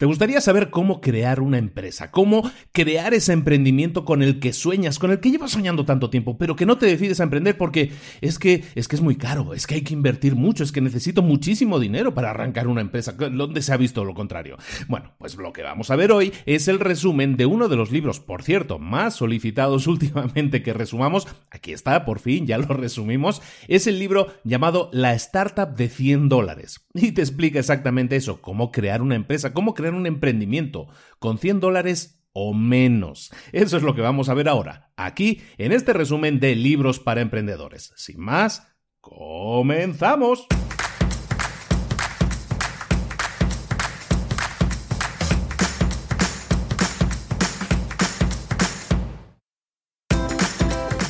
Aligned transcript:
¿Te 0.00 0.06
gustaría 0.06 0.40
saber 0.40 0.70
cómo 0.70 1.02
crear 1.02 1.42
una 1.42 1.58
empresa? 1.58 2.10
¿Cómo 2.10 2.50
crear 2.72 3.12
ese 3.12 3.34
emprendimiento 3.34 4.06
con 4.06 4.22
el 4.22 4.40
que 4.40 4.54
sueñas, 4.54 4.98
con 4.98 5.10
el 5.10 5.20
que 5.20 5.30
llevas 5.30 5.50
soñando 5.50 5.84
tanto 5.84 6.08
tiempo, 6.08 6.38
pero 6.38 6.56
que 6.56 6.64
no 6.64 6.78
te 6.78 6.86
decides 6.86 7.20
a 7.20 7.24
emprender 7.24 7.58
porque 7.58 7.92
es 8.22 8.38
que 8.38 8.64
es 8.74 8.88
que 8.88 8.96
es 8.96 9.02
muy 9.02 9.16
caro, 9.16 9.52
es 9.52 9.66
que 9.66 9.74
hay 9.74 9.82
que 9.82 9.92
invertir 9.92 10.36
mucho, 10.36 10.64
es 10.64 10.72
que 10.72 10.80
necesito 10.80 11.20
muchísimo 11.20 11.78
dinero 11.78 12.14
para 12.14 12.30
arrancar 12.30 12.66
una 12.66 12.80
empresa, 12.80 13.12
¿Dónde 13.12 13.60
se 13.60 13.74
ha 13.74 13.76
visto 13.76 14.02
lo 14.02 14.14
contrario. 14.14 14.56
Bueno, 14.88 15.12
pues 15.18 15.36
lo 15.36 15.52
que 15.52 15.62
vamos 15.62 15.90
a 15.90 15.96
ver 15.96 16.12
hoy 16.12 16.32
es 16.46 16.68
el 16.68 16.80
resumen 16.80 17.36
de 17.36 17.44
uno 17.44 17.68
de 17.68 17.76
los 17.76 17.90
libros, 17.90 18.20
por 18.20 18.42
cierto, 18.42 18.78
más 18.78 19.16
solicitados 19.16 19.86
últimamente 19.86 20.62
que 20.62 20.72
resumamos. 20.72 21.28
Aquí 21.50 21.72
está, 21.74 22.06
por 22.06 22.20
fin, 22.20 22.46
ya 22.46 22.56
lo 22.56 22.68
resumimos. 22.68 23.42
Es 23.68 23.86
el 23.86 23.98
libro 23.98 24.28
llamado 24.44 24.88
La 24.94 25.12
Startup 25.12 25.68
de 25.68 25.90
100 25.90 26.30
dólares. 26.30 26.86
Y 26.94 27.12
te 27.12 27.20
explica 27.20 27.58
exactamente 27.58 28.16
eso, 28.16 28.40
cómo 28.40 28.72
crear 28.72 29.02
una 29.02 29.14
empresa, 29.14 29.52
cómo 29.52 29.74
crear 29.74 29.89
un 29.94 30.06
emprendimiento 30.06 30.88
con 31.18 31.38
100 31.38 31.60
dólares 31.60 32.20
o 32.32 32.54
menos. 32.54 33.30
Eso 33.52 33.76
es 33.76 33.82
lo 33.82 33.94
que 33.94 34.00
vamos 34.00 34.28
a 34.28 34.34
ver 34.34 34.48
ahora, 34.48 34.92
aquí 34.96 35.42
en 35.58 35.72
este 35.72 35.92
resumen 35.92 36.40
de 36.40 36.54
libros 36.54 36.98
para 36.98 37.20
emprendedores. 37.20 37.92
Sin 37.96 38.20
más, 38.20 38.68
comenzamos. 39.00 40.46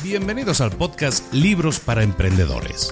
Bienvenidos 0.03 0.59
al 0.59 0.71
podcast 0.71 1.33
Libros 1.33 1.79
para 1.79 2.03
Emprendedores 2.03 2.91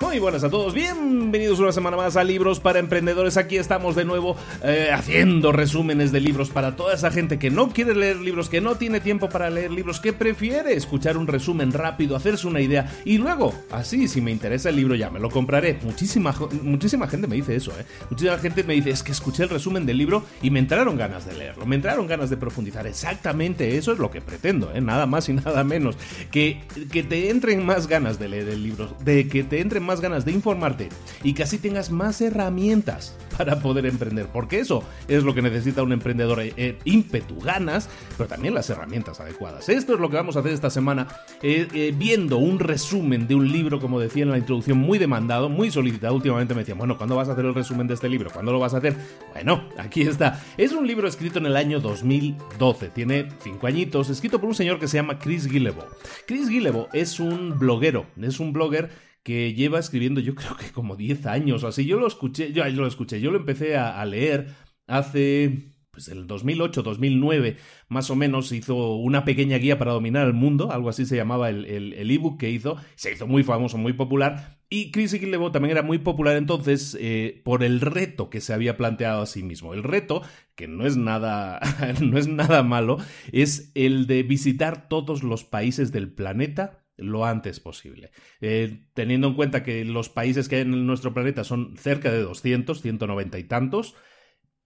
Muy 0.00 0.18
buenas 0.18 0.42
a 0.44 0.48
todos, 0.48 0.72
bienvenidos 0.72 1.58
una 1.58 1.72
semana 1.72 1.94
más 1.94 2.16
a 2.16 2.24
Libros 2.24 2.58
para 2.58 2.78
Emprendedores. 2.78 3.36
Aquí 3.36 3.58
estamos 3.58 3.94
de 3.94 4.06
nuevo 4.06 4.34
eh, 4.64 4.88
haciendo 4.94 5.52
resúmenes 5.52 6.10
de 6.10 6.20
libros 6.20 6.48
para 6.48 6.74
toda 6.74 6.94
esa 6.94 7.10
gente 7.10 7.38
que 7.38 7.50
no 7.50 7.68
quiere 7.68 7.94
leer 7.94 8.16
libros, 8.16 8.48
que 8.48 8.62
no 8.62 8.76
tiene 8.76 9.00
tiempo 9.00 9.28
para 9.28 9.50
leer 9.50 9.70
libros, 9.70 10.00
que 10.00 10.14
prefiere 10.14 10.72
escuchar 10.72 11.18
un 11.18 11.26
resumen 11.26 11.72
rápido, 11.72 12.16
hacerse 12.16 12.48
una 12.48 12.62
idea 12.62 12.90
y 13.04 13.18
luego, 13.18 13.52
así, 13.70 14.08
si 14.08 14.22
me 14.22 14.30
interesa 14.30 14.70
el 14.70 14.76
libro 14.76 14.94
ya 14.94 15.10
me 15.10 15.20
lo 15.20 15.28
compraré. 15.28 15.78
Muchísima, 15.82 16.34
muchísima 16.62 17.06
gente 17.06 17.26
me 17.26 17.36
dice 17.36 17.54
eso, 17.54 17.70
¿eh? 17.78 17.84
Muchísima 18.08 18.38
gente 18.38 18.64
me 18.64 18.72
dice, 18.72 18.90
es 18.90 19.02
que 19.02 19.12
escuché 19.12 19.42
el 19.42 19.50
resumen 19.50 19.84
del 19.84 19.98
libro 19.98 20.24
y 20.40 20.50
me 20.50 20.60
entraron 20.60 20.96
ganas 20.96 21.26
de 21.26 21.34
leerlo, 21.34 21.66
me 21.66 21.76
entraron 21.76 22.06
ganas 22.06 22.30
de 22.30 22.38
profundizar. 22.38 22.86
Exactamente 22.86 23.76
eso 23.76 23.92
es 23.92 23.98
lo 23.98 24.10
que 24.10 24.22
pretendo, 24.22 24.72
¿eh? 24.74 24.80
Nada 24.80 25.04
más 25.04 25.28
y 25.28 25.34
nada 25.34 25.62
menos. 25.62 25.96
Que, 26.30 26.62
que 26.90 27.02
te 27.02 27.28
entren 27.28 27.66
más 27.66 27.86
ganas 27.86 28.18
de 28.18 28.28
leer 28.28 28.48
el 28.48 28.62
libro, 28.62 28.96
de 29.04 29.28
que 29.28 29.44
te 29.44 29.60
entren 29.60 29.82
más 29.82 29.89
ganas 29.98 30.24
de 30.24 30.30
informarte 30.30 30.88
y 31.24 31.34
que 31.34 31.42
así 31.42 31.58
tengas 31.58 31.90
más 31.90 32.20
herramientas 32.20 33.16
para 33.36 33.58
poder 33.60 33.86
emprender, 33.86 34.26
porque 34.26 34.60
eso 34.60 34.84
es 35.08 35.24
lo 35.24 35.34
que 35.34 35.40
necesita 35.40 35.82
un 35.82 35.92
emprendedor, 35.92 36.40
eh, 36.40 36.52
eh, 36.58 36.78
ímpetu, 36.84 37.40
ganas, 37.40 37.88
pero 38.18 38.28
también 38.28 38.52
las 38.52 38.68
herramientas 38.68 39.18
adecuadas. 39.18 39.70
Esto 39.70 39.94
es 39.94 40.00
lo 40.00 40.10
que 40.10 40.16
vamos 40.16 40.36
a 40.36 40.40
hacer 40.40 40.52
esta 40.52 40.68
semana, 40.68 41.08
eh, 41.42 41.94
viendo 41.96 42.36
un 42.36 42.58
resumen 42.58 43.26
de 43.26 43.34
un 43.34 43.50
libro, 43.50 43.80
como 43.80 43.98
decía 43.98 44.24
en 44.24 44.30
la 44.30 44.36
introducción, 44.36 44.76
muy 44.76 44.98
demandado, 44.98 45.48
muy 45.48 45.70
solicitado. 45.70 46.14
Últimamente 46.14 46.54
me 46.54 46.60
decían, 46.60 46.76
bueno, 46.76 46.98
¿cuándo 46.98 47.16
vas 47.16 47.30
a 47.30 47.32
hacer 47.32 47.46
el 47.46 47.54
resumen 47.54 47.86
de 47.86 47.94
este 47.94 48.10
libro? 48.10 48.30
¿Cuándo 48.30 48.52
lo 48.52 48.58
vas 48.58 48.74
a 48.74 48.76
hacer? 48.76 48.94
Bueno, 49.32 49.64
aquí 49.78 50.02
está. 50.02 50.42
Es 50.58 50.72
un 50.72 50.86
libro 50.86 51.08
escrito 51.08 51.38
en 51.38 51.46
el 51.46 51.56
año 51.56 51.80
2012, 51.80 52.90
tiene 52.90 53.28
cinco 53.42 53.66
añitos, 53.66 54.10
escrito 54.10 54.38
por 54.38 54.50
un 54.50 54.54
señor 54.54 54.78
que 54.78 54.86
se 54.86 54.98
llama 54.98 55.18
Chris 55.18 55.46
Guillebeau. 55.46 55.86
Chris 56.26 56.50
Guillebeau 56.50 56.88
es 56.92 57.18
un 57.18 57.58
bloguero, 57.58 58.04
es 58.20 58.38
un 58.38 58.52
blogger 58.52 58.90
que 59.22 59.54
lleva 59.54 59.78
escribiendo 59.78 60.20
yo 60.20 60.34
creo 60.34 60.56
que 60.56 60.72
como 60.72 60.96
10 60.96 61.26
años 61.26 61.64
o 61.64 61.68
así. 61.68 61.84
Yo 61.84 61.98
lo 61.98 62.06
escuché, 62.06 62.52
yo, 62.52 62.64
lo 62.68 62.86
escuché, 62.86 63.20
yo 63.20 63.30
lo 63.30 63.38
empecé 63.38 63.76
a, 63.76 64.04
leer 64.04 64.48
hace 64.86 65.72
pues 65.90 66.08
el 66.08 66.26
2008-2009 66.26 67.56
más 67.88 68.10
o 68.10 68.16
menos 68.16 68.52
hizo 68.52 68.94
una 68.96 69.24
pequeña 69.24 69.58
guía 69.58 69.78
para 69.78 69.92
dominar 69.92 70.26
el 70.26 70.32
mundo, 70.34 70.72
algo 70.72 70.88
así 70.88 71.04
se 71.04 71.16
llamaba 71.16 71.50
el, 71.50 71.64
el, 71.64 72.10
ebook 72.10 72.38
que 72.38 72.50
hizo, 72.50 72.76
se 72.94 73.12
hizo 73.12 73.26
muy 73.26 73.42
famoso, 73.42 73.76
muy 73.76 73.92
popular, 73.92 74.60
y 74.72 74.92
Chris 74.92 75.12
Guillebeau 75.12 75.50
también 75.50 75.72
era 75.72 75.82
muy 75.82 75.98
popular 75.98 76.36
entonces 76.36 76.96
eh, 77.00 77.42
por 77.44 77.64
el 77.64 77.80
reto 77.80 78.30
que 78.30 78.40
se 78.40 78.52
había 78.54 78.76
planteado 78.76 79.22
a 79.22 79.26
sí 79.26 79.42
mismo. 79.42 79.74
El 79.74 79.82
reto, 79.82 80.22
que 80.54 80.68
no 80.68 80.86
es 80.86 80.96
nada, 80.96 81.58
no 82.00 82.16
es 82.16 82.28
nada 82.28 82.62
malo, 82.62 82.98
es 83.32 83.72
el 83.74 84.06
de 84.06 84.22
visitar 84.22 84.88
todos 84.88 85.24
los 85.24 85.42
países 85.42 85.90
del 85.90 86.12
planeta 86.12 86.79
lo 87.00 87.24
antes 87.24 87.60
posible. 87.60 88.10
Eh, 88.40 88.84
teniendo 88.94 89.28
en 89.28 89.34
cuenta 89.34 89.62
que 89.62 89.84
los 89.84 90.08
países 90.08 90.48
que 90.48 90.56
hay 90.56 90.62
en 90.62 90.86
nuestro 90.86 91.12
planeta 91.14 91.44
son 91.44 91.76
cerca 91.76 92.10
de 92.10 92.22
200, 92.22 92.80
190 92.80 93.38
y 93.38 93.44
tantos, 93.44 93.94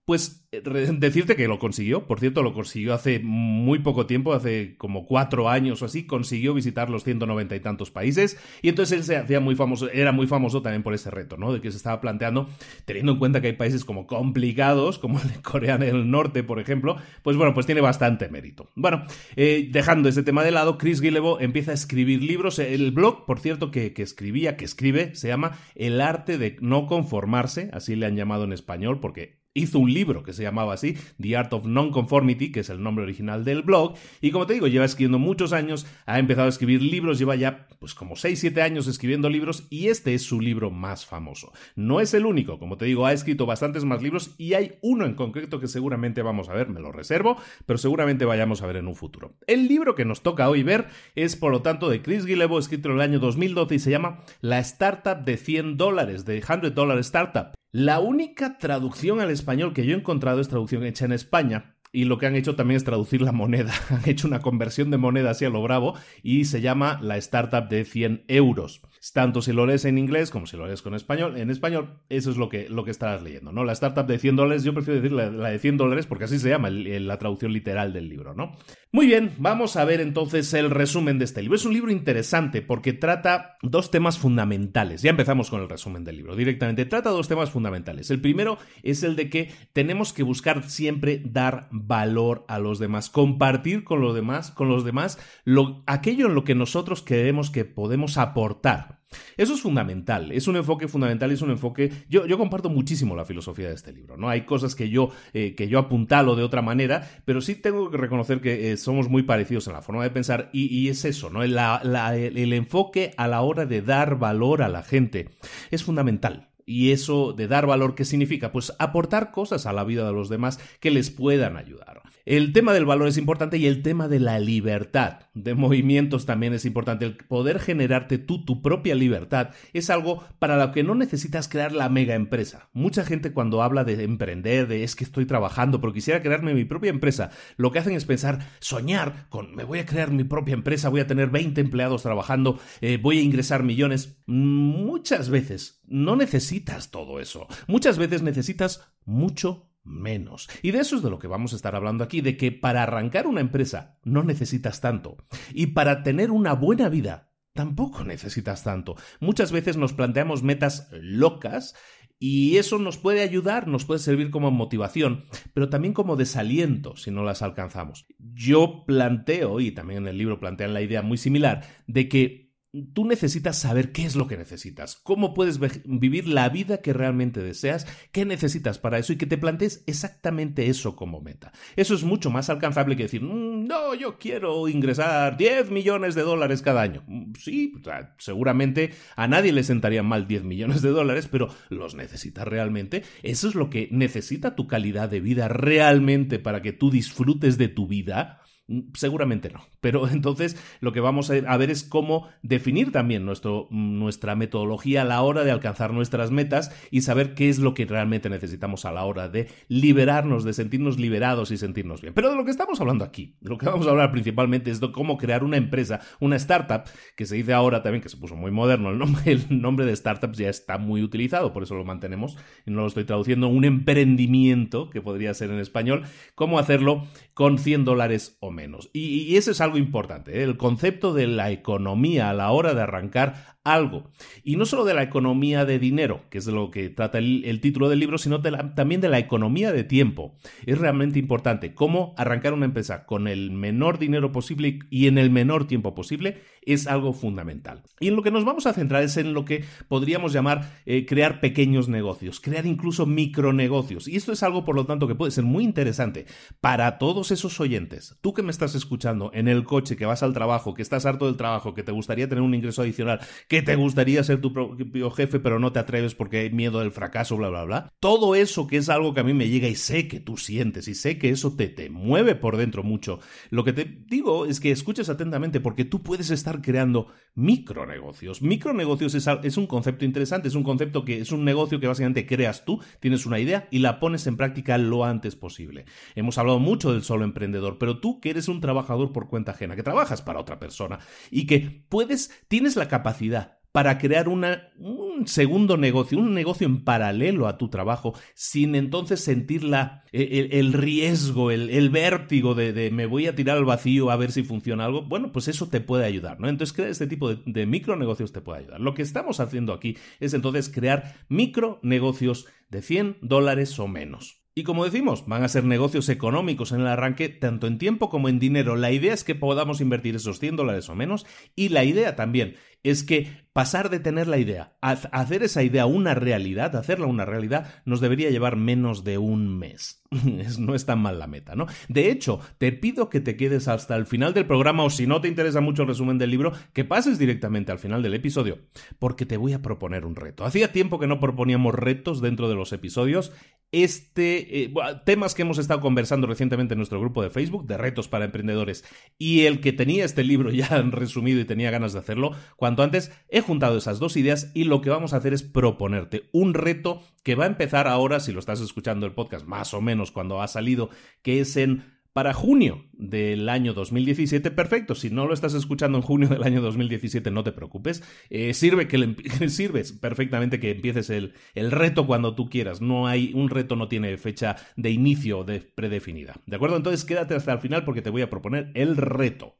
pues 0.04 0.46
eh, 0.52 0.62
decirte 0.98 1.36
que 1.36 1.48
lo 1.48 1.58
consiguió, 1.58 2.06
por 2.06 2.20
cierto, 2.20 2.42
lo 2.42 2.52
consiguió 2.52 2.94
hace 2.94 3.20
muy 3.22 3.78
poco 3.78 4.06
tiempo, 4.06 4.32
hace 4.34 4.76
como 4.76 5.06
cuatro 5.06 5.48
años 5.48 5.82
o 5.82 5.86
así, 5.86 6.06
consiguió 6.06 6.54
visitar 6.54 6.90
los 6.90 7.04
190 7.04 7.56
y 7.56 7.60
tantos 7.60 7.90
países 7.90 8.38
y 8.62 8.68
entonces 8.68 8.98
él 8.98 9.04
se 9.04 9.16
hacía 9.16 9.40
muy 9.40 9.56
famoso, 9.56 9.90
era 9.90 10.12
muy 10.12 10.26
famoso 10.26 10.62
también 10.62 10.82
por 10.82 10.94
ese 10.94 11.10
reto, 11.10 11.36
¿no? 11.36 11.52
De 11.52 11.60
que 11.60 11.70
se 11.70 11.76
estaba 11.76 12.00
planteando, 12.00 12.48
teniendo 12.84 13.12
en 13.12 13.18
cuenta 13.18 13.40
que 13.40 13.48
hay 13.48 13.52
países 13.54 13.84
como 13.84 14.06
complicados, 14.06 14.98
como 14.98 15.20
el 15.20 15.28
de 15.28 15.40
Corea 15.42 15.78
del 15.78 16.10
Norte, 16.10 16.42
por 16.42 16.60
ejemplo, 16.60 16.96
pues 17.22 17.36
bueno, 17.36 17.54
pues 17.54 17.66
tiene 17.66 17.80
bastante 17.80 18.28
mérito. 18.28 18.70
Bueno, 18.74 19.04
eh, 19.36 19.68
dejando 19.72 20.08
ese 20.08 20.22
tema 20.22 20.44
de 20.44 20.50
lado, 20.50 20.78
Chris 20.78 21.00
Guillebeau 21.00 21.38
empieza 21.40 21.70
a 21.70 21.74
escribir 21.74 22.22
libros, 22.22 22.58
el 22.58 22.92
blog, 22.92 23.24
por 23.26 23.40
cierto, 23.40 23.70
que, 23.70 23.92
que 23.92 24.02
escribía, 24.02 24.56
que 24.56 24.64
escribe, 24.64 25.14
se 25.14 25.28
llama 25.28 25.58
El 25.74 26.00
arte 26.00 26.38
de 26.38 26.56
no 26.60 26.86
conformarse, 26.86 27.70
así 27.72 27.96
le 27.96 28.06
han 28.06 28.16
llamado 28.16 28.44
en 28.44 28.52
español, 28.52 29.00
porque 29.00 29.43
hizo 29.54 29.78
un 29.78 29.92
libro 29.92 30.24
que 30.24 30.32
se 30.32 30.42
llamaba 30.42 30.74
así, 30.74 30.96
The 31.20 31.36
Art 31.36 31.52
of 31.52 31.64
Nonconformity, 31.64 32.50
que 32.50 32.60
es 32.60 32.70
el 32.70 32.82
nombre 32.82 33.04
original 33.04 33.44
del 33.44 33.62
blog, 33.62 33.94
y 34.20 34.32
como 34.32 34.46
te 34.46 34.54
digo, 34.54 34.66
lleva 34.66 34.84
escribiendo 34.84 35.20
muchos 35.20 35.52
años, 35.52 35.86
ha 36.06 36.18
empezado 36.18 36.46
a 36.46 36.50
escribir 36.50 36.82
libros, 36.82 37.18
lleva 37.18 37.36
ya 37.36 37.68
pues 37.78 37.94
como 37.94 38.16
6-7 38.16 38.60
años 38.62 38.86
escribiendo 38.86 39.30
libros 39.30 39.66
y 39.70 39.88
este 39.88 40.14
es 40.14 40.22
su 40.22 40.40
libro 40.40 40.70
más 40.70 41.06
famoso. 41.06 41.52
No 41.76 42.00
es 42.00 42.14
el 42.14 42.26
único, 42.26 42.58
como 42.58 42.76
te 42.76 42.86
digo, 42.86 43.06
ha 43.06 43.12
escrito 43.12 43.46
bastantes 43.46 43.84
más 43.84 44.02
libros 44.02 44.34
y 44.38 44.54
hay 44.54 44.78
uno 44.82 45.06
en 45.06 45.14
concreto 45.14 45.60
que 45.60 45.68
seguramente 45.68 46.22
vamos 46.22 46.48
a 46.48 46.54
ver, 46.54 46.68
me 46.68 46.80
lo 46.80 46.90
reservo, 46.90 47.36
pero 47.64 47.78
seguramente 47.78 48.24
vayamos 48.24 48.62
a 48.62 48.66
ver 48.66 48.76
en 48.76 48.88
un 48.88 48.96
futuro. 48.96 49.36
El 49.46 49.68
libro 49.68 49.94
que 49.94 50.04
nos 50.04 50.22
toca 50.22 50.48
hoy 50.48 50.64
ver 50.64 50.88
es 51.14 51.36
por 51.36 51.52
lo 51.52 51.62
tanto 51.62 51.88
de 51.88 52.02
Chris 52.02 52.26
Guillebeau, 52.26 52.58
escrito 52.58 52.88
en 52.88 52.96
el 52.96 53.00
año 53.02 53.20
2012 53.20 53.74
y 53.76 53.78
se 53.78 53.90
llama 53.90 54.24
La 54.40 54.58
Startup 54.58 55.24
de 55.24 55.36
100 55.36 55.76
dólares, 55.76 56.24
de 56.24 56.42
100 56.42 56.74
Dollar 56.74 56.98
Startup. 56.98 57.54
La 57.76 57.98
única 57.98 58.56
traducción 58.58 59.18
al 59.18 59.32
español 59.32 59.74
que 59.74 59.84
yo 59.84 59.96
he 59.96 59.98
encontrado 59.98 60.40
es 60.40 60.46
traducción 60.46 60.84
hecha 60.84 61.06
en 61.06 61.10
España, 61.10 61.73
y 61.94 62.04
lo 62.04 62.18
que 62.18 62.26
han 62.26 62.34
hecho 62.34 62.56
también 62.56 62.76
es 62.76 62.84
traducir 62.84 63.22
la 63.22 63.32
moneda. 63.32 63.72
Han 63.88 64.02
hecho 64.06 64.26
una 64.26 64.40
conversión 64.40 64.90
de 64.90 64.98
moneda 64.98 65.30
así 65.30 65.44
a 65.44 65.50
lo 65.50 65.62
bravo 65.62 65.94
y 66.22 66.44
se 66.44 66.60
llama 66.60 66.98
la 67.00 67.16
startup 67.16 67.68
de 67.68 67.84
100 67.84 68.24
euros. 68.26 68.82
Tanto 69.12 69.42
si 69.42 69.52
lo 69.52 69.66
lees 69.66 69.84
en 69.84 69.98
inglés 69.98 70.30
como 70.30 70.46
si 70.46 70.56
lo 70.56 70.66
lees 70.66 70.82
con 70.82 70.94
español, 70.94 71.36
en 71.36 71.50
español, 71.50 72.00
eso 72.08 72.30
es 72.30 72.36
lo 72.36 72.48
que, 72.48 72.68
lo 72.68 72.84
que 72.84 72.90
estarás 72.90 73.22
leyendo, 73.22 73.52
¿no? 73.52 73.62
La 73.62 73.72
startup 73.74 74.06
de 74.06 74.18
100 74.18 74.36
dólares, 74.36 74.64
yo 74.64 74.74
prefiero 74.74 75.00
decir 75.00 75.12
la, 75.12 75.28
de 75.30 75.58
100 75.58 75.76
dólares 75.76 76.06
porque 76.06 76.24
así 76.24 76.38
se 76.38 76.48
llama 76.48 76.70
la 76.70 77.18
traducción 77.18 77.52
literal 77.52 77.92
del 77.92 78.08
libro, 78.08 78.34
¿no? 78.34 78.56
Muy 78.92 79.06
bien, 79.06 79.32
vamos 79.38 79.76
a 79.76 79.84
ver 79.84 80.00
entonces 80.00 80.52
el 80.54 80.70
resumen 80.70 81.18
de 81.18 81.26
este 81.26 81.42
libro. 81.42 81.56
Es 81.56 81.64
un 81.64 81.74
libro 81.74 81.90
interesante 81.92 82.62
porque 82.62 82.92
trata 82.92 83.56
dos 83.60 83.90
temas 83.90 84.18
fundamentales. 84.18 85.02
Ya 85.02 85.10
empezamos 85.10 85.50
con 85.50 85.60
el 85.60 85.68
resumen 85.68 86.04
del 86.04 86.16
libro 86.16 86.34
directamente. 86.34 86.86
Trata 86.86 87.10
dos 87.10 87.28
temas 87.28 87.50
fundamentales. 87.50 88.10
El 88.10 88.20
primero 88.20 88.58
es 88.82 89.02
el 89.02 89.16
de 89.16 89.28
que 89.28 89.50
tenemos 89.72 90.12
que 90.12 90.22
buscar 90.22 90.62
siempre 90.70 91.20
dar 91.24 91.68
valor 91.70 91.83
a 91.88 92.58
los 92.58 92.78
demás, 92.78 93.10
compartir 93.10 93.84
con 93.84 94.00
los 94.00 94.14
demás, 94.14 94.50
con 94.50 94.68
los 94.68 94.84
demás 94.84 95.18
lo, 95.44 95.82
aquello 95.86 96.26
en 96.26 96.34
lo 96.34 96.44
que 96.44 96.54
nosotros 96.54 97.02
creemos 97.04 97.50
que 97.50 97.64
podemos 97.64 98.18
aportar. 98.18 99.02
Eso 99.36 99.54
es 99.54 99.60
fundamental, 99.60 100.32
es 100.32 100.48
un 100.48 100.56
enfoque 100.56 100.88
fundamental 100.88 101.30
es 101.30 101.40
un 101.40 101.50
enfoque... 101.52 101.92
Yo, 102.08 102.26
yo 102.26 102.36
comparto 102.36 102.68
muchísimo 102.68 103.14
la 103.14 103.24
filosofía 103.24 103.68
de 103.68 103.74
este 103.74 103.92
libro, 103.92 104.16
¿no? 104.16 104.28
Hay 104.28 104.42
cosas 104.42 104.74
que 104.74 104.90
yo, 104.90 105.10
eh, 105.32 105.54
que 105.54 105.68
yo 105.68 105.78
apuntalo 105.78 106.34
de 106.34 106.42
otra 106.42 106.62
manera, 106.62 107.08
pero 107.24 107.40
sí 107.40 107.54
tengo 107.54 107.90
que 107.90 107.96
reconocer 107.96 108.40
que 108.40 108.72
eh, 108.72 108.76
somos 108.76 109.08
muy 109.08 109.22
parecidos 109.22 109.68
en 109.68 109.74
la 109.74 109.82
forma 109.82 110.02
de 110.02 110.10
pensar 110.10 110.50
y, 110.52 110.88
es 110.88 111.04
eso, 111.04 111.30
¿no? 111.30 111.44
el, 111.44 111.56
el 111.56 112.52
enfoque 112.52 113.12
a 113.16 113.28
la 113.28 113.42
hora 113.42 113.66
de 113.66 113.82
dar 113.82 114.18
valor 114.18 114.62
a 114.62 114.68
la 114.68 114.82
gente 114.82 115.30
es 115.70 115.84
fundamental. 115.84 116.53
Y 116.66 116.92
eso 116.92 117.32
de 117.32 117.46
dar 117.48 117.66
valor, 117.66 117.94
¿qué 117.94 118.04
significa? 118.04 118.52
Pues 118.52 118.72
aportar 118.78 119.30
cosas 119.30 119.66
a 119.66 119.72
la 119.72 119.84
vida 119.84 120.06
de 120.06 120.12
los 120.12 120.28
demás 120.28 120.58
que 120.80 120.90
les 120.90 121.10
puedan 121.10 121.56
ayudar. 121.56 122.02
El 122.26 122.54
tema 122.54 122.72
del 122.72 122.86
valor 122.86 123.08
es 123.08 123.18
importante 123.18 123.58
y 123.58 123.66
el 123.66 123.82
tema 123.82 124.08
de 124.08 124.18
la 124.18 124.38
libertad 124.38 125.20
de 125.34 125.54
movimientos 125.54 126.24
también 126.24 126.54
es 126.54 126.64
importante. 126.64 127.04
El 127.04 127.16
poder 127.16 127.58
generarte 127.60 128.16
tú 128.16 128.46
tu 128.46 128.62
propia 128.62 128.94
libertad 128.94 129.50
es 129.74 129.90
algo 129.90 130.24
para 130.38 130.56
lo 130.56 130.72
que 130.72 130.82
no 130.82 130.94
necesitas 130.94 131.48
crear 131.48 131.72
la 131.72 131.90
mega 131.90 132.14
empresa. 132.14 132.70
Mucha 132.72 133.04
gente 133.04 133.34
cuando 133.34 133.62
habla 133.62 133.84
de 133.84 134.02
emprender, 134.02 134.68
de 134.68 134.84
es 134.84 134.96
que 134.96 135.04
estoy 135.04 135.26
trabajando, 135.26 135.82
pero 135.82 135.92
quisiera 135.92 136.22
crearme 136.22 136.54
mi 136.54 136.64
propia 136.64 136.88
empresa, 136.88 137.30
lo 137.58 137.70
que 137.72 137.80
hacen 137.80 137.94
es 137.94 138.06
pensar, 138.06 138.38
soñar 138.58 139.26
con 139.28 139.54
me 139.54 139.64
voy 139.64 139.80
a 139.80 139.86
crear 139.86 140.10
mi 140.10 140.24
propia 140.24 140.54
empresa, 140.54 140.88
voy 140.88 141.00
a 141.00 141.06
tener 141.06 141.28
20 141.28 141.60
empleados 141.60 142.02
trabajando, 142.02 142.58
eh, 142.80 142.98
voy 143.00 143.18
a 143.18 143.22
ingresar 143.22 143.62
millones. 143.64 144.16
Muchas 144.24 145.28
veces 145.28 145.82
no 145.86 146.16
necesitas 146.16 146.90
todo 146.90 147.20
eso. 147.20 147.46
Muchas 147.66 147.98
veces 147.98 148.22
necesitas 148.22 148.82
mucho 149.04 149.73
menos. 149.84 150.48
Y 150.62 150.70
de 150.72 150.80
eso 150.80 150.96
es 150.96 151.02
de 151.02 151.10
lo 151.10 151.18
que 151.18 151.28
vamos 151.28 151.52
a 151.52 151.56
estar 151.56 151.76
hablando 151.76 152.02
aquí, 152.02 152.20
de 152.20 152.36
que 152.36 152.52
para 152.52 152.82
arrancar 152.82 153.26
una 153.26 153.40
empresa 153.40 153.98
no 154.02 154.22
necesitas 154.22 154.80
tanto. 154.80 155.16
Y 155.52 155.68
para 155.68 156.02
tener 156.02 156.30
una 156.30 156.54
buena 156.54 156.88
vida 156.88 157.30
tampoco 157.52 158.04
necesitas 158.04 158.64
tanto. 158.64 158.96
Muchas 159.20 159.52
veces 159.52 159.76
nos 159.76 159.92
planteamos 159.92 160.42
metas 160.42 160.88
locas 160.92 161.74
y 162.18 162.56
eso 162.56 162.78
nos 162.78 162.98
puede 162.98 163.22
ayudar, 163.22 163.68
nos 163.68 163.84
puede 163.84 164.00
servir 164.00 164.30
como 164.30 164.50
motivación, 164.50 165.26
pero 165.52 165.68
también 165.68 165.94
como 165.94 166.16
desaliento 166.16 166.96
si 166.96 167.10
no 167.10 167.22
las 167.22 167.42
alcanzamos. 167.42 168.06
Yo 168.18 168.84
planteo, 168.86 169.60
y 169.60 169.72
también 169.72 170.04
en 170.04 170.08
el 170.08 170.18
libro 170.18 170.40
plantean 170.40 170.74
la 170.74 170.82
idea 170.82 171.02
muy 171.02 171.18
similar, 171.18 171.64
de 171.86 172.08
que 172.08 172.43
Tú 172.92 173.04
necesitas 173.04 173.58
saber 173.58 173.92
qué 173.92 174.04
es 174.04 174.16
lo 174.16 174.26
que 174.26 174.36
necesitas, 174.36 174.96
cómo 174.96 175.32
puedes 175.32 175.60
vivir 175.84 176.26
la 176.26 176.48
vida 176.48 176.78
que 176.78 176.92
realmente 176.92 177.40
deseas, 177.40 177.86
qué 178.10 178.24
necesitas 178.24 178.78
para 178.78 178.98
eso 178.98 179.12
y 179.12 179.16
que 179.16 179.26
te 179.26 179.38
plantees 179.38 179.84
exactamente 179.86 180.68
eso 180.68 180.96
como 180.96 181.20
meta. 181.20 181.52
Eso 181.76 181.94
es 181.94 182.02
mucho 182.02 182.30
más 182.30 182.50
alcanzable 182.50 182.96
que 182.96 183.04
decir, 183.04 183.22
mm, 183.22 183.66
no, 183.66 183.94
yo 183.94 184.18
quiero 184.18 184.66
ingresar 184.68 185.36
10 185.36 185.70
millones 185.70 186.16
de 186.16 186.22
dólares 186.22 186.62
cada 186.62 186.82
año. 186.82 187.04
Mm, 187.06 187.34
sí, 187.38 187.72
seguramente 188.18 188.92
a 189.14 189.28
nadie 189.28 189.52
le 189.52 189.62
sentarían 189.62 190.06
mal 190.06 190.26
10 190.26 190.42
millones 190.42 190.82
de 190.82 190.90
dólares, 190.90 191.28
pero 191.30 191.48
¿los 191.68 191.94
necesitas 191.94 192.46
realmente? 192.46 193.04
¿Eso 193.22 193.48
es 193.48 193.54
lo 193.54 193.70
que 193.70 193.88
necesita 193.92 194.56
tu 194.56 194.66
calidad 194.66 195.08
de 195.08 195.20
vida 195.20 195.46
realmente 195.48 196.38
para 196.38 196.62
que 196.62 196.72
tú 196.72 196.90
disfrutes 196.90 197.56
de 197.56 197.68
tu 197.68 197.86
vida? 197.86 198.40
Mm, 198.66 198.80
seguramente 198.94 199.50
no. 199.50 199.60
Pero 199.80 200.08
entonces 200.08 200.56
lo 200.80 200.92
que 200.92 201.00
vamos 201.00 201.30
a 201.30 201.56
ver 201.56 201.70
es 201.70 201.84
cómo 201.84 202.28
definir 202.42 202.92
también 202.92 203.24
nuestro, 203.26 203.68
mm, 203.70 203.98
nuestra 203.98 204.34
metodología 204.34 205.02
a 205.02 205.04
la 205.04 205.20
hora 205.22 205.44
de 205.44 205.50
alcanzar 205.50 205.92
nuestras 205.92 206.30
metas 206.30 206.74
y 206.90 207.02
saber 207.02 207.34
qué 207.34 207.48
es 207.48 207.58
lo 207.58 207.74
que 207.74 207.84
realmente 207.84 208.30
necesitamos 208.30 208.84
a 208.84 208.92
la 208.92 209.04
hora 209.04 209.28
de 209.28 209.48
liberarnos, 209.68 210.44
de 210.44 210.54
sentirnos 210.54 210.98
liberados 210.98 211.50
y 211.50 211.58
sentirnos 211.58 212.00
bien. 212.00 212.14
Pero 212.14 212.30
de 212.30 212.36
lo 212.36 212.44
que 212.44 212.50
estamos 212.50 212.80
hablando 212.80 213.04
aquí, 213.04 213.36
lo 213.40 213.58
que 213.58 213.66
vamos 213.66 213.86
a 213.86 213.90
hablar 213.90 214.10
principalmente 214.10 214.70
es 214.70 214.80
de 214.80 214.92
cómo 214.92 215.18
crear 215.18 215.44
una 215.44 215.56
empresa, 215.56 216.00
una 216.20 216.36
startup, 216.36 216.84
que 217.16 217.26
se 217.26 217.36
dice 217.36 217.52
ahora 217.52 217.82
también 217.82 218.02
que 218.02 218.08
se 218.08 218.16
puso 218.16 218.36
muy 218.36 218.50
moderno, 218.50 218.90
el 218.90 218.98
nombre, 219.04 219.32
el 219.32 219.60
nombre 219.60 219.84
de 219.84 219.94
startups 219.94 220.38
ya 220.38 220.48
está 220.48 220.78
muy 220.78 221.02
utilizado, 221.02 221.52
por 221.52 221.62
eso 221.62 221.74
lo 221.74 221.84
mantenemos 221.84 222.36
y 222.66 222.70
no 222.70 222.80
lo 222.80 222.86
estoy 222.86 223.04
traduciendo, 223.04 223.48
un 223.48 223.64
emprendimiento, 223.64 224.88
que 224.88 225.02
podría 225.02 225.34
ser 225.34 225.50
en 225.50 225.58
español, 225.58 226.04
cómo 226.34 226.58
hacerlo 226.58 227.06
con 227.34 227.58
100 227.58 227.84
dólares 227.84 228.38
o 228.40 228.50
menos. 228.54 228.88
Y, 228.92 229.36
eso 229.36 229.50
es 229.50 229.60
algo 229.60 229.76
importante, 229.76 230.38
¿eh? 230.38 230.44
el 230.44 230.56
concepto 230.56 231.12
de 231.12 231.26
la 231.26 231.50
economía 231.50 232.30
a 232.30 232.34
la 232.34 232.50
hora 232.50 232.72
de 232.72 232.82
arrancar 232.82 233.53
algo. 233.64 234.10
Y 234.44 234.56
no 234.56 234.66
solo 234.66 234.84
de 234.84 234.94
la 234.94 235.02
economía 235.02 235.64
de 235.64 235.78
dinero, 235.78 236.22
que 236.30 236.38
es 236.38 236.44
de 236.44 236.52
lo 236.52 236.70
que 236.70 236.90
trata 236.90 237.18
el, 237.18 237.60
título 237.60 237.88
del 237.88 237.98
libro, 237.98 238.18
sino 238.18 238.42
también 238.42 239.00
de 239.00 239.08
la 239.08 239.18
economía 239.18 239.72
de 239.72 239.84
tiempo. 239.84 240.36
Es 240.66 240.78
realmente 240.78 241.18
importante 241.18 241.74
cómo 241.74 242.14
arrancar 242.18 242.52
una 242.52 242.66
empresa 242.66 243.06
con 243.06 243.26
el 243.26 243.50
menor 243.50 243.98
dinero 243.98 244.32
posible 244.32 244.80
y 244.90 245.06
en 245.08 245.18
el 245.18 245.30
menor 245.30 245.66
tiempo 245.66 245.94
posible 245.94 246.42
es 246.66 246.86
algo 246.86 247.12
fundamental. 247.12 247.82
Y 248.00 248.08
en 248.08 248.16
lo 248.16 248.22
que 248.22 248.30
nos 248.30 248.44
vamos 248.44 248.66
a 248.66 248.72
centrar 248.72 249.02
es 249.02 249.16
en 249.16 249.32
lo 249.32 249.44
que 249.44 249.64
podríamos 249.88 250.32
llamar 250.32 250.70
eh, 250.86 251.06
crear 251.06 251.40
pequeños 251.40 251.88
negocios, 251.88 252.40
crear 252.40 252.66
incluso 252.66 253.06
micronegocios. 253.06 254.08
Y 254.08 254.16
esto 254.16 254.32
es 254.32 254.42
algo, 254.42 254.64
por 254.64 254.74
lo 254.74 254.86
tanto, 254.86 255.08
que 255.08 255.14
puede 255.14 255.32
ser 255.32 255.44
muy 255.44 255.64
interesante 255.64 256.26
para 256.60 256.98
todos 256.98 257.30
esos 257.30 257.60
oyentes. 257.60 258.18
Tú 258.20 258.34
que 258.34 258.42
me 258.42 258.50
estás 258.50 258.74
escuchando 258.74 259.30
en 259.34 259.48
el 259.48 259.64
coche, 259.64 259.96
que 259.96 260.06
vas 260.06 260.22
al 260.22 260.34
trabajo, 260.34 260.74
que 260.74 260.82
estás 260.82 261.06
harto 261.06 261.26
del 261.26 261.36
trabajo, 261.36 261.74
que 261.74 261.82
te 261.82 261.92
gustaría 261.92 262.28
tener 262.28 262.42
un 262.42 262.54
ingreso 262.54 262.82
adicional, 262.82 263.20
te 263.62 263.76
gustaría 263.76 264.22
ser 264.24 264.40
tu 264.40 264.52
propio 264.52 265.10
jefe, 265.10 265.40
pero 265.40 265.58
no 265.58 265.72
te 265.72 265.78
atreves 265.78 266.14
porque 266.14 266.38
hay 266.38 266.50
miedo 266.50 266.80
del 266.80 266.92
fracaso, 266.92 267.36
bla, 267.36 267.48
bla, 267.48 267.64
bla. 267.64 267.92
Todo 268.00 268.34
eso 268.34 268.66
que 268.66 268.76
es 268.76 268.88
algo 268.88 269.14
que 269.14 269.20
a 269.20 269.24
mí 269.24 269.34
me 269.34 269.48
llega 269.48 269.68
y 269.68 269.74
sé 269.74 270.08
que 270.08 270.20
tú 270.20 270.36
sientes 270.36 270.88
y 270.88 270.94
sé 270.94 271.18
que 271.18 271.30
eso 271.30 271.54
te, 271.56 271.68
te 271.68 271.90
mueve 271.90 272.34
por 272.34 272.56
dentro 272.56 272.82
mucho. 272.82 273.20
Lo 273.50 273.64
que 273.64 273.72
te 273.72 273.84
digo 274.06 274.46
es 274.46 274.60
que 274.60 274.70
escuches 274.70 275.08
atentamente 275.08 275.60
porque 275.60 275.84
tú 275.84 276.02
puedes 276.02 276.30
estar 276.30 276.62
creando 276.62 277.08
micronegocios. 277.34 278.42
Micronegocios 278.42 279.14
es, 279.14 279.26
es 279.42 279.56
un 279.56 279.66
concepto 279.66 280.04
interesante, 280.04 280.48
es 280.48 280.54
un 280.54 280.62
concepto 280.62 281.04
que 281.04 281.20
es 281.20 281.32
un 281.32 281.44
negocio 281.44 281.80
que 281.80 281.86
básicamente 281.86 282.26
creas 282.26 282.64
tú, 282.64 282.80
tienes 283.00 283.26
una 283.26 283.38
idea 283.38 283.68
y 283.70 283.78
la 283.78 283.98
pones 283.98 284.26
en 284.26 284.36
práctica 284.36 284.78
lo 284.78 285.04
antes 285.04 285.36
posible. 285.36 285.84
Hemos 286.14 286.38
hablado 286.38 286.58
mucho 286.58 286.92
del 286.92 287.02
solo 287.02 287.24
emprendedor, 287.24 287.78
pero 287.78 288.00
tú 288.00 288.20
que 288.20 288.30
eres 288.30 288.48
un 288.48 288.60
trabajador 288.60 289.12
por 289.12 289.28
cuenta 289.28 289.52
ajena, 289.52 289.76
que 289.76 289.82
trabajas 289.82 290.22
para 290.22 290.40
otra 290.40 290.58
persona 290.58 290.98
y 291.30 291.46
que 291.46 291.84
puedes, 291.88 292.30
tienes 292.48 292.76
la 292.76 292.88
capacidad 292.88 293.43
para 293.74 293.98
crear 293.98 294.28
un 294.28 295.26
segundo 295.26 295.76
negocio, 295.76 296.16
un 296.16 296.32
negocio 296.32 296.64
en 296.64 296.84
paralelo 296.84 297.48
a 297.48 297.58
tu 297.58 297.70
trabajo, 297.70 298.14
sin 298.32 298.76
entonces 298.76 299.18
sentir 299.18 299.64
la, 299.64 300.04
e, 300.12 300.50
el, 300.52 300.72
riesgo, 300.72 301.50
el, 301.50 301.90
vértigo 301.90 302.54
de, 302.54 302.92
me 302.92 303.06
voy 303.06 303.26
a 303.26 303.34
tirar 303.34 303.56
al 303.56 303.64
vacío 303.64 304.12
a 304.12 304.16
ver 304.16 304.30
si 304.30 304.44
funciona 304.44 304.84
algo. 304.84 305.02
Bueno, 305.02 305.32
pues 305.32 305.48
eso 305.48 305.68
te 305.70 305.80
puede 305.80 306.04
ayudar, 306.04 306.38
¿no? 306.38 306.48
Entonces, 306.48 306.72
crear 306.72 306.88
este 306.88 307.08
tipo 307.08 307.34
de, 307.34 307.42
de 307.46 307.66
micronegocios 307.66 308.32
te 308.32 308.40
puede 308.40 308.60
ayudar. 308.60 308.80
Lo 308.80 308.94
que 308.94 309.02
estamos 309.02 309.40
haciendo 309.40 309.72
aquí 309.72 309.96
es 310.20 310.34
entonces 310.34 310.68
crear 310.68 311.16
micronegocios 311.28 312.46
de 312.70 312.80
100 312.80 313.16
dólares 313.22 313.76
o 313.80 313.88
menos. 313.88 314.44
Y 314.56 314.62
como 314.62 314.84
decimos, 314.84 315.26
van 315.26 315.42
a 315.42 315.48
ser 315.48 315.64
negocios 315.64 316.08
económicos 316.08 316.70
en 316.70 316.82
el 316.82 316.86
arranque, 316.86 317.28
tanto 317.28 317.66
en 317.66 317.78
tiempo 317.78 318.08
como 318.08 318.28
en 318.28 318.38
dinero. 318.38 318.76
La 318.76 318.92
idea 318.92 319.12
es 319.12 319.24
que 319.24 319.34
podamos 319.34 319.80
invertir 319.80 320.14
esos 320.14 320.38
100 320.38 320.54
dólares 320.54 320.88
o 320.88 320.94
menos 320.94 321.26
y 321.56 321.70
la 321.70 321.82
idea 321.82 322.14
también 322.14 322.54
es 322.84 323.02
que 323.02 323.43
pasar 323.54 323.88
de 323.88 324.00
tener 324.00 324.26
la 324.26 324.38
idea 324.38 324.76
a 324.82 324.90
hacer 324.90 325.44
esa 325.44 325.62
idea 325.62 325.86
una 325.86 326.14
realidad, 326.14 326.74
hacerla 326.74 327.06
una 327.06 327.24
realidad, 327.24 327.72
nos 327.84 328.00
debería 328.00 328.28
llevar 328.28 328.56
menos 328.56 329.04
de 329.04 329.16
un 329.16 329.56
mes. 329.56 330.04
no 330.58 330.74
es 330.74 330.86
tan 330.86 331.00
mal 331.00 331.18
la 331.18 331.26
meta, 331.26 331.54
¿no? 331.54 331.66
De 331.88 332.10
hecho, 332.10 332.40
te 332.58 332.72
pido 332.72 333.08
que 333.08 333.20
te 333.20 333.36
quedes 333.36 333.68
hasta 333.68 333.96
el 333.96 334.06
final 334.06 334.34
del 334.34 334.46
programa 334.46 334.84
o 334.84 334.90
si 334.90 335.06
no 335.06 335.20
te 335.20 335.28
interesa 335.28 335.60
mucho 335.60 335.82
el 335.82 335.88
resumen 335.88 336.18
del 336.18 336.30
libro, 336.30 336.52
que 336.72 336.84
pases 336.84 337.18
directamente 337.18 337.72
al 337.72 337.78
final 337.78 338.02
del 338.02 338.14
episodio, 338.14 338.58
porque 338.98 339.26
te 339.26 339.36
voy 339.36 339.52
a 339.52 339.62
proponer 339.62 340.04
un 340.04 340.16
reto. 340.16 340.44
Hacía 340.44 340.72
tiempo 340.72 340.98
que 340.98 341.06
no 341.06 341.20
proponíamos 341.20 341.74
retos 341.74 342.20
dentro 342.20 342.48
de 342.48 342.54
los 342.54 342.72
episodios. 342.72 343.32
Este, 343.72 344.62
eh, 344.62 344.74
temas 345.04 345.34
que 345.34 345.42
hemos 345.42 345.58
estado 345.58 345.80
conversando 345.80 346.28
recientemente 346.28 346.74
en 346.74 346.78
nuestro 346.78 347.00
grupo 347.00 347.22
de 347.22 347.30
Facebook, 347.30 347.66
de 347.66 347.76
retos 347.76 348.06
para 348.06 348.24
emprendedores, 348.24 348.84
y 349.18 349.46
el 349.46 349.60
que 349.60 349.72
tenía 349.72 350.04
este 350.04 350.22
libro 350.22 350.50
ya 350.52 350.80
resumido 350.82 351.40
y 351.40 351.44
tenía 351.44 351.70
ganas 351.70 351.92
de 351.92 351.98
hacerlo, 351.98 352.32
cuando 352.56 352.84
antes, 352.84 353.10
he 353.28 353.40
juntado 353.44 353.78
esas 353.78 353.98
dos 353.98 354.16
ideas 354.16 354.50
y 354.54 354.64
lo 354.64 354.80
que 354.80 354.90
vamos 354.90 355.12
a 355.12 355.18
hacer 355.18 355.32
es 355.32 355.42
proponerte 355.42 356.28
un 356.32 356.54
reto 356.54 357.02
que 357.22 357.34
va 357.34 357.44
a 357.44 357.48
empezar 357.48 357.86
ahora, 357.86 358.20
si 358.20 358.32
lo 358.32 358.40
estás 358.40 358.60
escuchando 358.60 359.06
el 359.06 359.12
podcast 359.12 359.46
más 359.46 359.72
o 359.74 359.80
menos 359.80 360.10
cuando 360.10 360.42
ha 360.42 360.48
salido, 360.48 360.90
que 361.22 361.40
es 361.40 361.56
en 361.56 361.94
para 362.14 362.32
junio 362.32 362.84
del 362.92 363.48
año 363.48 363.74
2017, 363.74 364.52
perfecto. 364.52 364.94
Si 364.94 365.10
no 365.10 365.26
lo 365.26 365.34
estás 365.34 365.52
escuchando 365.54 365.98
en 365.98 366.02
junio 366.02 366.28
del 366.28 366.44
año 366.44 366.62
2017, 366.62 367.28
no 367.32 367.42
te 367.42 367.50
preocupes. 367.50 368.04
Eh, 368.30 368.54
sirve 368.54 368.86
que 368.86 369.16
sirves 369.48 369.92
perfectamente 369.92 370.60
que 370.60 370.70
empieces 370.70 371.10
el, 371.10 371.34
el, 371.56 371.72
reto 371.72 372.06
cuando 372.06 372.36
tú 372.36 372.48
quieras. 372.48 372.80
No 372.80 373.08
hay 373.08 373.32
un 373.34 373.50
reto 373.50 373.74
no 373.74 373.88
tiene 373.88 374.16
fecha 374.16 374.54
de 374.76 374.92
inicio 374.92 375.42
de 375.42 375.60
predefinida. 375.60 376.36
¿De 376.46 376.54
acuerdo? 376.54 376.76
Entonces 376.76 377.04
quédate 377.04 377.34
hasta 377.34 377.52
el 377.52 377.58
final 377.58 377.84
porque 377.84 378.00
te 378.00 378.10
voy 378.10 378.22
a 378.22 378.30
proponer 378.30 378.70
el 378.74 378.96
reto. 378.96 379.56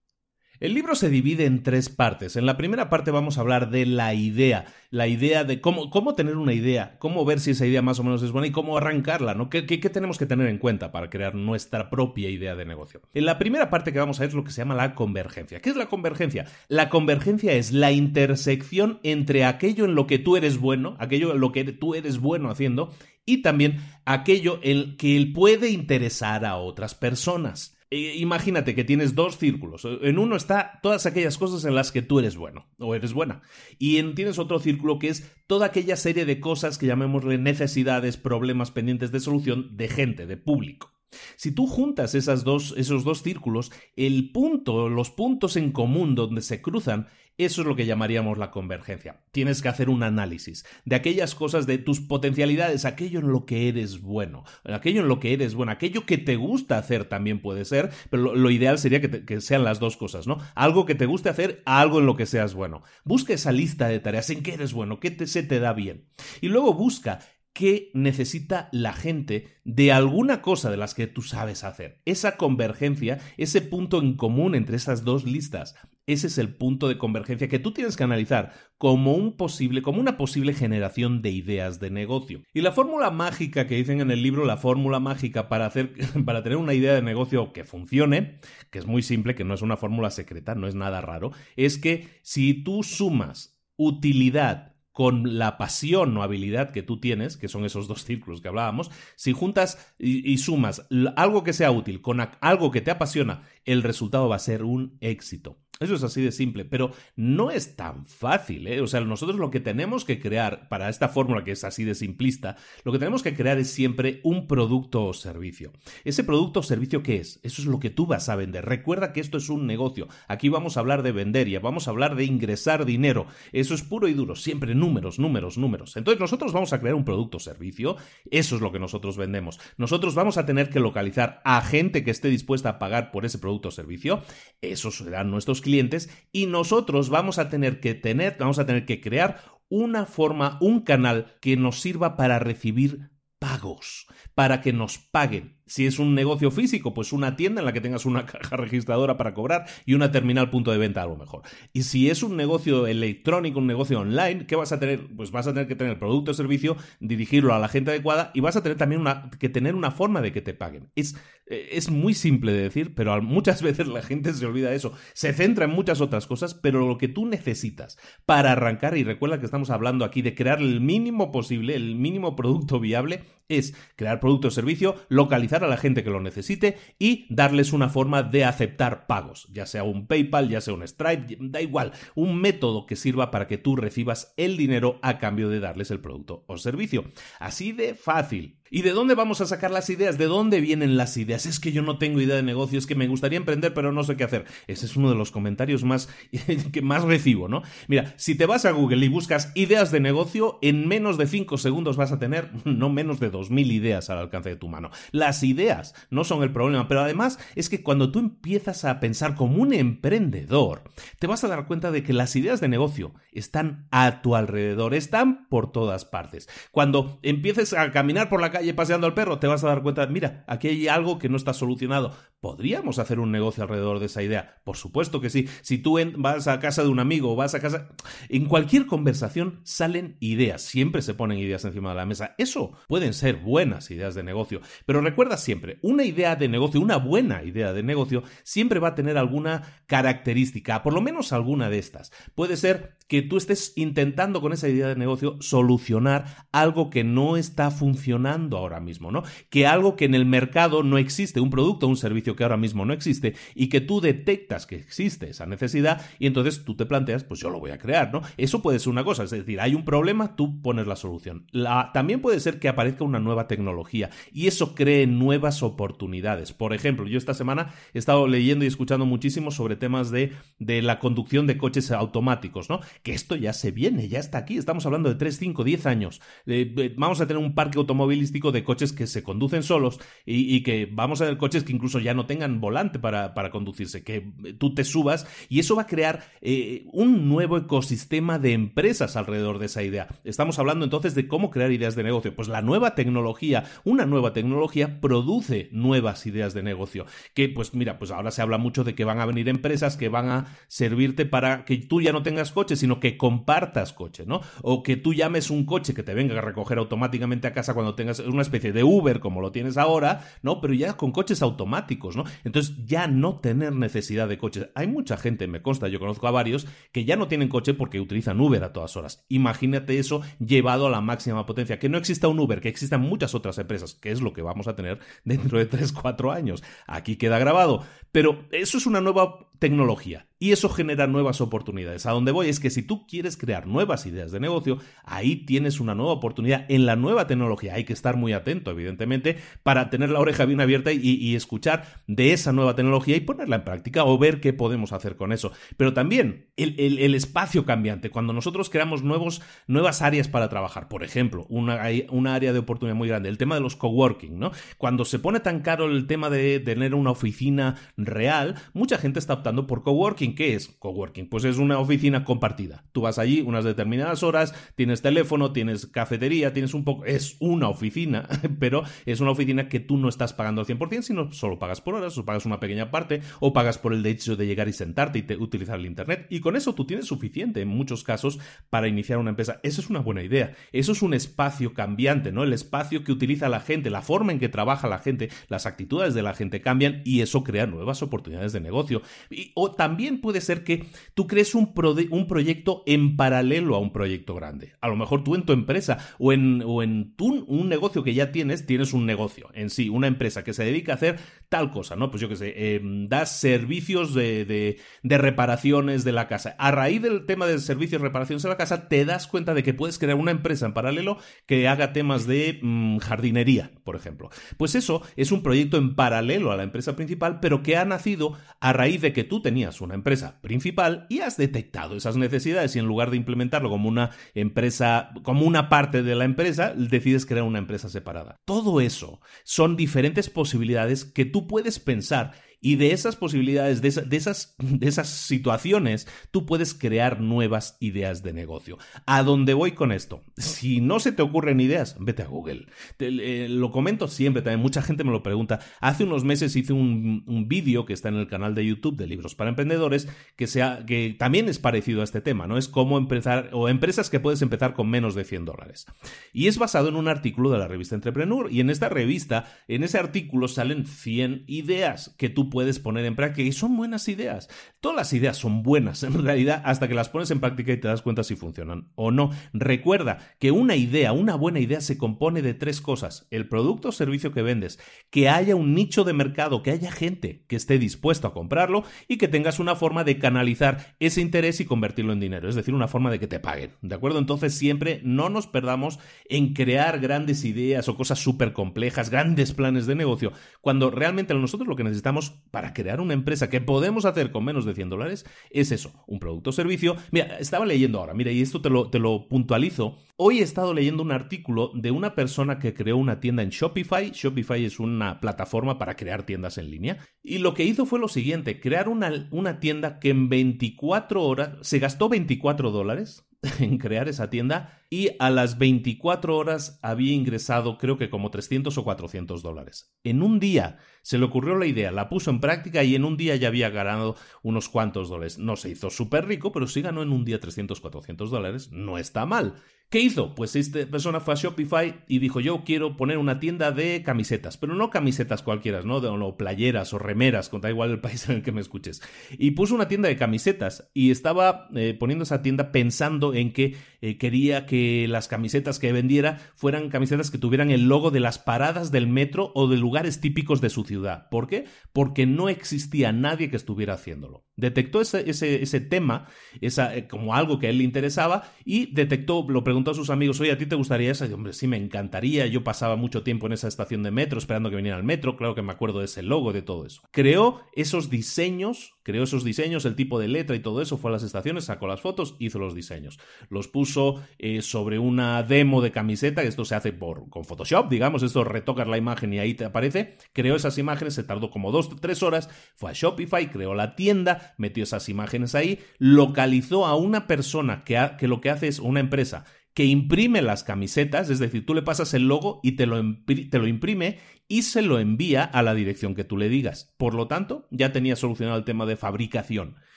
El 0.61 0.73
libro 0.73 0.95
se 0.95 1.11
divide 1.11 1.47
en 1.47 1.65
tres 1.65 1.89
partes. 1.89 2.37
En 2.37 2.47
la 2.47 2.57
primera 2.57 2.89
parte 2.89 3.11
vamos 3.11 3.37
a 3.37 3.41
hablar 3.41 3.71
de 3.71 3.87
la 3.87 4.15
idea, 4.15 4.67
la 4.91 5.09
idea 5.09 5.43
de 5.43 5.61
cómo, 5.61 5.91
cómo 5.91 6.15
tener 6.15 6.37
una 6.37 6.53
idea, 6.53 6.95
cómo 7.01 7.25
ver 7.25 7.41
si 7.41 7.51
esa 7.51 7.67
idea 7.67 7.83
más 7.83 7.99
o 7.99 8.05
menos 8.05 8.23
es 8.23 8.31
buena 8.31 8.47
y 8.47 8.53
cómo 8.53 8.79
arrancarla, 8.79 9.35
¿no? 9.35 9.51
¿Qué, 9.51 9.63
tenemos 9.63 10.17
que 10.17 10.27
tener 10.27 10.47
en 10.47 10.59
cuenta 10.59 10.93
para 10.93 11.11
crear 11.11 11.35
nuestra 11.35 11.91
propia 11.91 12.31
idea 12.31 12.55
de 12.55 12.65
negocio? 12.67 13.01
En 13.15 13.27
la 13.27 13.37
primera 13.37 13.69
parte 13.69 13.93
que 13.93 13.99
vamos 13.99 14.19
a 14.19 14.21
ver 14.21 14.29
es 14.29 14.35
lo 14.37 14.45
que 14.45 14.53
se 14.53 14.61
llama 14.61 14.77
la 14.77 14.95
convergencia. 14.95 15.61
¿Qué 15.61 15.71
es 15.71 15.77
la 15.77 15.87
convergencia? 15.87 16.47
La 16.69 16.89
convergencia 16.89 17.53
es 17.55 17.73
la 17.73 17.91
intersección 17.91 19.01
entre 19.03 19.45
aquello 19.45 19.87
en 19.87 19.97
lo 19.97 20.07
que 20.07 20.21
tú 20.21 20.37
eres 20.37 20.59
bueno, 20.59 20.97
aquello 21.01 21.33
en 21.33 21.41
lo 21.41 21.51
que 21.51 21.65
tú 21.65 21.97
eres 21.97 22.21
bueno 22.21 22.49
haciendo, 22.49 22.95
y 23.27 23.43
también 23.43 23.81
aquello 24.05 24.61
en 24.63 24.97
que 24.97 25.33
puede 25.35 25.71
interesar 25.71 26.45
a 26.45 26.59
otras 26.59 26.95
personas. 26.95 27.74
Imagínate 27.95 28.75
que 28.75 28.85
tienes 28.85 29.15
dos 29.15 29.39
círculos. 29.39 29.87
En 30.03 30.19
uno 30.19 30.37
está 30.37 30.81
todas 30.83 31.07
aquellas 31.07 31.39
cosas 31.39 31.65
en 31.65 31.75
las 31.75 31.93
que 31.93 32.03
tú 32.03 32.19
eres 32.19 32.37
bueno 32.37 32.67
o 32.79 32.95
eres 32.95 33.13
buena. 33.13 33.43
Y 33.79 33.99
en, 33.99 34.15
tienes 34.15 34.39
otro 34.39 34.59
círculo 34.59 34.99
que 34.99 35.09
es 35.09 35.31
toda 35.47 35.67
aquella 35.67 35.97
serie 35.97 36.25
de 36.25 36.41
cosas 36.41 36.79
que 36.79 36.87
llamémosle 36.87 37.39
necesidades, 37.39 38.17
problemas 38.17 38.71
pendientes 38.71 39.13
de 39.13 39.21
solución 39.21 39.77
de 39.77 39.89
gente, 39.89 40.27
de 40.27 40.37
público. 40.37 40.94
Si 41.37 41.53
tú 41.53 41.67
juntas 41.67 42.15
esas 42.15 42.45
dos, 42.45 42.75
esos 42.77 43.05
dos 43.05 43.23
círculos, 43.23 43.73
el 43.97 44.31
punto, 44.33 44.89
los 44.89 45.11
puntos 45.11 45.57
en 45.57 45.73
común 45.73 46.15
donde 46.15 46.43
se 46.43 46.61
cruzan, 46.63 47.09
eso 47.37 47.63
es 47.63 47.67
lo 47.67 47.75
que 47.75 47.85
llamaríamos 47.85 48.39
la 48.39 48.53
convergencia. 48.53 49.21
Tienes 49.33 49.61
que 49.61 49.69
hacer 49.69 49.89
un 49.89 50.05
análisis 50.05 50.65
de 50.85 50.95
aquellas 50.95 51.35
cosas, 51.35 51.67
de 51.67 51.79
tus 51.79 52.01
potencialidades, 52.01 52.85
aquello 52.85 53.19
en 53.19 53.33
lo 53.33 53.45
que 53.45 53.69
eres 53.69 54.01
bueno, 54.01 54.45
aquello 54.63 55.01
en 55.01 55.09
lo 55.09 55.19
que 55.19 55.33
eres 55.33 55.57
bueno, 55.57 55.73
aquello 55.73 56.07
que 56.07 56.17
te 56.17 56.37
gusta 56.37 56.79
hacer 56.79 57.07
también 57.07 57.43
puede 57.43 57.65
ser, 57.65 57.91
pero 58.09 58.37
lo, 58.37 58.51
ideal 58.51 58.79
sería 58.79 59.01
que, 59.01 59.41
sean 59.41 59.65
las 59.65 59.81
dos 59.81 59.97
cosas, 59.97 60.29
¿no? 60.29 60.39
Algo 60.55 60.87
que 60.87 60.95
te 60.95 61.07
guste 61.07 61.29
hacer, 61.29 61.61
algo 61.67 61.99
en 61.99 62.07
lo 62.07 62.17
que 62.17 62.27
seas 62.27 62.55
bueno. 62.55 62.83
Busca 63.05 63.35
esa 63.35 63.51
lista 63.51 63.89
de 63.89 63.99
tareas, 63.99 64.31
en 64.31 64.45
qué 64.45 64.55
eres 64.55 64.73
bueno, 64.73 65.01
qué 65.01 65.27
se 65.27 65.43
te 65.43 65.59
da 65.59 65.73
bien. 65.73 66.05
Y 66.41 66.49
luego 66.49 66.73
busca 66.75 67.19
qué 67.55 67.91
necesita 67.95 68.69
la 68.73 68.93
gente 68.93 69.47
de 69.65 69.93
alguna 69.93 70.43
cosa 70.43 70.71
de 70.71 70.77
las 70.77 70.93
que 70.93 71.07
tú 71.07 71.23
sabes 71.23 71.65
hacer. 71.65 72.03
Esa 72.05 72.37
convergencia, 72.37 73.21
ese 73.39 73.63
punto 73.63 74.03
en 74.03 74.17
común 74.17 74.55
entre 74.55 74.77
esas 74.77 75.05
dos 75.05 75.25
listas, 75.25 75.77
ese 76.07 76.27
es 76.27 76.37
el 76.37 76.55
punto 76.55 76.89
de 76.89 76.99
convergencia 76.99 77.49
que 77.49 77.61
tú 77.61 77.73
tienes 77.73 77.97
que 77.97 78.05
analizar 78.05 78.53
como 78.77 79.15
un 79.15 79.37
posible, 79.37 79.83
como 79.83 80.01
una 80.01 80.17
posible 80.17 80.53
generación 80.53 81.23
de 81.23 81.31
ideas 81.31 81.79
de 81.79 81.91
negocio. 81.91 82.43
Y 82.53 82.61
la 82.61 82.73
fórmula 82.73 83.11
mágica 83.11 83.69
que 83.69 83.77
dicen 83.77 84.01
en 84.01 84.11
el 84.11 84.23
libro, 84.23 84.45
la 84.45 84.57
fórmula 84.57 84.99
mágica 84.99 85.49
para 85.49 85.67
hacer, 85.67 85.95
para 86.27 86.43
tener 86.43 86.59
una 86.59 86.75
idea 86.75 86.93
de 86.93 87.03
negocio 87.03 87.53
que 87.53 87.65
funcione, 87.65 88.41
que 88.71 88.81
es 88.81 88.87
muy 88.87 89.03
simple, 89.03 89.37
que 89.37 89.45
no 89.45 89.55
es 89.55 89.63
una 89.63 89.77
fórmula 89.77 90.11
secreta, 90.11 90.57
no 90.57 90.67
es 90.67 90.75
nada 90.75 91.01
raro, 91.01 91.31
es 91.57 91.79
que 91.79 92.09
si 92.23 92.53
tú 92.65 92.83
sumas 92.83 93.57
utilidad 93.77 94.74
con 94.95 95.39
la 95.39 95.59
pasión 95.59 96.17
o 96.17 96.23
habilidad 96.23 96.71
que 96.71 96.85
tú 96.85 97.01
tienes, 97.01 97.37
que 97.37 97.49
son 97.49 97.65
esos 97.65 97.89
dos 97.89 98.05
círculos 98.05 98.41
que 98.41 98.47
hablábamos, 98.47 98.93
si 99.17 99.33
juntas 99.33 99.93
y, 99.99 100.39
sumas 100.39 100.87
algo 101.17 101.43
que 101.43 101.53
sea 101.53 101.73
útil 101.73 102.01
con 102.01 102.21
algo 102.41 102.71
que 102.71 102.81
te 102.81 102.93
apasiona, 102.93 103.43
el 103.65 103.83
resultado 103.83 104.29
va 104.29 104.37
a 104.37 104.39
ser 104.39 104.63
un 104.63 104.97
éxito. 105.01 105.59
Eso 105.81 105.97
es 105.97 106.05
así 106.05 106.23
de 106.23 106.31
simple, 106.31 106.65
pero 106.65 106.93
no 107.17 107.51
es 107.51 107.75
tan 107.75 108.07
fácil, 108.07 108.69
¿eh? 108.69 108.81
O 108.81 108.87
sea, 108.87 109.01
nosotros 109.01 109.39
lo 109.39 109.51
que 109.51 109.59
tenemos 109.59 110.05
que 110.05 110.21
crear 110.21 110.69
para 110.69 110.89
esta 110.89 111.09
fórmula 111.09 111.43
que 111.43 111.51
es 111.51 111.65
así 111.65 111.83
de 111.83 111.97
simplista, 111.97 112.57
lo 112.85 112.93
que 112.93 113.01
tenemos 113.01 113.25
que 113.25 113.35
crear 113.35 113.59
es 113.59 113.71
siempre 113.71 114.21
un 114.23 114.47
producto 114.47 115.05
o 115.05 115.13
servicio. 115.13 115.73
Ese 116.05 116.23
producto 116.23 116.61
o 116.61 116.63
servicio, 116.63 117.03
¿qué 117.03 117.17
es? 117.17 117.41
Eso 117.43 117.61
es 117.61 117.67
lo 117.67 117.81
que 117.81 117.91
tú 117.91 118.07
vas 118.07 118.29
a 118.29 118.37
vender. 118.37 118.65
Recuerda 118.65 119.13
que 119.13 119.21
esto 119.21 119.37
es 119.37 119.49
un 119.49 119.67
negocio. 119.67 120.07
Aquí 120.29 120.49
vamos 120.49 120.77
a 120.77 120.81
hablar 120.81 121.03
de 121.03 121.11
vender 121.11 121.49
y 121.49 121.57
vamos 121.59 121.89
a 121.89 121.91
hablar 121.91 122.15
de 122.15 122.25
ingresar 122.25 122.85
dinero. 122.85 123.27
Eso 123.53 123.75
es 123.75 123.83
puro 123.83 124.07
y 124.07 124.15
duro, 124.15 124.37
siempre 124.37 124.77
números, 124.77 125.19
números, 125.19 125.59
números. 125.59 125.97
Entonces 125.97 126.21
nosotros 126.21 126.53
vamos 126.53 126.73
a 126.73 126.79
crear 126.79 126.95
un 126.95 127.05
producto 127.05 127.39
o 127.39 127.41
servicio, 127.41 127.97
eso 128.31 128.55
es 128.55 128.63
lo 128.63 128.71
que 128.71 128.79
nosotros 128.79 129.17
vendemos. 129.17 129.59
Nosotros 129.77 130.15
vamos 130.15 130.39
a 130.39 130.47
tener 130.47 130.71
que 130.71 130.79
localizar 130.79 131.41
a 131.45 131.61
gente 131.63 132.05
que 132.05 132.13
esté 132.13 132.29
dispuesta 132.29 132.69
a 132.69 132.79
pagar 132.79 133.11
por 133.11 133.25
ese 133.25 133.39
producto 133.39 133.69
o 133.69 133.73
servicio, 133.73 134.23
esos 134.61 134.99
serán 134.99 135.33
nuestros 135.33 135.64
clientes 135.65 136.09
y 136.31 136.47
nosotros 136.47 137.09
vamos 137.09 137.41
a 137.41 137.49
tener 137.49 137.81
que 137.81 137.95
tener, 137.95 138.37
vamos 138.39 138.61
a 138.61 138.67
tener 138.67 138.87
que 138.87 139.01
crear 139.01 139.43
una 139.69 140.07
forma, 140.07 140.59
un 140.61 140.83
canal 140.83 141.35
que 141.41 141.57
nos 141.57 141.81
sirva 141.81 142.17
para 142.17 142.39
recibir 142.39 143.11
pagos, 143.41 144.07
para 144.37 144.61
que 144.61 144.73
nos 144.73 144.99
paguen. 144.99 145.54
Si 145.67 145.87
es 145.87 145.99
un 145.99 146.15
negocio 146.15 146.51
físico, 146.51 146.93
pues 146.93 147.13
una 147.13 147.37
tienda 147.37 147.61
en 147.61 147.65
la 147.65 147.73
que 147.73 147.81
tengas 147.81 148.05
una 148.07 148.27
caja 148.27 148.57
registradora 148.57 149.17
para 149.17 149.35
cobrar 149.35 149.67
y 149.87 149.95
una 149.95 150.11
terminal 150.11 150.51
punto 150.51 150.71
de 150.71 150.79
venta 150.79 151.03
a 151.03 151.07
lo 151.07 151.17
mejor. 151.17 151.43
Y 151.73 151.85
si 151.85 152.11
es 152.11 152.23
un 152.23 152.37
negocio 152.37 152.87
electrónico, 152.87 153.59
un 153.59 153.67
negocio 153.67 154.01
online, 154.01 154.47
¿qué 154.47 154.57
vas 154.57 154.73
a 154.73 154.81
tener? 154.81 155.07
Pues 155.17 155.31
vas 155.31 155.47
a 155.47 155.55
tener 155.55 155.69
que 155.69 155.77
tener 155.77 155.99
producto 155.99 156.33
o 156.33 156.35
servicio, 156.35 156.77
dirigirlo 157.01 157.55
a 157.55 157.59
la 157.59 157.69
gente 157.69 157.91
adecuada 157.91 158.31
y 158.35 158.41
vas 158.41 158.57
a 158.57 158.63
tener 158.63 158.77
también 158.77 159.05
que 159.39 159.49
tener 159.49 159.75
una 159.75 159.91
forma 159.91 160.21
de 160.21 160.33
que 160.33 160.43
te 160.43 160.55
paguen. 160.55 160.91
Es, 160.97 161.17
eh, 161.47 161.71
es 161.73 161.91
muy 161.91 162.15
simple 162.15 162.53
de 162.53 162.63
decir, 162.63 162.95
pero 162.95 163.21
muchas 163.23 163.63
veces 163.63 163.87
la 163.87 164.03
gente 164.03 164.33
se 164.33 164.47
olvida 164.47 164.71
de 164.71 164.77
eso. 164.77 164.93
Se 165.13 165.33
centra 165.33 165.65
en 165.65 165.71
muchas 165.71 166.01
otras 166.01 166.27
cosas, 166.27 166.55
pero 166.55 166.87
lo 166.87 166.99
que 166.99 167.09
tú 167.09 167.27
necesitas 167.27 167.99
para 168.27 168.53
arrancar, 168.53 168.97
y 168.97 169.05
recuerda 169.05 169.39
que 169.39 169.47
estamos 169.47 169.71
hablando 169.71 170.05
aquí 170.05 170.23
de 170.23 170.35
crear 170.35 170.61
el 170.61 170.81
mínimo 170.81 171.33
posible, 171.33 171.75
el 171.75 171.97
mínimo 171.97 172.37
producto 172.37 172.81
viable, 172.81 173.23
Es 173.49 173.75
crear 173.97 174.21
producto 174.21 174.49
o 174.49 174.51
servicio, 174.51 174.97
localizar 175.11 175.54
a 175.63 175.69
la 175.69 175.77
gente 175.77 176.03
que 176.03 176.11
lo 176.11 176.21
necesite 176.21 176.77
y 176.99 177.27
darles 177.29 177.73
una 177.73 177.89
forma 177.89 178.23
de 178.23 178.45
aceptar 178.45 179.07
pagos, 179.07 179.47
ya 179.53 179.67
sea 179.67 179.85
un 179.85 180.07
PayPal, 180.07 180.49
ya 180.49 180.61
sea 180.61 180.75
un 180.75 180.87
Stripe, 180.87 181.37
da 181.41 181.61
igual, 181.61 181.93
un 182.15 182.41
método 182.41 182.87
que 182.87 182.97
sirva 182.97 183.31
para 183.31 183.47
que 183.47 183.59
tú 183.59 183.77
recibas 183.77 184.35
el 184.37 184.57
dinero 184.57 184.99
a 185.03 185.19
cambio 185.19 185.49
de 185.49 185.61
darles 185.61 185.91
el 185.91 186.01
producto 186.01 186.45
o 186.49 186.59
servicio. 186.59 187.05
Así 187.39 187.73
de 187.73 187.95
fácil. 187.95 188.59
¿Y 188.75 188.83
de 188.83 188.91
dónde 188.91 189.15
vamos 189.15 189.41
a 189.41 189.47
sacar 189.47 189.71
las 189.71 189.89
ideas? 189.89 190.19
¿De 190.19 190.27
dónde 190.27 190.61
vienen 190.61 190.97
las 190.97 191.17
ideas? 191.17 191.47
Es 191.47 191.61
que 191.61 191.71
yo 191.71 191.81
no 191.81 191.97
tengo 191.97 192.21
idea 192.21 192.35
de 192.35 192.43
negocio, 192.43 192.77
es 192.77 192.89
que 192.89 192.97
me 192.97 193.07
gustaría 193.07 193.37
emprender, 193.37 193.73
pero 193.73 193.93
no 193.93 194.03
sé 194.03 194.17
qué 194.17 194.25
hacer. 194.25 194.47
Ese 194.67 194.87
es 194.87 194.97
uno 194.97 195.11
de 195.11 195.15
los 195.15 195.31
comentarios 195.31 195.85
más 195.85 196.09
que 196.73 196.83
más 196.83 197.05
recibo, 197.05 197.47
¿no? 197.47 197.63
Mira, 197.87 198.15
si 198.17 198.35
te 198.35 198.47
vas 198.47 198.65
a 198.65 198.73
Google 198.73 199.07
y 199.07 199.09
buscas 199.09 199.53
ideas 199.55 199.93
de 199.93 200.01
negocio, 200.01 200.59
en 200.61 200.89
menos 200.89 201.19
de 201.19 201.29
5 201.29 201.57
segundos 201.57 201.97
vas 201.97 202.11
a 202.11 202.19
tener 202.19 202.51
no 202.65 202.91
menos 202.91 203.21
de 203.21 203.31
2000 203.31 203.71
ideas 203.71 204.11
al 204.11 204.19
alcance 204.19 204.49
de 204.49 204.57
tu 204.57 204.67
mano. 204.67 204.91
Las 205.13 205.45
ideas 205.45 205.95
no 206.11 206.25
son 206.25 206.43
el 206.43 206.51
problema, 206.51 206.89
pero 206.89 207.03
además 207.03 207.39
es 207.55 207.69
que 207.69 207.85
cuando 207.85 208.11
tú 208.11 208.19
empiezas 208.19 208.85
a 208.85 208.99
pensar 208.99 209.37
como 209.37 209.63
un 209.63 209.73
emprendedor, 209.73 210.83
te 211.21 211.29
vas 211.29 211.45
a 211.45 211.49
dar 211.49 211.69
cuenta 211.69 211.93
de 211.93 212.03
que 212.03 212.13
las 212.13 212.35
ideas 212.35 212.61
de 212.61 212.67
negocio 212.67 213.15
están 213.31 213.87
a 213.93 214.21
tu 214.21 214.35
alrededor, 214.35 214.95
están 214.95 215.47
por 215.49 215.71
todas 215.71 216.05
partes. 216.05 216.49
Cuando 216.73 217.21
empieces 217.23 217.73
a 217.73 217.93
caminar 217.93 218.29
por 218.29 218.41
la 218.41 218.51
calle 218.51 218.64
paseando 218.73 219.07
al 219.07 219.15
perro, 219.15 219.39
te 219.39 219.47
vas 219.47 219.63
a 219.65 219.69
dar 219.69 219.83
cuenta, 219.83 220.07
mira, 220.07 220.45
aquí 220.47 220.69
hay 220.69 220.89
algo 220.89 221.19
que 221.19 221.29
no 221.29 221.37
está 221.37 221.53
solucionado. 221.53 222.15
¿Podríamos 222.41 222.99
hacer 222.99 223.21
un 223.21 223.33
negocio 223.33 223.63
alrededor 223.63 224.01
de 224.01 224.07
esa 224.07 224.23
idea? 224.23 224.61
Por 224.65 224.77
supuesto 224.77 225.21
que 225.21 225.31
sí. 225.31 225.49
Si 225.63 225.79
tú 225.79 225.99
vas 226.17 226.47
a 226.47 226.61
casa 226.61 226.83
de 226.83 226.89
un 226.89 227.01
amigo 227.01 227.33
o 227.33 227.37
vas 227.37 227.55
a 227.55 227.61
casa... 227.61 227.89
En 228.29 228.47
cualquier 228.47 228.87
conversación 228.87 229.61
salen 229.65 230.17
ideas. 230.21 230.63
Siempre 230.63 231.01
se 231.01 231.15
ponen 231.15 231.39
ideas 231.39 231.65
encima 231.65 231.91
de 231.91 231.97
la 231.97 232.07
mesa. 232.07 232.35
Eso 232.37 232.73
pueden 232.87 233.15
ser 233.15 233.37
buenas 233.37 233.91
ideas 233.91 234.15
de 234.15 234.23
negocio. 234.23 234.61
Pero 234.85 235.01
recuerda 235.01 235.37
siempre, 235.37 235.79
una 235.83 236.05
idea 236.05 236.37
de 236.37 236.49
negocio, 236.49 236.81
una 236.81 236.97
buena 236.97 237.43
idea 237.45 237.73
de 237.73 237.83
negocio, 237.83 238.23
siempre 238.43 238.79
va 238.79 238.89
a 238.89 238.95
tener 238.95 239.17
alguna 239.17 239.63
característica, 239.87 240.83
por 240.83 240.93
lo 240.93 241.01
menos 241.01 241.33
alguna 241.33 241.71
de 241.71 241.79
estas. 241.79 242.13
Puede 242.35 242.57
ser 242.57 242.99
que 243.09 243.23
tú 243.23 243.37
estés 243.37 243.73
intentando 243.77 244.41
con 244.41 244.53
esa 244.53 244.69
idea 244.69 244.89
de 244.89 244.97
negocio 244.97 245.37
solucionar 245.41 246.47
algo 246.53 246.91
que 246.91 247.05
no 247.05 247.37
está 247.37 247.71
funcionando 247.71 248.44
ahora 248.53 248.81
mismo, 248.81 249.11
¿no? 249.11 249.23
Que 249.51 249.67
algo 249.67 249.97
que 249.97 250.05
en 250.05 250.15
el 250.15 250.27
mercado 250.27 250.83
no 250.83 250.99
existe, 250.99 251.41
un 251.41 251.51
producto 251.51 251.87
o 251.87 251.89
un 251.89 251.97
servicio 251.97 252.37
que 252.37 252.43
ahora 252.43 252.57
mismo 252.57 252.85
no 252.85 252.93
existe 252.93 253.35
y 253.55 253.69
que 253.69 253.81
tú 253.81 254.01
detectas 254.01 254.67
que 254.67 254.77
existe 254.77 255.31
esa 255.31 255.47
necesidad 255.47 256.03
y 256.19 256.27
entonces 256.27 256.65
tú 256.65 256.77
te 256.77 256.87
planteas, 256.87 257.25
pues 257.25 257.41
yo 257.41 257.51
lo 257.51 257.61
voy 257.61 257.71
a 257.71 257.79
crear, 257.79 258.13
¿no? 258.13 258.23
Eso 258.37 258.63
puede 258.63 258.79
ser 258.79 258.91
una 258.91 259.05
cosa, 259.05 259.25
es 259.25 259.31
decir, 259.31 259.61
hay 259.61 259.75
un 259.75 259.85
problema, 259.85 260.37
tú 260.37 260.61
pones 260.63 260.87
la 260.87 260.97
solución. 260.97 261.47
La, 261.51 261.91
también 261.93 262.21
puede 262.21 262.41
ser 262.41 262.59
que 262.59 262.69
aparezca 262.69 263.05
una 263.05 263.21
nueva 263.21 263.49
tecnología 263.49 264.11
y 264.33 264.47
eso 264.47 264.75
cree 264.75 265.07
nuevas 265.07 265.63
oportunidades. 265.63 266.53
Por 266.53 266.75
ejemplo, 266.75 267.07
yo 267.07 267.19
esta 267.19 267.35
semana 267.35 267.75
he 267.93 267.99
estado 267.99 268.27
leyendo 268.27 268.65
y 268.65 268.69
escuchando 268.69 269.07
muchísimo 269.07 269.51
sobre 269.51 269.77
temas 269.77 270.11
de, 270.11 270.33
de 270.59 270.83
la 270.83 270.99
conducción 270.99 271.47
de 271.47 271.57
coches 271.57 271.91
automáticos, 271.91 272.69
¿no? 272.69 272.81
Que 273.03 273.13
esto 273.13 273.37
ya 273.37 273.53
se 273.53 273.71
viene, 273.71 274.09
ya 274.09 274.19
está 274.19 274.39
aquí, 274.39 274.57
estamos 274.57 274.87
hablando 274.87 275.09
de 275.09 275.15
3, 275.17 275.37
5, 275.37 275.65
10 275.65 275.87
años. 275.87 276.21
Eh, 276.47 276.95
vamos 276.97 277.21
a 277.21 277.27
tener 277.27 277.43
un 277.43 277.55
parque 277.55 277.79
automovilístico 277.79 278.34
de 278.35 278.65
coches 278.65 278.93
que 278.93 279.07
se 279.07 279.23
conducen 279.23 279.63
solos 279.63 280.01
y, 280.27 280.63
que 280.65 280.89
vamos 280.91 281.21
a 281.21 281.25
tener 281.25 281.39
coches 281.39 281.63
que 281.63 281.73
incluso 281.73 282.01
ya 282.01 282.15
no 282.15 282.27
tengan 282.27 282.61
volante 282.61 282.99
para, 282.99 283.33
para 283.33 283.51
conducirse, 283.51 284.03
que 284.03 284.33
tú 284.59 284.75
te 284.75 284.83
subas 284.83 285.27
y 285.49 285.61
eso 285.61 285.77
va 285.77 285.83
a 285.83 285.87
crear 285.87 286.25
eh, 286.41 286.85
un 286.93 287.29
nuevo 287.29 287.57
ecosistema 287.57 288.39
de 288.39 288.53
empresas 288.53 289.17
alrededor 289.17 289.59
de 289.59 289.67
esa 289.67 289.83
idea. 289.85 290.09
Estamos 290.25 290.59
hablando 290.59 290.85
entonces 290.85 291.15
de 291.15 291.29
cómo 291.29 291.51
crear 291.51 291.71
ideas 291.71 291.95
de 291.95 292.03
negocio. 292.03 292.35
Pues 292.35 292.49
la 292.49 292.61
nueva 292.61 292.97
tecnología, 292.97 293.65
una 293.85 294.05
nueva 294.05 294.33
tecnología 294.33 295.01
produce 295.01 295.69
nuevas 295.71 296.27
ideas 296.27 296.55
de 296.55 296.63
negocio. 296.63 297.07
Que 297.35 297.49
pues 297.49 297.73
mira, 297.75 297.99
pues 297.99 298.11
ahora 298.11 298.33
se 298.33 298.43
habla 298.43 298.59
mucho 298.59 298.83
de 298.83 298.97
que 298.97 299.05
van 299.05 299.21
a 299.21 299.27
venir 299.27 299.49
empresas 299.49 299.97
que 299.97 300.09
van 300.09 300.29
a 300.29 300.57
servirte 300.67 301.25
para 301.25 301.65
que 301.65 301.77
tú 301.77 302.01
ya 302.01 302.13
no 302.13 302.23
tengas 302.23 302.51
coche, 302.51 302.75
sino 302.75 302.99
que 302.99 303.17
compartas 303.17 303.93
coche, 303.93 304.25
¿no? 304.27 304.41
O 304.63 304.83
que 304.83 304.97
tú 304.97 305.15
llames 305.15 305.51
un 305.51 305.65
coche 305.65 305.95
que 305.95 306.03
te 306.03 306.15
venga 306.15 306.37
a 306.39 306.41
recoger 306.41 306.79
automáticamente 306.79 307.47
a 307.47 307.53
casa 307.53 307.75
cuando 307.75 307.95
tengas 307.95 308.24
una 308.27 308.43
especie 308.43 308.73
de 308.73 308.85
Uber 308.85 309.21
como 309.21 309.41
lo 309.41 309.53
tienes 309.53 309.77
ahora, 309.77 310.27
¿no? 310.43 310.61
Pero 310.61 310.75
ya 310.75 310.97
con 310.97 311.13
coches 311.13 311.43
automáticos, 311.43 312.17
¿no? 312.17 312.25
Entonces 312.45 312.75
ya 312.85 313.07
no 313.07 313.41
tener 313.41 313.75
necesidad 313.75 314.29
de 314.29 314.39
coches. 314.39 314.69
Hay 314.75 314.87
mucha 314.87 315.17
gente, 315.17 315.47
me 315.47 315.63
consta, 315.63 315.89
yo 315.89 315.99
conozco 315.99 316.27
a 316.27 316.31
varios, 316.31 316.67
que 316.93 317.05
ya 317.05 317.17
no 317.17 317.29
tienen 317.29 317.49
coche 317.49 317.75
porque 317.75 318.01
utilizan 318.01 318.41
Uber 318.41 318.63
a 318.65 318.73
todas 318.73 318.97
horas. 318.97 319.25
Imagínate 319.29 319.99
eso 319.99 320.23
llevado 320.39 320.87
a 320.87 320.91
la 320.91 321.01
máxima 321.01 321.47
potencia. 321.47 321.79
Que 321.79 321.89
no 321.89 321.99
exista 321.99 322.29
un 322.29 322.39
Uber, 322.39 322.61
que 322.61 322.69
existan 322.69 323.01
muchas 323.01 323.35
otras 323.35 323.59
empresas, 323.59 323.95
que 323.95 324.11
es 324.11 324.21
lo 324.21 324.33
que 324.33 324.43
vamos 324.43 324.69
a 324.69 324.77
tener 324.77 324.99
dentro 325.25 325.59
de 325.59 325.67
3, 325.67 325.93
4 325.93 326.33
años. 326.33 326.63
Aquí 326.87 327.17
queda 327.17 327.39
grabado. 327.39 327.85
Pero 328.13 328.45
eso 328.53 328.79
es 328.79 328.87
una 328.87 329.01
nueva 329.01 329.51
tecnología 329.59 330.29
y 330.45 330.53
eso 330.53 330.69
genera 330.69 331.07
nuevas 331.07 331.41
oportunidades. 331.41 332.05
A 332.05 332.11
donde 332.11 332.31
voy 332.31 332.51
es 332.51 332.61
que 332.61 332.69
si 332.69 332.83
tú 332.83 333.07
quieres 333.07 333.39
crear 333.39 333.67
nuevas 333.67 334.05
ideas 334.05 334.31
de 334.31 334.41
negocio, 334.41 334.77
ahí 335.03 335.37
tienes 335.37 335.81
una 335.81 335.95
nueva 335.95 336.13
oportunidad 336.13 336.67
en 336.69 336.85
la 336.85 336.97
nueva 336.97 337.27
tecnología. 337.27 337.73
Hay 337.73 337.85
que 337.85 337.95
estar 337.95 338.19
muy 338.19 338.35
atento, 338.35 338.71
evidentemente, 338.71 339.39
para 339.63 339.89
tener 339.89 340.11
la 340.11 340.21
oreja 340.21 340.45
bien 340.45 340.61
abierta 340.61 340.93
y, 340.93 341.35
escuchar 341.35 341.87
de 342.07 342.35
esa 342.35 342.53
nueva 342.53 342.77
tecnología 342.77 343.17
y 343.17 343.21
ponerla 343.21 343.57
en 343.57 343.65
práctica 343.65 344.05
o 344.05 344.19
ver 344.19 344.43
qué 344.43 344.53
podemos 344.53 344.93
hacer 344.93 345.17
con 345.17 345.33
eso. 345.33 345.51
Pero 345.79 345.95
también 345.95 346.51
el, 346.59 347.15
espacio 347.15 347.65
cambiante, 347.65 348.11
cuando 348.11 348.35
nosotros 348.35 348.69
creamos 348.69 349.03
nuevos, 349.03 349.41
nuevas 349.67 350.03
áreas 350.03 350.29
para 350.29 350.51
trabajar, 350.51 350.89
por 350.89 351.05
ejemplo, 351.05 351.47
una, 351.49 351.81
una 352.11 352.35
área 352.35 352.53
de 352.53 352.59
oportunidad 352.59 352.97
muy 352.97 353.09
grande, 353.09 353.31
el 353.31 353.39
tema 353.39 353.55
de 353.55 353.63
los 353.63 353.77
coworking, 353.77 354.39
¿no? 354.39 354.53
Cuando 354.77 355.07
se 355.07 355.19
pone 355.19 355.41
tan 355.41 355.61
caro 355.61 355.87
el 355.87 356.07
tema 356.07 356.29
de 356.29 356.61
tener 356.61 356.95
una 356.95 357.13
oficina 357.13 357.77
real, 357.97 358.57
mucha 358.75 358.99
gente 358.99 359.19
está 359.19 359.33
optando 359.33 359.67
por 359.67 359.83
coworking. 359.83 360.34
¿Qué 360.35 360.55
es 360.55 360.69
coworking? 360.69 361.29
Pues 361.29 361.45
es 361.45 361.59
una 361.59 361.79
oficina 361.79 362.25
compartida. 362.25 362.85
Tú 362.93 363.03
vas 363.03 363.19
allí 363.19 363.41
unas 363.41 363.65
determinadas 363.65 364.23
horas, 364.23 364.55
tienes 364.75 365.03
teléfono, 365.03 365.53
tienes 365.53 365.87
cafetería, 365.87 366.53
tienes 366.53 366.75
un 366.75 366.85
poco... 366.85 367.05
Es 367.05 367.37
una 367.41 367.69
oficina, 367.69 368.29
pero 368.59 368.85
es 369.07 369.21
una 369.21 369.31
oficina 369.31 369.69
que 369.69 369.81
tú 369.81 369.97
no 369.97 370.09
estás 370.09 370.33
pagando 370.33 370.61
al 370.61 370.67
100%, 370.67 371.03
sino 371.03 371.33
solo 371.33 371.59
pagas 371.59 371.81
por 371.81 371.95
horas, 371.95 372.17
o 372.19 372.25
pagas 372.25 372.47
una 372.47 372.61
pequeña 372.61 372.91
parte, 372.91 373.23
o 373.41 373.53
pagas 373.53 373.79
por 373.79 373.93
el 373.93 374.05
hecho 374.07 374.37
de 374.37 374.47
llegar 374.47 374.69
y 374.69 374.73
sentarte 374.73 375.25
y 375.27 375.33
utilizar 375.35 375.79
el 375.79 375.87
Internet. 375.87 376.27
Y 376.31 376.41
con 376.41 376.57
eso 376.57 376.75
tú 376.75 376.87
tienes 376.87 377.07
suficiente 377.07 377.61
en 377.61 377.69
muchos 377.69 378.05
casos 378.05 378.39
para 378.71 378.89
iniciar 378.89 379.19
una 379.19 379.31
empresa. 379.31 379.61
Eso 379.63 379.81
es 379.81 379.91
una 379.91 380.01
buena 380.01 380.23
idea. 380.23 380.55
Eso 380.73 380.93
es 380.93 381.03
un 381.03 381.15
espacio 381.15 381.75
cambiante, 381.75 382.33
¿no? 382.33 382.43
El 382.45 382.53
espacio 382.53 383.05
que 383.05 383.13
utiliza 383.13 383.49
la 383.49 383.61
gente, 383.61 383.91
la 383.91 384.03
forma 384.03 384.33
en 384.33 384.39
que 384.39 384.49
trabaja 384.49 384.89
la 384.89 384.99
gente, 384.99 385.31
las 385.49 385.67
actitudes 385.67 386.15
de 386.15 386.23
la 386.23 386.35
gente 386.35 386.61
cambian 386.61 387.03
y 387.05 387.21
eso 387.21 387.45
crea 387.45 387.67
nuevas 387.67 388.03
oportunidades 388.03 388.53
de 388.53 388.61
negocio. 388.61 389.03
Y, 389.31 389.53
o 389.55 389.73
también 389.73 390.14
puede 390.21 390.41
ser 390.41 390.65
que 390.65 390.87
tú 391.15 391.27
crees 391.27 391.55
un, 391.55 391.73
un 392.11 392.27
proyecto 392.27 392.83
en 392.87 393.17
paralelo 393.17 393.77
a 393.77 393.79
un 393.79 393.93
proyecto 393.93 394.35
grande. 394.35 394.73
A 394.81 394.89
lo 394.89 394.97
mejor 394.97 395.25
tú 395.25 395.35
en 395.35 395.45
tu 395.45 395.53
empresa 395.53 395.99
o 396.19 396.33
en, 396.33 396.63
o 396.65 396.83
en 396.83 397.15
tu, 397.17 397.45
un 397.45 397.69
negocio 397.69 398.03
que 398.05 398.15
ya 398.15 398.33
tienes, 398.33 398.67
tienes 398.67 398.93
un 398.93 399.07
negocio 399.07 399.49
en 399.55 399.71
sí, 399.71 399.89
una 399.89 400.07
empresa 400.07 400.45
que 400.45 400.53
se 400.53 400.65
dedica 400.65 400.93
a 400.93 400.97
hacer 400.97 401.19
tal 401.49 401.71
cosa, 401.71 401.97
¿no? 401.97 402.11
Pues 402.11 402.21
yo 402.21 402.29
qué 402.29 402.37
sé, 402.37 402.77
em, 402.77 403.09
das 403.09 403.41
servicios 403.41 404.15
de, 404.15 404.45
de, 404.45 405.19
reparaciones 405.19 406.05
de 406.05 406.13
la 406.13 406.29
casa. 406.29 406.55
A 406.59 406.71
raíz 406.71 407.03
del 407.03 407.27
tema 407.27 407.47
de 407.47 407.59
servicios 407.59 408.01
de 408.01 408.09
reparaciones 408.09 408.43
de 408.43 408.49
la 408.49 408.57
casa, 408.57 408.89
te 408.89 409.05
das 409.05 409.27
cuenta 409.27 409.55
de 409.55 409.63
que 409.63 409.75
puedes 409.75 409.99
crear 409.99 410.17
una 410.17 410.31
empresa 410.31 410.67
en 410.67 410.75
paralelo 410.75 411.19
que 411.47 411.69
haga 411.69 411.93
temas 411.93 412.27
de 412.27 412.59
mm, 412.63 412.99
jardinería, 412.99 413.73
por 413.85 413.97
ejemplo. 413.97 414.31
Pues 414.57 414.75
eso 414.75 415.03
es 415.17 415.33
un 415.33 415.43
proyecto 415.43 415.77
en 415.77 415.95
paralelo 415.95 416.53
a 416.53 416.57
la 416.57 416.63
empresa 416.63 416.97
principal, 416.97 417.41
pero 417.41 417.63
que 417.63 417.77
ha 417.77 417.85
nacido 417.85 418.37
a 418.61 418.73
raíz 418.73 419.01
de 419.01 419.13
que 419.13 419.25
tú 419.25 419.43
tenías 419.43 419.81
una 419.81 419.95
empresa 419.95 420.04
principal 420.05 421.07
y 421.09 421.21
has 421.21 421.37
detectado 421.37 421.97
esas 421.97 422.17
necesidades 422.17 422.77
y 422.77 422.79
en 422.79 422.87
lugar 422.87 423.11
de 423.11 423.17
implementarlo 423.17 423.71
como 423.71 423.89
una 423.89 424.11
empresa, 424.35 425.11
como 425.23 425.45
una 425.47 425.69
parte 425.69 426.03
de 426.03 426.15
la 426.15 426.25
empresa, 426.25 426.73
decides 426.75 427.27
crear 427.27 427.45
una 427.45 427.59
empresa 427.59 427.89
separada. 427.89 428.41
Todo 428.45 428.81
eso 428.81 429.21
son 429.43 429.77
diferentes 429.77 430.31
posibilidades 430.31 431.05
que 431.05 431.25
tú 431.25 431.47
puedes 431.49 431.79
pensar 431.81 432.33
y 432.65 432.77
de 432.77 432.93
esas 432.93 433.15
posibilidades, 433.15 433.83
de, 433.83 433.89
esas, 433.89 434.57
de 434.59 434.89
esas 434.89 435.09
situaciones, 435.11 436.09
tú 436.31 436.47
puedes 436.47 436.73
crear 436.73 437.21
nuevas 437.21 437.77
ideas 437.79 438.23
de 438.23 438.33
negocio. 438.33 438.79
¿A 439.05 439.23
dónde 439.23 439.53
voy 439.53 439.73
con 439.73 439.93
esto? 439.93 440.25
Si 440.39 440.81
no 440.81 440.99
se 440.99 441.13
te 441.13 441.21
ocurren 441.21 441.61
ideas, 441.61 441.95
vete 442.01 442.23
a 442.23 442.27
Google. 442.27 442.69
Te, 442.97 443.11
lo 443.51 443.71
comento 443.71 444.09
siempre, 444.09 444.41
también 444.41 444.63
mucha 444.63 444.81
gente 444.81 445.05
me 445.05 445.13
lo 445.13 445.23
pregunta. 445.23 445.61
Hace 445.83 446.05
unos 446.05 446.25
meses 446.25 446.57
hice 446.57 446.73
un, 446.73 447.23
un 447.27 447.49
vídeo 447.49 447.85
que 447.85 447.93
está 447.93 448.09
en 448.09 448.15
el 448.15 448.29
canal 448.29 448.55
de 448.55 448.65
YouTube 448.65 448.97
de 448.97 449.09
Libros 449.09 449.35
para 449.35 449.51
Emprendedores 449.51 450.09
que, 450.35 450.47
sea, 450.47 450.87
que 450.87 451.15
también 451.19 451.51
es 451.51 451.59
parecido 451.59 452.01
a 452.01 452.05
este 452.05 452.23
tema, 452.23 452.47
¿no? 452.47 452.57
Es 452.57 452.69
cómo 452.69 452.97
empezar, 452.97 453.51
o 453.53 453.69
empresas 453.69 454.09
que 454.09 454.21
puedes 454.21 454.41
empezar 454.41 454.73
con 454.73 454.89
menos 454.89 455.15
de 455.15 455.25
100 455.25 455.45
dólares. 455.45 455.85
Y 456.33 456.47
es 456.47 456.57
basado 456.57 456.89
en 456.89 456.97
un 456.97 457.09
artículo 457.09 457.51
de 457.51 457.59
la 457.59 457.69
revista 457.69 457.95
Entrepreneur. 457.95 458.51
Y 458.51 458.61
en 458.61 458.71
esta 458.71 458.89
revista, 458.89 459.53
en 459.69 459.85
ese 459.85 459.99
artículo 459.99 460.49
salen 460.49 460.87
100 460.87 461.45
ideas 461.47 462.15
que 462.17 462.31
tú 462.31 462.54
puedes 462.55 462.79
poner 462.79 463.05
en 463.05 463.17
práctica 463.17 463.43
y 463.43 463.51
son 463.51 463.77
buenas 463.77 464.07
ideas. 464.07 464.49
Todas 464.79 464.97
las 464.97 465.13
ideas 465.13 465.37
son 465.37 465.65
buenas 465.65 466.05
en 466.05 466.23
realidad 466.23 466.63
hasta 466.65 466.87
que 466.87 466.95
las 466.95 467.09
pones 467.09 467.33
en 467.33 467.41
práctica 467.41 467.73
y 467.73 467.79
te 467.79 467.89
das 467.89 468.01
cuenta 468.01 468.23
si 468.23 468.37
funcionan 468.37 468.93
o 468.95 469.11
no. 469.11 469.31
Recuerda 469.53 470.19
que 470.39 470.53
una 470.53 470.77
idea, 470.77 471.11
una 471.11 471.35
buena 471.35 471.59
idea 471.59 471.81
se 471.81 471.99
compone 471.99 472.43
de 472.43 472.55
tres 472.55 472.81
cosas. 472.81 473.27
El 473.33 473.49
producto 473.49 473.89
o 473.89 473.93
servicio 473.93 474.31
que 474.31 474.43
vendes, 474.43 474.79
que 475.11 475.29
haya 475.29 475.57
un 475.57 475.75
nicho 475.75 476.05
de 476.05 476.13
mercado, 476.13 476.63
que 476.63 476.71
haya 476.71 476.93
gente 476.93 477.45
que 477.49 477.57
esté 477.57 477.77
dispuesto 477.81 478.29
a 478.29 478.33
comprarlo 478.33 478.85
y 479.09 479.17
que 479.17 479.27
tengas 479.27 479.59
una 479.59 479.75
forma 479.75 480.05
de 480.05 480.21
canalizar 480.21 480.95
ese 481.01 481.23
interés 481.23 481.59
y 481.59 481.65
convertirlo 481.65 482.13
en 482.13 482.21
dinero, 482.21 482.49
es 482.49 482.55
decir, 482.55 482.73
una 482.73 482.87
forma 482.87 483.11
de 483.11 483.19
que 483.19 483.27
te 483.27 483.41
paguen. 483.41 483.73
¿De 483.83 483.97
acuerdo? 483.97 484.21
Entonces 484.21 484.55
siempre 484.55 485.01
no 485.03 485.29
nos 485.29 485.49
perdamos 485.49 485.99
en 486.29 486.55
crear 486.55 487.01
grandes 487.01 487.45
ideas 487.45 487.89
o 487.89 487.97
cosas 487.97 488.21
súper 488.21 488.53
complejas, 488.53 489.11
grandes 489.11 489.53
planes 489.53 489.87
de 489.87 489.97
negocio, 489.97 490.33
cuando 490.61 490.93
realmente 490.93 491.35
nosotros 491.35 491.67
lo 491.67 491.75
que 491.75 491.83
necesitamos 491.83 492.44
para 492.51 492.73
crear 492.73 493.01
una 493.01 493.15
empresa 493.15 493.51
que 493.51 493.61
podemos 493.61 494.05
hacer 494.05 494.31
con 494.31 494.45
menos 494.45 494.65
de 494.65 494.75
100 494.75 494.91
dólares 494.91 495.27
es 495.51 495.73
eso, 495.73 495.93
un 496.07 496.19
producto 496.19 496.51
o 496.51 496.53
servicio. 496.53 496.97
Mira, 497.11 497.39
estaba 497.39 497.67
leyendo 497.67 497.99
ahora, 497.99 498.15
mira, 498.15 498.31
y 498.31 498.41
esto 498.41 498.61
te 498.61 498.71
lo, 498.71 498.91
te 498.91 498.99
lo 498.99 499.29
puntualizo. 499.29 499.99
Hoy 500.17 500.39
he 500.39 500.43
estado 500.43 500.73
leyendo 500.75 501.03
un 501.03 501.13
artículo 501.13 501.73
de 501.75 501.91
una 501.91 502.15
persona 502.15 502.59
que 502.59 502.75
creó 502.75 502.97
una 502.97 503.21
tienda 503.21 503.43
en 503.43 503.51
Shopify. 503.51 504.11
Shopify 504.11 504.65
es 504.65 504.79
una 504.79 505.21
plataforma 505.21 505.79
para 505.79 505.97
crear 505.97 506.25
tiendas 506.25 506.59
en 506.59 506.71
línea. 506.71 506.99
Y 507.23 507.39
lo 507.39 507.55
que 507.55 507.65
hizo 507.65 507.87
fue 507.87 507.99
lo 507.99 508.09
siguiente, 508.09 508.61
crear 508.61 508.89
una, 508.89 509.29
una 509.31 509.59
tienda 509.59 509.99
que 509.99 510.11
en 510.11 510.29
24 510.29 511.23
horas, 511.23 511.51
se 511.63 511.79
gastó 511.79 512.09
24 512.09 512.71
dólares 512.71 513.27
en 513.61 513.79
crear 513.79 514.09
esa 514.09 514.31
tienda 514.31 514.84
y 514.95 515.17
a 515.19 515.29
las 515.29 515.59
24 515.59 516.37
horas 516.37 516.79
había 516.81 517.13
ingresado 517.13 517.79
creo 517.79 517.99
que 517.99 518.11
como 518.11 518.31
300 518.31 518.79
o 518.79 518.85
400 518.85 519.43
dólares. 519.43 519.93
En 520.05 520.23
un 520.23 520.39
día 520.39 520.79
se 521.03 521.19
le 521.19 521.25
ocurrió 521.25 521.57
la 521.57 521.67
idea, 521.67 521.91
la 521.91 522.09
puso 522.09 522.31
en 522.31 522.39
práctica 522.39 522.85
y 522.85 522.95
en 522.95 523.05
un 523.05 523.17
día 523.17 523.35
ya 523.35 523.49
había 523.49 523.71
ganado 523.71 524.15
unos 524.45 524.69
cuantos 524.69 525.09
dólares. 525.09 525.37
No 525.37 525.57
se 525.57 525.71
hizo 525.71 525.91
súper 525.91 526.27
rico, 526.27 526.53
pero 526.53 526.69
sí 526.69 526.81
ganó 526.81 527.03
en 527.03 527.11
un 527.11 527.25
día 527.25 527.41
300, 527.41 527.81
400 527.81 528.31
dólares. 528.31 528.71
No 528.71 528.97
está 528.97 529.27
mal. 529.27 529.57
¿Qué 529.91 530.01
hizo? 530.01 530.35
Pues 530.35 530.57
esta 530.57 530.85
persona 530.87 531.21
fue 531.21 531.35
a 531.35 531.37
Shopify 531.37 532.03
y 532.09 532.19
dijo 532.19 532.41
yo 532.41 532.65
quiero 532.65 532.97
poner 532.97 533.19
una 533.19 533.39
tienda 533.39 533.71
de 533.71 534.03
camisetas, 534.03 534.57
pero 534.57 534.75
no 534.75 534.91
camisetas 534.91 535.43
cualquiera, 535.43 535.83
¿no? 535.83 536.01
De, 536.01 536.09
o 536.09 536.37
playeras 536.37 536.93
o 536.93 536.99
remeras, 536.99 537.49
con 537.49 537.61
da 537.61 537.71
igual 537.71 537.91
el 537.91 538.01
país 538.01 538.29
en 538.29 538.37
el 538.37 538.43
que 538.43 538.51
me 538.51 538.61
escuches. 538.61 539.03
Y 539.39 539.53
puso 539.53 539.75
una 539.75 539.87
tienda 539.87 540.09
de 540.09 540.17
camisetas 540.17 540.91
y 540.95 541.11
estaba 541.11 541.69
eh, 541.77 541.97
poniendo 541.99 542.25
esa 542.25 542.43
tienda 542.43 542.73
pensando 542.73 543.35
en 543.35 543.53
que 543.53 543.77
eh, 544.01 544.19
quería 544.19 544.67
que 544.67 544.84
las 545.09 545.29
camisetas 545.29 545.79
que 545.79 545.93
vendiera 545.93 546.39
fueran 546.55 546.89
camisetas 546.89 547.31
que 547.31 547.39
tuvieran 547.39 547.71
el 547.71 547.89
logo 547.89 548.11
de 548.11 548.21
las 548.21 548.39
paradas 548.39 548.91
del 548.91 549.07
metro 549.07 549.53
o 549.55 549.69
de 549.69 549.77
lugares 549.77 550.21
típicos 550.21 550.61
de 550.61 550.71
su 550.71 550.85
ciudad. 550.85 551.29
¿Por 551.31 551.47
qué? 551.47 551.65
Porque 551.93 552.27
no 552.27 552.49
existía 552.49 553.13
nadie 553.13 553.51
que 553.51 553.57
estuviera 553.57 553.95
haciéndolo. 553.95 554.45
Detectó 554.57 555.01
ese, 555.01 555.29
ese, 555.29 555.63
ese 555.63 555.81
tema 555.81 556.29
esa, 556.61 556.97
eh, 556.97 557.09
como 557.09 557.35
algo 557.35 557.59
que 557.59 557.67
a 557.67 557.71
él 557.71 557.79
le 557.79 557.85
interesaba 557.85 558.45
y 558.65 558.93
detectó, 558.95 559.45
lo 559.49 559.65
preguntó 559.65 559.91
a 559.91 559.95
sus 559.95 560.11
amigos, 560.11 560.41
oye, 560.41 560.53
¿a 560.53 560.59
ti 560.59 560.67
te 560.67 560.77
gustaría 560.77 561.11
esa? 561.11 561.27
Y 561.27 561.33
hombre, 561.33 561.53
sí, 561.53 561.67
me 561.67 561.77
encantaría. 561.77 562.47
Yo 562.47 562.65
pasaba 562.65 562.97
mucho 562.97 563.23
tiempo 563.23 563.47
en 563.47 563.53
esa 563.53 563.69
estación 563.69 564.03
de 564.03 564.11
metro 564.11 564.39
esperando 564.39 564.71
que 564.71 564.77
viniera 564.77 564.97
el 564.97 565.05
metro. 565.05 565.37
Claro 565.37 565.55
que 565.55 565.63
me 565.63 565.73
acuerdo 565.73 565.99
de 565.99 566.07
ese 566.07 566.23
logo, 566.23 566.53
de 566.53 566.63
todo 566.63 566.87
eso. 566.87 567.03
Creó 567.11 567.63
esos 567.75 568.11
diseños, 568.11 568.94
creó 569.05 569.23
esos 569.23 569.45
diseños, 569.45 569.85
el 569.85 569.95
tipo 569.95 570.19
de 570.19 570.27
letra 570.27 570.57
y 570.57 570.61
todo 570.61 570.83
eso. 570.83 570.97
Fue 570.97 571.11
a 571.11 571.13
las 571.13 571.23
estaciones, 571.23 571.67
sacó 571.67 571.87
las 571.87 572.01
fotos, 572.01 572.35
hizo 572.41 572.59
los 572.59 572.75
diseños. 572.75 573.21
Los 573.49 573.69
puso 573.69 574.21
eh, 574.39 574.63
sobre 574.63 574.99
una 574.99 575.45
demo 575.45 575.81
de 575.81 575.93
camiseta, 575.93 576.43
que 576.43 576.49
esto 576.49 576.65
se 576.65 576.75
hace 576.75 576.93
por, 576.93 577.29
con 577.29 577.45
Photoshop, 577.45 577.89
digamos. 577.89 578.25
Esto 578.25 578.43
retocas 578.43 578.89
la 578.89 578.99
imagen 578.99 579.33
y 579.33 579.39
ahí 579.39 579.55
te 579.55 579.65
aparece. 579.65 580.17
Creó 580.33 580.57
esas 580.57 580.79
imágenes, 580.79 581.15
se 581.15 581.23
tardó 581.23 581.51
como 581.51 581.71
dos, 581.71 581.89
tres 582.01 582.23
horas. 582.25 582.49
Fue 582.75 582.91
a 582.91 582.95
Shopify, 582.95 583.51
creó 583.51 583.75
la 583.75 583.95
tienda, 583.95 584.55
metió 584.59 584.83
esas 584.83 585.09
imágenes 585.09 585.55
ahí, 585.55 585.79
localizó 585.99 586.87
a 586.87 586.97
una 586.97 587.27
persona 587.27 587.85
que, 587.85 588.11
que 588.19 588.27
lo 588.27 588.41
que 588.41 588.51
hace 588.51 588.67
es 588.67 588.81
una 588.81 589.01
empresa 589.01 589.45
que 589.75 589.85
imprime 589.85 590.41
las 590.41 590.63
camisetas, 590.63 591.29
es 591.31 591.41
decir, 591.41 591.67
tú 591.67 591.75
le 591.75 591.83
pasas 591.83 592.15
el 592.15 592.29
logo 592.29 592.61
y 592.63 592.73
te 592.73 592.87
lo, 592.87 593.03
te 593.27 593.59
lo, 593.59 593.67
imprime 593.67 594.19
y 594.47 594.63
se 594.63 594.83
lo 594.83 595.01
envía 595.01 595.43
a 595.43 595.63
la 595.63 595.75
dirección 595.75 596.15
que 596.15 596.23
tú 596.23 596.37
le 596.37 596.49
digas. 596.49 596.95
Por 596.97 597.15
lo 597.15 597.27
tanto, 597.27 597.67
ya 597.73 597.93
tenía 597.93 598.15
solucionado 598.15 598.57
el 598.57 598.65
tema 598.65 598.87
de 598.87 598.97
fabricación. 598.97 599.75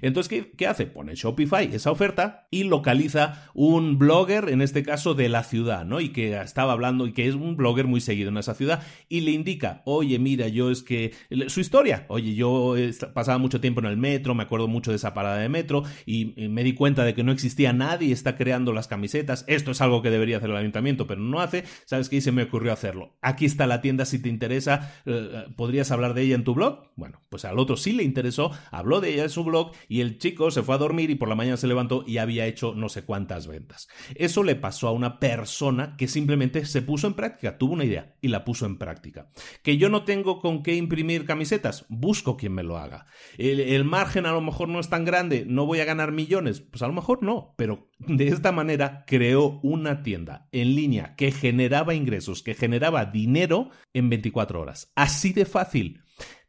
Entonces, 0.00 0.46
¿qué, 0.56 0.66
hace? 0.66 0.86
Pone 0.86 1.14
Shopify 1.14 1.68
esa 1.72 1.90
oferta 1.90 2.46
y 2.50 2.64
localiza 2.64 3.50
un 3.54 3.98
blogger, 3.98 4.48
en 4.48 4.62
este 4.62 4.82
caso 4.82 5.14
de 5.14 5.28
la 5.28 5.44
ciudad, 5.44 5.84
¿no? 5.84 6.00
Y 6.00 6.10
que 6.10 6.40
estaba 6.40 6.72
hablando 6.72 7.06
y 7.06 7.12
que 7.12 7.28
es 7.28 7.34
un 7.34 7.56
blogger 7.56 7.86
muy 7.86 8.00
seguido 8.00 8.30
en 8.30 8.38
esa 8.38 8.54
ciudad 8.54 8.82
y 9.08 9.20
le 9.20 9.32
indica, 9.32 9.82
oye, 9.84 10.18
mira, 10.18 10.48
yo 10.48 10.70
es 10.70 10.82
que 10.82 11.12
su 11.48 11.60
historia, 11.60 12.06
oye, 12.08 12.34
yo 12.34 12.74
pasaba 13.14 13.38
mucho 13.38 13.60
tiempo 13.60 13.80
en 13.80 13.86
el 13.86 13.96
metro, 13.96 14.34
me 14.34 14.44
acuerdo 14.44 14.68
mucho 14.68 14.90
de 14.90 14.96
esa 14.96 15.14
parada 15.14 15.38
de 15.38 15.48
metro 15.48 15.82
y, 16.06 16.34
me 16.52 16.64
di 16.64 16.74
cuenta 16.74 17.04
de 17.04 17.14
que 17.14 17.24
no 17.24 17.32
existía 17.32 17.72
nadie, 17.72 18.12
está 18.12 18.36
creando 18.36 18.72
las 18.72 18.88
camisetas, 18.88 19.44
esto 19.48 19.70
es 19.70 19.80
algo 19.80 20.02
que 20.02 20.10
debería 20.10 20.36
hacer 20.36 20.50
el 20.50 20.56
ayuntamiento, 20.56 21.06
pero 21.06 21.20
no 21.20 21.40
hace, 21.40 21.64
¿sabes 21.86 22.08
qué? 22.08 22.16
Y 22.16 22.20
se 22.20 22.32
me 22.32 22.42
ocurrió 22.42 22.72
hacerlo. 22.72 23.16
Aquí 23.22 23.44
está 23.44 23.66
la 23.66 23.80
tienda 23.80 24.04
si 24.04 24.20
te 24.20 24.28
interesa, 24.28 24.92
eh, 25.06 25.30
eh, 25.32 25.44
¿podrías 25.56 25.90
hablar 25.90 26.14
de 26.14 26.22
ella 26.22 26.34
en 26.34 26.44
tu 26.44 26.54
blog? 26.54 26.90
Bueno, 26.96 27.20
pues 27.28 27.44
al 27.44 27.58
otro 27.58 27.76
sí 27.76 27.92
le 27.92 28.02
interesó, 28.02 28.50
habló 28.70 29.00
de 29.00 29.14
ella 29.14 29.24
en 29.24 29.30
su 29.30 29.44
blog 29.44 29.72
y 29.88 30.00
el 30.00 30.18
chico 30.18 30.50
se 30.50 30.62
fue 30.62 30.74
a 30.74 30.78
dormir 30.78 31.10
y 31.10 31.14
por 31.14 31.28
la 31.28 31.34
mañana 31.34 31.56
se 31.56 31.66
levantó 31.66 32.04
y 32.06 32.18
había 32.18 32.46
hecho 32.46 32.74
no 32.74 32.88
sé 32.88 33.04
cuántas 33.04 33.46
ventas. 33.46 33.88
Eso 34.14 34.42
le 34.42 34.56
pasó 34.56 34.88
a 34.88 34.92
una 34.92 35.18
persona 35.18 35.96
que 35.96 36.08
simplemente 36.08 36.64
se 36.66 36.82
puso 36.82 37.06
en 37.06 37.14
práctica, 37.14 37.58
tuvo 37.58 37.74
una 37.74 37.84
idea 37.84 38.14
y 38.20 38.28
la 38.28 38.44
puso 38.44 38.66
en 38.66 38.78
práctica. 38.78 39.30
Que 39.62 39.76
yo 39.76 39.88
no 39.88 40.04
tengo 40.04 40.40
con 40.40 40.62
qué 40.62 40.74
imprimir 40.74 41.24
camisetas, 41.24 41.86
busco 41.88 42.36
quien 42.36 42.52
me 42.52 42.62
lo 42.62 42.78
haga. 42.78 43.06
El, 43.38 43.60
el 43.60 43.84
margen 43.84 44.26
a 44.26 44.32
lo 44.32 44.40
mejor 44.40 44.68
no 44.68 44.80
es 44.80 44.88
tan 44.88 45.04
grande, 45.04 45.44
no 45.46 45.66
voy 45.66 45.80
a 45.80 45.84
ganar 45.84 46.12
millones, 46.12 46.60
pues 46.60 46.82
a 46.82 46.86
lo 46.86 46.92
mejor 46.92 47.22
no, 47.22 47.54
pero 47.56 47.90
de 47.98 48.28
esta 48.28 48.52
manera 48.52 49.04
creó 49.06 49.60
una 49.62 50.02
tienda 50.02 50.48
en 50.52 50.74
línea 50.74 51.14
que 51.16 51.30
generaba 51.30 51.94
ingresos, 51.94 52.42
que 52.42 52.54
generaba 52.54 53.06
dinero 53.06 53.70
en 53.92 54.08
24 54.10 54.60
horas. 54.60 54.92
Así 54.94 55.32
de 55.32 55.44
fácil 55.44 56.01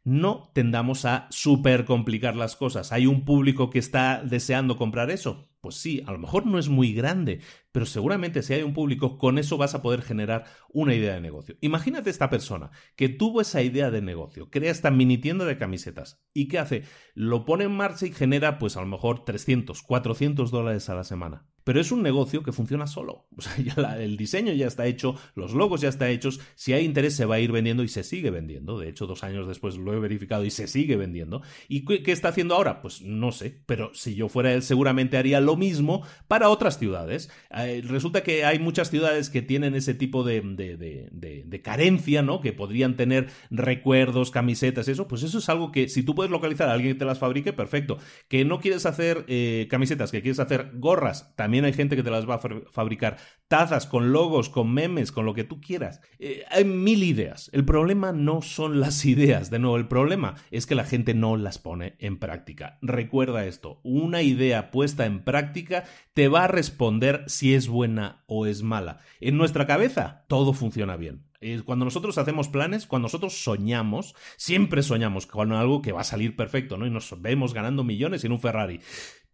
no 0.04 0.50
tendamos 0.54 1.06
a 1.06 1.26
super 1.30 1.86
complicar 1.86 2.36
las 2.36 2.56
cosas. 2.56 2.92
¿Hay 2.92 3.06
un 3.06 3.24
público 3.24 3.70
que 3.70 3.78
está 3.78 4.22
deseando 4.22 4.76
comprar 4.76 5.10
eso? 5.10 5.48
Pues 5.62 5.76
sí, 5.76 6.02
a 6.06 6.12
lo 6.12 6.18
mejor 6.18 6.44
no 6.44 6.58
es 6.58 6.68
muy 6.68 6.92
grande, 6.92 7.40
pero 7.72 7.86
seguramente 7.86 8.42
si 8.42 8.52
hay 8.52 8.62
un 8.62 8.74
público, 8.74 9.16
con 9.16 9.38
eso 9.38 9.56
vas 9.56 9.74
a 9.74 9.80
poder 9.80 10.02
generar 10.02 10.44
una 10.68 10.94
idea 10.94 11.14
de 11.14 11.22
negocio. 11.22 11.56
Imagínate 11.62 12.10
esta 12.10 12.28
persona 12.28 12.70
que 12.96 13.08
tuvo 13.08 13.40
esa 13.40 13.62
idea 13.62 13.90
de 13.90 14.02
negocio, 14.02 14.50
crea 14.50 14.70
esta 14.70 14.90
mini 14.90 15.16
tienda 15.16 15.46
de 15.46 15.56
camisetas 15.56 16.22
y 16.34 16.48
¿qué 16.48 16.58
hace? 16.58 16.82
Lo 17.14 17.46
pone 17.46 17.64
en 17.64 17.72
marcha 17.72 18.04
y 18.04 18.12
genera 18.12 18.58
pues 18.58 18.76
a 18.76 18.82
lo 18.82 18.86
mejor 18.86 19.24
300, 19.24 19.82
400 19.82 20.50
dólares 20.50 20.90
a 20.90 20.94
la 20.94 21.04
semana. 21.04 21.46
Pero 21.64 21.80
es 21.80 21.90
un 21.90 22.02
negocio 22.02 22.42
que 22.42 22.52
funciona 22.52 22.86
solo. 22.86 23.26
O 23.36 23.40
sea, 23.40 23.56
ya 23.58 23.96
el 23.98 24.16
diseño 24.16 24.52
ya 24.52 24.66
está 24.66 24.86
hecho, 24.86 25.16
los 25.34 25.54
logos 25.54 25.80
ya 25.80 25.88
están 25.88 26.10
hechos. 26.10 26.40
Si 26.54 26.72
hay 26.72 26.84
interés, 26.84 27.16
se 27.16 27.24
va 27.24 27.36
a 27.36 27.40
ir 27.40 27.52
vendiendo 27.52 27.82
y 27.82 27.88
se 27.88 28.04
sigue 28.04 28.30
vendiendo. 28.30 28.78
De 28.78 28.88
hecho, 28.88 29.06
dos 29.06 29.24
años 29.24 29.48
después 29.48 29.76
lo 29.76 29.94
he 29.94 29.98
verificado 29.98 30.44
y 30.44 30.50
se 30.50 30.68
sigue 30.68 30.96
vendiendo. 30.96 31.42
¿Y 31.68 31.84
qué, 31.84 32.12
está 32.12 32.28
haciendo 32.28 32.54
ahora? 32.54 32.82
Pues 32.82 33.02
no 33.02 33.32
sé. 33.32 33.62
Pero 33.66 33.92
si 33.94 34.14
yo 34.14 34.28
fuera 34.28 34.52
él, 34.52 34.62
seguramente 34.62 35.16
haría 35.16 35.40
lo 35.40 35.56
mismo 35.56 36.06
para 36.28 36.50
otras 36.50 36.78
ciudades. 36.78 37.30
Eh, 37.56 37.82
resulta 37.84 38.22
que 38.22 38.44
hay 38.44 38.58
muchas 38.58 38.90
ciudades 38.90 39.30
que 39.30 39.42
tienen 39.42 39.74
ese 39.74 39.94
tipo 39.94 40.22
de, 40.22 40.42
de, 40.42 41.62
carencia, 41.62 42.20
¿no? 42.20 42.40
Que 42.40 42.52
podrían 42.52 42.96
tener 42.96 43.28
recuerdos, 43.50 44.30
camisetas, 44.30 44.88
eso. 44.88 45.08
Pues 45.08 45.22
eso 45.22 45.38
es 45.38 45.48
algo 45.48 45.72
que 45.72 45.88
si 45.88 46.02
tú 46.02 46.14
puedes 46.14 46.30
localizar 46.30 46.68
a 46.68 46.72
alguien 46.72 46.92
que 46.92 46.98
te 46.98 47.04
las 47.06 47.18
fabrique, 47.18 47.54
perfecto. 47.54 47.98
Que 48.28 48.44
no 48.44 48.60
quieres 48.60 48.84
hacer 48.84 49.24
eh, 49.28 49.66
camisetas, 49.70 50.10
que 50.10 50.20
quieres 50.20 50.40
hacer 50.40 50.72
gorras, 50.74 51.34
también 51.36 51.53
también 51.54 51.66
hay 51.66 51.72
gente 51.72 51.94
que 51.94 52.02
te 52.02 52.10
las 52.10 52.28
va 52.28 52.34
a 52.34 52.40
fabricar. 52.72 53.16
Tazas 53.46 53.86
con 53.86 54.10
logos, 54.10 54.48
con 54.48 54.74
memes, 54.74 55.12
con 55.12 55.24
lo 55.24 55.34
que 55.34 55.44
tú 55.44 55.60
quieras. 55.60 56.00
Eh, 56.18 56.42
hay 56.50 56.64
mil 56.64 57.04
ideas. 57.04 57.48
El 57.52 57.64
problema 57.64 58.10
no 58.10 58.42
son 58.42 58.80
las 58.80 59.04
ideas. 59.04 59.50
De 59.50 59.60
nuevo, 59.60 59.76
el 59.76 59.86
problema 59.86 60.34
es 60.50 60.66
que 60.66 60.74
la 60.74 60.82
gente 60.82 61.14
no 61.14 61.36
las 61.36 61.58
pone 61.58 61.94
en 62.00 62.18
práctica. 62.18 62.80
Recuerda 62.82 63.46
esto. 63.46 63.78
Una 63.84 64.22
idea 64.22 64.72
puesta 64.72 65.06
en 65.06 65.22
práctica 65.22 65.84
te 66.12 66.26
va 66.26 66.42
a 66.42 66.48
responder 66.48 67.22
si 67.28 67.54
es 67.54 67.68
buena 67.68 68.24
o 68.26 68.46
es 68.46 68.64
mala. 68.64 68.98
En 69.20 69.36
nuestra 69.36 69.64
cabeza 69.64 70.24
todo 70.26 70.54
funciona 70.54 70.96
bien. 70.96 71.22
Cuando 71.64 71.84
nosotros 71.84 72.18
hacemos 72.18 72.48
planes, 72.48 72.86
cuando 72.86 73.06
nosotros 73.06 73.44
soñamos, 73.44 74.14
siempre 74.36 74.82
soñamos 74.82 75.26
con 75.26 75.52
algo 75.52 75.82
que 75.82 75.92
va 75.92 76.00
a 76.00 76.04
salir 76.04 76.36
perfecto, 76.36 76.78
¿no? 76.78 76.86
Y 76.86 76.90
nos 76.90 77.20
vemos 77.20 77.52
ganando 77.52 77.84
millones 77.84 78.24
en 78.24 78.32
un 78.32 78.40
Ferrari. 78.40 78.80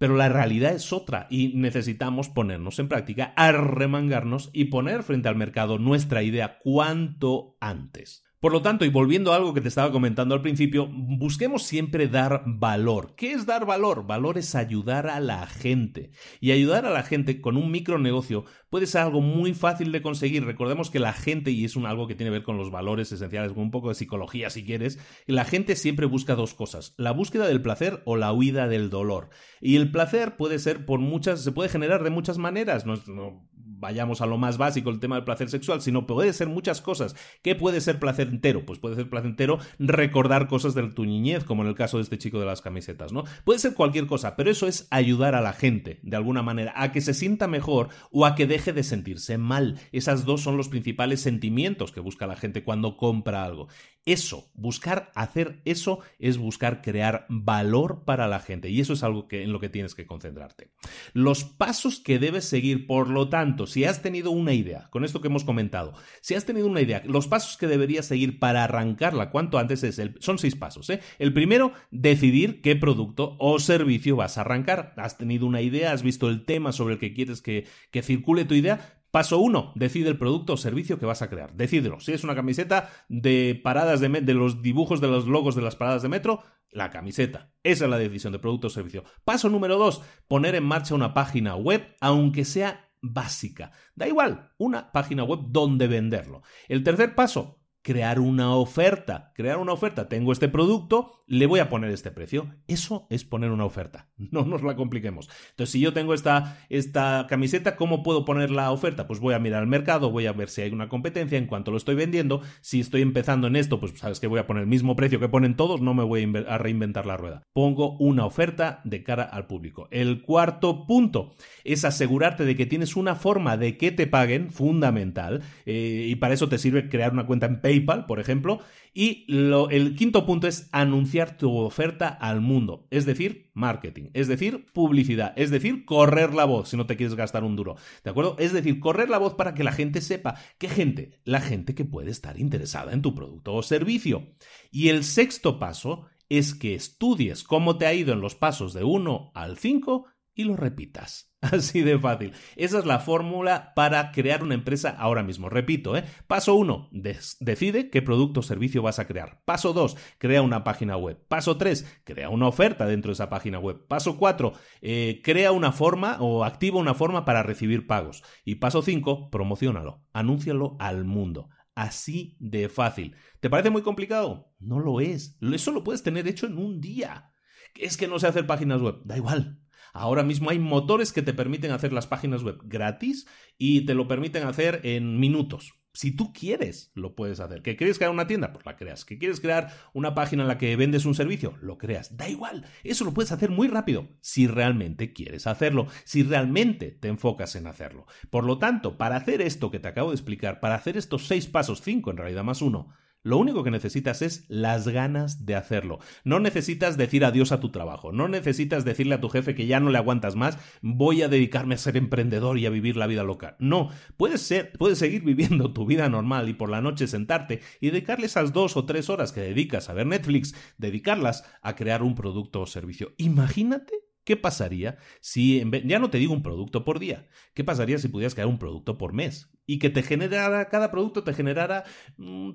Pero 0.00 0.16
la 0.16 0.30
realidad 0.30 0.72
es 0.72 0.94
otra 0.94 1.26
y 1.28 1.48
necesitamos 1.56 2.30
ponernos 2.30 2.78
en 2.78 2.88
práctica, 2.88 3.34
arremangarnos 3.36 4.48
y 4.54 4.64
poner 4.64 5.02
frente 5.02 5.28
al 5.28 5.36
mercado 5.36 5.78
nuestra 5.78 6.22
idea 6.22 6.58
cuanto 6.58 7.58
antes. 7.60 8.24
Por 8.40 8.52
lo 8.52 8.62
tanto, 8.62 8.86
y 8.86 8.88
volviendo 8.88 9.32
a 9.32 9.36
algo 9.36 9.52
que 9.52 9.60
te 9.60 9.68
estaba 9.68 9.92
comentando 9.92 10.34
al 10.34 10.40
principio, 10.40 10.88
busquemos 10.90 11.64
siempre 11.64 12.08
dar 12.08 12.42
valor. 12.46 13.14
¿Qué 13.14 13.32
es 13.32 13.44
dar 13.44 13.66
valor? 13.66 14.06
Valor 14.06 14.38
es 14.38 14.54
ayudar 14.54 15.08
a 15.08 15.20
la 15.20 15.46
gente. 15.46 16.10
Y 16.40 16.52
ayudar 16.52 16.86
a 16.86 16.90
la 16.90 17.02
gente 17.02 17.42
con 17.42 17.58
un 17.58 17.70
micronegocio 17.70 18.46
puede 18.70 18.86
ser 18.86 19.02
algo 19.02 19.20
muy 19.20 19.52
fácil 19.52 19.92
de 19.92 20.00
conseguir. 20.00 20.46
Recordemos 20.46 20.90
que 20.90 21.00
la 21.00 21.12
gente, 21.12 21.50
y 21.50 21.66
es 21.66 21.76
un, 21.76 21.84
algo 21.84 22.06
que 22.06 22.14
tiene 22.14 22.30
que 22.30 22.38
ver 22.38 22.42
con 22.42 22.56
los 22.56 22.70
valores 22.70 23.12
esenciales, 23.12 23.52
con 23.52 23.64
un 23.64 23.70
poco 23.70 23.90
de 23.90 23.94
psicología 23.94 24.48
si 24.48 24.64
quieres, 24.64 24.98
la 25.26 25.44
gente 25.44 25.76
siempre 25.76 26.06
busca 26.06 26.34
dos 26.34 26.54
cosas, 26.54 26.94
la 26.96 27.10
búsqueda 27.10 27.46
del 27.46 27.60
placer 27.60 28.00
o 28.06 28.16
la 28.16 28.32
huida 28.32 28.68
del 28.68 28.88
dolor. 28.88 29.28
Y 29.60 29.76
el 29.76 29.90
placer 29.90 30.38
puede 30.38 30.58
ser 30.58 30.86
por 30.86 31.00
muchas, 31.00 31.44
se 31.44 31.52
puede 31.52 31.68
generar 31.68 32.02
de 32.02 32.10
muchas 32.10 32.38
maneras. 32.38 32.86
No, 32.86 32.94
no 33.06 33.50
vayamos 33.80 34.20
a 34.20 34.26
lo 34.26 34.38
más 34.38 34.58
básico, 34.58 34.90
el 34.90 35.00
tema 35.00 35.16
del 35.16 35.24
placer 35.24 35.48
sexual, 35.48 35.80
sino 35.80 36.06
puede 36.06 36.32
ser 36.32 36.48
muchas 36.48 36.80
cosas. 36.80 37.16
¿Qué 37.42 37.54
puede 37.54 37.80
ser 37.80 37.98
placentero? 37.98 38.64
Pues 38.64 38.78
puede 38.78 38.94
ser 38.94 39.08
placentero 39.08 39.58
recordar 39.78 40.46
cosas 40.46 40.74
de 40.74 40.82
tu 40.88 41.04
niñez, 41.04 41.44
como 41.44 41.62
en 41.62 41.68
el 41.68 41.74
caso 41.74 41.96
de 41.96 42.04
este 42.04 42.18
chico 42.18 42.38
de 42.38 42.46
las 42.46 42.60
camisetas, 42.60 43.12
¿no? 43.12 43.24
Puede 43.44 43.58
ser 43.58 43.74
cualquier 43.74 44.06
cosa, 44.06 44.36
pero 44.36 44.50
eso 44.50 44.66
es 44.66 44.86
ayudar 44.90 45.34
a 45.34 45.40
la 45.40 45.52
gente, 45.52 45.98
de 46.02 46.16
alguna 46.16 46.42
manera, 46.42 46.72
a 46.76 46.92
que 46.92 47.00
se 47.00 47.14
sienta 47.14 47.48
mejor 47.48 47.88
o 48.10 48.26
a 48.26 48.34
que 48.34 48.46
deje 48.46 48.72
de 48.72 48.82
sentirse 48.82 49.38
mal. 49.38 49.80
Esas 49.92 50.24
dos 50.24 50.42
son 50.42 50.56
los 50.56 50.68
principales 50.68 51.20
sentimientos 51.20 51.92
que 51.92 52.00
busca 52.00 52.26
la 52.26 52.36
gente 52.36 52.62
cuando 52.62 52.96
compra 52.96 53.44
algo. 53.44 53.68
Eso, 54.06 54.50
buscar 54.54 55.12
hacer 55.14 55.60
eso 55.66 56.00
es 56.18 56.38
buscar 56.38 56.80
crear 56.80 57.26
valor 57.28 58.04
para 58.06 58.28
la 58.28 58.40
gente 58.40 58.70
y 58.70 58.80
eso 58.80 58.94
es 58.94 59.02
algo 59.02 59.28
en 59.30 59.52
lo 59.52 59.60
que 59.60 59.68
tienes 59.68 59.94
que 59.94 60.06
concentrarte. 60.06 60.70
Los 61.12 61.44
pasos 61.44 62.00
que 62.00 62.18
debes 62.18 62.46
seguir, 62.46 62.86
por 62.86 63.10
lo 63.10 63.28
tanto, 63.28 63.66
si 63.66 63.84
has 63.84 64.00
tenido 64.00 64.30
una 64.30 64.54
idea, 64.54 64.88
con 64.90 65.04
esto 65.04 65.20
que 65.20 65.28
hemos 65.28 65.44
comentado, 65.44 65.92
si 66.22 66.34
has 66.34 66.46
tenido 66.46 66.66
una 66.66 66.80
idea, 66.80 67.02
los 67.04 67.28
pasos 67.28 67.58
que 67.58 67.66
deberías 67.66 68.06
seguir 68.06 68.38
para 68.38 68.64
arrancarla 68.64 69.30
cuanto 69.30 69.58
antes 69.58 69.82
es 69.82 69.98
el, 69.98 70.16
son 70.20 70.38
seis 70.38 70.56
pasos. 70.56 70.88
¿eh? 70.88 71.00
El 71.18 71.34
primero, 71.34 71.72
decidir 71.90 72.62
qué 72.62 72.76
producto 72.76 73.36
o 73.38 73.58
servicio 73.58 74.16
vas 74.16 74.38
a 74.38 74.40
arrancar. 74.40 74.94
Has 74.96 75.18
tenido 75.18 75.46
una 75.46 75.60
idea, 75.60 75.92
has 75.92 76.02
visto 76.02 76.28
el 76.28 76.46
tema 76.46 76.72
sobre 76.72 76.94
el 76.94 77.00
que 77.00 77.12
quieres 77.12 77.42
que, 77.42 77.66
que 77.90 78.02
circule 78.02 78.46
tu 78.46 78.54
idea, 78.54 78.99
Paso 79.10 79.38
1. 79.38 79.72
Decide 79.74 80.08
el 80.08 80.18
producto 80.18 80.52
o 80.52 80.56
servicio 80.56 80.98
que 80.98 81.06
vas 81.06 81.22
a 81.22 81.28
crear. 81.28 81.54
Decídelo. 81.54 82.00
Si 82.00 82.12
es 82.12 82.24
una 82.24 82.34
camiseta 82.34 82.90
de 83.08 83.60
paradas 83.62 84.00
de, 84.00 84.08
de 84.08 84.34
los 84.34 84.62
dibujos 84.62 85.00
de 85.00 85.08
los 85.08 85.26
logos 85.26 85.54
de 85.54 85.62
las 85.62 85.76
paradas 85.76 86.02
de 86.02 86.08
metro, 86.08 86.42
la 86.70 86.90
camiseta. 86.90 87.52
Esa 87.62 87.84
es 87.84 87.90
la 87.90 87.98
decisión 87.98 88.32
de 88.32 88.38
producto 88.38 88.68
o 88.68 88.70
servicio. 88.70 89.04
Paso 89.24 89.48
número 89.48 89.76
2. 89.78 90.02
Poner 90.28 90.54
en 90.54 90.64
marcha 90.64 90.94
una 90.94 91.14
página 91.14 91.56
web, 91.56 91.96
aunque 92.00 92.44
sea 92.44 92.90
básica. 93.02 93.72
Da 93.94 94.06
igual, 94.06 94.52
una 94.58 94.92
página 94.92 95.24
web 95.24 95.40
donde 95.48 95.86
venderlo. 95.88 96.42
El 96.68 96.82
tercer 96.84 97.14
paso, 97.14 97.59
crear 97.82 98.20
una 98.20 98.54
oferta. 98.54 99.32
Crear 99.34 99.58
una 99.58 99.72
oferta. 99.72 100.08
Tengo 100.08 100.32
este 100.32 100.48
producto, 100.48 101.22
le 101.26 101.46
voy 101.46 101.60
a 101.60 101.68
poner 101.68 101.90
este 101.90 102.10
precio. 102.10 102.54
Eso 102.66 103.06
es 103.10 103.24
poner 103.24 103.50
una 103.50 103.64
oferta. 103.64 104.08
No 104.30 104.44
nos 104.44 104.62
la 104.62 104.76
compliquemos. 104.76 105.28
Entonces, 105.50 105.72
si 105.72 105.80
yo 105.80 105.92
tengo 105.92 106.14
esta, 106.14 106.58
esta 106.68 107.26
camiseta, 107.28 107.74
¿cómo 107.74 108.04
puedo 108.04 108.24
poner 108.24 108.50
la 108.52 108.70
oferta? 108.70 109.08
Pues 109.08 109.18
voy 109.18 109.34
a 109.34 109.40
mirar 109.40 109.60
al 109.60 109.66
mercado, 109.66 110.10
voy 110.12 110.26
a 110.26 110.32
ver 110.32 110.48
si 110.48 110.62
hay 110.62 110.70
una 110.70 110.88
competencia 110.88 111.36
en 111.36 111.46
cuanto 111.46 111.72
lo 111.72 111.76
estoy 111.76 111.96
vendiendo. 111.96 112.42
Si 112.60 112.78
estoy 112.78 113.02
empezando 113.02 113.48
en 113.48 113.56
esto, 113.56 113.80
pues 113.80 113.98
sabes 113.98 114.20
que 114.20 114.28
voy 114.28 114.38
a 114.38 114.46
poner 114.46 114.62
el 114.62 114.68
mismo 114.68 114.94
precio 114.94 115.18
que 115.18 115.28
ponen 115.28 115.56
todos, 115.56 115.80
no 115.80 115.94
me 115.94 116.04
voy 116.04 116.32
a 116.46 116.58
reinventar 116.58 117.06
la 117.06 117.16
rueda. 117.16 117.42
Pongo 117.52 117.96
una 117.98 118.24
oferta 118.24 118.80
de 118.84 119.02
cara 119.02 119.24
al 119.24 119.46
público. 119.46 119.88
El 119.90 120.22
cuarto 120.22 120.86
punto 120.86 121.34
es 121.64 121.84
asegurarte 121.84 122.44
de 122.44 122.56
que 122.56 122.66
tienes 122.66 122.94
una 122.94 123.16
forma 123.16 123.56
de 123.56 123.76
que 123.76 123.90
te 123.90 124.06
paguen, 124.06 124.50
fundamental, 124.50 125.42
eh, 125.66 126.06
y 126.08 126.14
para 126.16 126.34
eso 126.34 126.48
te 126.48 126.58
sirve 126.58 126.88
crear 126.88 127.12
una 127.12 127.26
cuenta 127.26 127.46
en 127.46 127.60
PayPal, 127.70 128.06
por 128.06 128.18
ejemplo. 128.18 128.60
Y 128.92 129.24
el 129.28 129.94
quinto 129.94 130.26
punto 130.26 130.48
es 130.48 130.68
anunciar 130.72 131.36
tu 131.36 131.56
oferta 131.56 132.08
al 132.08 132.40
mundo, 132.40 132.88
es 132.90 133.06
decir, 133.06 133.52
marketing, 133.54 134.10
es 134.14 134.26
decir, 134.26 134.66
publicidad, 134.72 135.32
es 135.36 135.50
decir, 135.50 135.84
correr 135.84 136.34
la 136.34 136.44
voz 136.44 136.70
si 136.70 136.76
no 136.76 136.86
te 136.86 136.96
quieres 136.96 137.14
gastar 137.14 137.44
un 137.44 137.54
duro, 137.54 137.76
¿de 138.02 138.10
acuerdo? 138.10 138.34
Es 138.40 138.52
decir, 138.52 138.80
correr 138.80 139.08
la 139.08 139.18
voz 139.18 139.34
para 139.34 139.54
que 139.54 139.62
la 139.62 139.70
gente 139.70 140.00
sepa. 140.00 140.34
¿Qué 140.58 140.68
gente? 140.68 141.20
La 141.22 141.40
gente 141.40 141.76
que 141.76 141.84
puede 141.84 142.10
estar 142.10 142.40
interesada 142.40 142.92
en 142.92 143.02
tu 143.02 143.14
producto 143.14 143.54
o 143.54 143.62
servicio. 143.62 144.34
Y 144.72 144.88
el 144.88 145.04
sexto 145.04 145.60
paso 145.60 146.06
es 146.28 146.54
que 146.54 146.74
estudies 146.74 147.44
cómo 147.44 147.78
te 147.78 147.86
ha 147.86 147.94
ido 147.94 148.12
en 148.12 148.20
los 148.20 148.34
pasos 148.34 148.72
de 148.72 148.82
1 148.82 149.30
al 149.34 149.56
5 149.56 150.06
y 150.34 150.44
lo 150.44 150.56
repitas. 150.56 151.29
Así 151.52 151.80
de 151.80 151.98
fácil. 151.98 152.32
Esa 152.56 152.78
es 152.78 152.84
la 152.84 152.98
fórmula 152.98 153.72
para 153.74 154.12
crear 154.12 154.42
una 154.42 154.54
empresa 154.54 154.90
ahora 154.90 155.22
mismo. 155.22 155.48
Repito, 155.48 155.96
¿eh? 155.96 156.04
Paso 156.26 156.54
1, 156.54 156.90
decide 156.92 157.88
qué 157.88 158.02
producto 158.02 158.40
o 158.40 158.42
servicio 158.42 158.82
vas 158.82 158.98
a 158.98 159.06
crear. 159.06 159.40
Paso 159.46 159.72
2, 159.72 159.96
crea 160.18 160.42
una 160.42 160.64
página 160.64 160.98
web. 160.98 161.18
Paso 161.28 161.56
3, 161.56 162.02
crea 162.04 162.28
una 162.28 162.46
oferta 162.46 162.84
dentro 162.86 163.08
de 163.08 163.14
esa 163.14 163.30
página 163.30 163.58
web. 163.58 163.86
Paso 163.88 164.18
4, 164.18 164.52
eh, 164.82 165.22
crea 165.24 165.52
una 165.52 165.72
forma 165.72 166.18
o 166.20 166.44
activa 166.44 166.78
una 166.78 166.94
forma 166.94 167.24
para 167.24 167.42
recibir 167.42 167.86
pagos. 167.86 168.22
Y 168.44 168.56
paso 168.56 168.82
5, 168.82 169.30
promocionalo, 169.30 170.04
anúncialo 170.12 170.76
al 170.78 171.04
mundo. 171.04 171.48
Así 171.74 172.36
de 172.38 172.68
fácil. 172.68 173.16
¿Te 173.40 173.48
parece 173.48 173.70
muy 173.70 173.80
complicado? 173.80 174.52
No 174.58 174.78
lo 174.78 175.00
es. 175.00 175.38
Eso 175.40 175.72
lo 175.72 175.84
puedes 175.84 176.02
tener 176.02 176.28
hecho 176.28 176.46
en 176.46 176.58
un 176.58 176.82
día. 176.82 177.32
Es 177.76 177.96
que 177.96 178.08
no 178.08 178.18
sé 178.18 178.26
hacer 178.26 178.46
páginas 178.46 178.82
web. 178.82 178.96
Da 179.04 179.16
igual 179.16 179.60
Ahora 179.92 180.22
mismo 180.22 180.50
hay 180.50 180.58
motores 180.58 181.12
que 181.12 181.22
te 181.22 181.34
permiten 181.34 181.72
hacer 181.72 181.92
las 181.92 182.06
páginas 182.06 182.42
web 182.42 182.58
gratis 182.64 183.26
y 183.58 183.86
te 183.86 183.94
lo 183.94 184.08
permiten 184.08 184.46
hacer 184.46 184.80
en 184.84 185.18
minutos. 185.18 185.74
Si 185.92 186.12
tú 186.12 186.32
quieres, 186.32 186.92
lo 186.94 187.16
puedes 187.16 187.40
hacer. 187.40 187.62
¿Que 187.62 187.76
quieres 187.76 187.98
crear 187.98 188.12
una 188.12 188.28
tienda? 188.28 188.52
Pues 188.52 188.64
la 188.64 188.76
creas. 188.76 189.04
¿Que 189.04 189.18
quieres 189.18 189.40
crear 189.40 189.72
una 189.92 190.14
página 190.14 190.42
en 190.42 190.48
la 190.48 190.56
que 190.56 190.76
vendes 190.76 191.04
un 191.04 191.16
servicio? 191.16 191.56
Lo 191.60 191.78
creas. 191.78 192.16
Da 192.16 192.28
igual. 192.28 192.64
Eso 192.84 193.04
lo 193.04 193.12
puedes 193.12 193.32
hacer 193.32 193.50
muy 193.50 193.66
rápido. 193.66 194.08
Si 194.20 194.46
realmente 194.46 195.12
quieres 195.12 195.48
hacerlo. 195.48 195.88
Si 196.04 196.22
realmente 196.22 196.92
te 196.92 197.08
enfocas 197.08 197.56
en 197.56 197.66
hacerlo. 197.66 198.06
Por 198.30 198.44
lo 198.44 198.58
tanto, 198.58 198.98
para 198.98 199.16
hacer 199.16 199.42
esto 199.42 199.72
que 199.72 199.80
te 199.80 199.88
acabo 199.88 200.10
de 200.10 200.14
explicar, 200.14 200.60
para 200.60 200.76
hacer 200.76 200.96
estos 200.96 201.26
seis 201.26 201.48
pasos, 201.48 201.80
cinco 201.82 202.12
en 202.12 202.18
realidad 202.18 202.44
más 202.44 202.62
uno, 202.62 202.94
lo 203.22 203.36
único 203.36 203.62
que 203.62 203.70
necesitas 203.70 204.22
es 204.22 204.44
las 204.48 204.88
ganas 204.88 205.44
de 205.44 205.54
hacerlo. 205.54 205.98
No 206.24 206.40
necesitas 206.40 206.96
decir 206.96 207.24
adiós 207.24 207.52
a 207.52 207.60
tu 207.60 207.70
trabajo. 207.70 208.12
No 208.12 208.28
necesitas 208.28 208.84
decirle 208.84 209.14
a 209.14 209.20
tu 209.20 209.28
jefe 209.28 209.54
que 209.54 209.66
ya 209.66 209.78
no 209.78 209.90
le 209.90 209.98
aguantas 209.98 210.36
más, 210.36 210.58
voy 210.80 211.22
a 211.22 211.28
dedicarme 211.28 211.74
a 211.74 211.78
ser 211.78 211.96
emprendedor 211.96 212.58
y 212.58 212.66
a 212.66 212.70
vivir 212.70 212.96
la 212.96 213.06
vida 213.06 213.22
loca. 213.22 213.56
No, 213.58 213.90
puedes 214.16 214.40
ser, 214.40 214.72
puedes 214.72 214.98
seguir 214.98 215.22
viviendo 215.22 215.72
tu 215.72 215.84
vida 215.86 216.08
normal 216.08 216.48
y 216.48 216.54
por 216.54 216.70
la 216.70 216.80
noche 216.80 217.06
sentarte 217.06 217.60
y 217.80 217.90
dedicarle 217.90 218.26
esas 218.26 218.52
dos 218.52 218.76
o 218.76 218.86
tres 218.86 219.10
horas 219.10 219.32
que 219.32 219.40
dedicas 219.40 219.90
a 219.90 219.94
ver 219.94 220.06
Netflix, 220.06 220.54
dedicarlas 220.78 221.44
a 221.62 221.76
crear 221.76 222.02
un 222.02 222.14
producto 222.14 222.62
o 222.62 222.66
servicio. 222.66 223.12
Imagínate 223.18 224.09
¿Qué 224.24 224.36
pasaría 224.36 224.98
si, 225.20 225.62
ya 225.84 225.98
no 225.98 226.10
te 226.10 226.18
digo 226.18 226.32
un 226.34 226.42
producto 226.42 226.84
por 226.84 226.98
día, 226.98 227.28
qué 227.54 227.64
pasaría 227.64 227.98
si 227.98 228.08
pudieras 228.08 228.34
crear 228.34 228.48
un 228.48 228.58
producto 228.58 228.98
por 228.98 229.12
mes 229.12 229.50
y 229.66 229.78
que 229.78 229.90
te 229.90 230.02
generara, 230.02 230.68
cada 230.68 230.90
producto 230.90 231.24
te 231.24 231.34
generara 231.34 231.84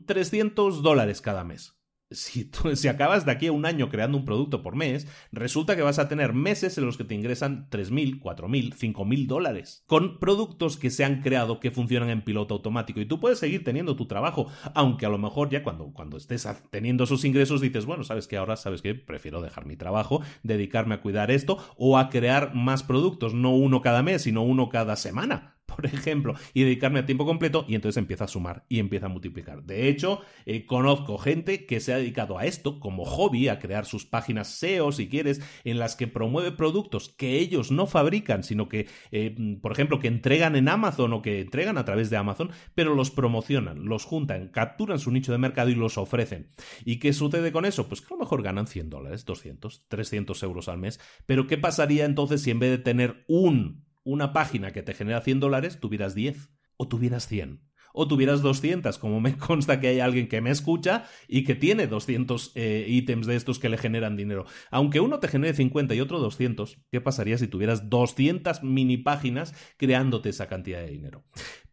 300 0.06 0.80
mm, 0.80 0.84
dólares 0.84 1.21
cada 1.21 1.43
mes? 1.43 1.80
Si, 2.12 2.52
si, 2.76 2.88
acabas 2.88 3.26
de 3.26 3.32
aquí 3.32 3.48
a 3.48 3.52
un 3.52 3.65
año 3.65 3.89
creando 3.89 4.18
un 4.18 4.26
producto 4.26 4.62
por 4.62 4.76
mes, 4.76 5.08
resulta 5.32 5.76
que 5.76 5.82
vas 5.82 5.98
a 5.98 6.08
tener 6.08 6.34
meses 6.34 6.78
en 6.78 6.86
los 6.86 6.98
que 6.98 7.04
te 7.04 7.15
ingresan 7.15 7.68
3.000, 7.72 8.22
4.000, 8.22 8.76
5.000 8.76 9.26
dólares 9.26 9.84
con 9.88 10.20
productos 10.20 10.78
que 10.78 10.91
se 10.91 11.04
han 11.04 11.22
creado 11.24 11.60
que 11.60 11.72
funcionan 11.72 12.12
en 12.12 12.24
piloto 12.24 12.54
automático. 12.54 13.00
Y 13.00 13.08
tú 13.08 13.20
puedes 13.20 13.39
seguir 13.39 13.63
teniendo 13.63 13.96
tu 13.96 14.08
trabajo, 14.08 14.46
aunque 14.76 15.08
a 15.08 15.10
lo 15.10 15.18
mejor 15.18 15.50
ya 15.50 15.63
cuando, 15.63 15.94
cuando 15.94 16.18
estés 16.18 16.48
teniendo 16.70 17.06
esos 17.06 17.26
ingresos 17.26 17.60
dices, 17.60 17.88
bueno, 17.88 18.04
sabes 18.04 18.28
que 18.28 18.38
ahora, 18.38 18.56
sabes 18.56 18.84
que 18.84 18.94
prefiero 18.94 19.41
dejar 19.41 19.65
mi 19.65 19.76
trabajo, 19.76 20.22
dedicarme 20.44 20.96
a 20.96 21.02
cuidar 21.02 21.32
esto 21.32 21.58
o 21.76 21.98
a 21.98 22.10
crear 22.10 22.54
más 22.54 22.84
productos, 22.84 23.34
no 23.34 23.56
uno 23.56 23.82
cada 23.82 24.04
mes, 24.04 24.22
sino 24.22 24.44
uno 24.44 24.70
cada 24.70 24.96
semana 24.96 25.55
por 25.76 25.86
ejemplo, 25.86 26.36
y 26.54 26.64
dedicarme 26.64 27.00
a 27.00 27.06
tiempo 27.06 27.26
completo, 27.26 27.66
y 27.68 27.76
entonces 27.76 27.98
empieza 27.98 28.26
a 28.26 28.28
sumar 28.28 28.66
y 28.70 28.80
empieza 28.80 29.08
a 29.08 29.10
multiplicar. 29.10 29.64
De 29.64 29.88
hecho, 29.88 30.22
eh, 30.46 30.66
conozco 30.66 31.18
gente 31.18 31.66
que 31.66 31.80
se 31.80 31.94
ha 31.94 31.98
dedicado 31.98 32.38
a 32.38 32.46
esto 32.46 32.80
como 32.80 33.06
hobby, 33.06 33.48
a 33.48 33.60
crear 33.60 33.86
sus 33.86 34.06
páginas 34.06 34.48
SEO, 34.48 34.92
si 34.92 35.10
quieres, 35.10 35.42
en 35.64 35.80
las 35.80 35.96
que 35.96 36.08
promueve 36.08 36.52
productos 36.52 37.10
que 37.10 37.40
ellos 37.40 37.72
no 37.72 37.88
fabrican, 37.88 38.44
sino 38.44 38.70
que, 38.70 38.88
eh, 39.12 39.36
por 39.62 39.72
ejemplo, 39.72 40.00
que 40.00 40.08
entregan 40.08 40.56
en 40.56 40.70
Amazon 40.70 41.14
o 41.14 41.22
que 41.22 41.42
entregan 41.42 41.78
a 41.78 41.86
través 41.86 42.10
de 42.10 42.18
Amazon, 42.18 42.52
pero 42.74 42.96
los 42.96 43.12
promocionan, 43.12 43.86
los 43.86 44.06
juntan, 44.06 44.50
capturan 44.50 45.00
su 45.00 45.12
nicho 45.12 45.32
de 45.32 45.38
mercado 45.38 45.70
y 45.70 45.76
los 45.76 45.98
ofrecen. 45.98 46.50
¿Y 46.86 47.00
qué 47.00 47.14
sucede 47.14 47.52
con 47.52 47.66
eso? 47.66 47.88
Pues 47.88 48.02
que 48.02 48.14
a 48.14 48.18
lo 48.18 48.24
mejor 48.24 48.42
ganan 48.44 48.68
100 48.68 48.90
dólares, 48.90 49.26
200, 49.26 49.88
300 49.88 50.44
euros 50.44 50.70
al 50.70 50.78
mes. 50.78 51.00
Pero 51.26 51.48
¿qué 51.48 51.58
pasaría 51.58 52.06
entonces 52.06 52.42
si 52.42 52.52
en 52.52 52.60
vez 52.60 52.72
de 52.72 52.78
tener 52.78 53.26
un 53.28 53.85
una 54.06 54.32
página 54.32 54.72
que 54.72 54.84
te 54.84 54.94
genera 54.94 55.20
100 55.20 55.41
dólares, 55.41 55.80
tuvieras 55.82 56.15
10 56.15 56.52
o 56.78 56.88
tuvieras 56.88 57.28
100 57.28 57.62
o 57.96 58.08
tuvieras 58.08 58.41
200, 58.41 59.00
como 59.00 59.20
me 59.22 59.38
consta 59.38 59.80
que 59.80 59.88
hay 59.88 60.00
alguien 60.00 60.28
que 60.28 60.41
me 60.41 60.52
escucha 60.52 61.06
y 61.28 61.44
que 61.44 61.56
tiene 61.56 61.88
200 61.88 62.52
eh, 62.56 62.86
ítems 62.88 63.26
de 63.26 63.36
estos 63.36 63.58
que 63.58 63.70
le 63.70 63.78
generan 63.78 64.15
dinero. 64.15 64.46
Aunque 64.70 65.00
uno 65.00 65.20
te 65.20 65.28
genere 65.28 65.54
50 65.54 65.96
y 65.96 66.02
otro 66.02 66.20
200, 66.20 66.78
¿qué 66.91 67.02
pasaría 67.02 67.38
si 67.38 67.48
tuvieras 67.48 67.89
200 67.89 68.63
mini 68.63 68.98
páginas 68.98 69.54
creándote 69.78 70.30
esa 70.30 70.48
cantidad 70.48 70.82
de 70.82 70.91
dinero? 70.91 71.24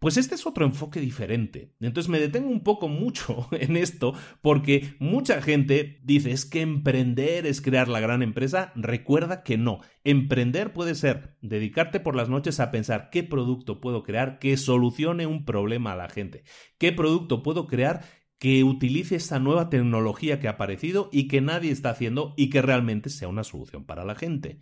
Pues 0.02 0.16
este 0.16 0.34
es 0.34 0.48
otro 0.48 0.64
enfoque 0.66 0.98
diferente. 0.98 1.76
Entonces 1.78 2.10
me 2.10 2.18
detengo 2.18 2.50
un 2.50 2.64
poco 2.64 2.88
mucho 2.88 3.46
en 3.52 3.76
esto 3.76 4.14
porque 4.40 4.96
mucha 4.98 5.40
gente 5.40 6.00
dice 6.02 6.32
es 6.32 6.44
que 6.44 6.60
emprender 6.60 7.46
es 7.46 7.60
crear 7.60 7.86
la 7.86 8.00
gran 8.00 8.20
empresa. 8.20 8.72
Recuerda 8.74 9.44
que 9.44 9.58
no. 9.58 9.78
Emprender 10.02 10.72
puede 10.72 10.96
ser 10.96 11.36
dedicarte 11.40 12.00
por 12.00 12.16
las 12.16 12.28
noches 12.28 12.58
a 12.58 12.72
pensar 12.72 13.10
qué 13.10 13.22
producto 13.22 13.80
puedo 13.80 14.02
crear 14.02 14.40
que 14.40 14.56
solucione 14.56 15.28
un 15.28 15.44
problema 15.44 15.92
a 15.92 15.96
la 15.96 16.08
gente. 16.08 16.42
¿Qué 16.78 16.90
producto 16.90 17.44
puedo 17.44 17.68
crear 17.68 18.04
que 18.40 18.64
utilice 18.64 19.14
esta 19.14 19.38
nueva 19.38 19.70
tecnología 19.70 20.40
que 20.40 20.48
ha 20.48 20.52
aparecido 20.52 21.10
y 21.12 21.28
que 21.28 21.40
nadie 21.40 21.70
está 21.70 21.90
haciendo 21.90 22.34
y 22.36 22.50
que 22.50 22.60
realmente 22.60 23.08
sea 23.08 23.28
una 23.28 23.44
solución 23.44 23.84
para 23.84 24.04
la 24.04 24.16
gente? 24.16 24.58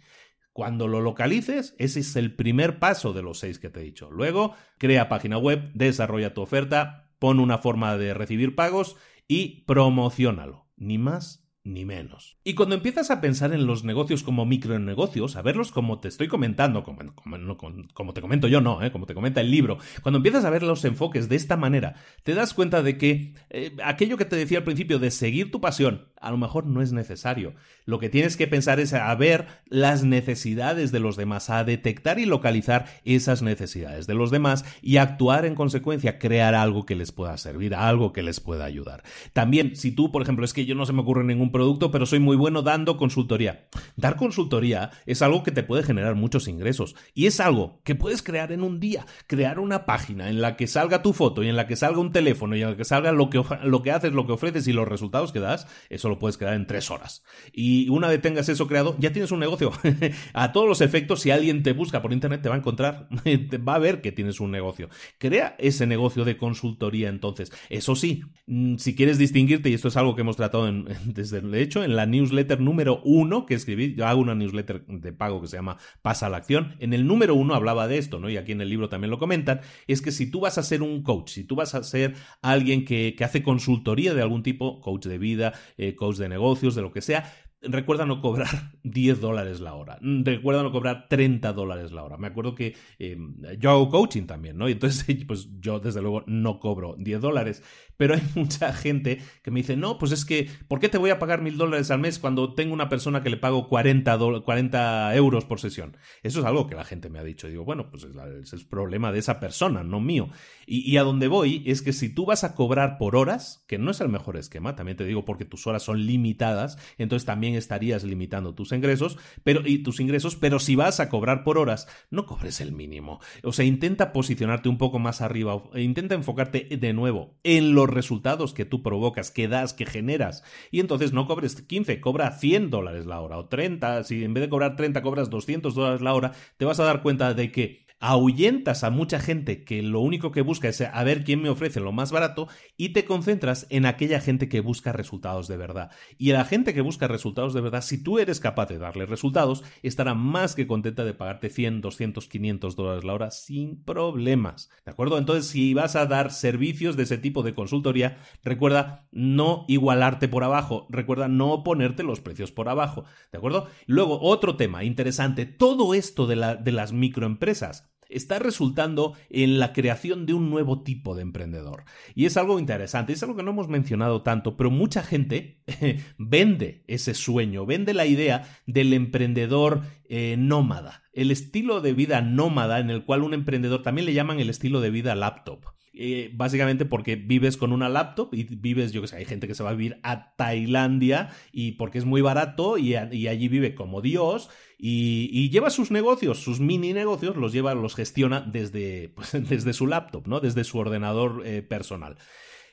Cuando 0.61 0.89
lo 0.89 1.01
localices, 1.01 1.75
ese 1.79 2.01
es 2.01 2.17
el 2.17 2.35
primer 2.35 2.79
paso 2.79 3.15
de 3.15 3.23
los 3.23 3.39
seis 3.39 3.59
que 3.59 3.71
te 3.71 3.81
he 3.81 3.83
dicho. 3.83 4.11
Luego, 4.11 4.53
crea 4.77 5.09
página 5.09 5.39
web, 5.39 5.71
desarrolla 5.73 6.35
tu 6.35 6.43
oferta, 6.43 7.09
pon 7.19 7.41
una 7.41 7.57
forma 7.57 7.97
de 7.97 8.13
recibir 8.13 8.55
pagos 8.55 8.97
y 9.27 9.63
promocionalo. 9.63 10.67
Ni 10.77 10.99
más 10.99 11.50
ni 11.63 11.85
menos. 11.85 12.39
Y 12.43 12.55
cuando 12.55 12.75
empiezas 12.75 13.11
a 13.11 13.21
pensar 13.21 13.53
en 13.53 13.67
los 13.67 13.85
negocios 13.85 14.23
como 14.23 14.47
micronegocios, 14.47 15.37
a 15.37 15.43
verlos 15.43 15.73
como 15.73 15.99
te 16.01 16.09
estoy 16.09 16.27
comentando, 16.27 16.85
como, 16.85 18.15
te 18.15 18.21
comento 18.23 18.49
yo, 18.49 18.63
no, 18.63 18.83
¿eh? 18.83 18.91
como 18.91 19.07
te 19.07 19.15
comenta 19.15 19.43
el 19.43 19.51
libro, 19.51 19.79
cuando 20.03 20.19
empiezas 20.19 20.45
a 20.45 20.51
ver 20.51 20.63
los 20.63 20.85
enfoques 20.87 21.29
de 21.29 21.37
esta 21.37 21.59
manera, 21.59 21.97
te 22.23 22.35
das 22.35 22.55
cuenta 22.55 22.83
de 22.83 22.97
que 22.97 23.35
eh, 23.51 23.77
aquello 23.85 24.17
que 24.17 24.25
te 24.25 24.37
decía 24.37 24.59
al 24.59 24.65
principio 24.65 24.99
de 24.99 25.11
seguir 25.11 25.51
tu 25.51 25.61
pasión, 25.61 26.09
a 26.21 26.31
lo 26.31 26.39
mejor 26.39 26.67
no 26.67 26.81
es 26.81 26.93
necesario. 26.93 27.55
Lo 27.85 27.99
que 27.99 28.09
tienes 28.09 28.37
que 28.37 28.47
pensar 28.47 28.81
es 28.81 28.95
a 28.95 29.15
ver 29.15 29.47
las 29.67 30.03
necesidades 30.03 30.93
de 30.93 31.01
los 31.01 31.17
demás, 31.17 31.51
a 31.51 31.65
detectar 31.65 32.19
y 32.19 32.25
localizar 32.25 32.87
esas 33.05 33.43
necesidades 33.43 34.07
de 34.07 34.15
los 34.15 34.31
demás 34.31 34.65
y 34.81 34.97
actuar 34.97 35.45
en 35.45 35.55
consecuencia, 35.55 36.19
crear 36.19 36.55
algo 36.55 36.87
que 36.87 36.95
les 36.95 37.13
pueda 37.13 37.37
servir, 37.37 37.75
algo 37.75 38.13
que 38.13 38.23
les 38.23 38.41
pueda 38.41 38.65
ayudar. 38.65 39.03
También, 39.33 39.77
si 39.77 39.93
tú, 39.93 40.11
por 40.11 40.23
ejemplo, 40.23 40.45
es 40.45 40.55
que 40.55 40.65
yo 40.65 40.75
no 40.75 40.87
se 40.87 40.93
me 40.93 41.03
ocurre 41.03 41.25
ningún 41.25 41.50
producto, 41.51 41.91
pero 41.91 42.07
soy 42.07 42.19
muy 42.19 42.37
bueno 42.37 42.63
dando 42.63 42.97
consultoría. 42.97 43.69
Dar 43.97 44.17
consultoría 44.17 44.91
es 45.07 45.23
algo 45.23 45.43
que 45.43 45.51
te 45.51 45.63
puede 45.63 45.83
generar 45.83 46.15
muchos 46.15 46.49
ingresos 46.49 46.95
y 47.15 47.27
es 47.27 47.41
algo 47.41 47.81
que 47.85 47.95
puedes 47.95 48.23
crear 48.23 48.53
en 48.53 48.63
un 48.63 48.81
día. 48.81 49.07
Crear 49.27 49.59
una 49.59 49.87
página 49.87 50.31
en 50.31 50.41
la 50.41 50.57
que 50.57 50.67
salga 50.67 51.03
tu 51.03 51.13
foto 51.13 51.43
y 51.43 51.49
en 51.49 51.57
la 51.57 51.67
que 51.67 51.77
salga 51.77 52.01
un 52.01 52.13
teléfono 52.13 52.57
y 52.57 52.63
en 52.63 52.71
la 52.71 52.77
que 52.77 52.85
salga 52.85 53.13
lo 53.13 53.31
que, 53.31 53.43
lo 53.65 53.83
que 53.83 53.91
haces, 53.91 54.13
lo 54.13 54.27
que 54.27 54.33
ofreces 54.33 54.67
y 54.69 54.73
los 54.73 54.89
resultados 54.89 55.33
que 55.33 55.41
das, 55.41 55.67
eso 55.89 56.09
lo 56.09 56.19
puedes 56.19 56.39
crear 56.39 56.55
en 56.55 56.67
tres 56.67 56.91
horas. 56.91 57.23
Y 57.53 57.89
una 57.89 58.09
vez 58.09 58.21
tengas 58.21 58.49
eso 58.49 58.67
creado, 58.67 58.97
ya 58.99 59.13
tienes 59.13 59.31
un 59.31 59.41
negocio. 59.41 59.73
a 60.33 60.53
todos 60.53 60.69
los 60.69 60.81
efectos, 60.81 61.21
si 61.21 61.31
alguien 61.31 61.63
te 61.63 61.73
busca 61.73 62.03
por 62.03 62.13
internet, 62.13 62.43
te 62.43 62.49
va 62.49 62.55
a 62.55 62.59
encontrar, 62.59 63.09
va 63.69 63.75
a 63.75 63.79
ver 63.79 64.01
que 64.01 64.13
tienes 64.13 64.41
un 64.41 64.51
negocio. 64.51 64.89
Crea 65.19 65.57
ese 65.59 65.87
negocio 65.87 66.25
de 66.25 66.37
consultoría 66.37 67.09
entonces. 67.09 67.53
Eso 67.69 67.95
sí, 67.97 68.23
mm, 68.47 68.77
si 68.77 68.95
quieres 68.95 69.19
distinguirte, 69.19 69.71
y 69.71 69.75
esto 69.75 69.89
es 69.89 69.97
algo 69.97 70.15
que 70.15 70.23
hemos 70.23 70.37
tratado 70.37 70.69
en, 70.69 70.87
desde 71.05 71.40
de 71.43 71.63
hecho 71.63 71.85
en 71.85 71.97
la 71.97 72.07
newsletter 72.07 72.61
número 72.61 73.01
uno 73.05 73.47
que 73.47 73.55
escribí, 73.55 73.95
yo 73.95 74.07
hago 74.07 74.21
una 74.21 74.35
newsletter 74.35 74.85
de 74.87 75.13
pago 75.13 75.41
que 75.41 75.47
se 75.47 75.57
llama 75.57 75.79
Pasa 76.03 76.27
a 76.27 76.29
la 76.29 76.39
acción. 76.39 76.77
En 76.79 76.93
el 76.93 77.07
número 77.07 77.35
uno 77.35 77.55
hablaba 77.55 77.89
de 77.89 77.99
esto, 77.99 78.21
¿no? 78.21 78.29
Y 78.29 78.37
aquí 78.37 78.53
en 78.53 78.61
el 78.61 78.69
libro 78.69 78.89
también 78.89 79.11
lo 79.11 79.19
comentan. 79.19 79.61
Es 79.87 80.03
que 80.03 80.13
si 80.13 80.31
tú 80.31 80.41
vas 80.41 80.59
a 80.59 80.63
ser 80.63 80.83
un 80.83 81.03
coach, 81.03 81.31
si 81.31 81.45
tú 81.45 81.57
vas 81.57 81.75
a 81.75 81.83
ser 81.83 82.15
alguien 82.43 82.85
que, 82.85 83.15
que 83.17 83.25
hace 83.25 83.43
consultoría 83.43 84.15
de 84.15 84.23
algún 84.23 84.43
tipo, 84.43 84.81
coach 84.81 85.07
de 85.07 85.19
vida, 85.19 85.53
eh, 85.77 85.95
coach 85.95 86.17
de 86.17 86.29
negocios, 86.29 86.75
de 86.75 86.83
lo 86.83 86.93
que 86.93 87.01
sea, 87.01 87.33
recuerda 87.63 88.07
no 88.07 88.21
cobrar 88.21 88.73
10 88.83 89.21
dólares 89.21 89.61
la 89.61 89.75
hora, 89.75 89.99
recuerda 90.01 90.63
no 90.63 90.73
cobrar 90.73 91.09
30 91.09 91.53
dólares 91.53 91.93
la 91.93 92.03
hora. 92.05 92.17
Me 92.17 92.29
acuerdo 92.29 92.55
que 92.55 92.75
eh, 92.99 93.17
yo 93.59 93.71
hago 93.71 93.89
coaching 93.89 94.25
también, 94.25 94.57
¿no? 94.57 94.69
Y 94.69 94.73
entonces, 94.73 95.25
pues 95.27 95.49
yo 95.61 95.81
desde 95.81 96.01
luego 96.01 96.25
no 96.27 96.61
cobro 96.61 96.97
10 96.99 97.21
dólares, 97.21 97.63
pero 97.97 98.15
hay 98.15 98.23
mucha 98.35 98.73
gente 98.73 99.21
que 99.43 99.51
me 99.51 99.61
dice, 99.61 99.77
no, 99.77 99.99
pues 99.99 100.13
es 100.13 100.25
que, 100.25 100.49
¿por 100.69 100.81
qué 100.81 100.89
te 100.89 100.99
voy 100.99 101.11
a 101.11 101.19
pagar 101.19 101.43
mil 101.43 101.57
dólares 101.57 101.91
al 101.91 102.01
mes 102.01 102.19
cuando 102.19 102.55
tengo 102.55 102.73
una 102.73 102.89
persona 102.89 103.23
que 103.23 103.31
le 103.31 103.37
pago 103.37 103.69
40, 103.69 104.19
40 104.43 105.15
euros 105.17 105.45
por 105.45 105.61
sesión? 105.61 105.97
Eso 106.23 106.41
es 106.41 106.47
algo 106.47 106.67
que 106.67 106.75
la 106.75 106.85
gente 106.85 107.11
me 107.11 107.19
ha 107.19 107.25
dicho. 107.25 107.49
digo, 107.49 107.65
bueno, 107.65 107.91
pues 107.91 108.05
es, 108.05 108.53
el 108.53 108.67
problema 108.67 109.13
de 109.13 109.19
esa 109.19 109.39
persona, 109.41 109.85
no 109.85 110.01
mío. 110.01 110.29
Y, 110.67 110.91
y 110.91 110.97
a 110.97 111.03
donde 111.03 111.29
voy 111.29 111.63
es 111.67 111.83
que 111.83 111.93
si 111.93 112.09
tú 112.09 112.25
vas 112.25 112.45
a 112.45 112.55
cobrar 112.55 112.97
por 112.97 113.17
horas, 113.17 113.65
que 113.69 113.79
no 113.79 113.91
es 113.91 114.01
el 114.01 114.09
mejor 114.09 114.37
esquema, 114.37 114.75
también 114.77 114.97
te 114.97 115.05
digo 115.05 115.25
porque 115.25 115.45
tus 115.45 115.67
horas 115.67 115.83
son 115.83 116.07
limitadas, 116.07 116.79
entonces 116.97 117.27
también 117.27 117.50
estarías 117.57 118.05
limitando 118.05 118.55
tus 118.55 118.73
ingresos, 118.73 119.19
pero, 119.45 119.67
y 119.67 119.83
tus 119.83 120.01
ingresos, 120.01 120.37
pero 120.37 120.59
si 120.59 120.77
vas 120.77 121.01
a 121.01 121.09
cobrar 121.09 121.45
por 121.45 121.59
horas, 121.59 121.89
no 122.11 122.27
cobres 122.27 122.61
el 122.61 122.73
mínimo. 122.73 123.21
O 123.43 123.53
sea, 123.53 123.65
intenta 123.65 124.13
posicionarte 124.13 124.69
un 124.69 124.79
poco 124.79 124.99
más 124.99 125.21
arriba, 125.21 125.63
e 125.75 125.83
intenta 125.83 126.15
enfocarte 126.15 126.69
de 126.71 126.93
nuevo 126.93 127.39
en 127.45 127.75
los 127.75 127.89
resultados 127.89 128.55
que 128.55 128.65
tú 128.65 128.83
provocas, 128.83 129.31
que 129.31 129.49
das, 129.49 129.73
que 129.73 129.87
generas. 129.87 130.43
Y 130.71 130.81
entonces 130.81 131.13
no 131.13 131.27
cobres 131.27 131.63
15, 131.63 132.01
cobra 132.01 132.31
100 132.33 132.71
dólares 132.71 133.07
la 133.07 133.21
hora 133.21 133.39
o 133.39 133.47
30. 133.47 134.05
Si 134.05 134.25
en 134.25 134.35
vez 134.35 134.43
de 134.43 134.49
cobrar 134.49 134.77
30 134.77 135.03
cobras 135.03 135.31
200 135.31 135.75
dólares 135.75 136.01
la 136.01 136.15
hora, 136.15 136.33
te 136.57 136.65
vas 136.65 136.81
a 136.81 136.85
dar 136.85 137.03
cuenta 137.03 137.35
de 137.35 137.53
que 137.53 137.90
ahuyentas 138.01 138.83
a 138.83 138.91
mucha 138.91 139.21
gente 139.21 139.63
que 139.63 139.83
lo 139.83 140.01
único 140.01 140.33
que 140.33 140.41
busca 140.41 140.69
es 140.69 140.81
a 140.81 141.05
ver 141.05 141.23
quién 141.23 141.43
me 141.43 141.51
ofrece 141.51 141.81
lo 141.81 141.93
más 141.93 142.11
barato 142.13 142.49
y 142.79 142.91
te 142.91 143.05
concentras 143.05 143.67
en 143.69 143.85
aquella 143.85 144.21
gente 144.21 144.49
que 144.49 144.61
busca 144.61 144.93
resultados 144.93 145.49
de 145.49 145.59
verdad. 145.59 145.91
Y 146.17 146.33
la 146.33 146.47
gente 146.47 146.73
que 146.73 146.81
busca 146.81 147.09
resultados 147.09 147.53
de 147.53 147.61
verdad, 147.61 147.83
si 147.83 148.03
tú 148.03 148.19
eres 148.19 148.41
capaz 148.41 148.67
de 148.67 148.79
darle 148.79 149.05
resultados, 149.05 149.63
estará 149.83 150.15
más 150.15 150.55
que 150.55 150.67
contenta 150.67 151.05
de 151.05 151.13
pagarte 151.13 151.51
100, 151.51 151.83
200, 151.83 152.27
500 152.27 152.75
dólares 152.75 153.05
la 153.05 153.13
hora 153.13 153.31
sin 153.31 153.85
problemas. 153.85 154.71
¿De 154.85 154.93
acuerdo? 154.93 155.19
Entonces, 155.19 155.47
si 155.47 155.75
vas 155.75 155.95
a 155.95 156.07
dar 156.07 156.33
servicios 156.33 156.97
de 156.97 157.03
ese 157.03 157.19
tipo 157.19 157.43
de 157.43 157.55
consultoría, 157.55 158.19
recuerda 158.43 159.09
no 159.13 159.67
igualarte 159.69 160.27
por 160.27 160.43
abajo, 160.43 160.87
recuerda 160.89 161.29
no 161.29 161.63
ponerte 161.63 162.03
los 162.03 162.21
precios 162.21 162.51
por 162.51 162.71
abajo. 162.71 163.05
¿De 163.31 163.39
acuerdo? 163.39 163.69
Luego, 163.87 164.21
otro 164.23 164.57
tema 164.57 164.85
interesante, 164.85 165.45
todo 165.45 165.93
esto 165.93 166.27
de, 166.27 166.37
la, 166.37 166.57
de 166.57 166.73
las 166.73 166.93
microempresas 166.93 167.90
está 168.11 168.39
resultando 168.39 169.15
en 169.29 169.59
la 169.59 169.73
creación 169.73 170.27
de 170.27 170.35
un 170.35 170.51
nuevo 170.51 170.83
tipo 170.83 171.15
de 171.15 171.23
emprendedor. 171.23 171.85
Y 172.15 172.27
es 172.27 172.37
algo 172.37 172.59
interesante, 172.59 173.13
es 173.13 173.23
algo 173.23 173.37
que 173.37 173.43
no 173.43 173.51
hemos 173.51 173.69
mencionado 173.69 174.23
tanto, 174.23 174.57
pero 174.57 174.71
mucha 174.71 175.03
gente 175.03 175.63
vende 176.19 176.85
ese 176.87 177.15
sueño, 177.15 177.67
vende 177.67 177.95
la 177.95 178.07
idea 178.07 178.43
del 178.67 178.93
emprendedor 178.93 179.83
eh, 180.09 180.37
nómada, 180.39 181.05
el 181.13 181.31
estilo 181.31 181.81
de 181.81 181.93
vida 181.93 182.21
nómada 182.21 182.81
en 182.81 182.91
el 182.91 183.05
cual 183.05 183.23
un 183.23 183.35
emprendedor 183.35 183.83
también 183.83 184.07
le 184.07 184.15
llaman 184.15 184.41
el 184.41 184.51
estilo 184.51 184.81
de 184.81 184.91
vida 184.91 185.15
laptop. 185.15 185.65
Eh, 185.93 186.31
básicamente 186.33 186.85
porque 186.85 187.17
vives 187.17 187.57
con 187.57 187.73
una 187.73 187.89
laptop 187.89 188.33
y 188.33 188.45
vives, 188.45 188.93
yo 188.93 189.03
que 189.03 189.09
sé, 189.09 189.17
hay 189.17 189.25
gente 189.25 189.49
que 189.49 189.57
se 189.57 189.65
va 189.65 189.71
a 189.71 189.75
vivir 189.75 189.99
a 190.05 190.37
Tailandia 190.37 191.31
y 191.53 191.73
porque 191.73 191.99
es 191.99 192.05
muy 192.05 192.21
barato 192.21 192.79
y, 192.79 192.95
allí 192.95 193.49
vive 193.49 193.75
como 193.75 194.01
Dios 194.01 194.51
y, 194.83 195.51
lleva 195.51 195.71
sus 195.71 195.91
negocios, 195.91 196.39
sus 196.39 196.61
mini 196.61 196.93
negocios, 196.93 197.37
los 197.37 197.53
lleva, 197.53 197.75
los 197.75 197.95
gestiona 197.95 198.41
desde, 198.41 199.09
pues, 199.15 199.33
desde 199.33 199.73
su 199.73 199.87
laptop, 199.87 200.27
¿no? 200.27 200.41
Desde 200.41 200.65
su 200.65 200.79
ordenador 200.79 201.43
eh, 201.45 201.63
personal. 201.63 202.17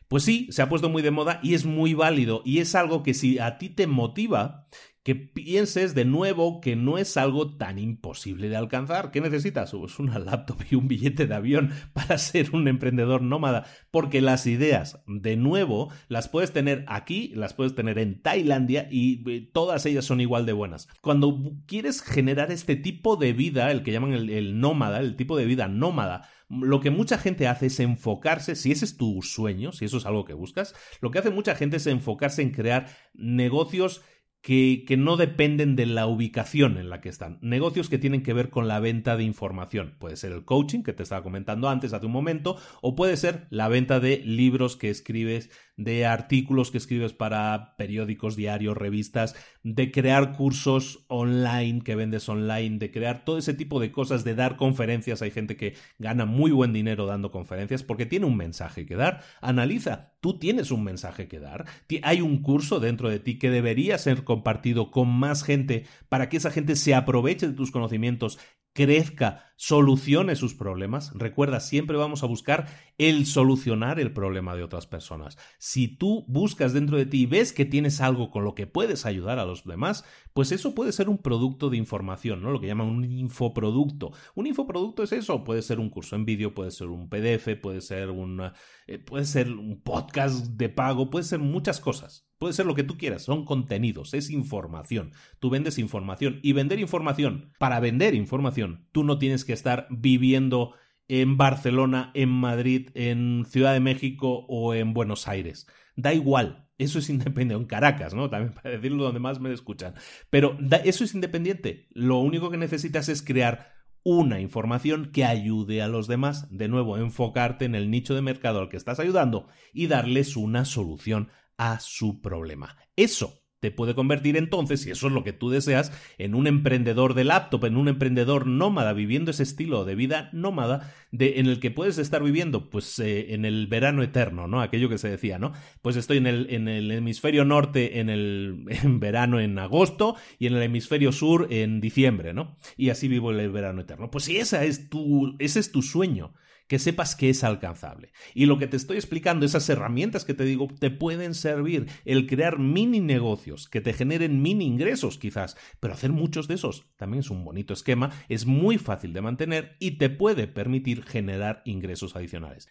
Pues 0.08 0.24
sí, 0.24 0.48
se 0.52 0.62
ha 0.62 0.70
puesto 0.70 0.90
muy 0.90 1.02
de 1.02 1.12
moda 1.12 1.40
y 1.44 1.54
es 1.54 1.66
muy 1.66 1.94
válido 1.94 2.42
y 2.46 2.60
es 2.60 2.76
algo 2.76 3.04
que 3.04 3.14
si 3.14 3.40
a 3.40 3.58
ti 3.58 3.70
te 3.70 3.88
motiva, 3.88 4.68
que 5.08 5.16
pienses 5.16 5.96
de 5.96 6.04
nuevo 6.04 6.60
que 6.60 6.76
no 6.76 6.98
es 6.98 7.16
algo 7.16 7.56
tan 7.56 7.80
imposible 7.80 8.50
de 8.50 8.58
alcanzar. 8.58 9.10
¿Qué 9.10 9.22
necesitas? 9.22 9.72
Pues 9.72 10.00
una 10.00 10.20
laptop 10.20 10.58
y 10.70 10.76
un 10.76 10.90
billete 10.90 11.28
de 11.28 11.34
avión 11.34 11.72
para 11.94 12.18
ser 12.18 12.54
un 12.54 12.68
emprendedor 12.68 13.22
nómada, 13.22 13.66
porque 13.90 14.20
las 14.20 14.46
ideas, 14.48 15.02
de 15.08 15.38
nuevo, 15.38 15.94
las 16.10 16.28
puedes 16.28 16.52
tener 16.52 16.84
aquí, 16.90 17.32
las 17.36 17.54
puedes 17.54 17.74
tener 17.74 18.00
en 18.00 18.22
Tailandia 18.22 18.90
y 18.92 19.24
eh, 19.32 19.50
todas 19.54 19.86
ellas 19.86 20.04
son 20.04 20.20
igual 20.20 20.46
de 20.46 20.52
buenas. 20.52 20.90
Cuando 21.00 21.54
quieres 21.68 22.02
generar 22.02 22.52
este 22.52 22.76
tipo 22.76 23.16
de 23.16 23.32
vida, 23.32 23.72
el 23.72 23.84
que 23.84 23.94
llaman 23.94 24.12
el, 24.12 24.30
el 24.30 24.60
nómada, 24.60 25.00
el 25.00 25.16
tipo 25.16 25.38
de 25.38 25.46
vida 25.46 25.70
nómada, 25.70 26.28
lo 26.50 26.80
que 26.80 26.92
mucha 26.92 27.18
gente 27.18 27.48
hace 27.48 27.68
es 27.68 27.80
enfocarse, 27.80 28.56
si 28.56 28.72
ese 28.72 28.84
es 28.86 28.98
tu 28.98 29.22
sueño, 29.22 29.72
si 29.72 29.86
eso 29.86 29.98
es 29.98 30.06
algo 30.06 30.26
que 30.26 30.34
buscas, 30.34 30.76
lo 31.02 31.12
que 31.12 31.20
hace 31.20 31.30
mucha 31.30 31.56
gente 31.56 31.78
es 31.78 31.88
enfocarse 31.88 32.42
en 32.42 32.52
crear 32.52 32.88
negocios 33.14 34.02
que, 34.48 34.96
no 34.98 35.18
dependen 35.18 35.76
de 35.76 35.86
la 35.86 36.08
ubicación 36.08 36.78
en 36.78 36.90
la 36.90 37.02
que 37.02 37.10
están. 37.10 37.38
Negocios 37.42 37.90
que 37.90 37.98
tienen 37.98 38.24
que 38.24 38.32
ver 38.32 38.50
con 38.50 38.70
la 38.70 38.80
venta 38.80 39.18
de 39.18 39.26
información. 39.26 39.96
Puede 40.00 40.16
ser 40.16 40.32
el 40.32 40.46
coaching 40.46 40.84
que 40.84 40.94
te 40.94 41.04
estaba 41.04 41.22
comentando 41.22 41.68
antes, 41.68 41.92
hace 41.92 42.06
un 42.06 42.14
momento, 42.14 42.56
o 42.82 42.96
puede 42.96 43.18
ser 43.18 43.48
la 43.50 43.68
venta 43.68 44.00
de 44.00 44.20
libros 44.20 44.78
que 44.78 44.90
escribes 44.90 45.50
de 45.78 46.06
artículos 46.06 46.72
que 46.72 46.80
escribes 46.80 47.14
para 47.14 47.76
periódicos, 47.78 48.36
diarios, 48.36 48.76
revistas, 48.76 49.36
de 49.64 49.92
crear 49.92 50.34
cursos 50.36 51.06
online 51.08 51.82
que 51.84 51.96
vendes 51.96 52.28
online, 52.28 52.80
de 52.80 52.92
crear 52.92 53.24
todo 53.24 53.38
ese 53.38 53.54
tipo 53.54 53.80
de 53.80 53.92
cosas, 53.92 54.24
de 54.24 54.36
dar 54.36 54.58
conferencias. 54.58 55.22
Hay 55.22 55.32
gente 55.32 55.56
que 55.56 55.76
gana 56.00 56.26
muy 56.26 56.52
buen 56.52 56.74
dinero 56.74 57.06
dando 57.06 57.32
conferencias 57.32 57.84
porque 57.84 58.06
tiene 58.06 58.26
un 58.26 58.36
mensaje 58.36 58.86
que 58.86 58.96
dar. 58.96 59.24
Analiza, 59.40 60.14
tú 60.20 60.40
tienes 60.40 60.72
un 60.72 60.84
mensaje 60.84 61.28
que 61.28 61.40
dar. 61.40 61.66
Hay 62.02 62.22
un 62.22 62.42
curso 62.42 62.80
dentro 62.80 63.10
de 63.10 63.20
ti 63.20 63.38
que 63.38 63.52
debería 63.52 63.98
ser 63.98 64.24
compartido 64.24 64.90
con 64.90 65.08
más 65.08 65.44
gente 65.44 65.86
para 66.10 66.28
que 66.28 66.38
esa 66.38 66.52
gente 66.52 66.76
se 66.76 66.96
aproveche 66.96 67.48
de 67.48 67.54
tus 67.54 67.72
conocimientos 67.72 68.40
crezca, 68.78 69.44
solucione 69.56 70.36
sus 70.36 70.54
problemas. 70.54 71.12
Recuerda, 71.16 71.60
siempre 71.60 71.98
vamos 71.98 72.22
a 72.22 72.28
buscar 72.28 72.68
el 73.00 73.26
solucionar 73.26 74.00
el 74.00 74.14
problema 74.14 74.56
de 74.56 74.62
otras 74.62 74.86
personas. 74.86 75.36
Si 75.58 75.88
tú 75.88 76.26
buscas 76.28 76.74
dentro 76.74 76.96
de 76.96 77.08
ti 77.08 77.24
y 77.24 77.26
ves 77.26 77.54
que 77.54 77.66
tienes 77.66 78.02
algo 78.02 78.30
con 78.30 78.44
lo 78.44 78.54
que 78.54 78.68
puedes 78.68 79.08
ayudar 79.08 79.40
a 79.40 79.46
los 79.46 79.64
demás, 79.64 80.06
pues 80.36 80.52
eso 80.52 80.76
puede 80.76 80.92
ser 80.92 81.10
un 81.10 81.18
producto 81.18 81.72
de 81.72 81.78
información, 81.78 82.44
¿no? 82.44 82.52
Lo 82.52 82.62
que 82.62 82.68
llaman 82.68 82.88
un 82.88 83.04
infoproducto. 83.04 84.12
Un 84.36 84.46
infoproducto 84.46 85.02
es 85.02 85.12
eso, 85.12 85.44
puede 85.44 85.64
ser 85.64 85.80
un 85.80 85.90
curso 85.90 86.16
en 86.16 86.26
vídeo, 86.26 86.54
puede 86.54 86.70
ser 86.70 86.90
un 86.90 87.10
PDF, 87.10 87.60
puede 87.60 87.82
ser 87.82 88.12
un 88.12 88.52
eh, 88.86 89.00
puede 89.00 89.26
ser 89.26 89.50
un 89.50 89.82
podcast 89.82 90.50
de 90.50 90.70
pago, 90.70 91.10
puede 91.10 91.26
ser 91.26 91.40
muchas 91.40 91.80
cosas. 91.80 92.27
Puede 92.40 92.54
ser 92.54 92.68
lo 92.68 92.76
que 92.76 92.84
tú 92.84 92.98
quieras, 92.98 93.24
son 93.24 93.46
contenidos, 93.46 94.14
es 94.14 94.30
información. 94.30 95.12
Tú 95.40 95.50
vendes 95.50 95.80
información 95.80 96.40
y 96.44 96.54
vender 96.54 96.80
información, 96.80 97.52
para 97.58 97.80
vender 97.80 98.14
información, 98.14 98.88
tú 98.92 99.04
no 99.04 99.18
tienes 99.18 99.44
que 99.44 99.54
estar 99.54 99.88
viviendo 99.90 100.76
en 101.08 101.38
Barcelona, 101.38 102.12
en 102.14 102.30
Madrid, 102.30 102.90
en 102.94 103.46
Ciudad 103.50 103.74
de 103.74 103.80
México 103.80 104.46
o 104.50 104.76
en 104.76 104.94
Buenos 104.94 105.28
Aires. 105.28 105.66
Da 105.96 106.14
igual, 106.14 106.68
eso 106.78 107.00
es 107.00 107.10
independiente, 107.10 107.56
en 107.56 107.66
Caracas, 107.66 108.14
¿no? 108.14 108.30
También 108.30 108.54
para 108.54 108.70
decirlo 108.70 109.04
donde 109.04 109.20
más 109.20 109.40
me 109.40 109.52
escuchan. 109.52 109.96
Pero 110.30 110.58
eso 110.84 111.04
es 111.04 111.16
independiente. 111.16 111.88
Lo 111.92 112.20
único 112.20 112.52
que 112.52 112.58
necesitas 112.58 113.10
es 113.10 113.24
crear 113.24 113.74
una 114.04 114.40
información 114.40 115.12
que 115.12 115.26
ayude 115.26 115.82
a 115.82 115.88
los 115.88 116.08
demás. 116.08 116.48
De 116.56 116.68
nuevo, 116.68 116.98
enfocarte 116.98 117.66
en 117.66 117.74
el 117.74 117.90
nicho 117.90 118.14
de 118.14 118.22
mercado 118.22 118.60
al 118.60 118.70
que 118.70 118.78
estás 118.78 119.00
ayudando 119.00 119.48
y 119.74 119.88
darles 119.88 120.38
una 120.38 120.66
solución 120.66 121.30
a 121.58 121.80
su 121.80 122.22
problema. 122.22 122.78
Eso 122.96 123.42
te 123.60 123.72
puede 123.72 123.96
convertir 123.96 124.38
entonces, 124.38 124.82
si 124.82 124.92
eso 124.92 125.08
es 125.08 125.14
lo 125.14 125.24
que 125.24 125.34
tú 125.34 125.50
deseas, 125.50 125.92
en 126.20 126.36
un 126.36 126.46
emprendedor 126.46 127.16
de 127.16 127.24
laptop, 127.24 127.66
en 127.66 127.78
un 127.78 127.88
emprendedor 127.88 128.46
nómada, 128.46 128.94
viviendo 128.94 129.32
ese 129.32 129.44
estilo 129.44 129.84
de 129.84 129.96
vida 129.96 130.30
nómada, 130.32 130.94
de, 131.12 131.40
en 131.40 131.48
el 131.48 131.60
que 131.60 131.72
puedes 131.72 131.98
estar 131.98 132.22
viviendo, 132.22 132.70
pues 132.70 133.00
eh, 133.00 133.34
en 133.34 133.46
el 133.46 133.66
verano 133.66 134.04
eterno, 134.04 134.48
¿no? 134.48 134.62
Aquello 134.62 134.90
que 134.90 135.00
se 135.00 135.10
decía, 135.10 135.40
¿no? 135.40 135.54
Pues 135.82 135.96
estoy 135.96 136.18
en 136.18 136.28
el, 136.28 136.48
en 136.52 136.68
el 136.68 136.92
hemisferio 136.92 137.46
norte 137.46 138.00
en 138.00 138.10
el 138.10 138.66
en 138.70 139.00
verano 139.00 139.40
en 139.40 139.58
agosto 139.58 140.16
y 140.38 140.48
en 140.48 140.56
el 140.56 140.62
hemisferio 140.62 141.12
sur 141.12 141.48
en 141.50 141.82
diciembre, 141.82 142.34
¿no? 142.34 142.58
Y 142.76 142.90
así 142.90 143.08
vivo 143.08 143.32
el 143.32 143.50
verano 143.50 143.82
eterno. 143.82 144.12
Pues 144.12 144.26
si 144.26 144.38
esa 144.38 144.64
es 144.66 144.90
tu, 144.90 145.36
ese 145.40 145.60
es 145.60 145.72
tu 145.72 145.82
sueño, 145.82 146.34
que 146.68 146.80
sepas 146.80 147.16
que 147.16 147.30
es 147.30 147.44
alcanzable. 147.44 148.12
Y 148.34 148.46
lo 148.46 148.58
que 148.58 148.68
te 148.68 148.78
estoy 148.78 148.98
explicando, 148.98 149.46
esas 149.46 149.68
herramientas 149.70 150.26
que 150.26 150.34
te 150.34 150.44
digo, 150.44 150.68
te 150.80 150.92
pueden 150.92 151.34
servir 151.34 151.88
el 152.06 152.28
crear 152.28 152.60
mini 152.60 153.00
negocios 153.00 153.70
que 153.70 153.82
te 153.82 153.94
generen 153.94 154.42
mini 154.42 154.66
ingresos 154.66 155.18
quizás, 155.18 155.58
pero 155.80 155.94
hacer 155.94 156.12
muchos 156.12 156.48
de 156.48 156.56
esos 156.56 156.86
también 156.98 157.22
es 157.22 157.30
un 157.30 157.44
bonito 157.44 157.74
esquema, 157.74 158.12
es 158.30 158.46
muy 158.46 158.78
fácil 158.78 159.14
de 159.14 159.22
mantener 159.22 159.76
y 159.80 159.92
te 159.92 160.10
puede 160.10 160.48
permitir 160.48 161.04
generar 161.04 161.62
ingresos 161.66 162.16
adicionales. 162.16 162.70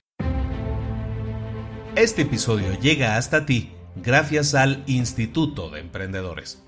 Este 1.97 2.23
episodio 2.23 2.79
llega 2.79 3.17
hasta 3.17 3.47
ti 3.47 3.71
gracias 3.97 4.55
al 4.55 4.85
Instituto 4.87 5.71
de 5.71 5.81
Emprendedores. 5.81 6.66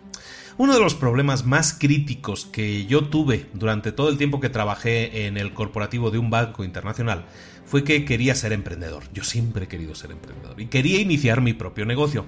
Uno 0.58 0.74
de 0.74 0.80
los 0.80 0.96
problemas 0.96 1.46
más 1.46 1.72
críticos 1.72 2.44
que 2.44 2.84
yo 2.86 3.04
tuve 3.04 3.46
durante 3.52 3.92
todo 3.92 4.08
el 4.08 4.18
tiempo 4.18 4.40
que 4.40 4.48
trabajé 4.48 5.28
en 5.28 5.36
el 5.36 5.54
corporativo 5.54 6.10
de 6.10 6.18
un 6.18 6.30
banco 6.30 6.64
internacional 6.64 7.26
fue 7.64 7.84
que 7.84 8.04
quería 8.04 8.34
ser 8.34 8.52
emprendedor. 8.52 9.04
Yo 9.14 9.22
siempre 9.22 9.66
he 9.66 9.68
querido 9.68 9.94
ser 9.94 10.10
emprendedor 10.10 10.60
y 10.60 10.66
quería 10.66 11.00
iniciar 11.00 11.42
mi 11.42 11.52
propio 11.52 11.86
negocio, 11.86 12.26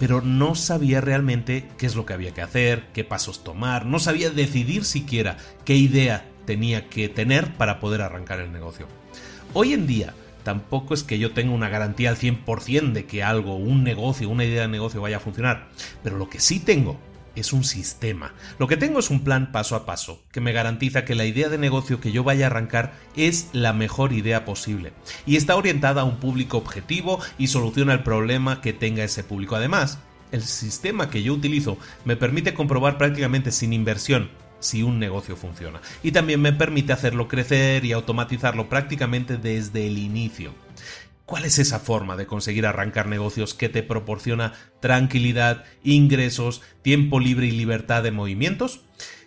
pero 0.00 0.22
no 0.22 0.54
sabía 0.54 1.02
realmente 1.02 1.68
qué 1.76 1.84
es 1.84 1.96
lo 1.96 2.06
que 2.06 2.14
había 2.14 2.32
que 2.32 2.40
hacer, 2.40 2.86
qué 2.94 3.04
pasos 3.04 3.44
tomar, 3.44 3.84
no 3.84 3.98
sabía 3.98 4.30
decidir 4.30 4.86
siquiera 4.86 5.36
qué 5.66 5.76
idea 5.76 6.26
tenía 6.46 6.88
que 6.88 7.10
tener 7.10 7.58
para 7.58 7.78
poder 7.78 8.00
arrancar 8.00 8.40
el 8.40 8.52
negocio. 8.52 8.86
Hoy 9.52 9.74
en 9.74 9.86
día, 9.86 10.14
tampoco 10.44 10.94
es 10.94 11.02
que 11.02 11.18
yo 11.18 11.32
tenga 11.32 11.52
una 11.52 11.68
garantía 11.68 12.08
al 12.08 12.16
100% 12.16 12.92
de 12.92 13.04
que 13.04 13.22
algo, 13.22 13.56
un 13.56 13.84
negocio, 13.84 14.30
una 14.30 14.46
idea 14.46 14.62
de 14.62 14.68
negocio 14.68 15.02
vaya 15.02 15.18
a 15.18 15.20
funcionar, 15.20 15.68
pero 16.02 16.16
lo 16.16 16.30
que 16.30 16.40
sí 16.40 16.58
tengo 16.58 16.98
es 17.36 17.52
un 17.52 17.62
sistema. 17.62 18.34
Lo 18.58 18.66
que 18.66 18.76
tengo 18.76 18.98
es 18.98 19.10
un 19.10 19.20
plan 19.20 19.52
paso 19.52 19.76
a 19.76 19.86
paso, 19.86 20.22
que 20.32 20.40
me 20.40 20.52
garantiza 20.52 21.04
que 21.04 21.14
la 21.14 21.26
idea 21.26 21.48
de 21.48 21.58
negocio 21.58 22.00
que 22.00 22.12
yo 22.12 22.24
vaya 22.24 22.46
a 22.46 22.50
arrancar 22.50 22.94
es 23.14 23.50
la 23.52 23.72
mejor 23.72 24.12
idea 24.12 24.44
posible, 24.44 24.92
y 25.26 25.36
está 25.36 25.54
orientada 25.54 26.02
a 26.02 26.04
un 26.04 26.16
público 26.16 26.58
objetivo 26.58 27.20
y 27.38 27.46
soluciona 27.46 27.92
el 27.92 28.02
problema 28.02 28.60
que 28.60 28.72
tenga 28.72 29.04
ese 29.04 29.22
público. 29.22 29.56
Además, 29.56 29.98
el 30.32 30.42
sistema 30.42 31.08
que 31.10 31.22
yo 31.22 31.32
utilizo 31.32 31.78
me 32.04 32.16
permite 32.16 32.54
comprobar 32.54 32.98
prácticamente 32.98 33.52
sin 33.52 33.72
inversión 33.72 34.30
si 34.58 34.82
un 34.82 34.98
negocio 34.98 35.36
funciona, 35.36 35.80
y 36.02 36.12
también 36.12 36.40
me 36.40 36.52
permite 36.52 36.92
hacerlo 36.92 37.28
crecer 37.28 37.84
y 37.84 37.92
automatizarlo 37.92 38.68
prácticamente 38.68 39.36
desde 39.36 39.86
el 39.86 39.98
inicio. 39.98 40.65
¿Cuál 41.26 41.44
es 41.44 41.58
esa 41.58 41.80
forma 41.80 42.14
de 42.14 42.26
conseguir 42.26 42.66
arrancar 42.66 43.08
negocios 43.08 43.52
que 43.52 43.68
te 43.68 43.82
proporciona 43.82 44.52
tranquilidad, 44.78 45.64
ingresos, 45.82 46.62
tiempo 46.82 47.18
libre 47.18 47.48
y 47.48 47.50
libertad 47.50 48.04
de 48.04 48.12
movimientos? 48.12 48.82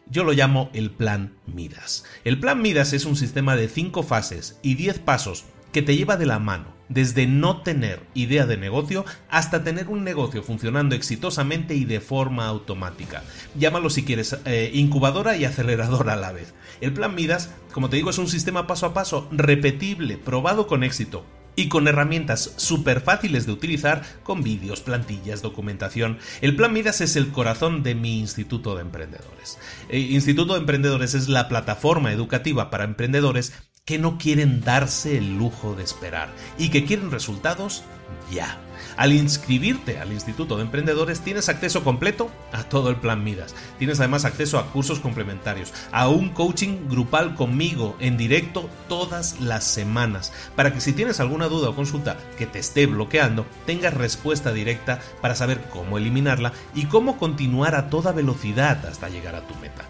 Yo 0.09 0.23
lo 0.23 0.31
llamo 0.31 0.69
el 0.73 0.91
plan 0.91 1.33
Midas. 1.45 2.05
El 2.23 2.39
plan 2.39 2.61
Midas 2.61 2.93
es 2.93 3.03
un 3.03 3.17
sistema 3.17 3.57
de 3.57 3.67
5 3.67 4.01
fases 4.03 4.59
y 4.63 4.75
10 4.75 4.99
pasos 4.99 5.43
que 5.73 5.81
te 5.81 5.97
lleva 5.97 6.15
de 6.15 6.25
la 6.25 6.39
mano, 6.39 6.73
desde 6.87 7.27
no 7.27 7.63
tener 7.63 8.01
idea 8.13 8.45
de 8.45 8.55
negocio 8.55 9.03
hasta 9.29 9.65
tener 9.65 9.89
un 9.89 10.05
negocio 10.05 10.41
funcionando 10.41 10.95
exitosamente 10.95 11.75
y 11.75 11.83
de 11.83 11.99
forma 11.99 12.47
automática. 12.47 13.23
Llámalo 13.55 13.89
si 13.89 14.05
quieres 14.05 14.37
eh, 14.45 14.71
incubadora 14.73 15.35
y 15.35 15.43
aceleradora 15.43 16.13
a 16.13 16.15
la 16.15 16.31
vez. 16.31 16.53
El 16.79 16.93
plan 16.93 17.13
Midas, 17.13 17.53
como 17.73 17.89
te 17.89 17.97
digo, 17.97 18.09
es 18.09 18.17
un 18.17 18.29
sistema 18.29 18.67
paso 18.67 18.85
a 18.85 18.93
paso, 18.93 19.27
repetible, 19.31 20.17
probado 20.17 20.65
con 20.65 20.85
éxito, 20.85 21.25
y 21.59 21.67
con 21.67 21.89
herramientas 21.89 22.53
súper 22.55 23.01
fáciles 23.01 23.45
de 23.45 23.51
utilizar 23.51 24.01
con 24.23 24.43
vídeos, 24.43 24.79
plantillas, 24.79 25.41
documentación. 25.41 26.17
El 26.39 26.55
Plan 26.55 26.71
Midas 26.71 27.01
es 27.01 27.17
el 27.17 27.31
corazón 27.31 27.83
de 27.83 27.95
mi 27.95 28.17
Instituto 28.17 28.75
de 28.75 28.81
Emprendedores. 28.83 29.57
El 29.89 29.99
eh, 29.99 30.13
Instituto 30.13 30.53
de 30.53 30.61
Emprendedores 30.61 31.15
es 31.15 31.27
la 31.27 31.49
plataforma 31.49 32.13
educativa 32.13 32.69
para 32.69 32.85
emprendedores 32.85 33.51
que 33.83 33.97
no 33.97 34.17
quieren 34.17 34.61
darse 34.61 35.17
el 35.17 35.37
lujo 35.37 35.75
de 35.75 35.83
esperar 35.83 36.29
y 36.57 36.69
que 36.69 36.85
quieren 36.85 37.11
resultados 37.11 37.83
ya. 38.31 38.57
Al 38.99 39.13
inscribirte 39.13 39.97
al 39.97 40.11
Instituto 40.11 40.57
de 40.57 40.63
Emprendedores 40.63 41.21
tienes 41.21 41.47
acceso 41.47 41.85
completo 41.85 42.29
a 42.51 42.63
todo 42.63 42.89
el 42.89 42.97
plan 42.97 43.23
Midas. 43.23 43.55
Tienes 43.77 44.01
además 44.01 44.25
acceso 44.25 44.59
a 44.59 44.73
cursos 44.73 44.99
complementarios, 44.99 45.71
a 45.93 46.09
un 46.09 46.31
coaching 46.31 46.89
grupal 46.89 47.33
conmigo 47.33 47.95
en 48.01 48.17
directo 48.17 48.69
todas 48.89 49.39
las 49.39 49.63
semanas, 49.63 50.33
para 50.57 50.73
que 50.73 50.81
si 50.81 50.91
tienes 50.91 51.21
alguna 51.21 51.47
duda 51.47 51.69
o 51.69 51.75
consulta 51.77 52.17
que 52.37 52.45
te 52.45 52.59
esté 52.59 52.87
bloqueando, 52.87 53.45
tengas 53.65 53.93
respuesta 53.93 54.51
directa 54.51 54.99
para 55.21 55.33
saber 55.33 55.61
cómo 55.69 55.97
eliminarla 55.97 56.51
y 56.75 56.87
cómo 56.87 57.17
continuar 57.17 57.75
a 57.75 57.89
toda 57.89 58.11
velocidad 58.11 58.85
hasta 58.85 59.07
llegar 59.07 59.35
a 59.35 59.47
tu 59.47 59.55
meta. 59.61 59.85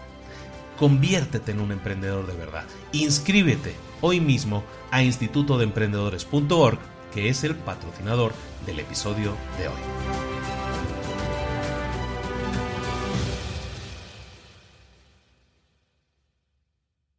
Conviértete 0.78 1.50
en 1.50 1.58
un 1.58 1.72
emprendedor 1.72 2.28
de 2.28 2.36
verdad. 2.36 2.62
Inscríbete 2.92 3.74
hoy 4.02 4.20
mismo 4.20 4.62
a 4.92 5.02
institutodeemprendedores.org, 5.02 6.78
que 7.12 7.28
es 7.28 7.44
el 7.44 7.54
patrocinador 7.54 8.32
del 8.66 8.80
episodio 8.80 9.36
de 9.58 9.68
hoy. 9.68 9.74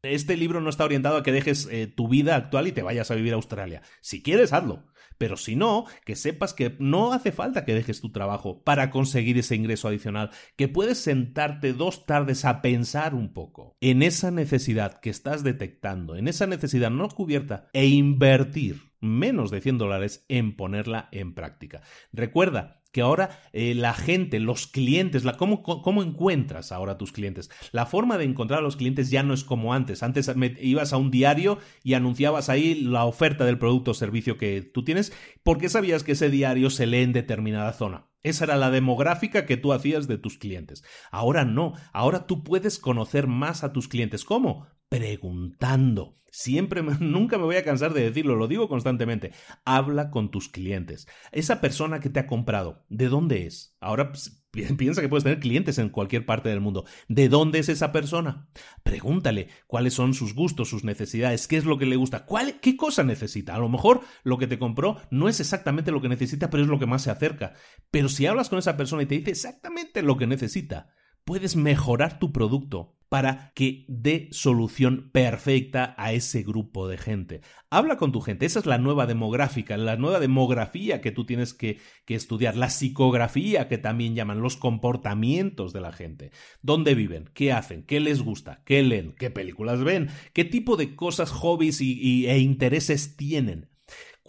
Este 0.03 0.35
libro 0.35 0.61
no 0.61 0.69
está 0.69 0.83
orientado 0.83 1.17
a 1.17 1.23
que 1.23 1.31
dejes 1.31 1.67
eh, 1.71 1.87
tu 1.87 2.07
vida 2.07 2.35
actual 2.35 2.67
y 2.67 2.71
te 2.71 2.81
vayas 2.81 3.11
a 3.11 3.15
vivir 3.15 3.33
a 3.33 3.35
Australia. 3.35 3.81
Si 4.01 4.23
quieres, 4.23 4.51
hazlo. 4.51 4.83
Pero 5.21 5.37
si 5.37 5.55
no, 5.55 5.85
que 6.03 6.15
sepas 6.15 6.51
que 6.55 6.75
no 6.79 7.13
hace 7.13 7.31
falta 7.31 7.63
que 7.63 7.75
dejes 7.75 8.01
tu 8.01 8.11
trabajo 8.11 8.63
para 8.63 8.89
conseguir 8.89 9.37
ese 9.37 9.55
ingreso 9.55 9.87
adicional, 9.87 10.31
que 10.55 10.67
puedes 10.67 10.97
sentarte 10.97 11.73
dos 11.73 12.07
tardes 12.07 12.43
a 12.43 12.63
pensar 12.63 13.13
un 13.13 13.31
poco 13.31 13.77
en 13.81 14.01
esa 14.01 14.31
necesidad 14.31 14.99
que 14.99 15.11
estás 15.11 15.43
detectando, 15.43 16.15
en 16.15 16.27
esa 16.27 16.47
necesidad 16.47 16.89
no 16.89 17.07
cubierta, 17.07 17.69
e 17.71 17.85
invertir 17.85 18.93
menos 18.99 19.51
de 19.51 19.61
100 19.61 19.77
dólares 19.77 20.25
en 20.27 20.55
ponerla 20.55 21.07
en 21.11 21.35
práctica. 21.35 21.83
Recuerda 22.11 22.80
que 22.91 23.01
ahora 23.01 23.41
eh, 23.53 23.73
la 23.75 23.93
gente, 23.93 24.39
los 24.39 24.67
clientes, 24.67 25.23
la, 25.23 25.37
¿cómo, 25.37 25.63
¿cómo, 25.63 26.03
encuentras 26.03 26.71
ahora 26.71 26.93
a 26.93 26.97
tus 26.97 27.11
clientes? 27.11 27.49
La 27.71 27.85
forma 27.85 28.17
de 28.17 28.25
encontrar 28.25 28.59
a 28.59 28.63
los 28.63 28.75
clientes 28.75 29.09
ya 29.09 29.23
no 29.23 29.33
es 29.33 29.43
como 29.43 29.73
antes. 29.73 30.03
Antes 30.03 30.31
ibas 30.59 30.93
a 30.93 30.97
un 30.97 31.11
diario 31.11 31.59
y 31.83 31.93
anunciabas 31.93 32.49
ahí 32.49 32.75
la 32.75 33.05
oferta 33.05 33.45
del 33.45 33.57
producto 33.57 33.91
o 33.91 33.93
servicio 33.93 34.37
que 34.37 34.61
tú 34.61 34.83
tienes 34.83 35.13
porque 35.43 35.69
sabías 35.69 36.03
que 36.03 36.13
ese 36.13 36.29
diario 36.29 36.69
se 36.69 36.87
lee 36.87 37.03
en 37.03 37.13
determinada 37.13 37.73
zona. 37.73 38.07
Esa 38.23 38.45
era 38.45 38.55
la 38.55 38.69
demográfica 38.69 39.45
que 39.45 39.57
tú 39.57 39.73
hacías 39.73 40.07
de 40.07 40.17
tus 40.17 40.37
clientes. 40.37 40.83
Ahora 41.11 41.43
no, 41.43 41.73
ahora 41.91 42.27
tú 42.27 42.43
puedes 42.43 42.77
conocer 42.77 43.25
más 43.27 43.63
a 43.63 43.73
tus 43.73 43.87
clientes. 43.87 44.25
¿Cómo? 44.25 44.67
Preguntando. 44.91 46.19
Siempre, 46.31 46.83
nunca 46.99 47.37
me 47.37 47.45
voy 47.45 47.55
a 47.55 47.63
cansar 47.63 47.93
de 47.93 48.03
decirlo, 48.03 48.35
lo 48.35 48.49
digo 48.49 48.67
constantemente. 48.67 49.31
Habla 49.63 50.11
con 50.11 50.31
tus 50.31 50.49
clientes. 50.49 51.07
Esa 51.31 51.61
persona 51.61 52.01
que 52.01 52.09
te 52.09 52.19
ha 52.19 52.27
comprado, 52.27 52.83
¿de 52.89 53.07
dónde 53.07 53.45
es? 53.45 53.77
Ahora 53.79 54.11
pues, 54.11 54.43
piensa 54.77 54.99
que 54.99 55.07
puedes 55.07 55.23
tener 55.23 55.39
clientes 55.39 55.77
en 55.77 55.87
cualquier 55.87 56.25
parte 56.25 56.49
del 56.49 56.59
mundo. 56.59 56.83
¿De 57.07 57.29
dónde 57.29 57.59
es 57.59 57.69
esa 57.69 57.93
persona? 57.93 58.49
Pregúntale 58.83 59.47
cuáles 59.65 59.93
son 59.93 60.13
sus 60.13 60.35
gustos, 60.35 60.67
sus 60.67 60.83
necesidades, 60.83 61.47
qué 61.47 61.55
es 61.55 61.63
lo 61.63 61.77
que 61.77 61.85
le 61.85 61.95
gusta, 61.95 62.25
¿Cuál, 62.25 62.59
qué 62.59 62.75
cosa 62.75 63.05
necesita. 63.05 63.55
A 63.55 63.59
lo 63.59 63.69
mejor 63.69 64.01
lo 64.23 64.37
que 64.37 64.47
te 64.47 64.59
compró 64.59 64.97
no 65.09 65.29
es 65.29 65.39
exactamente 65.39 65.91
lo 65.91 66.01
que 66.01 66.09
necesita, 66.09 66.49
pero 66.49 66.63
es 66.63 66.69
lo 66.69 66.79
que 66.79 66.85
más 66.85 67.03
se 67.03 67.11
acerca. 67.11 67.53
Pero 67.91 68.09
si 68.09 68.25
hablas 68.25 68.49
con 68.49 68.59
esa 68.59 68.75
persona 68.75 69.03
y 69.03 69.05
te 69.05 69.15
dice 69.15 69.31
exactamente 69.31 70.01
lo 70.01 70.17
que 70.17 70.27
necesita, 70.27 70.89
puedes 71.25 71.55
mejorar 71.55 72.19
tu 72.19 72.31
producto 72.31 72.95
para 73.11 73.51
que 73.55 73.83
dé 73.89 74.29
solución 74.31 75.09
perfecta 75.11 75.95
a 75.97 76.13
ese 76.13 76.43
grupo 76.43 76.87
de 76.87 76.97
gente. 76.97 77.41
Habla 77.69 77.97
con 77.97 78.13
tu 78.13 78.21
gente, 78.21 78.45
esa 78.45 78.59
es 78.59 78.65
la 78.65 78.77
nueva 78.77 79.05
demográfica, 79.05 79.75
la 79.75 79.97
nueva 79.97 80.21
demografía 80.21 81.01
que 81.01 81.11
tú 81.11 81.25
tienes 81.25 81.53
que, 81.53 81.81
estudiar, 82.07 82.55
la 82.55 82.69
psicografía 82.69 83.67
que 83.67 83.77
también 83.77 84.15
llaman, 84.15 84.39
los 84.39 84.55
comportamientos 84.55 85.73
de 85.73 85.81
la 85.81 85.91
gente. 85.91 86.31
¿Dónde 86.61 86.95
viven? 86.95 87.29
¿Qué 87.33 87.51
hacen? 87.51 87.83
¿Qué 87.83 87.99
les 87.99 88.21
gusta? 88.21 88.63
¿Qué 88.63 88.81
leen? 88.81 89.13
¿Qué 89.19 89.29
películas 89.29 89.83
ven? 89.83 90.07
¿Qué 90.31 90.45
tipo 90.45 90.77
de 90.77 90.95
cosas, 90.95 91.31
hobbies 91.31 91.81
y, 91.81 92.27
e 92.27 92.39
intereses 92.39 93.17
tienen? 93.17 93.70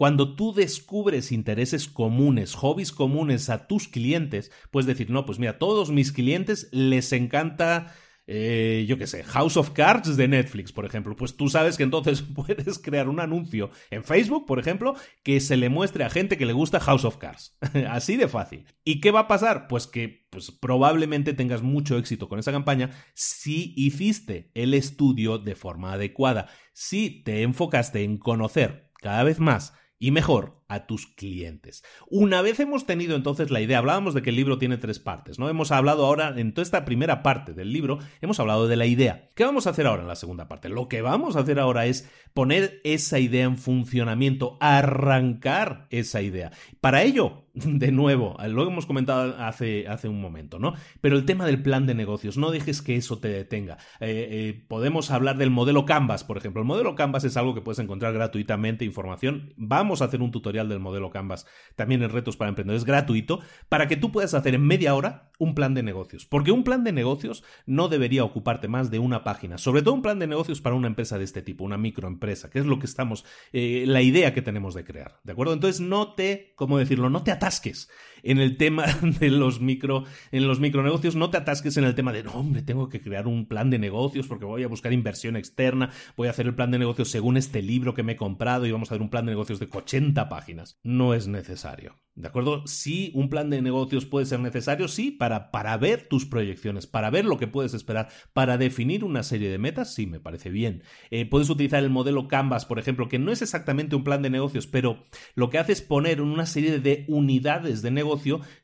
Cuando 0.03 0.35
tú 0.35 0.53
descubres 0.53 1.31
intereses 1.31 1.87
comunes, 1.87 2.55
hobbies 2.55 2.91
comunes 2.91 3.49
a 3.49 3.67
tus 3.67 3.87
clientes, 3.87 4.51
puedes 4.69 4.85
decir, 4.85 5.09
no, 5.09 5.25
pues 5.25 5.39
mira, 5.39 5.57
todos 5.57 5.91
mis 5.91 6.11
clientes 6.11 6.67
les 6.73 7.13
encanta 7.13 7.95
eh, 8.27 8.83
yo 8.85 8.97
qué 8.97 9.07
sé, 9.07 9.23
House 9.23 9.55
of 9.55 9.69
Cards 9.69 10.17
de 10.17 10.27
Netflix, 10.27 10.73
por 10.73 10.85
ejemplo. 10.85 11.15
Pues 11.15 11.37
tú 11.37 11.47
sabes 11.47 11.77
que 11.77 11.83
entonces 11.83 12.21
puedes 12.35 12.79
crear 12.79 13.07
un 13.07 13.21
anuncio 13.21 13.71
en 13.91 14.03
Facebook, 14.03 14.45
por 14.45 14.59
ejemplo, 14.59 14.93
que 15.23 15.39
se 15.39 15.55
le 15.55 15.69
muestre 15.69 16.03
a 16.03 16.09
gente 16.09 16.37
que 16.37 16.45
le 16.45 16.51
gusta 16.51 16.81
House 16.81 17.05
of 17.05 17.15
Cards. 17.15 17.57
Así 17.89 18.17
de 18.17 18.27
fácil. 18.27 18.65
¿Y 18.83 18.99
qué 18.99 19.09
va 19.11 19.21
a 19.21 19.27
pasar? 19.29 19.69
Pues 19.69 19.87
que 19.87 20.27
pues, 20.31 20.51
probablemente 20.51 21.31
tengas 21.31 21.61
mucho 21.61 21.97
éxito 21.97 22.27
con 22.27 22.39
esa 22.39 22.51
campaña 22.51 22.91
si 23.13 23.73
hiciste 23.77 24.51
el 24.53 24.73
estudio 24.73 25.37
de 25.37 25.55
forma 25.55 25.93
adecuada, 25.93 26.49
si 26.73 27.23
te 27.23 27.43
enfocaste 27.43 28.03
en 28.03 28.17
conocer 28.17 28.91
cada 29.01 29.23
vez 29.23 29.39
más 29.39 29.73
y 30.03 30.11
mejor 30.11 30.62
a 30.73 30.87
tus 30.87 31.07
clientes. 31.07 31.83
Una 32.09 32.41
vez 32.41 32.59
hemos 32.59 32.85
tenido 32.85 33.15
entonces 33.15 33.51
la 33.51 33.61
idea, 33.61 33.77
hablábamos 33.77 34.13
de 34.13 34.21
que 34.21 34.31
el 34.31 34.35
libro 34.35 34.57
tiene 34.57 34.77
tres 34.77 34.99
partes, 34.99 35.39
¿no? 35.39 35.49
Hemos 35.49 35.71
hablado 35.71 36.05
ahora, 36.05 36.33
en 36.35 36.53
toda 36.53 36.63
esta 36.63 36.85
primera 36.85 37.23
parte 37.23 37.53
del 37.53 37.71
libro, 37.71 37.99
hemos 38.21 38.39
hablado 38.39 38.67
de 38.67 38.75
la 38.75 38.85
idea. 38.85 39.29
¿Qué 39.35 39.43
vamos 39.43 39.67
a 39.67 39.71
hacer 39.71 39.87
ahora 39.87 40.01
en 40.01 40.07
la 40.07 40.15
segunda 40.15 40.47
parte? 40.47 40.69
Lo 40.69 40.87
que 40.87 41.01
vamos 41.01 41.35
a 41.35 41.41
hacer 41.41 41.59
ahora 41.59 41.85
es 41.85 42.09
poner 42.33 42.81
esa 42.83 43.19
idea 43.19 43.45
en 43.45 43.57
funcionamiento, 43.57 44.57
arrancar 44.59 45.87
esa 45.91 46.21
idea. 46.21 46.51
Para 46.81 47.03
ello, 47.03 47.43
de 47.53 47.91
nuevo, 47.91 48.35
lo 48.47 48.67
hemos 48.67 48.85
comentado 48.85 49.35
hace, 49.37 49.87
hace 49.87 50.07
un 50.07 50.19
momento, 50.19 50.57
¿no? 50.57 50.73
Pero 51.01 51.15
el 51.15 51.25
tema 51.25 51.45
del 51.45 51.61
plan 51.61 51.85
de 51.85 51.93
negocios, 51.93 52.37
no 52.37 52.49
dejes 52.51 52.81
que 52.81 52.95
eso 52.95 53.19
te 53.19 53.27
detenga. 53.27 53.77
Eh, 53.99 54.27
eh, 54.31 54.65
podemos 54.67 55.11
hablar 55.11 55.37
del 55.37 55.51
modelo 55.51 55.85
Canvas, 55.85 56.23
por 56.23 56.37
ejemplo. 56.37 56.61
El 56.61 56.67
modelo 56.67 56.95
Canvas 56.95 57.23
es 57.23 57.37
algo 57.37 57.53
que 57.53 57.61
puedes 57.61 57.79
encontrar 57.79 58.13
gratuitamente, 58.13 58.85
información. 58.85 59.53
Vamos 59.55 60.01
a 60.01 60.05
hacer 60.05 60.21
un 60.21 60.31
tutorial 60.31 60.62
del 60.69 60.79
modelo 60.79 61.09
Canvas, 61.09 61.45
también 61.75 62.03
en 62.03 62.09
Retos 62.09 62.37
para 62.37 62.49
Emprendedores, 62.49 62.85
gratuito, 62.85 63.39
para 63.69 63.87
que 63.87 63.97
tú 63.97 64.11
puedas 64.11 64.33
hacer 64.33 64.55
en 64.55 64.65
media 64.65 64.95
hora 64.95 65.31
un 65.39 65.55
plan 65.55 65.73
de 65.73 65.83
negocios. 65.83 66.25
Porque 66.25 66.51
un 66.51 66.63
plan 66.63 66.83
de 66.83 66.91
negocios 66.91 67.43
no 67.65 67.87
debería 67.89 68.23
ocuparte 68.23 68.67
más 68.67 68.91
de 68.91 68.99
una 68.99 69.23
página. 69.23 69.57
Sobre 69.57 69.81
todo 69.81 69.93
un 69.93 70.01
plan 70.01 70.19
de 70.19 70.27
negocios 70.27 70.61
para 70.61 70.75
una 70.75 70.87
empresa 70.87 71.17
de 71.17 71.23
este 71.23 71.41
tipo, 71.41 71.63
una 71.63 71.77
microempresa, 71.77 72.49
que 72.49 72.59
es 72.59 72.65
lo 72.65 72.79
que 72.79 72.85
estamos, 72.85 73.25
eh, 73.51 73.85
la 73.87 74.01
idea 74.01 74.33
que 74.33 74.41
tenemos 74.41 74.73
de 74.73 74.83
crear. 74.83 75.19
¿De 75.23 75.33
acuerdo? 75.33 75.53
Entonces 75.53 75.81
no 75.81 76.13
te, 76.13 76.53
¿cómo 76.55 76.77
decirlo? 76.77 77.09
No 77.09 77.23
te 77.23 77.31
atasques 77.31 77.89
en 78.23 78.39
el 78.39 78.57
tema 78.57 78.85
de 79.19 79.29
los 79.29 79.61
micro, 79.61 80.05
en 80.31 80.47
los 80.47 80.59
micronegocios, 80.59 81.15
no 81.15 81.29
te 81.29 81.37
atasques 81.37 81.77
en 81.77 81.83
el 81.83 81.95
tema 81.95 82.11
de, 82.11 82.23
no, 82.23 82.31
hombre, 82.31 82.61
tengo 82.61 82.89
que 82.89 83.01
crear 83.01 83.27
un 83.27 83.45
plan 83.45 83.69
de 83.69 83.79
negocios 83.79 84.27
porque 84.27 84.45
voy 84.45 84.63
a 84.63 84.67
buscar 84.67 84.93
inversión 84.93 85.35
externa, 85.35 85.91
voy 86.15 86.27
a 86.27 86.31
hacer 86.31 86.47
el 86.47 86.55
plan 86.55 86.71
de 86.71 86.79
negocios 86.79 87.09
según 87.09 87.37
este 87.37 87.61
libro 87.61 87.93
que 87.93 88.03
me 88.03 88.13
he 88.13 88.17
comprado 88.17 88.65
y 88.65 88.71
vamos 88.71 88.89
a 88.89 88.95
hacer 88.95 89.01
un 89.01 89.09
plan 89.09 89.25
de 89.25 89.33
negocios 89.33 89.59
de 89.59 89.69
80 89.71 90.29
páginas. 90.29 90.79
No 90.83 91.13
es 91.13 91.27
necesario. 91.27 91.95
¿De 92.15 92.27
acuerdo? 92.27 92.67
Sí, 92.67 93.11
un 93.15 93.27
plan 93.27 93.49
de 93.49 93.63
negocios 93.63 94.05
puede 94.05 94.27
ser 94.27 94.39
necesario, 94.39 94.87
sí, 94.87 95.09
para, 95.09 95.49
para 95.49 95.75
ver 95.77 96.07
tus 96.07 96.27
proyecciones, 96.27 96.85
para 96.85 97.09
ver 97.09 97.25
lo 97.25 97.39
que 97.39 97.47
puedes 97.47 97.73
esperar, 97.73 98.09
para 98.33 98.59
definir 98.59 99.03
una 99.03 99.23
serie 99.23 99.49
de 99.49 99.57
metas, 99.57 99.95
sí, 99.95 100.05
me 100.05 100.19
parece 100.19 100.51
bien. 100.51 100.83
Eh, 101.09 101.25
puedes 101.25 101.49
utilizar 101.49 101.83
el 101.83 101.89
modelo 101.89 102.27
Canvas, 102.27 102.67
por 102.67 102.77
ejemplo, 102.77 103.09
que 103.09 103.17
no 103.17 103.31
es 103.31 103.41
exactamente 103.41 103.95
un 103.95 104.03
plan 104.03 104.21
de 104.21 104.29
negocios, 104.29 104.67
pero 104.67 105.05
lo 105.33 105.49
que 105.49 105.57
hace 105.57 105.71
es 105.71 105.81
poner 105.81 106.21
una 106.21 106.45
serie 106.45 106.77
de 106.77 107.05
unidades 107.07 107.81
de 107.81 107.89
negocio 107.89 108.12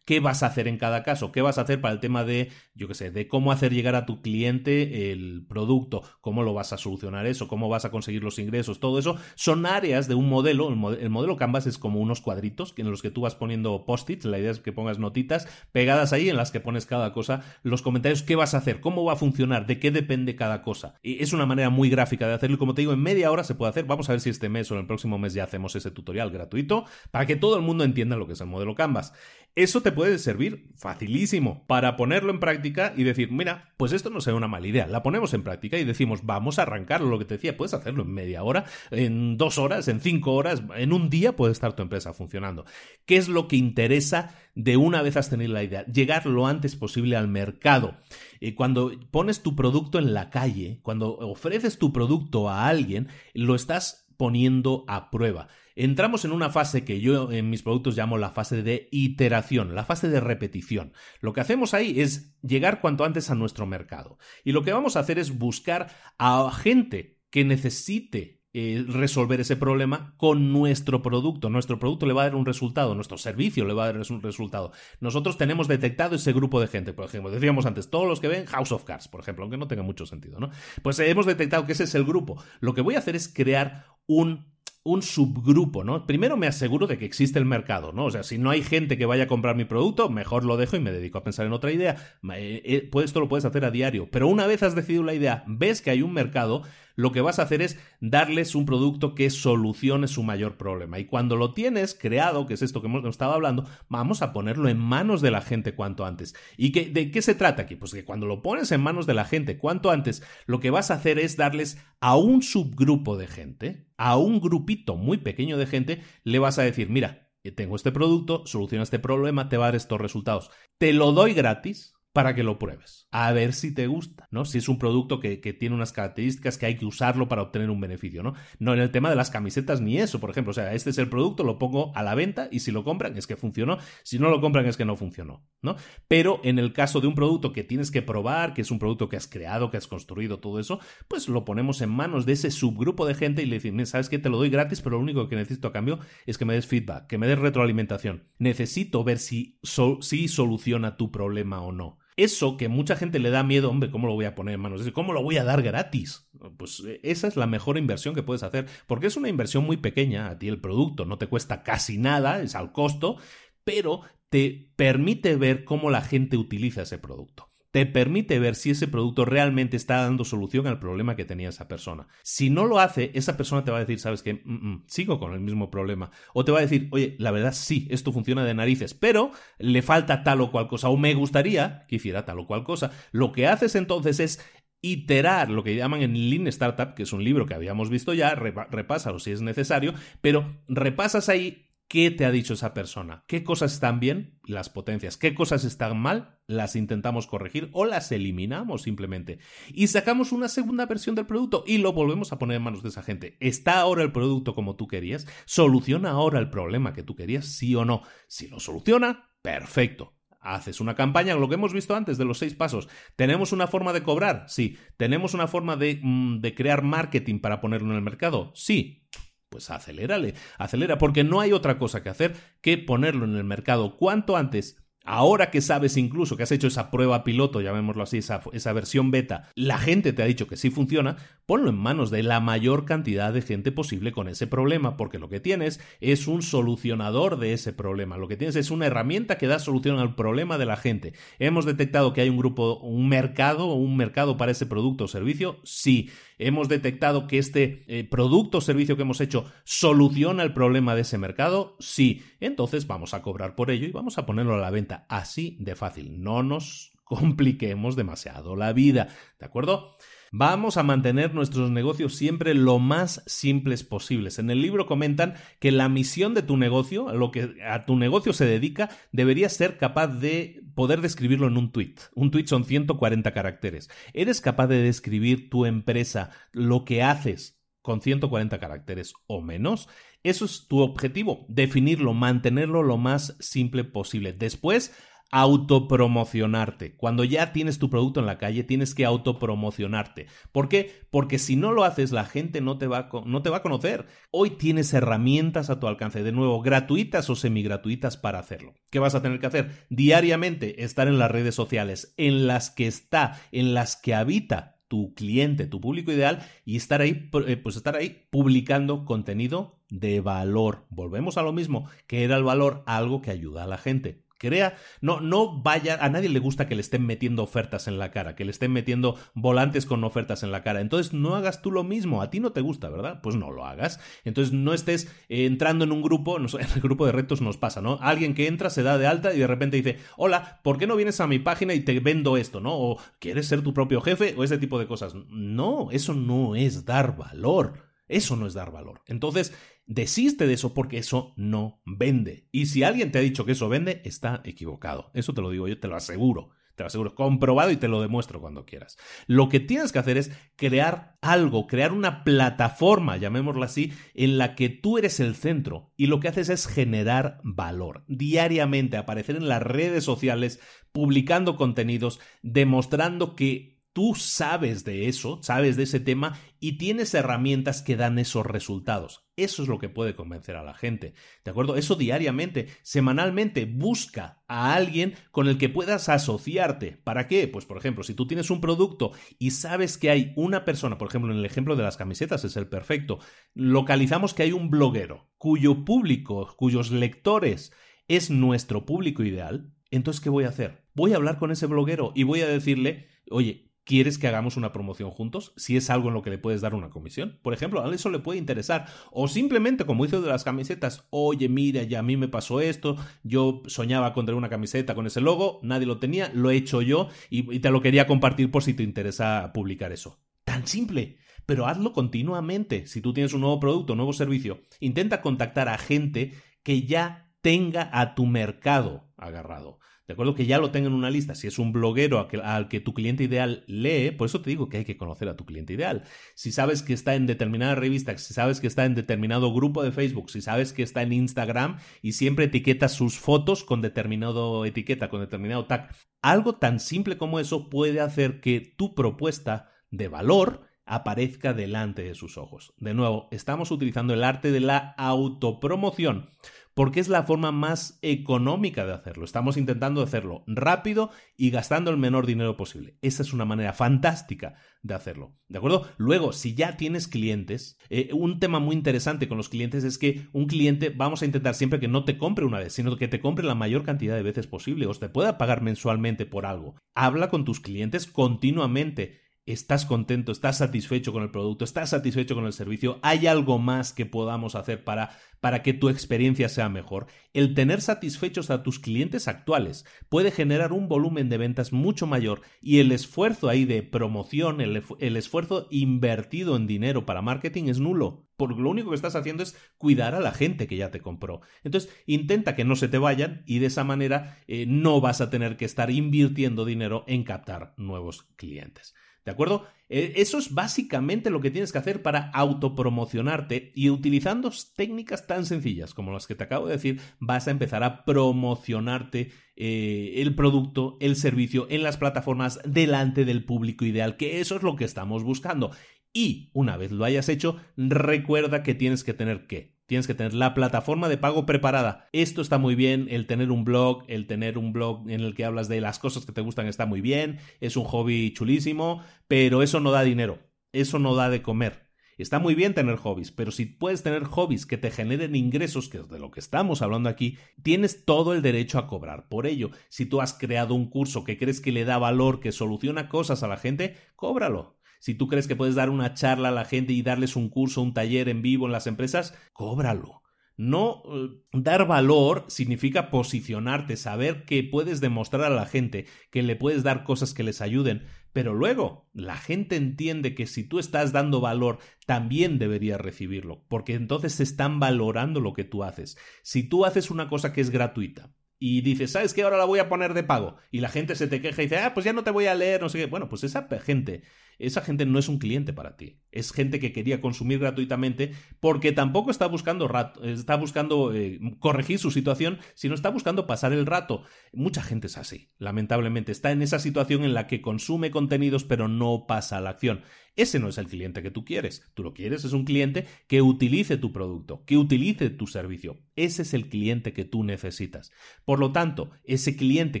qué 0.04 0.20
vas 0.20 0.42
a 0.42 0.46
hacer 0.46 0.68
en 0.68 0.78
cada 0.78 1.02
caso, 1.02 1.32
qué 1.32 1.42
vas 1.42 1.58
a 1.58 1.62
hacer 1.62 1.80
para 1.80 1.94
el 1.94 2.00
tema 2.00 2.24
de, 2.24 2.50
yo 2.74 2.88
qué 2.88 2.94
sé, 2.94 3.10
de 3.10 3.28
cómo 3.28 3.52
hacer 3.52 3.72
llegar 3.72 3.94
a 3.94 4.06
tu 4.06 4.20
cliente 4.20 5.12
el 5.12 5.46
producto, 5.48 6.02
cómo 6.20 6.42
lo 6.42 6.54
vas 6.54 6.72
a 6.72 6.78
solucionar 6.78 7.26
eso, 7.26 7.48
cómo 7.48 7.68
vas 7.68 7.84
a 7.84 7.90
conseguir 7.90 8.22
los 8.22 8.38
ingresos, 8.38 8.80
todo 8.80 8.98
eso 8.98 9.16
son 9.34 9.66
áreas 9.66 10.08
de 10.08 10.14
un 10.14 10.28
modelo. 10.28 10.68
El, 10.68 11.10
modelo 11.10 11.36
Canvas 11.36 11.66
es 11.66 11.78
como 11.78 12.00
unos 12.00 12.20
cuadritos 12.20 12.74
en 12.76 12.90
los 12.90 13.02
que 13.02 13.10
tú 13.10 13.22
vas 13.22 13.34
poniendo 13.34 13.84
post-its, 13.84 14.24
la 14.24 14.38
idea 14.38 14.50
es 14.50 14.60
que 14.60 14.72
pongas 14.72 14.98
notitas 14.98 15.48
pegadas 15.72 16.12
ahí 16.12 16.28
en 16.28 16.36
las 16.36 16.50
que 16.50 16.60
pones 16.60 16.86
cada 16.86 17.12
cosa, 17.12 17.42
los 17.62 17.82
comentarios, 17.82 18.22
qué 18.22 18.36
vas 18.36 18.54
a 18.54 18.58
hacer, 18.58 18.80
cómo 18.80 19.04
va 19.04 19.14
a 19.14 19.16
funcionar, 19.16 19.66
de 19.66 19.78
qué 19.78 19.90
depende 19.90 20.36
cada 20.36 20.62
cosa. 20.62 20.94
Y 21.02 21.22
es 21.22 21.32
una 21.32 21.46
manera 21.46 21.70
muy 21.70 21.90
gráfica 21.90 22.26
de 22.26 22.34
hacerlo 22.34 22.58
como 22.58 22.74
te 22.74 22.82
digo, 22.82 22.92
en 22.92 23.00
media 23.00 23.30
hora 23.30 23.44
se 23.44 23.54
puede 23.54 23.70
hacer. 23.70 23.84
Vamos 23.84 24.08
a 24.08 24.12
ver 24.12 24.20
si 24.20 24.30
este 24.30 24.48
mes 24.48 24.70
o 24.70 24.74
en 24.74 24.80
el 24.80 24.86
próximo 24.86 25.18
mes 25.18 25.32
ya 25.34 25.44
hacemos 25.44 25.74
ese 25.76 25.90
tutorial 25.90 26.30
gratuito 26.30 26.84
para 27.10 27.26
que 27.26 27.36
todo 27.36 27.56
el 27.56 27.62
mundo 27.62 27.84
entienda 27.84 28.16
lo 28.16 28.26
que 28.26 28.34
es 28.34 28.40
el 28.40 28.48
modelo 28.48 28.74
Canvas. 28.74 29.14
Eso 29.58 29.80
te 29.80 29.90
puede 29.90 30.18
servir 30.18 30.70
facilísimo 30.76 31.64
para 31.66 31.96
ponerlo 31.96 32.30
en 32.30 32.38
práctica 32.38 32.94
y 32.96 33.02
decir, 33.02 33.32
mira, 33.32 33.72
pues 33.76 33.90
esto 33.90 34.08
no 34.08 34.20
sea 34.20 34.36
una 34.36 34.46
mala 34.46 34.68
idea. 34.68 34.86
La 34.86 35.02
ponemos 35.02 35.34
en 35.34 35.42
práctica 35.42 35.76
y 35.76 35.84
decimos, 35.84 36.24
vamos 36.24 36.60
a 36.60 36.62
arrancarlo. 36.62 37.08
Lo 37.08 37.18
que 37.18 37.24
te 37.24 37.34
decía, 37.34 37.56
puedes 37.56 37.74
hacerlo 37.74 38.04
en 38.04 38.12
media 38.14 38.44
hora, 38.44 38.66
en 38.92 39.36
dos 39.36 39.58
horas, 39.58 39.88
en 39.88 39.98
cinco 40.00 40.34
horas, 40.34 40.62
en 40.76 40.92
un 40.92 41.10
día 41.10 41.34
puede 41.34 41.50
estar 41.50 41.74
tu 41.74 41.82
empresa 41.82 42.12
funcionando. 42.12 42.66
¿Qué 43.04 43.16
es 43.16 43.28
lo 43.28 43.48
que 43.48 43.56
interesa 43.56 44.32
de 44.54 44.76
una 44.76 45.02
vez 45.02 45.16
has 45.16 45.28
tenido 45.28 45.52
la 45.52 45.64
idea? 45.64 45.84
Llegar 45.86 46.26
lo 46.26 46.46
antes 46.46 46.76
posible 46.76 47.16
al 47.16 47.26
mercado. 47.26 47.96
Eh, 48.38 48.54
cuando 48.54 48.92
pones 49.10 49.42
tu 49.42 49.56
producto 49.56 49.98
en 49.98 50.14
la 50.14 50.30
calle, 50.30 50.78
cuando 50.82 51.16
ofreces 51.18 51.78
tu 51.78 51.92
producto 51.92 52.48
a 52.48 52.68
alguien, 52.68 53.08
lo 53.34 53.56
estás 53.56 54.07
poniendo 54.18 54.84
a 54.86 55.10
prueba 55.10 55.48
entramos 55.78 56.24
en 56.24 56.32
una 56.32 56.50
fase 56.50 56.84
que 56.84 57.00
yo 57.00 57.30
en 57.30 57.50
mis 57.50 57.62
productos 57.62 57.96
llamo 57.96 58.18
la 58.18 58.30
fase 58.30 58.62
de 58.62 58.88
iteración, 58.90 59.76
la 59.76 59.84
fase 59.84 60.08
de 60.08 60.18
repetición. 60.20 60.92
Lo 61.20 61.32
que 61.32 61.40
hacemos 61.40 61.72
ahí 61.72 62.00
es 62.00 62.36
llegar 62.42 62.80
cuanto 62.80 63.04
antes 63.04 63.30
a 63.30 63.36
nuestro 63.36 63.64
mercado. 63.64 64.18
Y 64.42 64.52
lo 64.52 64.62
que 64.64 64.72
vamos 64.72 64.96
a 64.96 65.00
hacer 65.00 65.20
es 65.20 65.38
buscar 65.38 65.88
a 66.18 66.50
gente 66.52 67.20
que 67.30 67.44
necesite 67.44 68.37
eh, 68.54 68.84
resolver 68.88 69.40
ese 69.40 69.56
problema 69.56 70.14
con 70.16 70.52
nuestro 70.52 71.02
producto. 71.02 71.50
Nuestro 71.50 71.78
producto 71.78 72.06
le 72.06 72.14
va 72.14 72.22
a 72.22 72.24
dar 72.26 72.34
un 72.34 72.46
resultado, 72.46 72.94
nuestro 72.94 73.18
servicio 73.18 73.64
le 73.64 73.74
va 73.74 73.84
a 73.84 73.92
dar 73.92 74.02
un 74.10 74.22
resultado. 74.22 74.72
Nosotros 75.00 75.36
tenemos 75.36 75.68
detectado 75.68 76.16
ese 76.16 76.32
grupo 76.32 76.60
de 76.60 76.66
gente, 76.66 76.92
por 76.92 77.04
ejemplo, 77.04 77.30
decíamos 77.30 77.66
antes, 77.66 77.90
todos 77.90 78.08
los 78.08 78.20
que 78.20 78.28
ven 78.28 78.46
House 78.46 78.72
of 78.72 78.84
Cards, 78.84 79.08
por 79.08 79.20
ejemplo, 79.20 79.44
aunque 79.44 79.58
no 79.58 79.68
tenga 79.68 79.82
mucho 79.82 80.06
sentido, 80.06 80.40
¿no? 80.40 80.50
Pues 80.82 80.98
hemos 80.98 81.26
detectado 81.26 81.66
que 81.66 81.72
ese 81.72 81.84
es 81.84 81.94
el 81.94 82.04
grupo. 82.04 82.42
Lo 82.60 82.74
que 82.74 82.80
voy 82.80 82.94
a 82.94 82.98
hacer 82.98 83.16
es 83.16 83.28
crear 83.28 83.84
un 84.06 84.57
un 84.88 85.02
subgrupo, 85.02 85.84
¿no? 85.84 86.06
Primero 86.06 86.36
me 86.36 86.46
aseguro 86.46 86.86
de 86.86 86.98
que 86.98 87.04
existe 87.04 87.38
el 87.38 87.44
mercado, 87.44 87.92
¿no? 87.92 88.06
O 88.06 88.10
sea, 88.10 88.22
si 88.22 88.38
no 88.38 88.50
hay 88.50 88.62
gente 88.62 88.96
que 88.96 89.06
vaya 89.06 89.24
a 89.24 89.28
comprar 89.28 89.54
mi 89.54 89.64
producto, 89.64 90.08
mejor 90.08 90.44
lo 90.44 90.56
dejo 90.56 90.76
y 90.76 90.80
me 90.80 90.92
dedico 90.92 91.18
a 91.18 91.24
pensar 91.24 91.46
en 91.46 91.52
otra 91.52 91.72
idea. 91.72 91.96
Eh, 92.34 92.62
eh, 92.64 92.88
pues 92.90 93.06
esto 93.06 93.20
lo 93.20 93.28
puedes 93.28 93.44
hacer 93.44 93.64
a 93.64 93.70
diario, 93.70 94.08
pero 94.10 94.28
una 94.28 94.46
vez 94.46 94.62
has 94.62 94.74
decidido 94.74 95.02
la 95.02 95.14
idea, 95.14 95.44
ves 95.46 95.82
que 95.82 95.90
hay 95.90 96.00
un 96.00 96.12
mercado, 96.12 96.62
lo 96.96 97.12
que 97.12 97.20
vas 97.20 97.38
a 97.38 97.42
hacer 97.42 97.62
es 97.62 97.78
darles 98.00 98.54
un 98.54 98.66
producto 98.66 99.14
que 99.14 99.30
solucione 99.30 100.08
su 100.08 100.24
mayor 100.24 100.56
problema. 100.56 100.98
Y 100.98 101.04
cuando 101.04 101.36
lo 101.36 101.54
tienes 101.54 101.94
creado, 101.94 102.46
que 102.46 102.54
es 102.54 102.62
esto 102.62 102.80
que 102.80 102.88
hemos 102.88 103.04
estado 103.04 103.34
hablando, 103.34 103.66
vamos 103.88 104.20
a 104.20 104.32
ponerlo 104.32 104.68
en 104.68 104.78
manos 104.78 105.20
de 105.20 105.30
la 105.30 105.40
gente 105.40 105.74
cuanto 105.74 106.04
antes. 106.04 106.34
¿Y 106.56 106.72
que, 106.72 106.86
de 106.86 107.12
qué 107.12 107.22
se 107.22 107.36
trata 107.36 107.62
aquí? 107.62 107.76
Pues 107.76 107.92
que 107.92 108.04
cuando 108.04 108.26
lo 108.26 108.42
pones 108.42 108.72
en 108.72 108.80
manos 108.80 109.06
de 109.06 109.14
la 109.14 109.24
gente 109.24 109.58
cuanto 109.58 109.92
antes, 109.92 110.24
lo 110.46 110.58
que 110.58 110.70
vas 110.70 110.90
a 110.90 110.94
hacer 110.94 111.20
es 111.20 111.36
darles 111.36 111.78
a 112.00 112.16
un 112.16 112.42
subgrupo 112.42 113.16
de 113.16 113.28
gente, 113.28 113.87
a 113.98 114.16
un 114.16 114.40
grupito 114.40 114.96
muy 114.96 115.18
pequeño 115.18 115.58
de 115.58 115.66
gente, 115.66 116.02
le 116.24 116.38
vas 116.38 116.58
a 116.58 116.62
decir, 116.62 116.88
mira, 116.88 117.28
tengo 117.52 117.76
este 117.76 117.92
producto, 117.92 118.46
soluciona 118.46 118.82
este 118.82 118.98
problema, 118.98 119.48
te 119.48 119.56
va 119.56 119.66
a 119.66 119.68
dar 119.68 119.76
estos 119.76 120.00
resultados. 120.00 120.50
Te 120.78 120.92
lo 120.92 121.12
doy 121.12 121.34
gratis 121.34 121.97
para 122.18 122.34
que 122.34 122.42
lo 122.42 122.58
pruebes, 122.58 123.06
a 123.12 123.30
ver 123.30 123.52
si 123.52 123.72
te 123.72 123.86
gusta, 123.86 124.26
¿no? 124.32 124.44
Si 124.44 124.58
es 124.58 124.68
un 124.68 124.76
producto 124.76 125.20
que, 125.20 125.36
tiene 125.36 125.76
unas 125.76 125.92
características 125.92 126.58
que 126.58 126.66
hay 126.66 126.76
que 126.76 126.84
usarlo 126.84 127.28
para 127.28 127.42
obtener 127.42 127.70
un 127.70 127.80
beneficio, 127.80 128.24
¿no? 128.24 128.34
No 128.58 128.74
en 128.74 128.80
el 128.80 128.90
tema 128.90 129.08
de 129.08 129.14
las 129.14 129.30
camisetas 129.30 129.80
ni 129.80 129.98
eso, 129.98 130.18
por 130.18 130.30
ejemplo, 130.30 130.50
o 130.50 130.52
sea, 130.52 130.74
este 130.74 130.90
es 130.90 130.98
el 130.98 131.08
producto, 131.08 131.44
lo 131.44 131.60
pongo 131.60 131.92
a 131.94 132.02
la 132.02 132.16
venta 132.16 132.48
y 132.50 132.58
si 132.58 132.72
lo 132.72 132.82
compran 132.82 133.16
es 133.16 133.28
que 133.28 133.36
funcionó, 133.36 133.78
si 134.02 134.18
no 134.18 134.30
lo 134.30 134.40
compran 134.40 134.66
es 134.66 134.76
que 134.76 134.84
no 134.84 134.96
funcionó, 134.96 135.46
¿no? 135.62 135.76
Pero 136.08 136.40
en 136.42 136.58
el 136.58 136.72
caso 136.72 137.00
de 137.00 137.06
un 137.06 137.14
producto 137.14 137.52
que 137.52 137.62
tienes 137.62 137.92
que 137.92 138.02
probar, 138.02 138.52
que 138.52 138.62
es 138.62 138.72
un 138.72 138.80
producto 138.80 139.08
que 139.08 139.16
has 139.16 139.28
creado, 139.28 139.70
que 139.70 139.76
has 139.76 139.86
construido, 139.86 140.40
todo 140.40 140.58
eso, 140.58 140.80
pues 141.06 141.28
lo 141.28 141.44
ponemos 141.44 141.82
en 141.82 141.90
manos 141.90 142.26
de 142.26 142.32
ese 142.32 142.50
subgrupo 142.50 143.06
de 143.06 143.14
gente 143.14 143.44
y 143.44 143.46
le 143.46 143.60
decimos, 143.60 143.90
sabes 143.90 144.08
que 144.08 144.18
te 144.18 144.28
lo 144.28 144.38
doy 144.38 144.50
gratis, 144.50 144.80
pero 144.80 144.96
lo 144.96 145.02
único 145.02 145.28
que 145.28 145.36
necesito 145.36 145.68
a 145.68 145.72
cambio 145.72 146.00
es 146.26 146.36
que 146.36 146.44
me 146.44 146.54
des 146.54 146.66
feedback, 146.66 147.06
que 147.06 147.16
me 147.16 147.28
des 147.28 147.38
retroalimentación. 147.38 148.24
Necesito 148.40 149.04
ver 149.04 149.20
si, 149.20 149.60
si 150.00 150.26
soluciona 150.26 150.96
tu 150.96 151.12
problema 151.12 151.62
o 151.62 151.70
no. 151.70 152.00
Eso 152.18 152.56
que 152.56 152.66
mucha 152.66 152.96
gente 152.96 153.20
le 153.20 153.30
da 153.30 153.44
miedo, 153.44 153.70
hombre, 153.70 153.92
¿cómo 153.92 154.08
lo 154.08 154.14
voy 154.14 154.24
a 154.24 154.34
poner 154.34 154.56
en 154.56 154.60
manos? 154.60 154.90
¿Cómo 154.90 155.12
lo 155.12 155.22
voy 155.22 155.36
a 155.36 155.44
dar 155.44 155.62
gratis? 155.62 156.28
Pues 156.56 156.82
eh, 156.84 156.98
esa 157.04 157.28
es 157.28 157.36
la 157.36 157.46
mejor 157.46 157.78
inversión 157.78 158.12
que 158.12 158.24
puedes 158.24 158.42
hacer, 158.42 158.66
porque 158.88 159.06
es 159.06 159.16
una 159.16 159.28
inversión 159.28 159.64
muy 159.64 159.76
pequeña, 159.76 160.26
a 160.26 160.36
ti 160.36 160.48
el 160.48 160.60
producto 160.60 161.04
no 161.04 161.16
te 161.16 161.28
cuesta 161.28 161.62
casi 161.62 161.96
nada, 161.96 162.42
es 162.42 162.56
al 162.56 162.72
costo, 162.72 163.18
pero 163.62 164.00
te 164.30 164.72
permite 164.74 165.36
ver 165.36 165.62
cómo 165.62 165.90
la 165.90 166.02
gente 166.02 166.36
utiliza 166.36 166.82
ese 166.82 166.98
producto 166.98 167.47
te 167.70 167.84
permite 167.84 168.38
ver 168.38 168.54
si 168.54 168.70
ese 168.70 168.88
producto 168.88 169.24
realmente 169.24 169.76
está 169.76 170.02
dando 170.02 170.24
solución 170.24 170.66
al 170.66 170.78
problema 170.78 171.16
que 171.16 171.24
tenía 171.24 171.50
esa 171.50 171.68
persona. 171.68 172.08
Si 172.22 172.48
no 172.48 172.64
lo 172.64 172.78
hace, 172.78 173.10
esa 173.14 173.36
persona 173.36 173.64
te 173.64 173.70
va 173.70 173.76
a 173.76 173.80
decir, 173.80 173.98
sabes 173.98 174.22
que 174.22 174.34
mm, 174.34 174.40
mm, 174.44 174.84
sigo 174.86 175.18
con 175.18 175.34
el 175.34 175.40
mismo 175.40 175.70
problema. 175.70 176.10
O 176.32 176.44
te 176.44 176.52
va 176.52 176.58
a 176.58 176.62
decir, 176.62 176.88
oye, 176.92 177.16
la 177.18 177.30
verdad 177.30 177.52
sí, 177.52 177.86
esto 177.90 178.12
funciona 178.12 178.44
de 178.44 178.54
narices, 178.54 178.94
pero 178.94 179.32
le 179.58 179.82
falta 179.82 180.22
tal 180.22 180.40
o 180.40 180.50
cual 180.50 180.68
cosa. 180.68 180.88
O 180.88 180.96
me 180.96 181.14
gustaría 181.14 181.84
que 181.88 181.96
hiciera 181.96 182.24
tal 182.24 182.38
o 182.40 182.46
cual 182.46 182.64
cosa. 182.64 182.90
Lo 183.12 183.32
que 183.32 183.46
haces 183.46 183.74
entonces 183.74 184.20
es 184.20 184.40
iterar 184.80 185.50
lo 185.50 185.64
que 185.64 185.74
llaman 185.74 186.02
en 186.02 186.30
Lean 186.30 186.46
Startup, 186.46 186.94
que 186.94 187.02
es 187.02 187.12
un 187.12 187.24
libro 187.24 187.46
que 187.46 187.54
habíamos 187.54 187.90
visto 187.90 188.14
ya, 188.14 188.34
repásalo 188.34 189.18
si 189.18 189.32
es 189.32 189.42
necesario, 189.42 189.92
pero 190.20 190.56
repasas 190.68 191.28
ahí 191.28 191.67
¿Qué 191.88 192.10
te 192.10 192.26
ha 192.26 192.30
dicho 192.30 192.52
esa 192.52 192.74
persona? 192.74 193.24
¿Qué 193.26 193.42
cosas 193.42 193.72
están 193.72 193.98
bien? 193.98 194.38
Las 194.44 194.68
potencias. 194.68 195.16
¿Qué 195.16 195.34
cosas 195.34 195.64
están 195.64 195.98
mal? 195.98 196.38
Las 196.46 196.76
intentamos 196.76 197.26
corregir 197.26 197.70
o 197.72 197.86
las 197.86 198.12
eliminamos 198.12 198.82
simplemente. 198.82 199.38
Y 199.72 199.86
sacamos 199.86 200.30
una 200.30 200.48
segunda 200.48 200.84
versión 200.84 201.14
del 201.14 201.24
producto 201.24 201.64
y 201.66 201.78
lo 201.78 201.94
volvemos 201.94 202.30
a 202.30 202.38
poner 202.38 202.58
en 202.58 202.64
manos 202.64 202.82
de 202.82 202.90
esa 202.90 203.02
gente. 203.02 203.38
¿Está 203.40 203.80
ahora 203.80 204.02
el 204.02 204.12
producto 204.12 204.54
como 204.54 204.76
tú 204.76 204.86
querías? 204.86 205.26
¿Soluciona 205.46 206.10
ahora 206.10 206.40
el 206.40 206.50
problema 206.50 206.92
que 206.92 207.02
tú 207.02 207.16
querías? 207.16 207.46
¿Sí 207.46 207.74
o 207.74 207.86
no? 207.86 208.02
Si 208.26 208.48
lo 208.48 208.60
soluciona, 208.60 209.30
perfecto. 209.40 210.14
Haces 210.40 210.82
una 210.82 210.94
campaña, 210.94 211.36
lo 211.36 211.48
que 211.48 211.54
hemos 211.54 211.72
visto 211.72 211.96
antes 211.96 212.18
de 212.18 212.26
los 212.26 212.36
seis 212.36 212.54
pasos. 212.54 212.86
¿Tenemos 213.16 213.52
una 213.52 213.66
forma 213.66 213.94
de 213.94 214.02
cobrar? 214.02 214.44
Sí. 214.48 214.76
¿Tenemos 214.98 215.32
una 215.32 215.48
forma 215.48 215.76
de, 215.76 216.00
mm, 216.02 216.40
de 216.40 216.54
crear 216.54 216.82
marketing 216.82 217.38
para 217.40 217.62
ponerlo 217.62 217.88
en 217.92 217.96
el 217.96 218.02
mercado? 218.02 218.52
Sí 218.54 219.06
pues 219.48 219.70
acelérale, 219.70 220.34
acelera, 220.58 220.98
porque 220.98 221.24
no 221.24 221.40
hay 221.40 221.52
otra 221.52 221.78
cosa 221.78 222.02
que 222.02 222.08
hacer 222.08 222.36
que 222.60 222.78
ponerlo 222.78 223.24
en 223.24 223.36
el 223.36 223.44
mercado 223.44 223.96
cuanto 223.96 224.36
antes 224.36 224.76
Ahora 225.10 225.50
que 225.50 225.62
sabes 225.62 225.96
incluso 225.96 226.36
que 226.36 226.42
has 226.42 226.52
hecho 226.52 226.66
esa 226.66 226.90
prueba 226.90 227.24
piloto, 227.24 227.62
llamémoslo 227.62 228.02
así, 228.02 228.18
esa, 228.18 228.42
esa, 228.52 228.74
versión 228.74 229.10
beta, 229.10 229.48
la 229.54 229.78
gente 229.78 230.12
te 230.12 230.22
ha 230.22 230.26
dicho 230.26 230.46
que 230.46 230.58
sí 230.58 230.68
funciona, 230.68 231.16
ponlo 231.46 231.70
en 231.70 231.78
manos 231.78 232.10
de 232.10 232.22
la 232.22 232.40
mayor 232.40 232.84
cantidad 232.84 233.32
de 233.32 233.40
gente 233.40 233.72
posible 233.72 234.12
con 234.12 234.28
ese 234.28 234.46
problema, 234.46 234.98
porque 234.98 235.18
lo 235.18 235.30
que 235.30 235.40
tienes 235.40 235.80
es 236.00 236.28
un 236.28 236.42
solucionador 236.42 237.38
de 237.38 237.54
ese 237.54 237.72
problema, 237.72 238.18
lo 238.18 238.28
que 238.28 238.36
tienes 238.36 238.54
es 238.56 238.70
una 238.70 238.84
herramienta 238.84 239.38
que 239.38 239.46
da 239.46 239.58
solución 239.58 239.98
al 239.98 240.14
problema 240.14 240.58
de 240.58 240.66
la 240.66 240.76
gente. 240.76 241.14
¿Hemos 241.38 241.64
detectado 241.64 242.12
que 242.12 242.20
hay 242.20 242.28
un 242.28 242.36
grupo, 242.36 242.78
un 242.78 243.08
mercado, 243.08 243.72
un 243.72 243.96
mercado 243.96 244.36
para 244.36 244.52
ese 244.52 244.66
producto 244.66 245.04
o 245.04 245.08
servicio? 245.08 245.58
Sí. 245.64 246.10
¿Hemos 246.38 246.68
detectado 246.68 247.26
que 247.26 247.38
este 247.38 247.84
eh, 247.88 248.04
producto 248.04 248.58
o 248.58 248.60
servicio 248.60 248.96
que 248.96 249.02
hemos 249.02 249.20
hecho 249.20 249.50
soluciona 249.64 250.42
el 250.42 250.54
problema 250.54 250.94
de 250.94 251.02
ese 251.02 251.18
mercado? 251.18 251.76
Sí. 251.80 252.22
Entonces 252.40 252.86
vamos 252.86 253.14
a 253.14 253.22
cobrar 253.22 253.54
por 253.54 253.70
ello 253.70 253.86
y 253.86 253.92
vamos 253.92 254.18
a 254.18 254.26
ponerlo 254.26 254.54
a 254.54 254.58
la 254.58 254.70
venta 254.70 255.06
así 255.08 255.56
de 255.60 255.74
fácil. 255.74 256.22
No 256.22 256.42
nos 256.42 256.92
compliquemos 257.04 257.96
demasiado 257.96 258.54
la 258.54 258.72
vida. 258.72 259.08
¿De 259.38 259.46
acuerdo? 259.46 259.96
Vamos 260.30 260.76
a 260.76 260.82
mantener 260.82 261.34
nuestros 261.34 261.70
negocios 261.70 262.14
siempre 262.14 262.54
lo 262.54 262.78
más 262.78 263.22
simples 263.26 263.84
posibles. 263.84 264.38
En 264.38 264.50
el 264.50 264.60
libro 264.60 264.86
comentan 264.86 265.34
que 265.58 265.72
la 265.72 265.88
misión 265.88 266.34
de 266.34 266.42
tu 266.42 266.56
negocio, 266.56 267.12
lo 267.12 267.30
que 267.30 267.56
a 267.66 267.86
tu 267.86 267.96
negocio 267.96 268.32
se 268.32 268.44
dedica, 268.44 268.90
debería 269.12 269.48
ser 269.48 269.78
capaz 269.78 270.08
de 270.08 270.62
poder 270.74 271.00
describirlo 271.00 271.46
en 271.46 271.56
un 271.56 271.72
tweet. 271.72 271.94
Un 272.14 272.30
tweet 272.30 272.46
son 272.46 272.64
140 272.64 273.32
caracteres. 273.32 273.90
¿Eres 274.12 274.40
capaz 274.40 274.66
de 274.66 274.82
describir 274.82 275.50
tu 275.50 275.66
empresa, 275.66 276.30
lo 276.52 276.84
que 276.84 277.02
haces 277.02 277.60
con 277.82 278.00
140 278.00 278.58
caracteres 278.58 279.14
o 279.26 279.40
menos? 279.40 279.88
Eso 280.24 280.44
es 280.44 280.66
tu 280.66 280.80
objetivo, 280.80 281.46
definirlo, 281.48 282.12
mantenerlo 282.12 282.82
lo 282.82 282.96
más 282.96 283.36
simple 283.40 283.84
posible. 283.84 284.32
Después, 284.32 284.94
autopromocionarte. 285.30 286.96
Cuando 286.96 287.24
ya 287.24 287.52
tienes 287.52 287.78
tu 287.78 287.90
producto 287.90 288.20
en 288.20 288.26
la 288.26 288.38
calle, 288.38 288.64
tienes 288.64 288.94
que 288.94 289.04
autopromocionarte. 289.04 290.26
¿Por 290.52 290.68
qué? 290.68 291.02
Porque 291.10 291.38
si 291.38 291.56
no 291.56 291.72
lo 291.72 291.84
haces, 291.84 292.12
la 292.12 292.24
gente 292.24 292.60
no 292.60 292.78
te 292.78 292.86
va 292.86 292.98
a, 292.98 293.08
no 293.26 293.42
te 293.42 293.50
va 293.50 293.58
a 293.58 293.62
conocer. 293.62 294.06
Hoy 294.30 294.50
tienes 294.50 294.92
herramientas 294.94 295.70
a 295.70 295.80
tu 295.80 295.86
alcance, 295.86 296.22
de 296.22 296.32
nuevo, 296.32 296.62
gratuitas 296.62 297.28
o 297.30 297.36
semigratuitas 297.36 298.16
para 298.16 298.38
hacerlo. 298.38 298.74
¿Qué 298.90 298.98
vas 298.98 299.14
a 299.14 299.22
tener 299.22 299.38
que 299.40 299.46
hacer? 299.46 299.86
Diariamente 299.90 300.84
estar 300.84 301.08
en 301.08 301.18
las 301.18 301.30
redes 301.30 301.54
sociales, 301.54 302.14
en 302.16 302.46
las 302.46 302.70
que 302.70 302.86
está, 302.86 303.40
en 303.52 303.74
las 303.74 303.96
que 303.96 304.14
habita 304.14 304.76
tu 304.88 305.12
cliente, 305.12 305.66
tu 305.66 305.82
público 305.82 306.10
ideal 306.10 306.46
y 306.64 306.76
estar 306.76 307.02
ahí, 307.02 307.28
eh, 307.46 307.56
pues 307.58 307.76
estar 307.76 307.94
ahí 307.94 308.26
publicando 308.30 309.04
contenido 309.04 309.82
de 309.90 310.20
valor. 310.20 310.86
Volvemos 310.88 311.36
a 311.36 311.42
lo 311.42 311.52
mismo, 311.52 311.90
que 312.06 312.24
era 312.24 312.36
el 312.36 312.44
valor 312.44 312.82
algo 312.86 313.20
que 313.20 313.30
ayuda 313.30 313.64
a 313.64 313.66
la 313.66 313.76
gente 313.76 314.26
crea, 314.38 314.76
no, 315.00 315.20
no 315.20 315.60
vaya, 315.62 315.98
a 316.00 316.08
nadie 316.08 316.28
le 316.28 316.38
gusta 316.38 316.68
que 316.68 316.74
le 316.74 316.80
estén 316.80 317.04
metiendo 317.04 317.42
ofertas 317.42 317.88
en 317.88 317.98
la 317.98 318.10
cara, 318.10 318.34
que 318.36 318.44
le 318.44 318.50
estén 318.50 318.72
metiendo 318.72 319.16
volantes 319.34 319.86
con 319.86 320.02
ofertas 320.04 320.42
en 320.42 320.52
la 320.52 320.62
cara. 320.62 320.80
Entonces 320.80 321.12
no 321.12 321.34
hagas 321.34 321.60
tú 321.60 321.70
lo 321.70 321.84
mismo, 321.84 322.22
a 322.22 322.30
ti 322.30 322.40
no 322.40 322.52
te 322.52 322.60
gusta, 322.60 322.88
¿verdad? 322.88 323.20
Pues 323.22 323.36
no 323.36 323.50
lo 323.50 323.66
hagas. 323.66 324.00
Entonces 324.24 324.54
no 324.54 324.72
estés 324.72 325.14
entrando 325.28 325.84
en 325.84 325.92
un 325.92 326.02
grupo, 326.02 326.38
en 326.38 326.46
el 326.74 326.80
grupo 326.80 327.06
de 327.06 327.12
retos 327.12 327.40
nos 327.40 327.56
pasa, 327.56 327.80
¿no? 327.80 327.98
Alguien 328.00 328.34
que 328.34 328.46
entra, 328.46 328.70
se 328.70 328.82
da 328.82 328.98
de 328.98 329.06
alta 329.06 329.34
y 329.34 329.38
de 329.38 329.46
repente 329.46 329.76
dice, 329.76 329.98
hola, 330.16 330.60
¿por 330.62 330.78
qué 330.78 330.86
no 330.86 330.96
vienes 330.96 331.20
a 331.20 331.26
mi 331.26 331.38
página 331.38 331.74
y 331.74 331.80
te 331.80 331.98
vendo 332.00 332.36
esto, 332.36 332.60
¿no? 332.60 332.74
O 332.74 332.98
quieres 333.18 333.46
ser 333.46 333.62
tu 333.62 333.74
propio 333.74 334.00
jefe 334.00 334.34
o 334.36 334.44
ese 334.44 334.58
tipo 334.58 334.78
de 334.78 334.86
cosas. 334.86 335.14
No, 335.28 335.90
eso 335.90 336.14
no 336.14 336.56
es 336.56 336.84
dar 336.84 337.16
valor. 337.16 337.87
Eso 338.08 338.36
no 338.36 338.46
es 338.46 338.54
dar 338.54 338.72
valor. 338.72 339.02
Entonces, 339.06 339.54
desiste 339.86 340.46
de 340.46 340.54
eso 340.54 340.74
porque 340.74 340.98
eso 340.98 341.34
no 341.36 341.80
vende. 341.84 342.48
Y 342.52 342.66
si 342.66 342.82
alguien 342.82 343.12
te 343.12 343.18
ha 343.18 343.22
dicho 343.22 343.44
que 343.44 343.52
eso 343.52 343.68
vende, 343.68 344.02
está 344.04 344.42
equivocado. 344.44 345.10
Eso 345.14 345.34
te 345.34 345.42
lo 345.42 345.50
digo 345.50 345.68
yo, 345.68 345.78
te 345.78 345.88
lo 345.88 345.96
aseguro. 345.96 346.50
Te 346.78 346.84
lo 346.84 346.86
aseguro, 346.86 347.16
comprobado 347.16 347.72
y 347.72 347.76
te 347.76 347.88
lo 347.88 348.00
demuestro 348.00 348.40
cuando 348.40 348.64
quieras. 348.64 348.98
Lo 349.26 349.48
que 349.48 349.58
tienes 349.58 349.90
que 349.90 349.98
hacer 349.98 350.16
es 350.16 350.30
crear 350.54 351.18
algo, 351.22 351.66
crear 351.66 351.92
una 351.92 352.22
plataforma, 352.22 353.16
llamémosla 353.16 353.66
así, 353.66 353.92
en 354.14 354.38
la 354.38 354.54
que 354.54 354.68
tú 354.68 354.96
eres 354.96 355.18
el 355.18 355.34
centro 355.34 355.92
y 355.96 356.06
lo 356.06 356.20
que 356.20 356.28
haces 356.28 356.50
es 356.50 356.68
generar 356.68 357.40
valor. 357.42 358.04
Diariamente 358.06 358.96
aparecer 358.96 359.34
en 359.34 359.48
las 359.48 359.60
redes 359.60 360.04
sociales, 360.04 360.60
publicando 360.92 361.56
contenidos, 361.56 362.20
demostrando 362.42 363.34
que 363.34 363.77
tú 363.98 364.14
sabes 364.14 364.84
de 364.84 365.08
eso, 365.08 365.40
sabes 365.42 365.76
de 365.76 365.82
ese 365.82 365.98
tema 365.98 366.38
y 366.60 366.78
tienes 366.78 367.14
herramientas 367.14 367.82
que 367.82 367.96
dan 367.96 368.20
esos 368.20 368.46
resultados. 368.46 369.28
Eso 369.34 369.64
es 369.64 369.68
lo 369.68 369.80
que 369.80 369.88
puede 369.88 370.14
convencer 370.14 370.54
a 370.54 370.62
la 370.62 370.72
gente. 370.72 371.14
¿De 371.44 371.50
acuerdo? 371.50 371.74
Eso 371.74 371.96
diariamente, 371.96 372.68
semanalmente, 372.82 373.64
busca 373.64 374.44
a 374.46 374.76
alguien 374.76 375.14
con 375.32 375.48
el 375.48 375.58
que 375.58 375.68
puedas 375.68 376.08
asociarte. 376.08 376.92
¿Para 376.92 377.26
qué? 377.26 377.48
Pues 377.48 377.64
por 377.64 377.76
ejemplo, 377.76 378.04
si 378.04 378.14
tú 378.14 378.28
tienes 378.28 378.52
un 378.52 378.60
producto 378.60 379.10
y 379.36 379.50
sabes 379.50 379.98
que 379.98 380.10
hay 380.10 380.32
una 380.36 380.64
persona, 380.64 380.96
por 380.96 381.08
ejemplo, 381.08 381.32
en 381.32 381.40
el 381.40 381.44
ejemplo 381.44 381.74
de 381.74 381.82
las 381.82 381.96
camisetas 381.96 382.44
es 382.44 382.56
el 382.56 382.68
perfecto, 382.68 383.18
localizamos 383.54 384.32
que 384.32 384.44
hay 384.44 384.52
un 384.52 384.70
bloguero 384.70 385.28
cuyo 385.38 385.84
público, 385.84 386.54
cuyos 386.56 386.92
lectores 386.92 387.72
es 388.06 388.30
nuestro 388.30 388.86
público 388.86 389.24
ideal, 389.24 389.74
entonces 389.90 390.20
¿qué 390.20 390.30
voy 390.30 390.44
a 390.44 390.50
hacer? 390.50 390.84
Voy 390.94 391.14
a 391.14 391.16
hablar 391.16 391.40
con 391.40 391.50
ese 391.50 391.66
bloguero 391.66 392.12
y 392.14 392.22
voy 392.22 392.42
a 392.42 392.46
decirle, 392.46 393.08
oye, 393.28 393.67
¿Quieres 393.88 394.18
que 394.18 394.28
hagamos 394.28 394.58
una 394.58 394.70
promoción 394.70 395.10
juntos? 395.10 395.54
Si 395.56 395.74
es 395.74 395.88
algo 395.88 396.08
en 396.08 396.14
lo 396.14 396.20
que 396.20 396.28
le 396.28 396.36
puedes 396.36 396.60
dar 396.60 396.74
una 396.74 396.90
comisión. 396.90 397.38
Por 397.40 397.54
ejemplo, 397.54 397.82
a 397.82 397.94
eso 397.94 398.10
le 398.10 398.18
puede 398.18 398.38
interesar. 398.38 398.84
O 399.10 399.28
simplemente, 399.28 399.86
como 399.86 400.04
hizo 400.04 400.20
de 400.20 400.28
las 400.28 400.44
camisetas, 400.44 401.06
oye, 401.08 401.48
mira, 401.48 401.84
ya 401.84 402.00
a 402.00 402.02
mí 402.02 402.18
me 402.18 402.28
pasó 402.28 402.60
esto, 402.60 402.98
yo 403.22 403.62
soñaba 403.64 404.12
con 404.12 404.26
tener 404.26 404.36
una 404.36 404.50
camiseta 404.50 404.94
con 404.94 405.06
ese 405.06 405.22
logo, 405.22 405.58
nadie 405.62 405.86
lo 405.86 405.98
tenía, 405.98 406.30
lo 406.34 406.50
he 406.50 406.56
hecho 406.56 406.82
yo 406.82 407.08
y, 407.30 407.60
te 407.60 407.70
lo 407.70 407.80
quería 407.80 408.06
compartir 408.06 408.50
por 408.50 408.62
si 408.62 408.74
te 408.74 408.82
interesa 408.82 409.52
publicar 409.54 409.90
eso. 409.90 410.20
Tan 410.44 410.66
simple 410.66 411.16
pero 411.46 411.66
hazlo 411.66 411.94
continuamente. 411.94 412.86
Si 412.86 413.00
tú 413.00 413.14
tienes 413.14 413.32
un 413.32 413.40
nuevo 413.40 413.58
producto, 413.58 413.94
un 413.94 413.96
nuevo 413.96 414.12
servicio, 414.12 414.60
intenta 414.80 415.22
contactar 415.22 415.70
a 415.70 415.78
gente 415.78 416.34
que 416.62 416.82
ya 416.82 417.32
tenga 417.40 417.88
a 417.90 418.14
tu 418.14 418.26
mercado 418.26 419.08
agarrado. 419.16 419.78
De 420.08 420.14
acuerdo 420.14 420.34
que 420.34 420.46
ya 420.46 420.56
lo 420.58 420.70
tenga 420.70 420.86
en 420.86 420.94
una 420.94 421.10
lista. 421.10 421.34
Si 421.34 421.46
es 421.46 421.58
un 421.58 421.70
bloguero 421.70 422.26
al 422.42 422.68
que, 422.68 422.80
tu 422.80 422.94
cliente 422.94 423.24
ideal 423.24 423.62
lee, 423.66 424.10
por 424.10 424.24
eso 424.24 424.40
te 424.40 424.48
digo 424.48 424.70
que 424.70 424.78
hay 424.78 424.84
que 424.86 424.96
conocer 424.96 425.28
a 425.28 425.36
tu 425.36 425.44
cliente 425.44 425.74
ideal. 425.74 426.04
Si 426.34 426.50
sabes 426.50 426.82
que 426.82 426.94
está 426.94 427.14
en 427.14 427.26
determinada 427.26 427.74
revista, 427.74 428.16
si 428.16 428.32
sabes 428.32 428.58
que 428.60 428.66
está 428.68 428.86
en 428.86 428.94
determinado 428.94 429.52
grupo 429.52 429.82
de 429.82 429.92
Facebook, 429.92 430.30
si 430.30 430.40
sabes 430.40 430.72
que 430.72 430.82
está 430.82 431.02
en 431.02 431.12
Instagram 431.12 431.76
y 432.00 432.12
siempre 432.12 432.46
etiquetas 432.46 432.94
sus 432.94 433.18
fotos 433.18 433.64
con 433.64 433.82
determinado 433.82 434.64
etiqueta, 434.64 435.10
con 435.10 435.20
determinado 435.20 435.66
tag. 435.66 435.90
Algo 436.22 436.54
tan 436.54 436.80
simple 436.80 437.18
como 437.18 437.38
eso 437.38 437.68
puede 437.68 438.00
hacer 438.00 438.40
que 438.40 438.60
tu 438.60 438.94
propuesta 438.94 439.68
de 439.90 440.08
valor 440.08 440.62
aparezca 440.86 441.52
delante 441.52 442.02
de 442.02 442.14
sus 442.14 442.38
ojos. 442.38 442.72
De 442.78 442.94
nuevo, 442.94 443.28
estamos 443.30 443.70
utilizando 443.70 444.14
el 444.14 444.24
arte 444.24 444.50
de 444.52 444.60
la 444.60 444.94
autopromoción 444.96 446.30
porque 446.78 447.00
es 447.00 447.08
la 447.08 447.24
forma 447.24 447.50
más 447.50 447.98
económica 448.02 448.86
de 448.86 448.92
hacerlo. 448.92 449.24
Estamos 449.24 449.56
intentando 449.56 450.00
hacerlo 450.00 450.44
rápido 450.46 451.10
y 451.36 451.50
gastando 451.50 451.90
el 451.90 451.96
menor 451.96 452.24
dinero 452.24 452.56
posible. 452.56 452.96
Esa 453.02 453.24
es 453.24 453.32
una 453.32 453.44
manera 453.44 453.72
fantástica 453.72 454.54
de 454.82 454.94
hacerlo. 454.94 455.36
¿De 455.48 455.58
acuerdo? 455.58 455.88
Luego, 455.96 456.32
si 456.32 456.54
ya 456.54 456.76
tienes 456.76 457.08
clientes, 457.08 457.78
eh, 457.90 458.10
un 458.12 458.38
tema 458.38 458.60
muy 458.60 458.76
interesante 458.76 459.26
con 459.26 459.38
los 459.38 459.48
clientes 459.48 459.82
es 459.82 459.98
que 459.98 460.28
un 460.32 460.46
cliente 460.46 460.90
vamos 460.90 461.20
a 461.20 461.24
intentar 461.24 461.56
siempre 461.56 461.80
que 461.80 461.88
no 461.88 462.04
te 462.04 462.16
compre 462.16 462.44
una 462.44 462.60
vez, 462.60 462.74
sino 462.74 462.96
que 462.96 463.08
te 463.08 463.18
compre 463.18 463.44
la 463.44 463.56
mayor 463.56 463.82
cantidad 463.82 464.14
de 464.14 464.22
veces 464.22 464.46
posible 464.46 464.86
o 464.86 464.94
te 464.94 465.08
pueda 465.08 465.36
pagar 465.36 465.62
mensualmente 465.62 466.26
por 466.26 466.46
algo. 466.46 466.76
Habla 466.94 467.28
con 467.28 467.44
tus 467.44 467.58
clientes 467.58 468.06
continuamente 468.06 469.18
estás 469.52 469.86
contento, 469.86 470.32
estás 470.32 470.58
satisfecho 470.58 471.12
con 471.12 471.22
el 471.22 471.30
producto, 471.30 471.64
estás 471.64 471.90
satisfecho 471.90 472.34
con 472.34 472.46
el 472.46 472.52
servicio, 472.52 472.98
hay 473.02 473.26
algo 473.26 473.58
más 473.58 473.92
que 473.92 474.06
podamos 474.06 474.54
hacer 474.54 474.84
para, 474.84 475.18
para 475.40 475.62
que 475.62 475.72
tu 475.72 475.88
experiencia 475.88 476.48
sea 476.48 476.68
mejor. 476.68 477.06
El 477.32 477.54
tener 477.54 477.80
satisfechos 477.80 478.50
a 478.50 478.62
tus 478.62 478.78
clientes 478.78 479.28
actuales 479.28 479.86
puede 480.08 480.30
generar 480.30 480.72
un 480.72 480.88
volumen 480.88 481.28
de 481.28 481.38
ventas 481.38 481.72
mucho 481.72 482.06
mayor 482.06 482.42
y 482.60 482.80
el 482.80 482.92
esfuerzo 482.92 483.48
ahí 483.48 483.64
de 483.64 483.82
promoción, 483.82 484.60
el, 484.60 484.82
el 484.98 485.16
esfuerzo 485.16 485.66
invertido 485.70 486.56
en 486.56 486.66
dinero 486.66 487.06
para 487.06 487.22
marketing 487.22 487.64
es 487.64 487.78
nulo. 487.78 488.28
Porque 488.36 488.62
lo 488.62 488.70
único 488.70 488.90
que 488.90 488.94
estás 488.94 489.16
haciendo 489.16 489.42
es 489.42 489.56
cuidar 489.78 490.14
a 490.14 490.20
la 490.20 490.30
gente 490.30 490.68
que 490.68 490.76
ya 490.76 490.92
te 490.92 491.00
compró. 491.00 491.40
Entonces, 491.64 491.92
intenta 492.06 492.54
que 492.54 492.64
no 492.64 492.76
se 492.76 492.86
te 492.86 492.96
vayan 492.96 493.42
y 493.46 493.58
de 493.58 493.66
esa 493.66 493.82
manera 493.82 494.38
eh, 494.46 494.64
no 494.64 495.00
vas 495.00 495.20
a 495.20 495.28
tener 495.28 495.56
que 495.56 495.64
estar 495.64 495.90
invirtiendo 495.90 496.64
dinero 496.64 497.02
en 497.08 497.24
captar 497.24 497.74
nuevos 497.76 498.22
clientes. 498.36 498.94
¿De 499.28 499.32
acuerdo? 499.32 499.66
E, 499.90 500.14
eso 500.16 500.38
es 500.38 500.54
básicamente 500.54 501.28
lo 501.28 501.42
que 501.42 501.50
tienes 501.50 501.70
que 501.70 501.76
hacer 501.76 502.00
para 502.00 502.30
autopromocionarte 502.30 503.72
y 503.74 503.90
utilizando 503.90 504.50
técnicas 504.74 505.26
tan 505.26 505.44
sencillas 505.44 505.92
como 505.92 506.12
las 506.12 506.26
que 506.26 506.34
te 506.34 506.44
acabo 506.44 506.66
de 506.66 506.72
decir, 506.72 507.02
vas 507.18 507.46
a 507.46 507.50
empezar 507.50 507.84
a 507.84 508.06
promocionarte 508.06 509.30
eh, 509.54 510.14
el 510.16 510.34
producto, 510.34 510.96
el 511.00 511.14
servicio 511.14 511.66
en 511.68 511.82
las 511.82 511.98
plataformas 511.98 512.58
delante 512.64 513.26
del 513.26 513.44
público 513.44 513.84
ideal, 513.84 514.16
que 514.16 514.40
eso 514.40 514.56
es 514.56 514.62
lo 514.62 514.76
que 514.76 514.86
estamos 514.86 515.24
buscando. 515.24 515.72
Y 516.14 516.50
una 516.54 516.78
vez 516.78 516.90
lo 516.90 517.04
hayas 517.04 517.28
hecho, 517.28 517.58
recuerda 517.76 518.62
que 518.62 518.74
tienes 518.74 519.04
que 519.04 519.12
tener 519.12 519.46
que 519.46 519.77
Tienes 519.88 520.06
que 520.06 520.12
tener 520.12 520.34
la 520.34 520.52
plataforma 520.52 521.08
de 521.08 521.16
pago 521.16 521.46
preparada. 521.46 522.10
Esto 522.12 522.42
está 522.42 522.58
muy 522.58 522.74
bien, 522.74 523.06
el 523.08 523.26
tener 523.26 523.50
un 523.50 523.64
blog, 523.64 524.04
el 524.06 524.26
tener 524.26 524.58
un 524.58 524.74
blog 524.74 525.08
en 525.08 525.22
el 525.22 525.34
que 525.34 525.46
hablas 525.46 525.66
de 525.66 525.80
las 525.80 525.98
cosas 525.98 526.26
que 526.26 526.32
te 526.32 526.42
gustan 526.42 526.66
está 526.66 526.84
muy 526.84 527.00
bien, 527.00 527.38
es 527.60 527.74
un 527.74 527.84
hobby 527.84 528.34
chulísimo, 528.34 529.02
pero 529.28 529.62
eso 529.62 529.80
no 529.80 529.90
da 529.90 530.02
dinero, 530.02 530.40
eso 530.72 530.98
no 530.98 531.14
da 531.14 531.30
de 531.30 531.40
comer. 531.40 531.88
Está 532.18 532.38
muy 532.38 532.54
bien 532.54 532.74
tener 532.74 532.96
hobbies, 532.96 533.32
pero 533.32 533.50
si 533.50 533.64
puedes 533.64 534.02
tener 534.02 534.24
hobbies 534.24 534.66
que 534.66 534.76
te 534.76 534.90
generen 534.90 535.34
ingresos, 535.34 535.88
que 535.88 535.98
es 535.98 536.08
de 536.10 536.18
lo 536.18 536.30
que 536.30 536.40
estamos 536.40 536.82
hablando 536.82 537.08
aquí, 537.08 537.38
tienes 537.62 538.04
todo 538.04 538.34
el 538.34 538.42
derecho 538.42 538.78
a 538.78 538.88
cobrar 538.88 539.30
por 539.30 539.46
ello. 539.46 539.70
Si 539.88 540.04
tú 540.04 540.20
has 540.20 540.34
creado 540.34 540.74
un 540.74 540.90
curso 540.90 541.24
que 541.24 541.38
crees 541.38 541.62
que 541.62 541.72
le 541.72 541.86
da 541.86 541.96
valor, 541.96 542.40
que 542.40 542.52
soluciona 542.52 543.08
cosas 543.08 543.42
a 543.42 543.48
la 543.48 543.56
gente, 543.56 543.96
cóbralo. 544.16 544.77
Si 544.98 545.14
tú 545.14 545.28
crees 545.28 545.46
que 545.46 545.56
puedes 545.56 545.74
dar 545.74 545.90
una 545.90 546.14
charla 546.14 546.48
a 546.48 546.52
la 546.52 546.64
gente 546.64 546.92
y 546.92 547.02
darles 547.02 547.36
un 547.36 547.48
curso, 547.48 547.82
un 547.82 547.94
taller 547.94 548.28
en 548.28 548.42
vivo 548.42 548.66
en 548.66 548.72
las 548.72 548.86
empresas, 548.86 549.34
cóbralo. 549.52 550.22
No 550.58 551.04
eh, 551.06 551.28
dar 551.52 551.86
valor 551.86 552.44
significa 552.48 553.10
posicionarte, 553.10 553.96
saber 553.96 554.44
que 554.44 554.64
puedes 554.64 555.00
demostrar 555.00 555.44
a 555.44 555.54
la 555.54 555.66
gente 555.66 556.06
que 556.32 556.42
le 556.42 556.56
puedes 556.56 556.82
dar 556.82 557.04
cosas 557.04 557.32
que 557.32 557.44
les 557.44 557.60
ayuden, 557.60 558.06
pero 558.32 558.54
luego 558.54 559.08
la 559.14 559.36
gente 559.36 559.76
entiende 559.76 560.34
que 560.34 560.48
si 560.48 560.64
tú 560.64 560.80
estás 560.80 561.12
dando 561.12 561.40
valor, 561.40 561.78
también 562.06 562.58
deberías 562.58 563.00
recibirlo, 563.00 563.64
porque 563.68 563.94
entonces 563.94 564.40
están 564.40 564.80
valorando 564.80 565.40
lo 565.40 565.52
que 565.52 565.64
tú 565.64 565.84
haces. 565.84 566.18
Si 566.42 566.68
tú 566.68 566.84
haces 566.84 567.10
una 567.12 567.28
cosa 567.28 567.52
que 567.52 567.60
es 567.60 567.70
gratuita, 567.70 568.34
y 568.60 568.80
dices, 568.80 569.12
¿sabes 569.12 569.34
qué? 569.34 569.42
Ahora 569.42 569.56
la 569.56 569.64
voy 569.64 569.78
a 569.78 569.88
poner 569.88 570.14
de 570.14 570.24
pago. 570.24 570.56
Y 570.72 570.80
la 570.80 570.88
gente 570.88 571.14
se 571.14 571.28
te 571.28 571.40
queja 571.40 571.62
y 571.62 571.66
dice, 571.66 571.78
ah, 571.78 571.94
pues 571.94 572.04
ya 572.04 572.12
no 572.12 572.24
te 572.24 572.32
voy 572.32 572.46
a 572.46 572.56
leer, 572.56 572.80
no 572.80 572.88
sé 572.88 572.98
qué. 572.98 573.06
Bueno, 573.06 573.28
pues 573.28 573.44
esa 573.44 573.68
gente 573.80 574.24
esa 574.58 574.82
gente 574.82 575.06
no 575.06 575.18
es 575.18 575.28
un 575.28 575.38
cliente 575.38 575.72
para 575.72 575.96
ti. 575.96 576.20
Es 576.30 576.52
gente 576.52 576.80
que 576.80 576.92
quería 576.92 577.20
consumir 577.20 577.58
gratuitamente 577.58 578.32
porque 578.60 578.92
tampoco 578.92 579.30
está 579.30 579.46
buscando, 579.46 579.88
rato, 579.88 580.22
está 580.24 580.56
buscando 580.56 581.14
eh, 581.14 581.40
corregir 581.58 581.98
su 581.98 582.10
situación, 582.10 582.58
sino 582.74 582.94
está 582.94 583.10
buscando 583.10 583.46
pasar 583.46 583.72
el 583.72 583.86
rato. 583.86 584.22
Mucha 584.52 584.82
gente 584.82 585.06
es 585.06 585.18
así, 585.18 585.50
lamentablemente. 585.58 586.32
Está 586.32 586.50
en 586.52 586.62
esa 586.62 586.78
situación 586.78 587.24
en 587.24 587.34
la 587.34 587.46
que 587.46 587.60
consume 587.60 588.10
contenidos 588.10 588.64
pero 588.64 588.88
no 588.88 589.24
pasa 589.26 589.58
a 589.58 589.60
la 589.60 589.70
acción. 589.70 590.02
Ese 590.38 590.60
no 590.60 590.68
es 590.68 590.78
el 590.78 590.86
cliente 590.86 591.20
que 591.20 591.32
tú 591.32 591.44
quieres. 591.44 591.90
Tú 591.94 592.04
lo 592.04 592.14
quieres, 592.14 592.44
es 592.44 592.52
un 592.52 592.64
cliente 592.64 593.06
que 593.26 593.42
utilice 593.42 593.96
tu 593.96 594.12
producto, 594.12 594.62
que 594.66 594.76
utilice 594.76 595.30
tu 595.30 595.48
servicio. 595.48 595.98
Ese 596.14 596.42
es 596.42 596.54
el 596.54 596.68
cliente 596.68 597.12
que 597.12 597.24
tú 597.24 597.42
necesitas. 597.42 598.12
Por 598.44 598.60
lo 598.60 598.70
tanto, 598.70 599.10
ese 599.24 599.56
cliente 599.56 600.00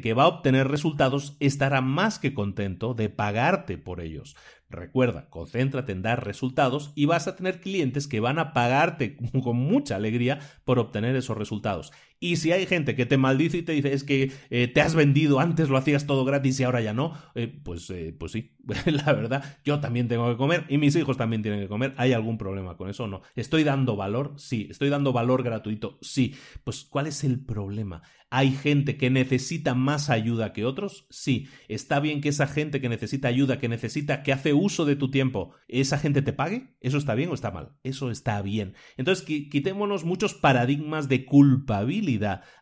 que 0.00 0.14
va 0.14 0.22
a 0.22 0.28
obtener 0.28 0.68
resultados 0.68 1.36
estará 1.40 1.80
más 1.80 2.20
que 2.20 2.34
contento 2.34 2.94
de 2.94 3.08
pagarte 3.08 3.78
por 3.78 4.00
ellos. 4.00 4.36
Recuerda, 4.70 5.30
concéntrate 5.30 5.92
en 5.92 6.02
dar 6.02 6.26
resultados 6.26 6.92
y 6.94 7.06
vas 7.06 7.26
a 7.26 7.36
tener 7.36 7.60
clientes 7.60 8.06
que 8.06 8.20
van 8.20 8.38
a 8.38 8.52
pagarte 8.52 9.16
con 9.42 9.56
mucha 9.56 9.96
alegría 9.96 10.40
por 10.64 10.78
obtener 10.78 11.16
esos 11.16 11.38
resultados. 11.38 11.90
Y 12.20 12.36
si 12.36 12.52
hay 12.52 12.66
gente 12.66 12.96
que 12.96 13.06
te 13.06 13.16
maldice 13.16 13.58
y 13.58 13.62
te 13.62 13.72
dice 13.72 13.92
es 13.92 14.02
que 14.02 14.32
eh, 14.50 14.68
te 14.68 14.80
has 14.80 14.94
vendido, 14.94 15.38
antes 15.38 15.68
lo 15.68 15.76
hacías 15.76 16.06
todo 16.06 16.24
gratis 16.24 16.58
y 16.58 16.64
ahora 16.64 16.80
ya 16.80 16.92
no, 16.92 17.14
eh, 17.34 17.46
pues, 17.46 17.88
eh, 17.90 18.14
pues 18.18 18.32
sí, 18.32 18.56
la 18.86 19.12
verdad, 19.12 19.58
yo 19.64 19.78
también 19.78 20.08
tengo 20.08 20.28
que 20.28 20.36
comer 20.36 20.64
y 20.68 20.78
mis 20.78 20.96
hijos 20.96 21.16
también 21.16 21.42
tienen 21.42 21.60
que 21.60 21.68
comer. 21.68 21.94
¿Hay 21.96 22.12
algún 22.12 22.36
problema 22.38 22.76
con 22.76 22.90
eso 22.90 23.04
o 23.04 23.08
no? 23.08 23.22
¿Estoy 23.36 23.62
dando 23.62 23.94
valor? 23.94 24.34
Sí. 24.36 24.66
¿Estoy 24.70 24.88
dando 24.88 25.12
valor 25.12 25.42
gratuito? 25.42 25.98
Sí. 26.00 26.34
Pues 26.64 26.84
¿cuál 26.84 27.06
es 27.06 27.22
el 27.22 27.38
problema? 27.40 28.02
¿Hay 28.30 28.50
gente 28.50 28.98
que 28.98 29.08
necesita 29.08 29.74
más 29.74 30.10
ayuda 30.10 30.52
que 30.52 30.66
otros? 30.66 31.06
Sí. 31.08 31.48
¿Está 31.68 31.98
bien 32.00 32.20
que 32.20 32.28
esa 32.28 32.46
gente 32.46 32.80
que 32.80 32.90
necesita 32.90 33.28
ayuda, 33.28 33.58
que 33.58 33.68
necesita, 33.68 34.22
que 34.22 34.32
hace 34.32 34.52
uso 34.52 34.84
de 34.84 34.96
tu 34.96 35.10
tiempo, 35.10 35.54
esa 35.66 35.98
gente 35.98 36.20
te 36.20 36.34
pague? 36.34 36.74
¿Eso 36.80 36.98
está 36.98 37.14
bien 37.14 37.30
o 37.30 37.34
está 37.34 37.50
mal? 37.52 37.70
Eso 37.84 38.10
está 38.10 38.42
bien. 38.42 38.74
Entonces, 38.98 39.24
quitémonos 39.24 40.04
muchos 40.04 40.34
paradigmas 40.34 41.08
de 41.08 41.24
culpabilidad 41.24 42.07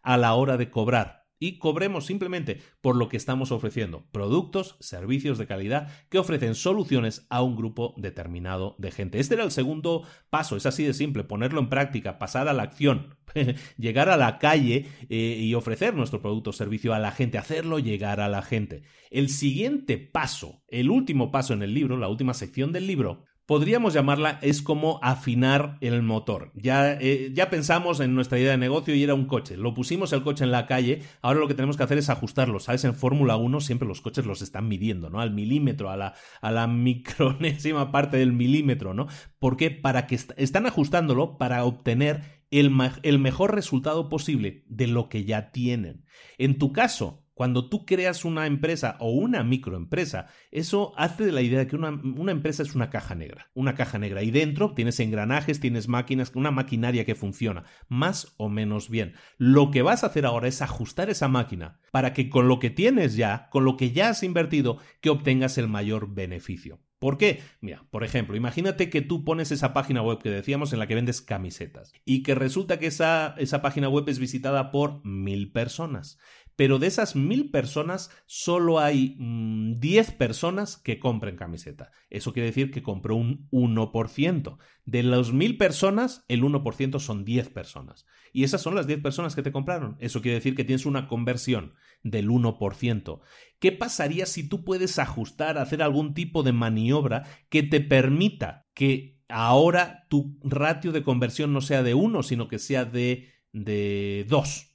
a 0.02 0.16
la 0.16 0.34
hora 0.34 0.56
de 0.56 0.70
cobrar 0.70 1.26
y 1.38 1.58
cobremos 1.58 2.06
simplemente 2.06 2.60
por 2.80 2.96
lo 2.96 3.08
que 3.08 3.16
estamos 3.16 3.52
ofreciendo, 3.52 4.06
productos, 4.10 4.76
servicios 4.80 5.38
de 5.38 5.46
calidad 5.46 5.88
que 6.08 6.18
ofrecen 6.18 6.54
soluciones 6.54 7.26
a 7.28 7.42
un 7.42 7.56
grupo 7.56 7.94
determinado 7.98 8.74
de 8.78 8.90
gente. 8.90 9.20
Este 9.20 9.34
era 9.34 9.44
el 9.44 9.50
segundo 9.50 10.04
paso, 10.30 10.56
es 10.56 10.66
así 10.66 10.84
de 10.84 10.94
simple, 10.94 11.24
ponerlo 11.24 11.60
en 11.60 11.68
práctica, 11.68 12.18
pasar 12.18 12.48
a 12.48 12.54
la 12.54 12.62
acción, 12.62 13.16
llegar 13.76 14.08
a 14.08 14.16
la 14.16 14.38
calle 14.38 14.86
eh, 15.08 15.38
y 15.40 15.54
ofrecer 15.54 15.94
nuestro 15.94 16.22
producto 16.22 16.50
o 16.50 16.54
servicio 16.54 16.94
a 16.94 16.98
la 16.98 17.12
gente, 17.12 17.38
hacerlo 17.38 17.78
llegar 17.78 18.20
a 18.20 18.28
la 18.28 18.42
gente. 18.42 18.82
El 19.10 19.28
siguiente 19.28 19.98
paso, 19.98 20.62
el 20.68 20.90
último 20.90 21.30
paso 21.30 21.52
en 21.52 21.62
el 21.62 21.74
libro, 21.74 21.96
la 21.96 22.08
última 22.08 22.34
sección 22.34 22.72
del 22.72 22.86
libro, 22.86 23.24
podríamos 23.46 23.94
llamarla 23.94 24.38
es 24.42 24.60
como 24.60 24.98
afinar 25.02 25.78
el 25.80 26.02
motor. 26.02 26.50
Ya, 26.54 26.92
eh, 26.94 27.30
ya 27.32 27.48
pensamos 27.48 28.00
en 28.00 28.14
nuestra 28.14 28.38
idea 28.38 28.50
de 28.50 28.58
negocio 28.58 28.94
y 28.94 29.02
era 29.02 29.14
un 29.14 29.26
coche. 29.26 29.56
Lo 29.56 29.72
pusimos 29.72 30.12
el 30.12 30.22
coche 30.22 30.44
en 30.44 30.50
la 30.50 30.66
calle, 30.66 31.02
ahora 31.22 31.40
lo 31.40 31.48
que 31.48 31.54
tenemos 31.54 31.76
que 31.76 31.84
hacer 31.84 31.98
es 31.98 32.10
ajustarlo. 32.10 32.58
¿Sabes? 32.58 32.84
En 32.84 32.94
Fórmula 32.94 33.36
1 33.36 33.60
siempre 33.60 33.88
los 33.88 34.00
coches 34.00 34.26
los 34.26 34.42
están 34.42 34.68
midiendo, 34.68 35.08
¿no? 35.08 35.20
Al 35.20 35.32
milímetro, 35.32 35.90
a 35.90 35.96
la, 35.96 36.66
micronésima 36.66 37.92
parte 37.92 38.16
del 38.16 38.32
milímetro, 38.32 38.94
¿no? 38.94 39.06
¿Por 39.38 39.56
qué? 39.56 39.70
Para 39.70 40.06
que 40.06 40.16
están 40.16 40.66
ajustándolo 40.66 41.38
para 41.38 41.64
obtener 41.64 42.44
el 42.50 42.70
mejor 43.18 43.54
resultado 43.54 44.08
posible 44.08 44.64
de 44.68 44.86
lo 44.86 45.08
que 45.08 45.24
ya 45.24 45.50
tienen. 45.50 46.04
En 46.38 46.58
tu 46.58 46.72
caso, 46.72 47.25
Cuando 47.36 47.68
tú 47.68 47.84
creas 47.84 48.24
una 48.24 48.46
empresa 48.46 48.96
o 48.98 49.10
una 49.10 49.44
microempresa, 49.44 50.28
eso 50.50 50.94
hace 50.96 51.26
de 51.26 51.32
la 51.32 51.42
idea 51.42 51.58
de 51.58 51.66
que 51.66 51.76
una, 51.76 51.90
una, 51.90 52.32
empresa 52.32 52.62
es 52.62 52.74
una 52.74 52.88
caja 52.88 53.14
negra. 53.14 53.50
Una 53.52 53.74
caja 53.74 53.98
negra. 53.98 54.22
Y 54.22 54.30
dentro 54.30 54.72
tienes 54.72 54.98
engranajes, 55.00 55.60
tienes 55.60 55.86
máquinas, 55.86 56.32
una 56.34 56.50
maquinaria 56.50 57.04
que 57.04 57.14
funciona 57.14 57.64
más 57.90 58.32
o 58.38 58.48
menos 58.48 58.88
bien. 58.88 59.16
Lo 59.36 59.70
que 59.70 59.82
vas 59.82 60.02
a 60.02 60.06
hacer 60.06 60.24
ahora 60.24 60.48
es 60.48 60.62
ajustar 60.62 61.10
esa 61.10 61.28
máquina 61.28 61.78
para 61.90 62.14
que 62.14 62.30
con 62.30 62.48
lo 62.48 62.58
que 62.58 62.70
tienes 62.70 63.16
ya, 63.16 63.50
con 63.50 63.66
lo 63.66 63.76
que 63.76 63.90
ya 63.90 64.08
has 64.08 64.22
invertido, 64.22 64.78
que 65.02 65.10
obtengas 65.10 65.58
el 65.58 65.68
mayor 65.68 66.14
beneficio. 66.14 66.80
¿Por 66.98 67.18
qué? 67.18 67.42
Mira, 67.60 67.86
por 67.90 68.04
ejemplo, 68.04 68.36
imagínate 68.36 68.88
que 68.88 69.02
tú 69.02 69.22
pones 69.22 69.52
esa 69.52 69.74
página 69.74 70.00
web 70.00 70.18
que 70.18 70.30
decíamos 70.30 70.72
en 70.72 70.78
la 70.78 70.86
que 70.86 70.94
vendes 70.94 71.20
camisetas 71.20 71.92
y 72.06 72.22
que 72.22 72.34
resulta 72.34 72.78
que 72.78 72.86
esa, 72.86 73.34
esa 73.36 73.60
página 73.60 73.90
web 73.90 74.08
es 74.08 74.18
visitada 74.18 74.70
por 74.70 75.04
mil 75.04 75.52
personas 75.52 76.18
pero 76.56 76.78
de 76.78 76.86
esas 76.86 77.14
mil 77.14 77.50
personas 77.50 78.10
solo 78.24 78.80
hay 78.80 79.14
mm, 79.18 79.74
diez 79.74 80.10
personas 80.10 80.78
que 80.78 80.98
compren 80.98 81.36
camiseta. 81.36 81.92
Eso 82.08 82.32
quiere 82.32 82.48
decir 82.48 82.70
que 82.70 82.82
compró 82.82 83.14
un 83.14 83.48
1%. 83.50 84.58
De 84.86 85.02
las 85.02 85.32
mil 85.32 85.58
personas, 85.58 86.24
el 86.28 86.42
1% 86.42 86.98
son 86.98 87.24
10 87.24 87.50
personas. 87.50 88.06
Y 88.32 88.44
esas 88.44 88.62
son 88.62 88.74
las 88.74 88.86
10 88.86 89.00
personas 89.02 89.34
que 89.34 89.42
te 89.42 89.52
compraron. 89.52 89.96
Eso 90.00 90.22
quiere 90.22 90.36
decir 90.36 90.54
que 90.54 90.64
tienes 90.64 90.86
una 90.86 91.08
conversión 91.08 91.74
del 92.02 92.28
1%. 92.28 93.20
¿Qué 93.58 93.72
pasaría 93.72 94.24
si 94.26 94.48
tú 94.48 94.64
puedes 94.64 94.98
ajustar, 94.98 95.58
hacer 95.58 95.82
algún 95.82 96.14
tipo 96.14 96.42
de 96.42 96.52
maniobra 96.52 97.24
que 97.50 97.62
te 97.62 97.80
permita 97.80 98.66
que 98.74 99.20
ahora 99.28 100.06
tu 100.08 100.38
ratio 100.42 100.92
de 100.92 101.02
conversión 101.02 101.52
no 101.52 101.60
sea 101.60 101.82
de 101.82 101.94
1, 101.94 102.22
sino 102.22 102.48
que 102.48 102.58
sea 102.58 102.84
de, 102.86 103.32
de 103.52 104.24
2? 104.28 104.65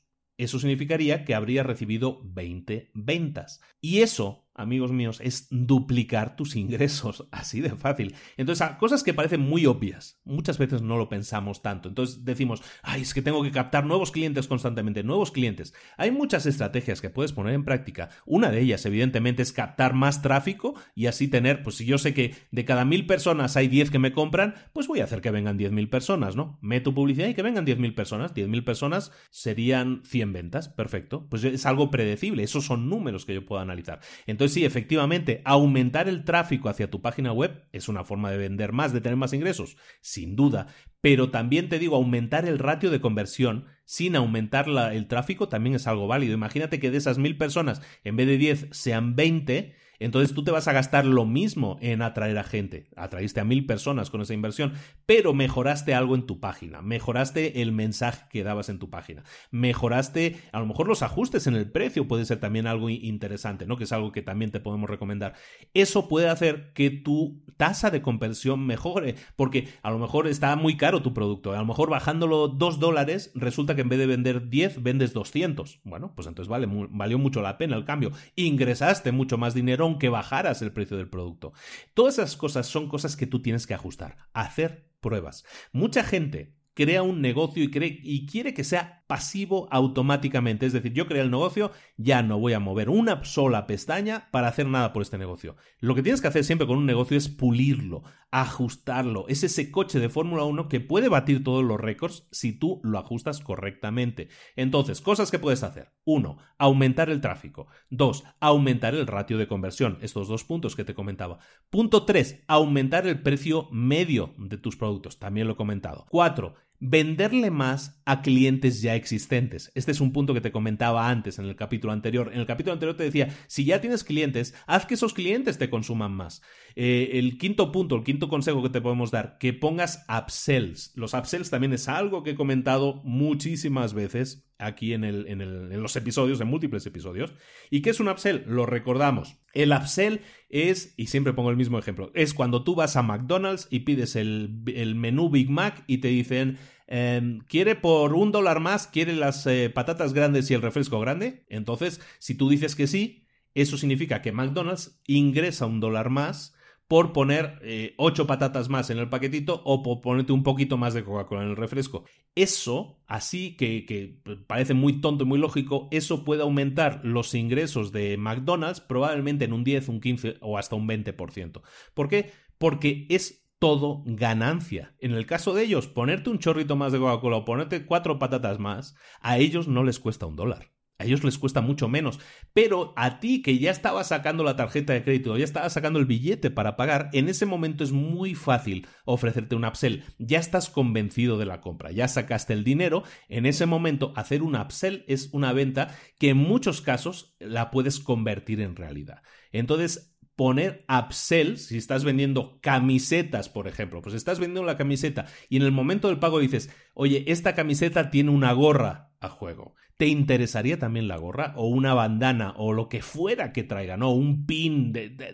Eso 0.42 0.58
significaría 0.58 1.24
que 1.24 1.36
habría 1.36 1.62
recibido 1.62 2.20
20 2.24 2.90
ventas. 2.96 3.62
Y 3.80 4.00
eso 4.00 4.50
amigos 4.62 4.92
míos, 4.92 5.20
es 5.24 5.48
duplicar 5.50 6.36
tus 6.36 6.56
ingresos, 6.56 7.28
así 7.32 7.62
de 7.62 7.72
fácil. 7.72 8.16
Entonces, 8.38 8.68
cosas 8.80 9.04
que 9.04 9.14
parecen 9.14 9.42
muy 9.42 9.66
obvias, 9.66 10.20
muchas 10.24 10.58
veces 10.58 10.82
no 10.82 10.98
lo 10.98 11.10
pensamos 11.10 11.62
tanto. 11.62 11.90
Entonces 11.90 12.24
decimos, 12.24 12.62
ay, 12.84 13.02
es 13.02 13.14
que 13.14 13.22
tengo 13.22 13.44
que 13.44 13.52
captar 13.52 13.86
nuevos 13.86 14.12
clientes 14.12 14.48
constantemente, 14.48 15.04
nuevos 15.04 15.32
clientes. 15.32 15.74
Hay 15.98 16.12
muchas 16.12 16.46
estrategias 16.46 17.02
que 17.02 17.10
puedes 17.10 17.34
poner 17.34 17.54
en 17.54 17.66
práctica. 17.66 18.10
Una 18.26 18.52
de 18.52 18.62
ellas, 18.62 18.86
evidentemente, 18.86 19.42
es 19.42 19.52
captar 19.52 19.94
más 19.94 20.22
tráfico 20.22 20.76
y 20.96 21.08
así 21.08 21.28
tener, 21.28 21.64
pues 21.64 21.78
si 21.78 21.86
yo 21.86 21.98
sé 21.98 22.14
que 22.14 22.36
de 22.52 22.66
cada 22.66 22.86
mil 22.86 23.06
personas 23.06 23.58
hay 23.58 23.68
10 23.68 23.92
que 23.92 24.00
me 24.00 24.12
compran, 24.14 24.56
pues 24.74 24.88
voy 24.88 25.00
a 25.00 25.06
hacer 25.06 25.22
que 25.22 25.32
vengan 25.32 25.58
10.000 25.58 25.90
personas, 25.90 26.36
¿no? 26.36 26.60
Meto 26.62 26.94
publicidad 26.94 27.28
y 27.28 27.34
que 27.34 27.42
vengan 27.42 27.66
10.000 27.66 27.96
personas. 27.96 28.34
10.000 28.34 28.64
personas 28.64 29.12
serían 29.30 30.02
100 30.06 30.34
ventas, 30.34 30.70
perfecto. 30.70 31.28
Pues 31.30 31.44
es 31.44 31.66
algo 31.66 31.92
predecible, 31.92 32.44
esos 32.44 32.66
son 32.66 32.90
números 32.90 33.26
que 33.26 33.34
yo 33.34 33.46
puedo 33.46 33.62
analizar. 33.62 34.00
Entonces, 34.28 34.51
sí, 34.52 34.66
efectivamente, 34.66 35.42
aumentar 35.46 36.08
el 36.08 36.24
tráfico 36.24 36.70
hacia 36.70 36.90
tu 36.90 37.02
página 37.02 37.32
web 37.34 37.64
es 37.72 37.90
una 37.90 38.04
forma 38.04 38.30
de 38.32 38.38
vender 38.38 38.72
más, 38.72 38.94
de 38.94 39.02
tener 39.02 39.18
más 39.18 39.34
ingresos, 39.34 39.78
sin 40.02 40.36
duda, 40.36 40.68
pero 41.02 41.32
también 41.32 41.70
te 41.70 41.80
digo, 41.80 41.96
aumentar 41.96 42.48
el 42.48 42.60
ratio 42.60 42.92
de 42.92 43.02
conversión 43.02 43.66
sin 43.86 44.16
aumentar 44.16 44.68
el 44.94 45.08
tráfico 45.08 45.50
también 45.50 45.76
es 45.76 45.88
algo 45.88 46.08
válido. 46.08 46.34
Imagínate 46.34 46.80
que 46.80 46.92
de 46.92 46.98
esas 46.98 47.18
mil 47.18 47.38
personas, 47.38 47.82
en 48.04 48.16
vez 48.16 48.28
de 48.28 48.38
10, 48.38 48.68
sean 48.72 49.16
20 49.16 49.76
entonces 50.06 50.34
tú 50.34 50.44
te 50.44 50.52
vas 50.52 50.68
a 50.68 50.74
gastar 50.74 51.06
lo 51.06 51.26
mismo 51.26 51.78
en 51.82 52.02
atraer 52.02 52.38
a 52.38 52.44
gente. 52.44 52.90
Atraíste 52.96 53.40
a 53.40 53.46
mil 53.46 53.66
personas 53.66 54.10
con 54.10 54.22
esa 54.22 54.34
inversión, 54.34 54.74
pero 55.06 55.34
mejoraste 55.34 55.94
algo 55.94 56.16
en 56.16 56.26
tu 56.26 56.40
página, 56.40 56.82
mejoraste 56.82 57.62
el 57.62 57.72
mensaje 57.72 58.26
que 58.30 58.44
dabas 58.44 58.70
en 58.70 58.80
tu 58.80 58.90
página, 58.90 59.24
mejoraste 59.52 60.38
a 60.52 60.60
lo 60.60 60.66
mejor 60.66 60.88
los 60.88 61.04
ajustes 61.04 61.48
en 61.48 61.56
el 61.56 61.72
precio, 61.72 62.08
puede 62.08 62.26
ser 62.26 62.40
también 62.40 62.68
algo 62.68 62.90
interesante, 62.90 63.66
¿no? 63.66 63.78
Que 63.78 63.84
es 63.84 63.92
algo 63.92 64.12
que 64.12 64.22
también 64.22 64.52
te 64.52 64.60
podemos 64.60 64.90
recomendar. 64.90 65.34
Eso 65.74 66.08
puede 66.08 66.30
hacer 66.30 66.74
que 66.74 66.90
tu 66.90 67.44
tasa 67.58 67.92
de 67.92 68.02
conversión 68.02 68.66
mejore, 68.66 69.16
porque 69.36 69.70
a 69.84 69.92
lo 69.92 70.00
mejor 70.00 70.28
está 70.28 70.56
muy 70.56 70.78
caro 70.78 71.02
tu 71.02 71.14
producto, 71.14 71.54
a 71.54 71.60
lo 71.60 71.66
mejor 71.66 71.90
bajándolo 71.90 72.48
dos 72.48 72.80
dólares 72.80 73.32
resulta 73.36 73.76
que 73.76 73.82
en 73.82 73.90
vez 73.90 74.00
de 74.00 74.08
vender 74.08 74.50
10 74.50 74.82
vendes 74.82 75.14
200. 75.14 75.82
Bueno, 75.84 76.14
pues 76.16 76.28
entonces 76.28 76.50
vale, 76.50 76.68
valió 76.90 77.20
mucho 77.20 77.42
la 77.42 77.58
pena 77.58 77.76
el 77.76 77.86
cambio. 77.86 78.12
Ingresaste 78.36 79.12
mucho 79.12 79.38
más 79.38 79.54
dinero 79.54 79.91
que 80.00 80.10
bajaras 80.10 80.62
el 80.62 80.72
precio 80.72 80.98
del 80.98 81.10
producto. 81.10 81.54
Todas 81.94 82.16
esas 82.18 82.36
cosas 82.36 82.68
son 82.68 82.88
cosas 82.88 83.16
que 83.16 83.28
tú 83.28 83.42
tienes 83.42 83.68
que 83.68 83.74
ajustar, 83.74 84.18
hacer 84.34 84.88
pruebas. 85.00 85.46
Mucha 85.72 86.04
gente 86.04 86.54
crea 86.74 87.04
un 87.04 87.22
negocio 87.22 87.64
y, 87.64 87.72
cree, 87.72 88.00
y 88.02 88.26
quiere 88.26 88.54
que 88.54 88.64
sea 88.64 89.01
pasivo 89.12 89.68
automáticamente. 89.72 90.66
Es 90.66 90.72
decir, 90.72 90.94
yo 90.94 91.06
creo 91.06 91.22
el 91.22 91.32
negocio, 91.32 91.74
ya 91.98 92.24
no 92.24 92.40
voy 92.40 92.54
a 92.54 92.62
mover 92.62 92.88
una 92.88 93.26
sola 93.26 93.68
pestaña 93.68 94.30
para 94.32 94.48
hacer 94.48 94.68
nada 94.68 94.94
por 94.94 95.02
este 95.02 95.18
negocio. 95.18 95.58
Lo 95.82 95.96
que 95.96 96.02
tienes 96.02 96.22
que 96.22 96.30
hacer 96.30 96.46
siempre 96.46 96.66
con 96.66 96.78
un 96.78 96.86
negocio 96.86 97.18
es 97.18 97.28
pulirlo, 97.28 98.04
ajustarlo. 98.32 99.26
Es 99.28 99.44
ese 99.44 99.70
coche 99.70 100.00
de 100.00 100.08
Fórmula 100.08 100.46
1 100.46 100.70
que 100.70 100.80
puede 100.80 101.10
batir 101.10 101.44
todos 101.44 101.62
los 101.62 101.78
récords 101.78 102.26
si 102.32 102.54
tú 102.54 102.80
lo 102.84 103.00
ajustas 103.00 103.42
correctamente. 103.42 104.30
Entonces, 104.56 105.02
cosas 105.02 105.30
que 105.30 105.40
puedes 105.40 105.64
hacer. 105.64 105.92
Uno, 106.06 106.38
aumentar 106.58 107.10
el 107.10 107.20
tráfico. 107.20 107.68
Dos, 107.90 108.24
aumentar 108.40 108.96
el 108.96 109.08
ratio 109.08 109.38
de 109.38 109.50
conversión. 109.50 109.98
Estos 110.00 110.30
dos 110.30 110.46
puntos 110.46 110.78
que 110.78 110.86
te 110.86 110.96
comentaba. 110.96 111.40
Punto 111.70 112.06
tres, 112.06 112.42
aumentar 112.48 113.06
el 113.08 113.22
precio 113.22 113.68
medio 113.74 114.34
de 114.38 114.58
tus 114.58 114.78
productos. 114.78 115.20
También 115.20 115.48
lo 115.48 115.54
he 115.54 115.58
comentado. 115.58 116.06
Cuatro, 116.10 116.56
venderle 116.82 117.52
más 117.52 118.02
a 118.06 118.24
clientes 118.24 118.82
ya 118.82 118.96
existentes. 118.96 119.72
Este 119.76 119.92
es 119.92 120.02
un 120.02 120.12
punto 120.12 120.34
que 120.34 120.42
te 120.42 120.52
comentaba 120.52 121.10
antes 121.10 121.38
en 121.38 121.46
el 121.46 121.56
capítulo 121.56 121.94
anterior. 121.94 122.32
En 122.34 122.40
el 122.40 122.48
capítulo 122.48 122.74
anterior 122.74 122.98
te 122.98 123.04
decía, 123.04 123.30
si 123.48 123.64
ya 123.64 123.80
tienes 123.80 124.04
clientes, 124.04 124.56
haz 124.66 124.88
que 124.88 124.96
esos 124.96 125.14
clientes 125.14 125.60
te 125.60 125.70
consuman 125.70 126.12
más. 126.12 126.42
Eh, 126.76 127.12
el 127.14 127.38
quinto 127.38 127.72
punto, 127.72 127.96
el 127.96 128.04
quinto 128.04 128.28
consejo 128.28 128.64
que 128.64 128.70
te 128.70 128.82
podemos 128.82 129.12
dar, 129.12 129.38
que 129.38 129.54
pongas 129.54 130.04
upsells. 130.10 130.92
Los 130.96 131.14
upsells 131.14 131.52
también 131.52 131.72
es 131.72 131.88
algo 131.88 132.24
que 132.24 132.32
he 132.32 132.36
comentado 132.36 133.02
muchísimas 133.04 133.94
veces 133.94 134.51
aquí 134.62 134.94
en, 134.94 135.04
el, 135.04 135.28
en, 135.28 135.82
los 135.82 135.96
episodios, 135.96 136.40
en 136.40 136.48
múltiples 136.48 136.86
episodios. 136.86 137.34
¿Y 137.70 137.82
qué 137.82 137.90
es 137.90 138.00
un 138.00 138.08
upsell? 138.08 138.44
Lo 138.48 138.66
recordamos. 138.66 139.38
El 139.54 139.72
upsell 139.72 140.22
es, 140.50 140.94
y 140.98 141.08
siempre 141.08 141.34
pongo 141.34 141.50
el 141.50 141.58
mismo 141.58 141.80
ejemplo, 141.80 142.12
es 142.14 142.34
cuando 142.34 142.64
tú 142.64 142.76
vas 142.76 142.96
a 142.96 143.02
McDonald's 143.02 143.68
y 143.70 143.80
pides 143.82 144.16
el, 144.16 144.64
el 144.74 144.96
menú 144.96 145.30
Big 145.30 145.50
Mac 145.50 145.84
y 145.88 145.98
te 145.98 146.10
dicen, 146.10 146.58
em, 146.88 147.40
¿quiere 147.48 147.76
por 147.76 148.14
un 148.14 148.32
dólar 148.32 148.60
más, 148.60 148.88
quiere 148.88 149.14
las 149.14 149.46
eh, 149.48 149.70
patatas 149.70 150.14
grandes 150.14 150.50
y 150.52 150.54
el 150.54 150.62
refresco 150.62 151.00
grande? 151.00 151.46
Entonces, 151.50 152.02
si 152.20 152.36
tú 152.36 152.50
dices 152.50 152.76
que 152.76 152.88
sí, 152.88 153.28
eso 153.54 153.78
significa 153.78 154.22
que 154.22 154.32
McDonald's 154.32 155.02
ingresa 155.08 155.66
un 155.66 155.80
dólar 155.80 156.10
más 156.10 156.56
por 156.92 157.14
poner 157.14 157.58
eh, 157.62 157.94
ocho 157.96 158.28
patatas 158.28 158.68
más 158.68 158.90
en 158.90 158.98
el 158.98 159.08
paquetito 159.08 159.62
o 159.64 159.82
por 159.82 160.02
ponerte 160.02 160.34
un 160.34 160.44
poquito 160.44 160.76
más 160.76 160.94
de 160.94 161.06
Coca-Cola 161.06 161.44
en 161.44 161.52
el 161.52 161.56
refresco. 161.56 162.04
Eso, 162.36 163.02
así 163.08 163.56
que, 163.56 163.86
que, 163.86 164.22
parece 164.46 164.74
muy 164.74 165.00
tonto 165.00 165.24
y 165.24 165.28
muy 165.28 165.40
lógico, 165.40 165.88
eso 165.92 166.26
puede 166.26 166.42
aumentar 166.42 167.00
los 167.06 167.34
ingresos 167.34 167.94
de 167.94 168.18
McDonald's 168.18 168.82
probablemente 168.82 169.46
en 169.46 169.54
un 169.54 169.64
10, 169.64 169.88
un 169.88 170.02
15 170.02 170.40
o 170.42 170.58
hasta 170.58 170.76
un 170.76 170.86
20%. 170.86 171.62
¿Por 171.94 172.10
qué? 172.10 172.34
Porque 172.58 173.08
es 173.10 173.50
todo 173.58 174.04
ganancia. 174.06 174.94
En 175.00 175.14
el 175.14 175.26
caso 175.26 175.54
de 175.54 175.64
ellos, 175.64 175.88
ponerte 175.88 176.30
un 176.30 176.40
chorrito 176.40 176.76
más 176.76 176.92
de 176.92 177.00
Coca-Cola 177.00 177.38
o 177.38 177.46
ponerte 177.46 177.86
cuatro 177.86 178.20
patatas 178.20 178.60
más, 178.60 178.98
a 179.22 179.38
ellos 179.38 179.70
no 179.70 179.86
les 179.86 179.98
cuesta 179.98 180.26
un 180.26 180.36
dólar. 180.36 180.72
A 181.02 181.06
ellos 181.06 181.24
les 181.24 181.38
cuesta 181.38 181.62
mucho 181.62 181.88
menos. 181.88 182.20
Pero 182.54 182.94
a 182.96 183.20
ti 183.20 183.42
que 183.42 183.58
ya 183.58 183.72
estabas 183.72 184.10
sacando 184.10 184.44
la 184.44 184.56
tarjeta 184.56 184.94
de 184.94 185.04
crédito, 185.04 185.38
ya 185.38 185.44
estabas 185.44 185.74
sacando 185.74 186.00
el 186.00 186.06
billete 186.06 186.52
para 186.52 186.78
pagar, 186.78 187.10
en 187.14 187.28
ese 187.28 187.46
momento 187.46 187.84
es 187.84 187.92
muy 187.92 188.36
fácil 188.36 188.88
ofrecerte 189.06 189.56
un 189.56 189.66
upsell. 189.66 190.04
Ya 190.20 190.40
estás 190.40 190.70
convencido 190.70 191.38
de 191.38 191.46
la 191.46 191.60
compra, 191.62 191.92
ya 191.92 192.08
sacaste 192.08 192.54
el 192.54 192.64
dinero. 192.64 193.04
En 193.28 193.46
ese 193.46 193.66
momento 193.66 194.14
hacer 194.16 194.44
un 194.44 194.56
upsell 194.56 195.04
es 195.08 195.30
una 195.34 195.54
venta 195.54 195.96
que 196.20 196.30
en 196.30 196.38
muchos 196.38 196.82
casos 196.82 197.36
la 197.40 197.72
puedes 197.72 198.00
convertir 198.00 198.62
en 198.62 198.76
realidad. 198.76 199.24
Entonces, 199.52 200.12
poner 200.36 200.86
upsell, 200.90 201.58
si 201.58 201.78
estás 201.78 202.04
vendiendo 202.04 202.60
camisetas, 202.62 203.50
por 203.50 203.68
ejemplo, 203.68 204.02
pues 204.02 204.16
estás 204.16 204.40
vendiendo 204.40 204.66
la 204.66 204.78
camiseta 204.78 205.28
y 205.50 205.58
en 205.58 205.64
el 205.64 205.72
momento 205.72 206.08
del 206.08 206.20
pago 206.20 206.40
dices, 206.40 206.70
oye, 206.94 207.24
esta 207.28 207.54
camiseta 207.54 208.10
tiene 208.10 208.32
una 208.32 208.52
gorra 208.54 209.12
a 209.20 209.30
juego. 209.30 209.76
¿Te 210.02 210.08
interesaría 210.08 210.80
también 210.80 211.08
la 211.08 211.16
gorra 211.16 211.54
o 211.56 211.68
una 211.68 211.94
bandana 211.94 212.56
o 212.58 212.74
lo 212.74 212.90
que 212.90 213.04
fuera 213.04 213.54
que 213.54 213.62
traiga, 213.62 213.98
¿no? 213.98 214.12
Un 214.12 214.48
pin, 214.48 214.92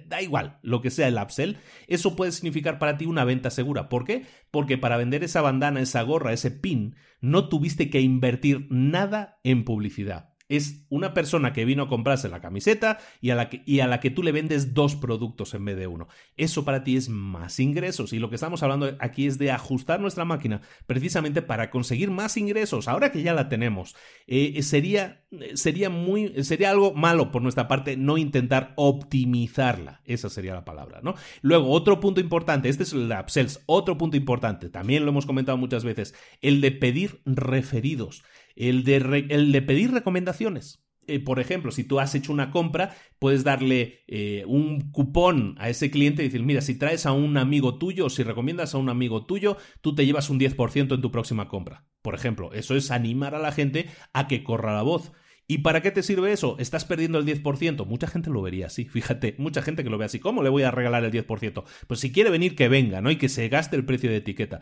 da 0.07 0.21
igual, 0.21 0.59
lo 0.61 0.81
que 0.81 0.89
sea 0.91 1.07
el 1.07 1.17
upsell, 1.17 1.55
eso 1.87 2.17
puede 2.17 2.33
significar 2.33 2.77
para 2.77 2.97
ti 2.97 3.05
una 3.05 3.23
venta 3.23 3.49
segura. 3.49 3.87
¿Por 3.87 4.03
qué? 4.03 4.25
Porque 4.51 4.77
para 4.77 4.97
vender 4.97 5.23
esa 5.23 5.41
bandana, 5.41 5.79
esa 5.79 6.01
gorra, 6.01 6.33
ese 6.33 6.51
pin, 6.51 6.97
no 7.21 7.47
tuviste 7.47 7.89
que 7.89 8.01
invertir 8.01 8.67
nada 8.69 9.39
en 9.45 9.63
publicidad. 9.63 10.33
Es 10.49 10.85
una 10.89 11.13
persona 11.13 11.53
que 11.53 11.65
vino 11.65 11.83
a 11.83 11.87
comprarse 11.89 12.29
la 12.29 12.41
camiseta 12.41 12.99
y 13.21 13.31
a, 13.31 13.35
la 13.35 13.49
que, 13.49 13.63
y 13.65 13.81
a 13.81 13.87
la 13.87 13.99
que 13.99 14.09
tú 14.09 14.23
le 14.23 14.31
vendes 14.31 14.73
dos 14.73 14.95
productos 14.95 15.53
en 15.53 15.65
vez 15.65 15.77
de 15.77 15.87
uno. 15.87 16.07
Eso 16.37 16.63
para 16.63 16.83
ti 16.83 16.95
es 16.95 17.09
más 17.09 17.59
ingresos 17.59 18.13
y 18.13 18.19
lo 18.19 18.29
que 18.29 18.35
estamos 18.35 18.63
hablando 18.63 18.95
aquí 18.99 19.27
es 19.27 19.37
de 19.37 19.51
ajustar 19.51 19.99
nuestra 19.99 20.25
máquina 20.25 20.61
precisamente 20.85 21.41
para 21.41 21.69
conseguir 21.69 22.11
más 22.11 22.37
ingresos. 22.37 22.87
Ahora 22.87 23.11
que 23.11 23.23
ya 23.23 23.33
la 23.33 23.49
tenemos, 23.49 23.95
eh, 24.25 24.61
sería, 24.63 25.25
sería, 25.55 25.89
muy, 25.89 26.43
sería 26.43 26.71
algo 26.71 26.93
malo 26.93 27.31
por 27.31 27.41
nuestra 27.41 27.67
parte 27.67 27.97
no 27.97 28.17
intentar 28.17 28.73
optimizarla. 28.77 30.01
Esa 30.05 30.29
sería 30.29 30.53
la 30.53 30.65
palabra, 30.65 31.01
¿no? 31.03 31.15
Luego, 31.41 31.71
otro 31.71 31.99
punto 31.99 32.21
importante, 32.21 32.69
este 32.69 32.83
es 32.83 32.93
el 32.93 33.11
upsells, 33.11 33.61
otro 33.65 33.97
punto 33.97 34.15
importante, 34.17 34.69
también 34.69 35.03
lo 35.03 35.11
hemos 35.11 35.25
comentado 35.25 35.57
muchas 35.57 35.83
veces, 35.83 36.15
el 36.41 36.61
de 36.61 36.71
pedir 36.71 37.21
referidos 37.25 38.23
el 38.57 38.83
de, 38.83 39.25
el 39.29 39.51
de 39.51 39.61
pedir 39.61 39.91
recomendaciones. 39.91 40.83
Eh, 41.07 41.21
por 41.21 41.39
ejemplo, 41.39 41.71
si 41.71 41.85
tú 41.85 41.99
has 41.99 42.13
hecho 42.15 42.33
una 42.33 42.51
compra, 42.51 42.95
puedes 43.17 43.45
darle 43.45 44.03
eh, 44.07 44.43
un 44.45 44.91
cupón 44.91 45.55
a 45.57 45.69
ese 45.69 45.89
cliente 45.89 46.21
y 46.21 46.25
decir, 46.25 46.43
mira, 46.43 46.61
si 46.61 46.75
traes 46.75 47.05
a 47.05 47.13
un 47.13 47.37
amigo 47.37 47.77
tuyo 47.77 48.09
si 48.09 48.23
recomiendas 48.23 48.75
a 48.75 48.77
un 48.77 48.89
amigo 48.89 49.25
tuyo, 49.25 49.57
tú 49.81 49.95
te 49.95 50.05
llevas 50.05 50.29
un 50.29 50.39
10% 50.39 50.95
en 50.95 51.01
tu 51.01 51.09
próxima 51.09 51.47
compra. 51.47 51.85
Por 52.01 52.13
ejemplo, 52.13 52.51
eso 52.53 52.75
es 52.75 52.91
animar 52.91 53.35
a 53.35 53.39
la 53.39 53.53
gente 53.53 53.87
a 54.13 54.27
que 54.27 54.43
corra 54.43 54.75
la 54.75 54.81
voz. 54.81 55.13
¿Y 55.49 55.59
para 55.59 55.81
qué 55.81 55.91
te 55.91 56.03
sirve 56.03 56.33
eso? 56.33 56.57
Estás 56.59 56.83
perdiendo 56.83 57.19
el 57.19 57.25
10%. 57.25 57.85
Mucha 57.85 58.07
gente 58.07 58.29
lo 58.29 58.41
vería 58.41 58.65
así, 58.65 58.83
fíjate, 58.89 59.35
mucha 59.37 59.61
gente 59.61 59.85
que 59.85 59.89
lo 59.89 59.97
ve 59.97 60.05
así. 60.05 60.19
¿Cómo 60.19 60.43
le 60.43 60.49
voy 60.49 60.63
a 60.63 60.71
regalar 60.71 61.05
el 61.05 61.11
10%? 61.11 61.63
Pues 61.87 62.01
si 62.01 62.11
quiere 62.11 62.29
venir, 62.29 62.53
que 62.53 62.67
venga, 62.67 62.99
¿no? 62.99 63.11
Y 63.11 63.15
que 63.15 63.29
se 63.29 63.47
gaste 63.47 63.77
el 63.77 63.85
precio 63.85 64.09
de 64.09 64.17
etiqueta 64.17 64.59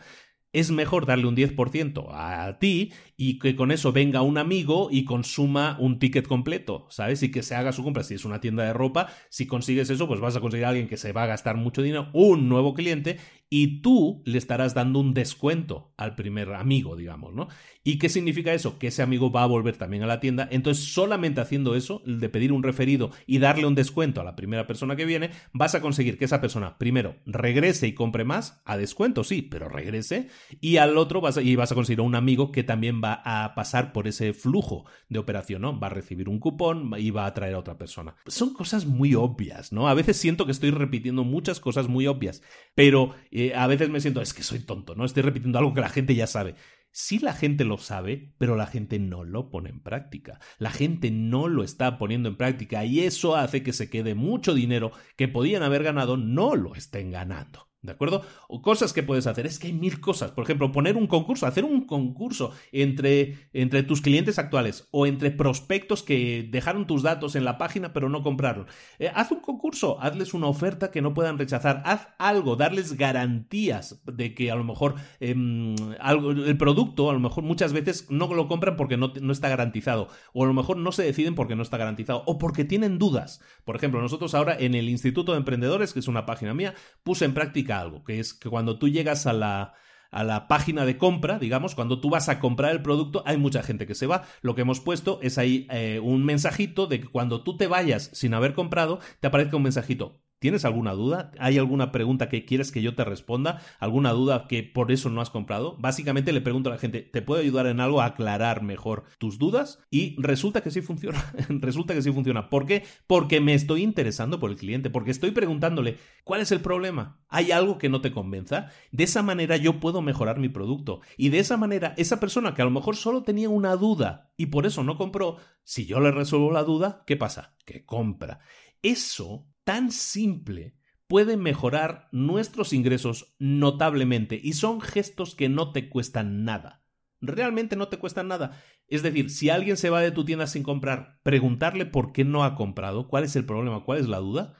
es 0.56 0.70
mejor 0.70 1.04
darle 1.04 1.26
un 1.26 1.36
10% 1.36 2.06
a 2.12 2.58
ti 2.58 2.90
y 3.18 3.38
que 3.38 3.54
con 3.54 3.70
eso 3.70 3.92
venga 3.92 4.22
un 4.22 4.38
amigo 4.38 4.88
y 4.90 5.04
consuma 5.04 5.76
un 5.78 5.98
ticket 5.98 6.26
completo, 6.26 6.86
¿sabes? 6.88 7.22
Y 7.22 7.30
que 7.30 7.42
se 7.42 7.54
haga 7.54 7.72
su 7.72 7.84
compra. 7.84 8.02
Si 8.04 8.14
es 8.14 8.24
una 8.24 8.40
tienda 8.40 8.64
de 8.64 8.72
ropa, 8.72 9.08
si 9.28 9.46
consigues 9.46 9.90
eso, 9.90 10.08
pues 10.08 10.18
vas 10.18 10.34
a 10.34 10.40
conseguir 10.40 10.64
a 10.64 10.70
alguien 10.70 10.88
que 10.88 10.96
se 10.96 11.12
va 11.12 11.24
a 11.24 11.26
gastar 11.26 11.58
mucho 11.58 11.82
dinero, 11.82 12.08
un 12.14 12.48
nuevo 12.48 12.72
cliente, 12.72 13.18
y 13.48 13.80
tú 13.80 14.22
le 14.24 14.38
estarás 14.38 14.74
dando 14.74 14.98
un 14.98 15.14
descuento 15.14 15.92
al 15.96 16.16
primer 16.16 16.52
amigo, 16.54 16.96
digamos, 16.96 17.32
¿no? 17.32 17.48
¿Y 17.84 17.98
qué 17.98 18.08
significa 18.08 18.52
eso? 18.52 18.78
Que 18.80 18.88
ese 18.88 19.02
amigo 19.02 19.30
va 19.30 19.44
a 19.44 19.46
volver 19.46 19.76
también 19.76 20.02
a 20.02 20.08
la 20.08 20.18
tienda. 20.18 20.48
Entonces, 20.50 20.92
solamente 20.92 21.40
haciendo 21.40 21.76
eso, 21.76 22.02
de 22.04 22.28
pedir 22.28 22.52
un 22.52 22.64
referido 22.64 23.12
y 23.26 23.38
darle 23.38 23.66
un 23.66 23.76
descuento 23.76 24.20
a 24.20 24.24
la 24.24 24.34
primera 24.34 24.66
persona 24.66 24.96
que 24.96 25.04
viene, 25.04 25.30
vas 25.52 25.76
a 25.76 25.80
conseguir 25.80 26.18
que 26.18 26.24
esa 26.24 26.40
persona, 26.40 26.78
primero, 26.78 27.14
regrese 27.26 27.86
y 27.86 27.92
compre 27.92 28.24
más, 28.24 28.60
a 28.64 28.76
descuento, 28.76 29.22
sí, 29.22 29.42
pero 29.42 29.68
regrese, 29.68 30.28
y 30.60 30.78
al 30.78 30.98
otro 30.98 31.20
vas 31.20 31.36
a, 31.36 31.42
y 31.42 31.54
vas 31.54 31.70
a 31.70 31.76
conseguir 31.76 32.00
un 32.00 32.16
amigo 32.16 32.50
que 32.50 32.64
también 32.64 33.00
va 33.02 33.22
a 33.24 33.54
pasar 33.54 33.92
por 33.92 34.08
ese 34.08 34.32
flujo 34.32 34.86
de 35.08 35.20
operación, 35.20 35.62
¿no? 35.62 35.78
Va 35.78 35.86
a 35.86 35.90
recibir 35.90 36.28
un 36.28 36.40
cupón 36.40 36.92
y 36.98 37.10
va 37.12 37.26
a 37.26 37.34
traer 37.34 37.54
a 37.54 37.60
otra 37.60 37.78
persona. 37.78 38.16
Son 38.26 38.52
cosas 38.52 38.86
muy 38.86 39.14
obvias, 39.14 39.72
¿no? 39.72 39.86
A 39.86 39.94
veces 39.94 40.16
siento 40.16 40.44
que 40.44 40.52
estoy 40.52 40.72
repitiendo 40.72 41.22
muchas 41.22 41.60
cosas 41.60 41.86
muy 41.86 42.08
obvias, 42.08 42.42
pero 42.74 43.14
a 43.54 43.66
veces 43.66 43.90
me 43.90 44.00
siento, 44.00 44.20
es 44.20 44.32
que 44.34 44.42
soy 44.42 44.60
tonto, 44.60 44.94
¿no? 44.94 45.04
Estoy 45.04 45.22
repitiendo 45.22 45.58
algo 45.58 45.74
que 45.74 45.80
la 45.80 45.88
gente 45.88 46.14
ya 46.14 46.26
sabe. 46.26 46.54
Sí 46.90 47.18
la 47.18 47.34
gente 47.34 47.64
lo 47.64 47.76
sabe, 47.76 48.32
pero 48.38 48.56
la 48.56 48.66
gente 48.66 48.98
no 48.98 49.22
lo 49.22 49.50
pone 49.50 49.68
en 49.68 49.80
práctica. 49.80 50.40
La 50.58 50.70
gente 50.70 51.10
no 51.10 51.46
lo 51.46 51.62
está 51.62 51.98
poniendo 51.98 52.30
en 52.30 52.36
práctica 52.36 52.84
y 52.86 53.00
eso 53.00 53.36
hace 53.36 53.62
que 53.62 53.74
se 53.74 53.90
quede 53.90 54.14
mucho 54.14 54.54
dinero 54.54 54.92
que 55.16 55.28
podían 55.28 55.62
haber 55.62 55.82
ganado, 55.82 56.16
no 56.16 56.56
lo 56.56 56.74
estén 56.74 57.10
ganando. 57.10 57.65
¿De 57.86 57.92
acuerdo? 57.92 58.22
O 58.48 58.60
cosas 58.60 58.92
que 58.92 59.02
puedes 59.02 59.26
hacer. 59.26 59.46
Es 59.46 59.58
que 59.58 59.68
hay 59.68 59.72
mil 59.72 60.00
cosas. 60.00 60.32
Por 60.32 60.44
ejemplo, 60.44 60.72
poner 60.72 60.96
un 60.96 61.06
concurso, 61.06 61.46
hacer 61.46 61.64
un 61.64 61.86
concurso 61.86 62.52
entre, 62.72 63.48
entre 63.52 63.82
tus 63.82 64.00
clientes 64.00 64.38
actuales 64.38 64.88
o 64.90 65.06
entre 65.06 65.30
prospectos 65.30 66.02
que 66.02 66.46
dejaron 66.50 66.86
tus 66.86 67.02
datos 67.02 67.36
en 67.36 67.44
la 67.44 67.58
página 67.58 67.92
pero 67.92 68.08
no 68.08 68.22
compraron. 68.22 68.66
Eh, 68.98 69.10
haz 69.14 69.30
un 69.30 69.40
concurso, 69.40 70.00
hazles 70.00 70.34
una 70.34 70.48
oferta 70.48 70.90
que 70.90 71.02
no 71.02 71.14
puedan 71.14 71.38
rechazar. 71.38 71.82
Haz 71.84 72.08
algo, 72.18 72.56
darles 72.56 72.96
garantías 72.96 74.02
de 74.04 74.34
que 74.34 74.50
a 74.50 74.56
lo 74.56 74.64
mejor 74.64 74.96
em, 75.20 75.76
algo, 76.00 76.32
el 76.32 76.58
producto, 76.58 77.10
a 77.10 77.12
lo 77.12 77.20
mejor 77.20 77.44
muchas 77.44 77.72
veces 77.72 78.10
no 78.10 78.26
lo 78.34 78.48
compran 78.48 78.76
porque 78.76 78.96
no, 78.96 79.12
no 79.20 79.32
está 79.32 79.48
garantizado. 79.48 80.08
O 80.32 80.44
a 80.44 80.46
lo 80.46 80.54
mejor 80.54 80.76
no 80.76 80.92
se 80.92 81.04
deciden 81.04 81.34
porque 81.34 81.56
no 81.56 81.62
está 81.62 81.76
garantizado. 81.76 82.22
O 82.26 82.38
porque 82.38 82.64
tienen 82.64 82.98
dudas. 82.98 83.40
Por 83.64 83.76
ejemplo, 83.76 84.00
nosotros 84.00 84.34
ahora 84.34 84.56
en 84.58 84.74
el 84.74 84.88
Instituto 84.88 85.32
de 85.32 85.38
Emprendedores, 85.38 85.92
que 85.92 86.00
es 86.00 86.08
una 86.08 86.26
página 86.26 86.54
mía, 86.54 86.74
puse 87.02 87.24
en 87.24 87.34
práctica 87.34 87.75
algo, 87.80 88.04
que 88.04 88.20
es 88.20 88.34
que 88.34 88.48
cuando 88.48 88.78
tú 88.78 88.88
llegas 88.88 89.26
a 89.26 89.32
la, 89.32 89.74
a 90.10 90.24
la 90.24 90.48
página 90.48 90.84
de 90.84 90.98
compra, 90.98 91.38
digamos, 91.38 91.74
cuando 91.74 92.00
tú 92.00 92.10
vas 92.10 92.28
a 92.28 92.38
comprar 92.38 92.72
el 92.72 92.82
producto, 92.82 93.22
hay 93.26 93.36
mucha 93.36 93.62
gente 93.62 93.86
que 93.86 93.94
se 93.94 94.06
va. 94.06 94.24
Lo 94.42 94.54
que 94.54 94.62
hemos 94.62 94.80
puesto 94.80 95.18
es 95.22 95.38
ahí 95.38 95.66
eh, 95.70 96.00
un 96.02 96.24
mensajito 96.24 96.86
de 96.86 97.00
que 97.00 97.08
cuando 97.08 97.42
tú 97.42 97.56
te 97.56 97.66
vayas 97.66 98.10
sin 98.12 98.34
haber 98.34 98.54
comprado, 98.54 99.00
te 99.20 99.26
aparezca 99.28 99.56
un 99.56 99.64
mensajito. 99.64 100.22
¿Tienes 100.38 100.66
alguna 100.66 100.92
duda? 100.92 101.32
¿Hay 101.38 101.56
alguna 101.56 101.92
pregunta 101.92 102.28
que 102.28 102.44
quieres 102.44 102.70
que 102.70 102.82
yo 102.82 102.94
te 102.94 103.04
responda? 103.04 103.62
¿Alguna 103.78 104.12
duda 104.12 104.46
que 104.48 104.62
por 104.62 104.92
eso 104.92 105.08
no 105.08 105.22
has 105.22 105.30
comprado? 105.30 105.76
Básicamente 105.78 106.32
le 106.32 106.42
pregunto 106.42 106.68
a 106.68 106.74
la 106.74 106.78
gente, 106.78 107.00
¿te 107.00 107.22
puedo 107.22 107.40
ayudar 107.40 107.66
en 107.66 107.80
algo 107.80 108.02
a 108.02 108.06
aclarar 108.06 108.62
mejor 108.62 109.04
tus 109.18 109.38
dudas? 109.38 109.78
Y 109.90 110.14
resulta 110.20 110.60
que 110.60 110.70
sí 110.70 110.82
funciona. 110.82 111.24
resulta 111.48 111.94
que 111.94 112.02
sí 112.02 112.12
funciona. 112.12 112.50
¿Por 112.50 112.66
qué? 112.66 112.84
Porque 113.06 113.40
me 113.40 113.54
estoy 113.54 113.82
interesando 113.82 114.38
por 114.38 114.50
el 114.50 114.58
cliente, 114.58 114.90
porque 114.90 115.10
estoy 115.10 115.30
preguntándole, 115.30 115.96
¿cuál 116.22 116.42
es 116.42 116.52
el 116.52 116.60
problema? 116.60 117.24
¿Hay 117.28 117.50
algo 117.50 117.78
que 117.78 117.88
no 117.88 118.02
te 118.02 118.12
convenza? 118.12 118.68
De 118.92 119.04
esa 119.04 119.22
manera 119.22 119.56
yo 119.56 119.80
puedo 119.80 120.02
mejorar 120.02 120.38
mi 120.38 120.50
producto. 120.50 121.00
Y 121.16 121.30
de 121.30 121.38
esa 121.38 121.56
manera, 121.56 121.94
esa 121.96 122.20
persona 122.20 122.52
que 122.52 122.60
a 122.60 122.66
lo 122.66 122.70
mejor 122.70 122.96
solo 122.96 123.22
tenía 123.22 123.48
una 123.48 123.74
duda 123.76 124.32
y 124.36 124.46
por 124.46 124.66
eso 124.66 124.84
no 124.84 124.98
compró, 124.98 125.38
si 125.64 125.86
yo 125.86 125.98
le 126.00 126.10
resuelvo 126.10 126.52
la 126.52 126.62
duda, 126.62 127.04
¿qué 127.06 127.16
pasa? 127.16 127.56
Que 127.64 127.86
compra. 127.86 128.40
Eso 128.82 129.46
tan 129.66 129.90
simple 129.90 130.76
puede 131.08 131.36
mejorar 131.36 132.08
nuestros 132.12 132.72
ingresos 132.72 133.34
notablemente 133.40 134.40
y 134.40 134.52
son 134.52 134.80
gestos 134.80 135.34
que 135.34 135.48
no 135.48 135.72
te 135.72 135.88
cuestan 135.88 136.44
nada. 136.44 136.84
Realmente 137.20 137.74
no 137.74 137.88
te 137.88 137.98
cuestan 137.98 138.28
nada. 138.28 138.62
Es 138.86 139.02
decir, 139.02 139.28
si 139.28 139.50
alguien 139.50 139.76
se 139.76 139.90
va 139.90 140.00
de 140.00 140.12
tu 140.12 140.24
tienda 140.24 140.46
sin 140.46 140.62
comprar, 140.62 141.18
preguntarle 141.24 141.84
por 141.84 142.12
qué 142.12 142.24
no 142.24 142.44
ha 142.44 142.54
comprado, 142.54 143.08
cuál 143.08 143.24
es 143.24 143.34
el 143.34 143.44
problema, 143.44 143.82
cuál 143.82 143.98
es 143.98 144.06
la 144.06 144.18
duda, 144.18 144.54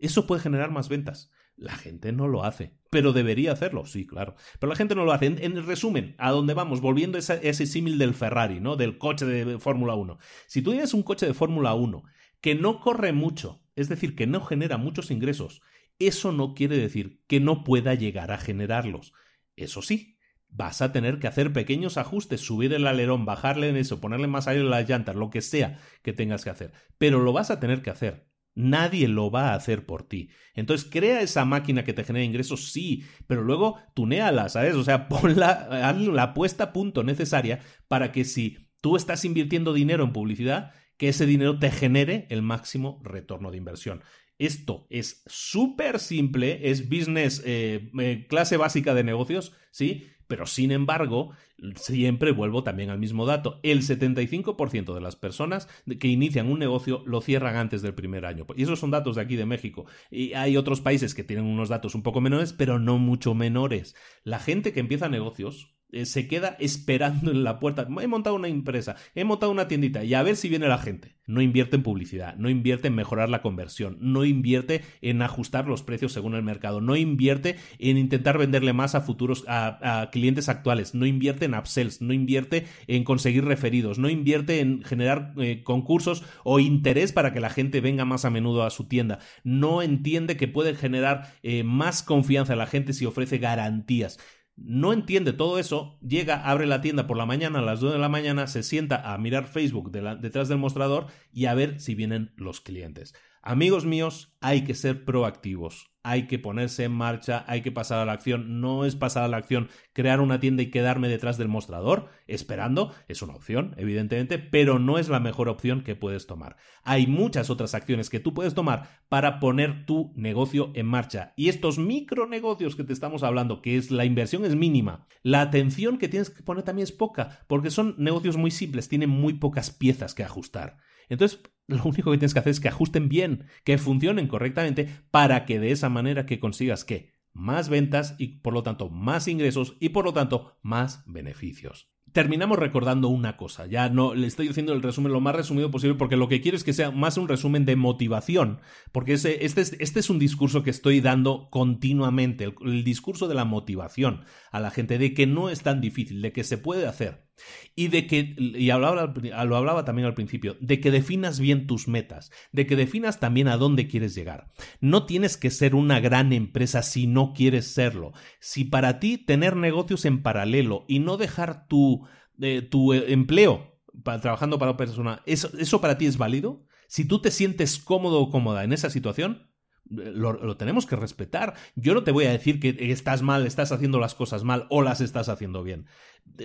eso 0.00 0.26
puede 0.26 0.42
generar 0.42 0.72
más 0.72 0.88
ventas. 0.88 1.30
La 1.54 1.76
gente 1.76 2.10
no 2.10 2.26
lo 2.26 2.42
hace, 2.42 2.76
pero 2.90 3.12
debería 3.12 3.52
hacerlo, 3.52 3.86
sí, 3.86 4.08
claro. 4.08 4.34
Pero 4.58 4.70
la 4.70 4.76
gente 4.76 4.96
no 4.96 5.04
lo 5.04 5.12
hace. 5.12 5.26
En, 5.26 5.66
resumen, 5.66 6.16
a 6.18 6.32
dónde 6.32 6.54
vamos, 6.54 6.80
volviendo 6.80 7.16
a 7.16 7.20
ese, 7.20 7.66
símil 7.66 7.96
del 7.96 8.14
Ferrari, 8.14 8.58
¿no? 8.58 8.74
Del 8.74 8.98
coche 8.98 9.24
de 9.24 9.60
Fórmula 9.60 9.94
1. 9.94 10.18
Si 10.48 10.62
tú 10.62 10.72
tienes 10.72 10.94
un 10.94 11.04
coche 11.04 11.26
de 11.26 11.34
Fórmula 11.34 11.74
1 11.74 12.02
que 12.40 12.56
no 12.56 12.80
corre 12.80 13.12
mucho, 13.12 13.62
es 13.78 13.88
decir, 13.88 14.16
que 14.16 14.26
no 14.26 14.40
genera 14.40 14.76
muchos 14.76 15.10
ingresos, 15.10 15.62
eso 15.98 16.32
no 16.32 16.54
quiere 16.54 16.76
decir 16.76 17.22
que 17.26 17.40
no 17.40 17.64
pueda 17.64 17.94
llegar 17.94 18.32
a 18.32 18.38
generarlos. 18.38 19.12
Eso 19.56 19.82
sí, 19.82 20.18
vas 20.48 20.82
a 20.82 20.92
tener 20.92 21.18
que 21.18 21.26
hacer 21.26 21.52
pequeños 21.52 21.96
ajustes, 21.96 22.40
subir 22.40 22.72
el 22.72 22.86
alerón, 22.86 23.24
bajarle 23.24 23.68
en 23.68 23.76
eso, 23.76 24.00
ponerle 24.00 24.26
más 24.26 24.48
aire 24.48 24.62
en 24.62 24.70
las 24.70 24.88
llantas, 24.88 25.16
lo 25.16 25.30
que 25.30 25.42
sea 25.42 25.78
que 26.02 26.12
tengas 26.12 26.44
que 26.44 26.50
hacer, 26.50 26.72
pero 26.98 27.20
lo 27.20 27.32
vas 27.32 27.50
a 27.50 27.60
tener 27.60 27.82
que 27.82 27.90
hacer. 27.90 28.26
Nadie 28.54 29.06
lo 29.06 29.30
va 29.30 29.50
a 29.50 29.54
hacer 29.54 29.86
por 29.86 30.08
ti. 30.08 30.30
Entonces, 30.54 30.88
crea 30.90 31.20
esa 31.20 31.44
máquina 31.44 31.84
que 31.84 31.92
te 31.92 32.02
genere 32.02 32.24
ingresos, 32.24 32.72
sí, 32.72 33.04
pero 33.28 33.44
luego 33.44 33.78
tuneala, 33.94 34.48
¿sabes? 34.48 34.74
O 34.74 34.82
sea, 34.82 35.08
ponla, 35.08 35.68
haz 35.88 35.96
la 35.98 36.24
apuesta 36.24 36.64
a 36.64 36.72
punto 36.72 37.04
necesaria 37.04 37.60
para 37.86 38.10
que 38.10 38.24
si 38.24 38.68
tú 38.80 38.96
estás 38.96 39.24
invirtiendo 39.24 39.72
dinero 39.72 40.02
en 40.02 40.12
publicidad, 40.12 40.72
que 40.98 41.08
ese 41.08 41.24
dinero 41.24 41.58
te 41.58 41.70
genere 41.70 42.26
el 42.28 42.42
máximo 42.42 43.00
retorno 43.02 43.50
de 43.50 43.56
inversión. 43.56 44.02
Esto 44.38 44.86
es 44.90 45.24
súper 45.26 45.98
simple, 45.98 46.70
es 46.70 46.88
business, 46.88 47.42
eh, 47.44 47.90
eh, 47.98 48.26
clase 48.28 48.56
básica 48.56 48.94
de 48.94 49.02
negocios, 49.02 49.52
¿sí? 49.70 50.06
Pero 50.28 50.46
sin 50.46 50.70
embargo, 50.72 51.30
siempre 51.74 52.32
vuelvo 52.32 52.62
también 52.62 52.90
al 52.90 52.98
mismo 52.98 53.24
dato. 53.24 53.60
El 53.62 53.82
75% 53.82 54.94
de 54.94 55.00
las 55.00 55.16
personas 55.16 55.68
que 55.98 56.08
inician 56.08 56.50
un 56.50 56.58
negocio 56.58 57.02
lo 57.06 57.22
cierran 57.22 57.56
antes 57.56 57.80
del 57.80 57.94
primer 57.94 58.26
año. 58.26 58.46
Y 58.54 58.62
esos 58.62 58.78
son 58.78 58.90
datos 58.90 59.16
de 59.16 59.22
aquí 59.22 59.36
de 59.36 59.46
México. 59.46 59.86
Y 60.10 60.34
hay 60.34 60.58
otros 60.58 60.82
países 60.82 61.14
que 61.14 61.24
tienen 61.24 61.46
unos 61.46 61.70
datos 61.70 61.94
un 61.94 62.02
poco 62.02 62.20
menores, 62.20 62.52
pero 62.52 62.78
no 62.78 62.98
mucho 62.98 63.34
menores. 63.34 63.96
La 64.22 64.38
gente 64.38 64.74
que 64.74 64.80
empieza 64.80 65.08
negocios 65.08 65.77
eh, 65.90 66.04
se 66.04 66.28
queda 66.28 66.56
esperando 66.60 67.30
en 67.30 67.44
la 67.44 67.58
puerta. 67.58 67.86
He 68.00 68.06
montado 68.06 68.36
una 68.36 68.48
empresa, 68.48 68.96
he 69.14 69.24
montado 69.24 69.50
una 69.52 69.68
tiendita 69.68 70.04
y 70.04 70.14
a 70.14 70.22
ver 70.22 70.36
si 70.36 70.48
viene 70.48 70.68
la 70.68 70.78
gente. 70.78 71.16
No 71.26 71.42
invierte 71.42 71.76
en 71.76 71.82
publicidad, 71.82 72.36
no 72.36 72.48
invierte 72.48 72.88
en 72.88 72.94
mejorar 72.94 73.28
la 73.28 73.42
conversión, 73.42 73.98
no 74.00 74.24
invierte 74.24 74.82
en 75.02 75.20
ajustar 75.20 75.66
los 75.66 75.82
precios 75.82 76.14
según 76.14 76.34
el 76.34 76.42
mercado, 76.42 76.80
no 76.80 76.96
invierte 76.96 77.56
en 77.78 77.98
intentar 77.98 78.38
venderle 78.38 78.72
más 78.72 78.94
a 78.94 79.02
futuros, 79.02 79.44
a, 79.46 80.08
clientes 80.10 80.48
actuales, 80.48 80.94
no 80.94 81.04
invierte 81.04 81.44
en 81.44 81.54
upsells, 81.54 82.00
no 82.00 82.14
invierte 82.14 82.66
en 82.86 83.04
conseguir 83.04 83.44
referidos, 83.44 83.98
no 83.98 84.08
invierte 84.08 84.60
en 84.60 84.82
generar 84.82 85.34
eh, 85.36 85.62
concursos 85.64 86.24
o 86.44 86.60
interés 86.60 87.12
para 87.12 87.34
que 87.34 87.40
la 87.40 87.50
gente 87.50 87.82
venga 87.82 88.06
más 88.06 88.24
a 88.24 88.30
menudo 88.30 88.62
a 88.62 88.70
su 88.70 88.84
tienda, 88.84 89.18
no 89.44 89.82
entiende 89.82 90.38
que 90.38 90.48
puede 90.48 90.74
generar 90.74 91.34
eh, 91.42 91.62
más 91.62 92.02
confianza 92.02 92.54
a 92.54 92.56
la 92.56 92.66
gente 92.66 92.94
si 92.94 93.04
ofrece 93.04 93.36
garantías 93.36 94.18
no 94.60 94.92
entiende 94.92 95.32
todo 95.32 95.58
eso, 95.58 95.98
llega, 96.00 96.48
abre 96.48 96.66
la 96.66 96.80
tienda 96.80 97.06
por 97.06 97.16
la 97.16 97.26
mañana 97.26 97.60
a 97.60 97.62
las 97.62 97.80
2 97.80 97.92
de 97.92 97.98
la 97.98 98.08
mañana, 98.08 98.46
se 98.46 98.62
sienta 98.62 99.12
a 99.12 99.18
mirar 99.18 99.46
Facebook 99.46 99.90
detrás 99.90 100.48
del 100.48 100.58
mostrador 100.58 101.06
y 101.32 101.46
a 101.46 101.54
ver 101.54 101.80
si 101.80 101.94
vienen 101.94 102.32
los 102.36 102.60
clientes. 102.60 103.14
Amigos 103.42 103.84
míos, 103.84 104.36
hay 104.40 104.64
que 104.64 104.74
ser 104.74 105.04
proactivos, 105.04 105.90
hay 106.08 106.26
que 106.26 106.38
ponerse 106.38 106.84
en 106.84 106.92
marcha, 106.92 107.44
hay 107.46 107.60
que 107.60 107.70
pasar 107.70 107.98
a 107.98 108.06
la 108.06 108.12
acción. 108.12 108.62
No 108.62 108.86
es 108.86 108.96
pasar 108.96 109.24
a 109.24 109.28
la 109.28 109.36
acción 109.36 109.68
crear 109.92 110.20
una 110.20 110.40
tienda 110.40 110.62
y 110.62 110.70
quedarme 110.70 111.06
detrás 111.08 111.36
del 111.36 111.48
mostrador 111.48 112.08
esperando. 112.26 112.94
Es 113.08 113.20
una 113.20 113.34
opción, 113.34 113.74
evidentemente, 113.76 114.38
pero 114.38 114.78
no 114.78 114.98
es 114.98 115.10
la 115.10 115.20
mejor 115.20 115.50
opción 115.50 115.82
que 115.82 115.96
puedes 115.96 116.26
tomar. 116.26 116.56
Hay 116.82 117.06
muchas 117.06 117.50
otras 117.50 117.74
acciones 117.74 118.08
que 118.08 118.20
tú 118.20 118.32
puedes 118.32 118.54
tomar 118.54 119.02
para 119.10 119.38
poner 119.38 119.84
tu 119.84 120.14
negocio 120.16 120.72
en 120.74 120.86
marcha. 120.86 121.34
Y 121.36 121.50
estos 121.50 121.78
micronegocios 121.78 122.74
que 122.74 122.84
te 122.84 122.94
estamos 122.94 123.22
hablando, 123.22 123.60
que 123.60 123.76
es 123.76 123.90
la 123.90 124.06
inversión 124.06 124.46
es 124.46 124.56
mínima, 124.56 125.06
la 125.22 125.42
atención 125.42 125.98
que 125.98 126.08
tienes 126.08 126.30
que 126.30 126.42
poner 126.42 126.64
también 126.64 126.84
es 126.84 126.92
poca, 126.92 127.40
porque 127.48 127.70
son 127.70 127.94
negocios 127.98 128.38
muy 128.38 128.50
simples, 128.50 128.88
tienen 128.88 129.10
muy 129.10 129.34
pocas 129.34 129.70
piezas 129.70 130.14
que 130.14 130.24
ajustar. 130.24 130.78
Entonces, 131.10 131.42
lo 131.68 131.84
único 131.84 132.10
que 132.10 132.18
tienes 132.18 132.32
que 132.32 132.40
hacer 132.40 132.50
es 132.50 132.60
que 132.60 132.68
ajusten 132.68 133.08
bien, 133.08 133.44
que 133.62 133.78
funcionen 133.78 134.26
correctamente 134.26 134.88
para 135.10 135.44
que 135.44 135.60
de 135.60 135.70
esa 135.70 135.88
manera 135.88 136.26
que 136.26 136.40
consigas 136.40 136.84
que 136.84 137.12
más 137.34 137.68
ventas 137.68 138.16
y 138.18 138.38
por 138.40 138.54
lo 138.54 138.62
tanto 138.62 138.88
más 138.88 139.28
ingresos 139.28 139.76
y 139.78 139.90
por 139.90 140.04
lo 140.04 140.12
tanto 140.12 140.58
más 140.62 141.04
beneficios. 141.06 141.90
Terminamos 142.12 142.58
recordando 142.58 143.08
una 143.08 143.36
cosa, 143.36 143.66
ya 143.66 143.90
no 143.90 144.14
le 144.14 144.26
estoy 144.26 144.48
diciendo 144.48 144.72
el 144.72 144.82
resumen 144.82 145.12
lo 145.12 145.20
más 145.20 145.36
resumido 145.36 145.70
posible 145.70 145.94
porque 145.94 146.16
lo 146.16 146.28
que 146.28 146.40
quiero 146.40 146.56
es 146.56 146.64
que 146.64 146.72
sea 146.72 146.90
más 146.90 147.18
un 147.18 147.28
resumen 147.28 147.66
de 147.66 147.76
motivación, 147.76 148.60
porque 148.92 149.12
este, 149.12 149.44
es, 149.44 149.56
este 149.58 150.00
es 150.00 150.08
un 150.08 150.18
discurso 150.18 150.62
que 150.62 150.70
estoy 150.70 151.02
dando 151.02 151.50
continuamente, 151.50 152.54
el 152.64 152.82
discurso 152.82 153.28
de 153.28 153.34
la 153.34 153.44
motivación 153.44 154.24
a 154.50 154.58
la 154.58 154.70
gente, 154.70 154.96
de 154.96 155.12
que 155.12 155.26
no 155.26 155.50
es 155.50 155.62
tan 155.62 155.82
difícil, 155.82 156.22
de 156.22 156.32
que 156.32 156.44
se 156.44 156.56
puede 156.56 156.86
hacer. 156.86 157.27
Y 157.74 157.88
de 157.88 158.06
que, 158.06 158.34
y 158.38 158.70
hablaba, 158.70 159.12
lo 159.44 159.56
hablaba 159.56 159.84
también 159.84 160.06
al 160.06 160.14
principio, 160.14 160.56
de 160.60 160.80
que 160.80 160.90
definas 160.90 161.40
bien 161.40 161.66
tus 161.66 161.88
metas, 161.88 162.30
de 162.52 162.66
que 162.66 162.76
definas 162.76 163.20
también 163.20 163.48
a 163.48 163.56
dónde 163.56 163.88
quieres 163.88 164.14
llegar. 164.14 164.50
No 164.80 165.06
tienes 165.06 165.36
que 165.36 165.50
ser 165.50 165.74
una 165.74 166.00
gran 166.00 166.32
empresa 166.32 166.82
si 166.82 167.06
no 167.06 167.32
quieres 167.32 167.72
serlo. 167.72 168.12
Si 168.40 168.64
para 168.64 168.98
ti 169.00 169.18
tener 169.18 169.56
negocios 169.56 170.04
en 170.04 170.22
paralelo 170.22 170.84
y 170.88 170.98
no 170.98 171.16
dejar 171.16 171.66
tu, 171.66 172.06
eh, 172.40 172.62
tu 172.62 172.92
eh, 172.92 173.12
empleo 173.12 173.80
para, 174.02 174.20
trabajando 174.20 174.58
para 174.58 174.72
otra 174.72 174.86
persona, 174.86 175.22
¿eso, 175.26 175.50
¿eso 175.58 175.80
para 175.80 175.98
ti 175.98 176.06
es 176.06 176.18
válido? 176.18 176.64
Si 176.88 177.04
tú 177.04 177.20
te 177.20 177.30
sientes 177.30 177.78
cómodo 177.78 178.20
o 178.20 178.30
cómoda 178.30 178.64
en 178.64 178.72
esa 178.72 178.90
situación, 178.90 179.48
lo, 179.90 180.56
tenemos 180.56 180.86
que 180.86 180.96
respetar. 180.96 181.54
Yo 181.74 181.94
no 181.94 182.04
te 182.04 182.10
voy 182.10 182.26
a 182.26 182.32
decir 182.32 182.60
que 182.60 182.76
estás 182.92 183.22
mal, 183.22 183.46
estás 183.46 183.72
haciendo 183.72 183.98
las 183.98 184.14
cosas 184.14 184.44
mal 184.44 184.66
o 184.70 184.82
las 184.82 185.00
estás 185.00 185.28
haciendo 185.28 185.62
bien. 185.62 185.86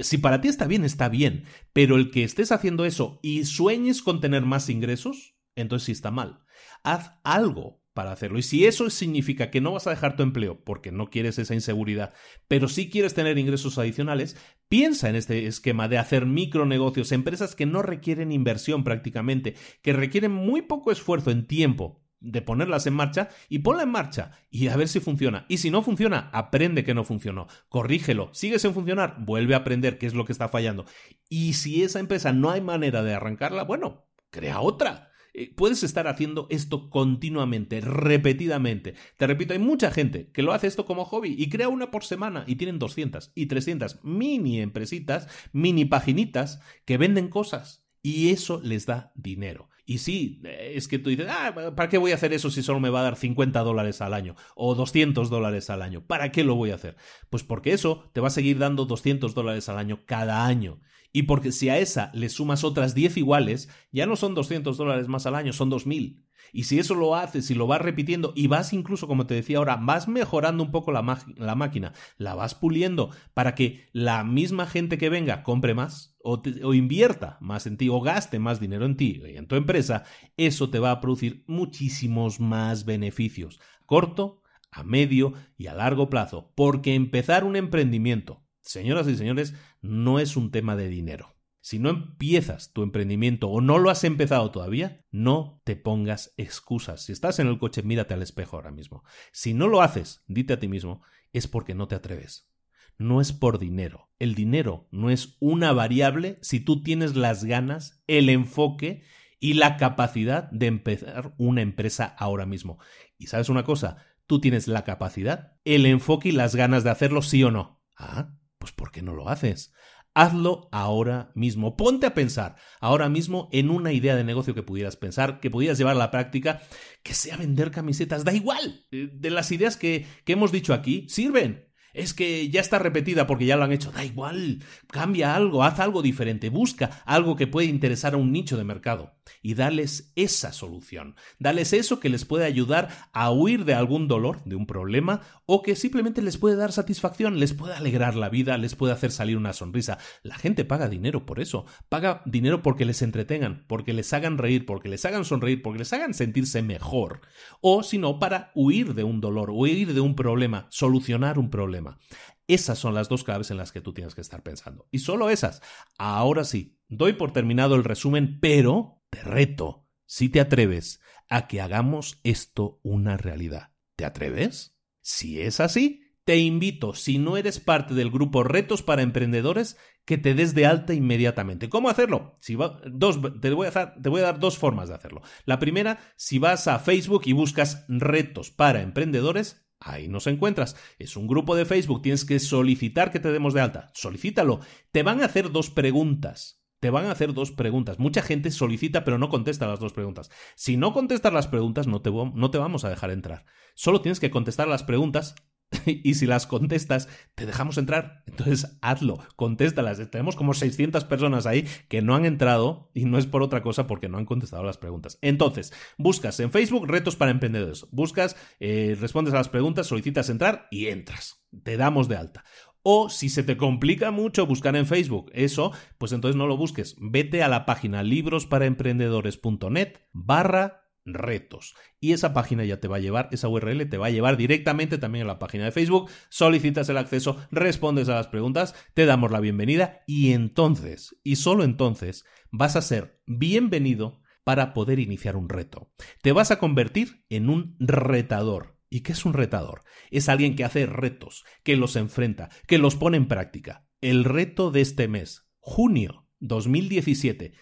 Si 0.02 0.18
para 0.18 0.41
ti 0.41 0.48
está 0.48 0.68
bien, 0.68 0.84
está 0.84 1.10
bien. 1.10 1.46
Pero 1.74 1.96
el 1.96 2.12
que 2.12 2.24
estés 2.24 2.52
haciendo 2.52 2.86
eso 2.86 3.20
y 3.22 3.46
sueñes 3.46 4.02
con 4.02 4.22
tener 4.22 4.44
más 4.44 4.70
ingresos, 4.70 5.36
entonces 5.56 5.86
sí 5.86 5.91
está 5.91 6.12
mal. 6.12 6.39
Haz 6.84 7.12
algo 7.24 7.84
para 7.94 8.12
hacerlo. 8.12 8.39
Y 8.39 8.44
si 8.44 8.66
eso 8.66 8.89
significa 8.89 9.52
que 9.52 9.62
no 9.62 9.74
vas 9.74 9.88
a 9.88 9.91
dejar 9.91 10.16
tu 10.16 10.24
empleo 10.24 10.64
porque 10.64 10.91
no 10.91 11.10
quieres 11.10 11.38
esa 11.38 11.54
inseguridad, 11.54 12.14
pero 12.48 12.68
sí 12.68 12.89
quieres 12.89 13.14
tener 13.14 13.38
ingresos 13.38 13.78
adicionales, 13.78 14.36
piensa 14.68 15.10
en 15.10 15.16
este 15.16 15.46
esquema 15.46 15.88
de 15.88 16.00
hacer 16.00 16.26
micronegocios, 16.26 17.12
empresas 17.12 17.56
que 17.56 17.66
no 17.66 17.82
requieren 17.82 18.32
inversión 18.32 18.84
prácticamente, 18.84 19.56
que 19.82 19.94
requieren 19.94 20.32
muy 20.32 20.64
poco 20.64 20.91
esfuerzo 20.91 21.30
en 21.30 21.46
tiempo 21.46 22.03
de 22.24 22.42
ponerlas 22.42 22.88
en 22.88 22.94
marcha 22.94 23.30
y 23.50 23.60
ponla 23.60 23.84
en 23.84 23.90
marcha 23.90 24.32
y 24.50 24.68
a 24.68 24.78
ver 24.78 24.88
si 24.88 25.00
funciona. 25.00 25.46
Y 25.50 25.58
si 25.58 25.70
no 25.70 25.82
funciona, 25.82 26.30
aprende 26.32 26.84
que 26.84 26.94
no 26.94 27.04
funcionó, 27.04 27.48
corrígelo, 27.70 28.30
sigue 28.34 28.60
sin 28.60 28.74
funcionar, 28.74 29.18
vuelve 29.20 29.54
a 29.54 29.58
aprender 29.58 29.98
qué 29.98 30.08
es 30.08 30.14
lo 30.14 30.26
que 30.26 30.32
está 30.32 30.50
fallando. 30.50 30.86
Y 31.30 31.54
si 31.54 31.84
esa 31.84 32.00
empresa 32.00 32.34
no 32.34 32.50
hay 32.50 32.62
manera 32.62 33.04
de 33.04 33.14
arrancarla, 33.14 33.64
bueno, 33.64 34.06
crea 34.32 34.62
otra. 34.62 35.12
Eh, 35.36 35.52
puedes 35.56 35.84
estar 35.84 36.08
haciendo 36.08 36.46
esto 36.52 36.90
continuamente, 36.90 37.82
repetidamente. 37.82 38.94
Te 39.18 39.26
repito, 39.26 39.54
hay 39.54 39.60
mucha 39.60 39.90
gente 39.90 40.30
que 40.32 40.44
lo 40.44 40.54
hace 40.54 40.68
esto 40.68 40.86
como 40.86 41.06
hobby 41.06 41.36
y 41.38 41.50
crea 41.50 41.70
una 41.70 41.90
por 41.90 42.04
semana 42.04 42.44
y 42.48 42.56
tienen 42.56 42.78
200 42.78 43.32
y 43.34 43.48
300 43.48 44.04
mini 44.04 44.62
empresitas, 44.62 45.28
mini 45.52 45.86
paginitas 45.86 46.62
que 46.86 46.98
venden 46.98 47.30
cosas 47.30 47.84
y 48.04 48.30
eso 48.30 48.62
les 48.64 48.86
da 48.86 49.12
dinero. 49.16 49.70
Y 49.86 49.98
sí, 49.98 50.42
es 50.44 50.88
que 50.88 50.98
tú 50.98 51.10
dices, 51.10 51.28
ah, 51.30 51.54
¿para 51.76 51.90
qué 51.90 51.98
voy 51.98 52.12
a 52.12 52.16
hacer 52.16 52.32
eso 52.32 52.50
si 52.50 52.64
solo 52.64 52.80
me 52.80 52.90
va 52.90 53.02
a 53.02 53.04
dar 53.04 53.16
50 53.18 53.60
dólares 53.62 54.00
al 54.02 54.14
año 54.14 54.36
o 54.56 54.76
200 54.76 55.30
dólares 55.30 55.70
al 55.70 55.82
año? 55.82 56.06
¿Para 56.06 56.32
qué 56.32 56.46
lo 56.46 56.56
voy 56.56 56.72
a 56.72 56.76
hacer? 56.76 56.96
Pues 57.30 57.44
porque 57.44 57.74
eso 57.74 58.10
te 58.14 58.22
va 58.22 58.28
a 58.28 58.32
seguir 58.32 58.60
dando 58.60 58.86
200 58.86 59.34
dólares 59.36 59.68
al 59.68 59.78
año 59.78 60.00
cada 60.06 60.46
año. 60.46 60.80
Y 61.12 61.24
porque 61.24 61.52
si 61.52 61.70
a 61.70 61.78
esa 61.78 62.12
le 62.14 62.30
sumas 62.30 62.64
otras 62.64 62.96
10 62.96 63.18
iguales, 63.18 63.70
ya 63.92 64.06
no 64.06 64.16
son 64.16 64.34
200 64.36 64.78
dólares 64.78 65.08
más 65.08 65.26
al 65.26 65.36
año, 65.36 65.52
son 65.52 65.70
2000. 65.70 66.26
Y 66.54 66.64
si 66.64 66.80
eso 66.80 66.95
lo 66.95 67.16
haces 67.16 67.49
y 67.51 67.56
lo 67.56 67.68
vas 67.68 67.82
repitiendo 67.82 68.32
y 68.36 68.47
vas 68.47 68.72
incluso, 68.72 69.08
como 69.08 69.26
te 69.26 69.34
decía 69.34 69.58
ahora, 69.58 69.76
vas 69.76 70.08
mejorando 70.08 70.64
un 70.64 70.72
poco 70.72 70.91
la, 70.91 71.01
máquina, 71.01 71.93
la 72.18 72.36
vas 72.36 72.56
puliendo 72.56 73.10
para 73.34 73.56
que 73.56 73.89
la 73.91 74.24
misma 74.24 74.68
gente 74.68 74.97
que 74.97 75.10
venga 75.10 75.43
compre 75.43 75.74
más 75.74 76.16
o, 76.24 76.41
o 76.64 76.74
invierta 76.74 77.38
más 77.41 77.66
en 77.66 77.76
ti 77.76 77.89
o 77.89 77.99
gaste 77.99 78.39
más 78.39 78.60
dinero 78.60 78.86
en 78.86 78.95
ti 78.95 79.22
y 79.26 79.36
en 79.36 79.47
tu 79.47 79.56
empresa, 79.56 80.04
eso 80.38 80.70
te 80.70 80.80
va 80.80 80.91
a 80.91 81.01
producir 81.01 81.43
muchísimos 81.47 82.39
más 82.39 82.86
beneficios. 82.86 83.60
Corto, 83.86 84.43
a 84.74 84.84
medio 84.84 85.34
y 85.58 85.68
a 85.68 85.74
largo 85.74 86.10
plazo. 86.10 86.51
Porque 86.56 86.95
empezar 86.95 87.43
un 87.43 87.56
emprendimiento, 87.56 88.45
señoras 88.62 89.08
y 89.08 89.16
señores, 89.16 89.54
no 89.82 90.20
es 90.20 90.36
un 90.36 90.51
tema 90.51 90.76
de 90.76 90.89
dinero. 90.89 91.33
Si 91.64 91.80
no 91.80 91.89
empiezas 91.89 92.74
tu 92.74 92.84
emprendimiento 92.84 93.47
o 93.47 93.61
no 93.61 93.80
lo 93.80 93.89
has 93.89 94.03
empezado 94.03 94.51
todavía, 94.51 95.05
no 95.11 95.61
te 95.64 95.78
pongas 95.78 96.34
excusas. 96.36 97.03
Si 97.03 97.14
estás 97.14 97.39
en 97.39 97.47
el 97.47 97.57
coche, 97.57 97.84
mírate 97.84 98.14
al 98.14 98.22
espejo 98.22 98.57
ahora 98.57 98.70
mismo. 98.70 99.05
Si 99.32 99.53
no 99.53 99.70
lo 99.70 99.82
haces, 99.82 100.26
dite 100.28 100.51
a 100.51 100.59
ti 100.59 100.68
mismo, 100.68 101.03
es 101.32 101.47
porque 101.47 101.74
no 101.74 101.88
te 101.88 101.95
atreves. 101.95 102.51
No 102.97 103.22
es 103.22 103.32
por 103.32 103.59
dinero. 103.59 104.11
El 104.20 104.36
dinero 104.36 104.89
no 104.91 105.09
es 105.09 105.38
una 105.39 105.72
variable 105.72 106.38
si 106.41 106.59
tú 106.59 106.84
tienes 106.84 107.16
las 107.16 107.45
ganas, 107.45 108.03
el 108.07 108.28
enfoque 108.28 109.05
y 109.39 109.53
la 109.53 109.78
capacidad 109.78 110.51
de 110.51 110.68
empezar 110.68 111.34
una 111.38 111.61
empresa 111.61 112.14
ahora 112.20 112.45
mismo. 112.45 112.78
Y 113.18 113.28
sabes 113.28 113.47
una 113.47 113.64
cosa, 113.64 114.03
tú 114.28 114.41
tienes 114.41 114.68
la 114.68 114.84
capacidad, 114.84 115.53
el 115.64 115.86
enfoque 115.86 116.28
y 116.28 116.34
las 116.34 116.57
ganas 116.57 116.84
de 116.84 116.89
hacerlo 116.89 117.22
sí 117.22 117.41
o 117.41 117.51
no. 117.51 117.82
Ah, 117.95 118.36
pues 118.57 118.74
¿por 118.74 118.91
qué 118.91 119.01
no 119.01 119.14
lo 119.14 119.30
haces? 119.30 119.74
Hazlo 120.16 120.70
ahora 120.72 121.32
mismo. 121.34 121.76
Ponte 121.76 122.05
a 122.05 122.14
pensar 122.14 122.55
ahora 122.80 123.09
mismo 123.09 123.49
en 123.51 123.70
una 123.70 123.91
idea 123.93 124.16
de 124.16 124.24
negocio 124.24 124.53
que 124.53 124.64
pudieras 124.64 124.95
pensar, 124.95 125.39
que 125.39 125.49
pudieras 125.49 125.78
llevar 125.78 125.95
a 125.95 125.99
la 125.99 126.11
práctica, 126.11 126.61
que 127.01 127.14
sea 127.14 127.38
vender 127.38 127.72
camisetas. 127.72 128.24
Da 128.24 128.34
igual. 128.34 128.86
Eh, 128.91 129.09
de 129.11 129.30
las 129.30 129.51
ideas 129.51 129.78
que, 129.78 130.05
que 130.24 130.34
hemos 130.34 130.51
dicho 130.51 130.74
aquí, 130.74 131.07
sirven 131.09 131.74
es 131.93 132.14
que 132.14 132.49
ya 132.49 132.59
está 132.59 132.80
repetida 132.80 133.28
porque 133.28 133.45
ya 133.45 133.55
lo 133.55 133.64
han 133.64 133.72
hecho. 133.72 133.91
Da 133.91 134.03
igual, 134.03 134.64
cambia 134.88 135.36
algo, 135.36 135.64
haz 135.64 135.80
algo 135.80 136.01
diferente, 136.01 136.49
busca 136.49 137.01
algo 137.05 137.36
que 137.36 137.47
puede 137.47 137.68
interesar 137.68 138.14
a 138.14 138.18
un 138.18 138.32
nicho 138.32 138.57
de 138.57 138.64
mercado 138.64 139.16
y 139.42 139.54
dales 139.54 140.12
esa 140.16 140.52
solución. 140.54 141.16
Dales 141.40 141.74
eso 141.74 142.00
que 142.00 142.10
les 142.10 142.26
puede 142.26 142.46
ayudar 142.46 142.90
a 143.14 143.32
huir 143.32 143.66
de 143.66 143.74
algún 143.74 144.08
dolor, 144.08 144.44
de 144.46 144.56
un 144.56 144.66
problema, 144.66 145.22
o 145.46 145.62
que 145.62 145.76
simplemente 145.76 146.22
les 146.22 146.38
puede 146.38 146.56
dar 146.56 146.72
satisfacción, 146.72 147.40
les 147.40 147.54
puede 147.54 147.74
alegrar 147.74 148.16
la 148.16 148.30
vida, 148.30 148.58
les 148.58 148.76
puede 148.76 148.94
hacer 148.94 149.12
salir 149.12 149.38
una 149.38 149.54
sonrisa. 149.54 149.98
La 150.24 150.36
gente 150.36 150.66
paga 150.66 150.88
dinero 150.88 151.26
por 151.26 151.40
eso, 151.40 151.66
paga 151.90 152.22
dinero 152.26 152.62
porque 152.62 152.86
les 152.86 153.02
entretengan, 153.02 153.66
porque 153.68 153.94
les 153.94 154.12
hagan 154.14 154.38
reír, 154.38 154.66
porque 154.66 154.90
les 154.90 155.06
hagan 155.06 155.26
sonreír, 155.26 155.62
porque 155.62 155.80
les 155.80 155.94
hagan 155.94 156.14
sentirse 156.14 156.62
mejor, 156.62 157.22
o 157.62 157.84
si 157.84 157.98
no, 157.98 158.20
para 158.20 158.52
huir 158.56 158.94
de 158.94 159.04
un 159.04 159.22
dolor, 159.22 159.50
huir 159.52 159.94
de 159.94 160.02
un 160.02 160.16
problema, 160.16 160.68
solucionar 160.70 161.40
un 161.40 161.50
problema. 161.50 162.00
Esas 162.48 162.78
son 162.78 162.94
las 162.94 163.10
dos 163.10 163.24
claves 163.24 163.52
en 163.52 163.58
las 163.58 163.72
que 163.72 163.82
tú 163.82 163.94
tienes 163.94 164.16
que 164.16 164.22
estar 164.22 164.44
pensando. 164.44 164.88
Y 164.91 165.00
solo 165.00 165.30
esas. 165.30 165.62
Ahora 165.98 166.44
sí, 166.44 166.78
doy 166.88 167.14
por 167.14 167.32
terminado 167.32 167.76
el 167.76 167.84
resumen, 167.84 168.39
pero 168.39 169.02
te 169.10 169.22
reto, 169.22 169.88
si 170.06 170.30
te 170.30 170.39
atreves, 170.39 171.00
a 171.30 171.48
que 171.48 171.62
hagamos 171.62 172.20
esto 172.24 172.80
una 172.84 173.18
realidad. 173.18 173.72
¿Te 173.96 174.06
atreves? 174.06 174.78
Si 175.02 175.41
es 175.41 175.60
así, 175.60 176.04
te 176.26 176.38
invito, 176.38 176.94
si 176.94 177.18
no 177.18 177.36
eres 177.36 177.60
parte 177.60 177.94
del 177.94 178.10
grupo 178.10 178.44
Retos 178.44 178.82
para 178.82 179.02
Emprendedores, 179.02 179.78
que 180.06 180.18
te 180.18 180.34
des 180.34 180.54
de 180.56 180.66
alta 180.66 180.94
inmediatamente. 180.94 181.70
¿Cómo 181.70 181.89
hacerlo? 181.89 182.38
Si 182.39 182.58
dos, 182.86 183.20
te, 183.41 183.52
voy 183.52 183.68
a 183.68 183.96
te 183.96 184.10
voy 184.10 184.22
a 184.22 184.26
dar 184.26 184.39
dos 184.39 184.58
formas 184.58 184.89
de 184.89 184.96
hacerlo. 184.96 185.22
La 185.46 185.60
primera, 185.60 186.00
si 186.16 186.39
vas 186.39 186.68
a 186.68 186.80
Facebook 186.80 187.24
y 187.26 187.34
buscas 187.34 187.86
Retos 187.88 188.52
para 188.52 188.82
Emprendedores, 188.82 189.62
Ahí 189.84 190.08
nos 190.08 190.28
encuentras. 190.28 190.76
Es 190.98 191.18
un 191.18 191.28
grupo 191.28 191.56
de 191.56 191.66
Facebook. 191.66 192.02
Tienes 192.02 192.26
que 192.26 192.40
solicitar 192.40 193.12
que 193.12 193.20
te 193.20 193.32
demos 193.32 193.54
de 193.54 193.62
alta. 193.62 193.92
Solicítalo. 193.94 194.62
Te 194.92 195.04
van 195.04 195.22
a 195.22 195.26
hacer 195.26 195.52
dos 195.52 195.70
preguntas. 195.70 196.64
Te 196.80 196.90
van 196.90 197.06
a 197.06 197.12
hacer 197.12 197.34
dos 197.34 197.52
preguntas. 197.52 198.00
Mucha 198.00 198.22
gente 198.22 198.52
solicita 198.52 199.04
pero 199.06 199.18
no 199.18 199.30
contesta 199.30 199.68
las 199.68 199.80
dos 199.80 199.94
preguntas. 199.94 200.30
Si 200.56 200.78
no 200.78 200.94
contestas 200.94 201.34
las 201.34 201.48
preguntas 201.48 201.88
no 201.88 202.02
te, 202.02 202.12
no 202.12 202.52
te 202.52 202.58
vamos 202.58 202.84
a 202.86 202.90
dejar 202.90 203.12
entrar. 203.12 203.46
Solo 203.76 204.02
tienes 204.02 204.20
que 204.20 204.32
contestar 204.32 204.68
las 204.68 204.84
preguntas 204.84 205.36
y 205.86 206.14
si 206.16 206.26
las 206.26 206.48
contestas, 206.48 207.10
te 207.36 207.46
dejamos 207.46 207.78
entrar. 207.78 208.24
Entonces, 208.28 208.78
hazlo, 208.82 209.20
contéstalas. 209.36 210.00
Tenemos 210.10 210.36
como 210.36 210.54
600 210.54 211.06
personas 211.06 211.46
ahí 211.46 211.68
que 211.88 212.02
no 212.02 212.16
han 212.16 212.26
entrado 212.26 212.90
y 212.94 213.06
no 213.06 213.18
es 213.18 213.26
por 213.26 213.44
otra 213.44 213.62
cosa 213.62 213.88
porque 213.88 214.10
no 214.10 214.18
han 214.18 214.26
contestado 214.26 214.64
las 214.64 214.78
preguntas. 214.78 215.18
Entonces, 215.22 215.74
buscas 215.98 216.40
en 216.40 216.52
Facebook 216.52 216.88
retos 216.88 217.16
para 217.16 217.32
emprendedores. 217.32 217.88
Buscas, 217.92 218.36
eh, 218.60 218.98
respondes 219.00 219.34
a 219.34 219.38
las 219.38 219.50
preguntas, 219.50 219.88
solicitas 219.88 220.30
entrar 220.30 220.68
y 220.72 220.88
entras. 220.88 221.46
Te 221.64 221.78
damos 221.78 222.08
de 222.08 222.18
alta. 222.18 222.44
O 222.86 223.10
si 223.10 223.30
se 223.30 223.44
te 223.44 223.56
complica 223.56 224.12
mucho 224.12 224.46
buscar 224.46 224.76
en 224.76 224.86
Facebook 224.86 225.32
eso, 225.34 225.72
pues 225.98 226.12
entonces 226.12 226.36
no 226.36 226.48
lo 226.48 226.58
busques. 226.58 226.98
Vete 227.00 227.42
a 227.42 227.48
la 227.48 227.66
página 227.66 228.04
librosparaemprendedores.net 228.04 230.00
barra 230.12 230.83
retos. 231.06 231.76
Y 231.99 232.14
esa 232.14 232.34
página 232.34 232.66
ya 232.66 232.80
te 232.80 232.88
va 232.88 232.97
a 232.97 233.01
llevar, 233.01 233.30
esa 233.32 233.47
URL 233.47 233.89
te 233.89 233.97
va 233.97 234.08
a 234.08 234.12
llevar 234.12 234.38
directamente 234.38 234.97
también 234.97 235.26
a 235.26 235.28
la 235.28 235.39
página 235.39 235.66
de 235.66 235.72
Facebook, 235.72 236.10
solicitas 236.30 236.89
el 236.89 236.97
acceso, 236.97 237.38
respondes 237.51 238.10
a 238.10 238.16
las 238.16 238.28
preguntas, 238.28 238.76
te 238.93 239.06
damos 239.06 239.32
la 239.32 239.39
bienvenida 239.39 240.01
y 240.08 240.34
entonces, 240.34 241.18
y 241.24 241.38
solo 241.38 241.64
entonces, 241.64 242.26
vas 242.51 242.76
a 242.76 242.82
ser 242.82 243.22
bienvenido 243.26 244.22
para 244.43 244.74
poder 244.74 244.99
iniciar 244.99 245.36
un 245.36 245.49
reto. 245.49 245.91
Te 246.22 246.32
vas 246.32 246.51
a 246.51 246.60
convertir 246.60 247.26
en 247.30 247.49
un 247.49 247.76
retador. 247.80 248.78
¿Y 248.89 249.01
qué 249.01 249.14
es 249.14 249.26
un 249.26 249.34
retador? 249.34 249.84
Es 250.12 250.30
alguien 250.30 250.56
que 250.56 250.64
hace 250.64 250.86
retos, 250.86 251.43
que 251.64 251.76
los 251.78 251.95
enfrenta, 251.95 252.49
que 252.68 252.78
los 252.78 252.95
pone 252.95 253.18
en 253.18 253.28
práctica. 253.28 253.88
El 254.01 254.24
reto 254.24 254.69
de 254.69 254.82
este 254.82 255.07
mes, 255.07 255.49
junio 255.60 256.28
2017, 256.41 257.53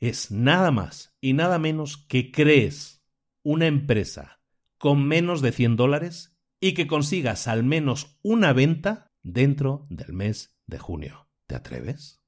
es 0.00 0.30
nada 0.30 0.70
más 0.70 1.14
y 1.20 1.34
nada 1.34 1.58
menos 1.58 1.96
que 1.96 2.32
crees 2.32 3.04
una 3.42 3.66
empresa 3.66 4.40
con 4.78 5.06
menos 5.06 5.42
de 5.42 5.52
100 5.52 5.76
dólares 5.76 6.36
y 6.58 6.72
que 6.72 6.86
consigas 6.86 7.46
al 7.48 7.62
menos 7.64 8.18
una 8.22 8.52
venta 8.52 9.12
dentro 9.22 9.86
del 9.90 10.12
mes 10.12 10.56
de 10.66 10.78
junio. 10.78 11.28
¿Te 11.46 11.54
atreves? 11.54 12.22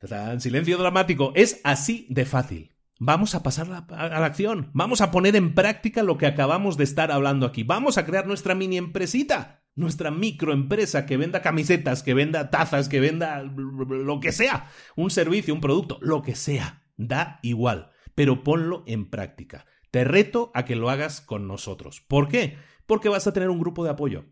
En 0.00 0.40
silencio 0.40 0.78
dramático. 0.78 1.32
Es 1.34 1.60
así 1.62 2.06
de 2.10 2.24
fácil. 2.24 2.74
Vamos 2.98 3.34
a 3.34 3.42
pasar 3.42 3.70
a 3.70 4.20
la 4.20 4.26
acción. 4.26 4.70
Vamos 4.72 5.00
a 5.00 5.10
poner 5.10 5.36
en 5.36 5.54
práctica 5.54 6.02
lo 6.02 6.18
que 6.18 6.26
acabamos 6.26 6.76
de 6.76 6.84
estar 6.84 7.12
hablando 7.12 7.46
aquí. 7.46 7.62
Vamos 7.62 7.98
a 7.98 8.04
crear 8.04 8.26
nuestra 8.26 8.54
mini 8.54 8.76
empresita 8.78 9.59
nuestra 9.74 10.10
microempresa 10.10 11.06
que 11.06 11.16
venda 11.16 11.42
camisetas, 11.42 12.02
que 12.02 12.14
venda 12.14 12.50
tazas, 12.50 12.88
que 12.88 13.00
venda 13.00 13.42
lo 13.42 14.20
que 14.20 14.32
sea, 14.32 14.68
un 14.96 15.10
servicio, 15.10 15.54
un 15.54 15.60
producto, 15.60 15.98
lo 16.02 16.22
que 16.22 16.34
sea, 16.34 16.84
da 16.96 17.38
igual, 17.42 17.90
pero 18.14 18.42
ponlo 18.42 18.84
en 18.86 19.08
práctica. 19.08 19.66
Te 19.90 20.04
reto 20.04 20.50
a 20.54 20.64
que 20.64 20.76
lo 20.76 20.90
hagas 20.90 21.20
con 21.20 21.48
nosotros. 21.48 22.00
¿Por 22.00 22.28
qué? 22.28 22.58
Porque 22.86 23.08
vas 23.08 23.26
a 23.26 23.32
tener 23.32 23.50
un 23.50 23.60
grupo 23.60 23.84
de 23.84 23.90
apoyo. 23.90 24.26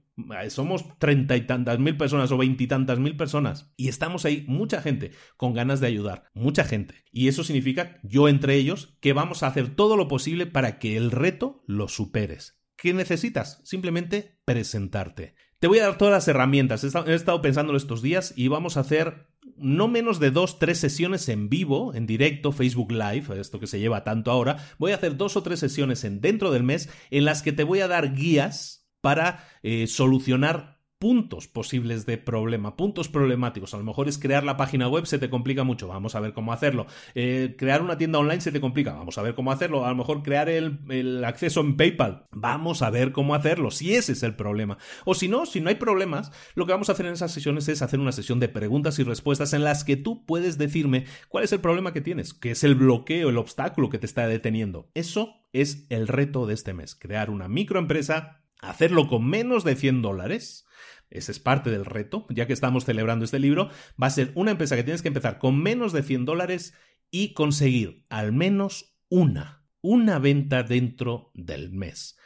Somos 0.48 0.98
treinta 0.98 1.36
y 1.36 1.46
tantas 1.46 1.78
mil 1.78 1.96
personas 1.96 2.32
o 2.32 2.36
veintitantas 2.36 2.98
mil 2.98 3.16
personas 3.16 3.72
y 3.76 3.86
estamos 3.86 4.24
ahí 4.24 4.44
mucha 4.48 4.82
gente 4.82 5.12
con 5.36 5.54
ganas 5.54 5.78
de 5.78 5.86
ayudar, 5.86 6.24
mucha 6.34 6.64
gente. 6.64 7.04
Y 7.12 7.28
eso 7.28 7.44
significa, 7.44 8.00
yo 8.02 8.28
entre 8.28 8.56
ellos, 8.56 8.98
que 9.00 9.12
vamos 9.12 9.44
a 9.44 9.46
hacer 9.46 9.76
todo 9.76 9.96
lo 9.96 10.08
posible 10.08 10.46
para 10.46 10.80
que 10.80 10.96
el 10.96 11.12
reto 11.12 11.62
lo 11.68 11.86
superes. 11.86 12.57
¿Qué 12.78 12.94
necesitas? 12.94 13.60
Simplemente 13.64 14.38
presentarte. 14.44 15.34
Te 15.58 15.66
voy 15.66 15.80
a 15.80 15.82
dar 15.82 15.98
todas 15.98 16.14
las 16.14 16.28
herramientas. 16.28 16.84
He 16.84 17.14
estado 17.14 17.42
pensando 17.42 17.76
estos 17.76 18.02
días 18.02 18.32
y 18.36 18.46
vamos 18.46 18.76
a 18.76 18.80
hacer 18.80 19.26
no 19.56 19.88
menos 19.88 20.20
de 20.20 20.30
dos, 20.30 20.60
tres 20.60 20.78
sesiones 20.78 21.28
en 21.28 21.48
vivo, 21.48 21.92
en 21.92 22.06
directo, 22.06 22.52
Facebook 22.52 22.92
Live, 22.92 23.40
esto 23.40 23.58
que 23.58 23.66
se 23.66 23.80
lleva 23.80 24.04
tanto 24.04 24.30
ahora. 24.30 24.64
Voy 24.78 24.92
a 24.92 24.94
hacer 24.94 25.16
dos 25.16 25.36
o 25.36 25.42
tres 25.42 25.58
sesiones 25.58 26.04
en, 26.04 26.20
dentro 26.20 26.52
del 26.52 26.62
mes 26.62 26.88
en 27.10 27.24
las 27.24 27.42
que 27.42 27.52
te 27.52 27.64
voy 27.64 27.80
a 27.80 27.88
dar 27.88 28.14
guías 28.14 28.88
para 29.00 29.44
eh, 29.64 29.88
solucionar 29.88 30.77
puntos 30.98 31.46
posibles 31.46 32.06
de 32.06 32.18
problema, 32.18 32.76
puntos 32.76 33.08
problemáticos. 33.08 33.72
A 33.72 33.78
lo 33.78 33.84
mejor 33.84 34.08
es 34.08 34.18
crear 34.18 34.42
la 34.42 34.56
página 34.56 34.88
web, 34.88 35.06
se 35.06 35.18
te 35.18 35.30
complica 35.30 35.62
mucho, 35.62 35.86
vamos 35.86 36.14
a 36.14 36.20
ver 36.20 36.32
cómo 36.32 36.52
hacerlo. 36.52 36.86
Eh, 37.14 37.54
crear 37.56 37.82
una 37.82 37.96
tienda 37.96 38.18
online 38.18 38.40
se 38.40 38.50
te 38.50 38.60
complica, 38.60 38.94
vamos 38.94 39.16
a 39.16 39.22
ver 39.22 39.34
cómo 39.34 39.52
hacerlo. 39.52 39.86
A 39.86 39.90
lo 39.90 39.96
mejor 39.96 40.22
crear 40.22 40.48
el, 40.48 41.24
acceso 41.24 41.60
en 41.60 41.76
PayPal, 41.76 42.26
vamos 42.32 42.82
a 42.82 42.90
ver 42.90 43.12
cómo 43.12 43.34
hacerlo, 43.34 43.70
si 43.70 43.94
ese 43.94 44.12
es 44.12 44.22
el 44.22 44.34
problema. 44.34 44.78
O 45.04 45.14
si 45.14 45.28
no, 45.28 45.46
si 45.46 45.60
no 45.60 45.68
hay 45.68 45.76
problemas, 45.76 46.32
lo 46.54 46.66
que 46.66 46.72
vamos 46.72 46.88
a 46.88 46.92
hacer 46.92 47.06
en 47.06 47.12
esas 47.12 47.32
sesiones 47.32 47.68
es 47.68 47.82
hacer 47.82 48.00
una 48.00 48.12
sesión 48.12 48.40
de 48.40 48.48
preguntas 48.48 48.98
y 48.98 49.04
respuestas 49.04 49.52
en 49.52 49.64
las 49.64 49.84
que 49.84 49.96
tú 49.96 50.26
puedes 50.26 50.58
decirme 50.58 51.06
cuál 51.28 51.44
es 51.44 51.52
el 51.52 51.60
problema 51.60 51.92
que 51.92 52.00
tienes, 52.00 52.34
qué 52.34 52.50
es 52.50 52.64
el 52.64 52.74
bloqueo, 52.74 53.28
el 53.28 53.38
obstáculo 53.38 53.88
que 53.88 53.98
te 53.98 54.06
está 54.06 54.26
deteniendo. 54.26 54.90
Eso 54.94 55.36
es 55.52 55.86
el 55.90 56.08
reto 56.08 56.46
de 56.46 56.54
este 56.54 56.74
mes, 56.74 56.96
crear 56.96 57.30
una 57.30 57.48
microempresa, 57.48 58.42
hacerlo 58.60 59.06
con 59.06 59.28
menos 59.28 59.62
de 59.62 59.76
100 59.76 60.02
dólares 60.02 60.64
ese 61.10 61.32
es 61.32 61.38
parte 61.38 61.70
del 61.70 61.84
reto, 61.84 62.26
ya 62.30 62.46
que 62.46 62.52
estamos 62.52 62.84
celebrando 62.84 63.24
este 63.24 63.38
libro, 63.38 63.70
va 64.00 64.08
a 64.08 64.10
ser 64.10 64.32
una 64.34 64.50
empresa 64.50 64.76
que 64.76 64.84
tienes 64.84 65.02
que 65.02 65.08
empezar 65.08 65.38
con 65.38 65.60
menos 65.60 65.92
de 65.92 66.02
100 66.02 66.24
dólares 66.24 66.74
y 67.10 67.32
conseguir 67.32 68.04
al 68.08 68.32
menos 68.32 68.96
una, 69.08 69.66
una 69.80 70.18
venta 70.18 70.62
dentro 70.62 71.30
del 71.34 71.70
mes. 71.70 72.18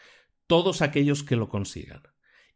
Todos 0.47 0.83
aquellos 0.83 1.23
que 1.23 1.37
lo 1.37 1.49
consigan 1.49 2.03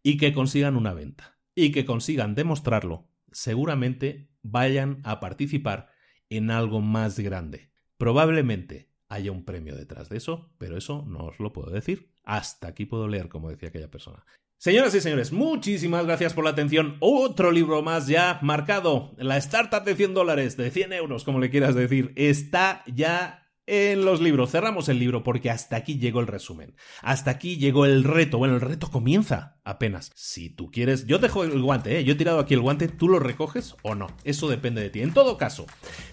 y 0.02 0.16
que 0.16 0.32
consigan 0.32 0.76
una 0.76 0.94
venta 0.94 1.38
y 1.54 1.70
que 1.72 1.84
consigan 1.84 2.34
demostrarlo, 2.34 3.08
seguramente 3.32 4.30
vayan 4.42 5.00
a 5.04 5.20
participar 5.20 5.90
en 6.28 6.50
algo 6.50 6.80
más 6.80 7.18
grande. 7.18 7.70
Probablemente 7.96 8.90
haya 9.08 9.32
un 9.32 9.44
premio 9.44 9.76
detrás 9.76 10.08
de 10.08 10.18
eso, 10.18 10.52
pero 10.58 10.76
eso 10.76 11.04
no 11.06 11.26
os 11.26 11.38
lo 11.38 11.52
puedo 11.52 11.70
decir. 11.70 12.12
Hasta 12.24 12.68
aquí 12.68 12.84
puedo 12.86 13.08
leer, 13.08 13.28
como 13.28 13.50
decía 13.50 13.68
aquella 13.68 13.90
persona. 13.90 14.24
Señoras 14.58 14.94
y 14.94 15.02
señores, 15.02 15.32
muchísimas 15.32 16.06
gracias 16.06 16.32
por 16.32 16.42
la 16.44 16.50
atención. 16.50 16.96
Otro 17.00 17.52
libro 17.52 17.82
más 17.82 18.06
ya 18.06 18.38
marcado. 18.40 19.12
La 19.18 19.36
startup 19.36 19.84
de 19.84 19.94
100 19.94 20.14
dólares, 20.14 20.56
de 20.56 20.70
100 20.70 20.94
euros, 20.94 21.24
como 21.24 21.40
le 21.40 21.50
quieras 21.50 21.74
decir, 21.74 22.12
está 22.16 22.82
ya 22.86 23.45
en 23.66 24.04
los 24.04 24.20
libros. 24.20 24.50
Cerramos 24.50 24.88
el 24.88 24.98
libro 24.98 25.22
porque 25.22 25.50
hasta 25.50 25.76
aquí 25.76 25.98
llegó 25.98 26.20
el 26.20 26.26
resumen. 26.26 26.74
Hasta 27.02 27.30
aquí 27.30 27.56
llegó 27.56 27.84
el 27.84 28.04
reto. 28.04 28.38
Bueno, 28.38 28.54
el 28.54 28.60
reto 28.60 28.90
comienza 28.90 29.56
apenas. 29.64 30.12
Si 30.14 30.48
tú 30.48 30.70
quieres, 30.70 31.06
yo 31.06 31.18
dejo 31.18 31.44
el 31.44 31.60
guante, 31.60 31.98
¿eh? 31.98 32.04
yo 32.04 32.12
he 32.12 32.16
tirado 32.16 32.38
aquí 32.38 32.54
el 32.54 32.60
guante, 32.60 32.88
¿tú 32.88 33.08
lo 33.08 33.18
recoges 33.18 33.74
o 33.82 33.94
no? 33.94 34.06
Eso 34.24 34.48
depende 34.48 34.80
de 34.80 34.90
ti. 34.90 35.00
En 35.00 35.12
todo 35.12 35.36
caso, 35.36 35.66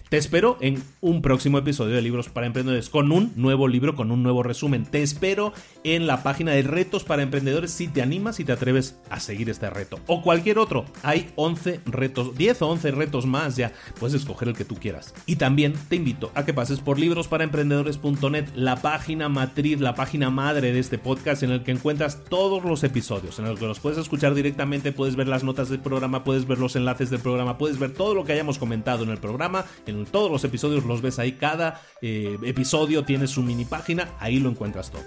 te 0.08 0.18
espero 0.18 0.58
en 0.60 0.82
un 1.00 1.22
próximo 1.22 1.58
episodio 1.58 1.94
de 1.94 2.02
Libros 2.02 2.28
para 2.28 2.46
Emprendedores 2.46 2.90
con 2.90 3.12
un 3.12 3.32
nuevo 3.36 3.68
libro, 3.68 3.94
con 3.94 4.10
un 4.10 4.22
nuevo 4.22 4.42
resumen. 4.42 4.84
Te 4.84 5.02
espero 5.02 5.52
en 5.84 6.06
la 6.06 6.22
página 6.22 6.52
de 6.52 6.62
Retos 6.62 7.04
para 7.04 7.22
Emprendedores 7.22 7.70
si 7.70 7.86
te 7.86 8.02
animas 8.02 8.40
y 8.40 8.44
te 8.44 8.52
atreves 8.52 8.98
a 9.08 9.20
seguir 9.20 9.48
este 9.48 9.70
reto. 9.70 10.00
O 10.06 10.22
cualquier 10.22 10.58
otro. 10.58 10.84
Hay 11.02 11.30
11 11.36 11.80
retos, 11.86 12.36
10 12.36 12.62
o 12.62 12.68
11 12.68 12.90
retos 12.90 13.26
más 13.26 13.56
ya. 13.56 13.72
Puedes 14.00 14.14
escoger 14.14 14.48
el 14.48 14.56
que 14.56 14.64
tú 14.64 14.74
quieras. 14.76 15.14
Y 15.26 15.36
también 15.36 15.74
te 15.88 15.96
invito 15.96 16.32
a 16.34 16.44
que 16.44 16.54
pases 16.54 16.80
por 16.80 16.98
Libros 16.98 17.28
para 17.28 17.43
emprendedores.net, 17.44 18.48
la 18.54 18.76
página 18.76 19.28
matriz, 19.28 19.80
la 19.80 19.94
página 19.94 20.30
madre 20.30 20.72
de 20.72 20.78
este 20.80 20.98
podcast 20.98 21.42
en 21.42 21.50
el 21.50 21.62
que 21.62 21.70
encuentras 21.70 22.24
todos 22.24 22.64
los 22.64 22.82
episodios, 22.82 23.38
en 23.38 23.46
el 23.46 23.58
que 23.58 23.66
los 23.66 23.80
puedes 23.80 23.98
escuchar 23.98 24.34
directamente, 24.34 24.92
puedes 24.92 25.16
ver 25.16 25.28
las 25.28 25.44
notas 25.44 25.68
del 25.68 25.80
programa, 25.80 26.24
puedes 26.24 26.46
ver 26.46 26.58
los 26.58 26.76
enlaces 26.76 27.10
del 27.10 27.20
programa, 27.20 27.56
puedes 27.58 27.78
ver 27.78 27.92
todo 27.92 28.14
lo 28.14 28.24
que 28.24 28.32
hayamos 28.32 28.58
comentado 28.58 29.04
en 29.04 29.10
el 29.10 29.18
programa, 29.18 29.64
en 29.86 30.04
todos 30.06 30.30
los 30.30 30.44
episodios 30.44 30.84
los 30.84 31.02
ves 31.02 31.18
ahí, 31.18 31.32
cada 31.32 31.80
eh, 32.02 32.38
episodio 32.42 33.04
tiene 33.04 33.26
su 33.26 33.42
mini 33.42 33.64
página, 33.64 34.10
ahí 34.18 34.40
lo 34.40 34.50
encuentras 34.50 34.90
todo. 34.90 35.02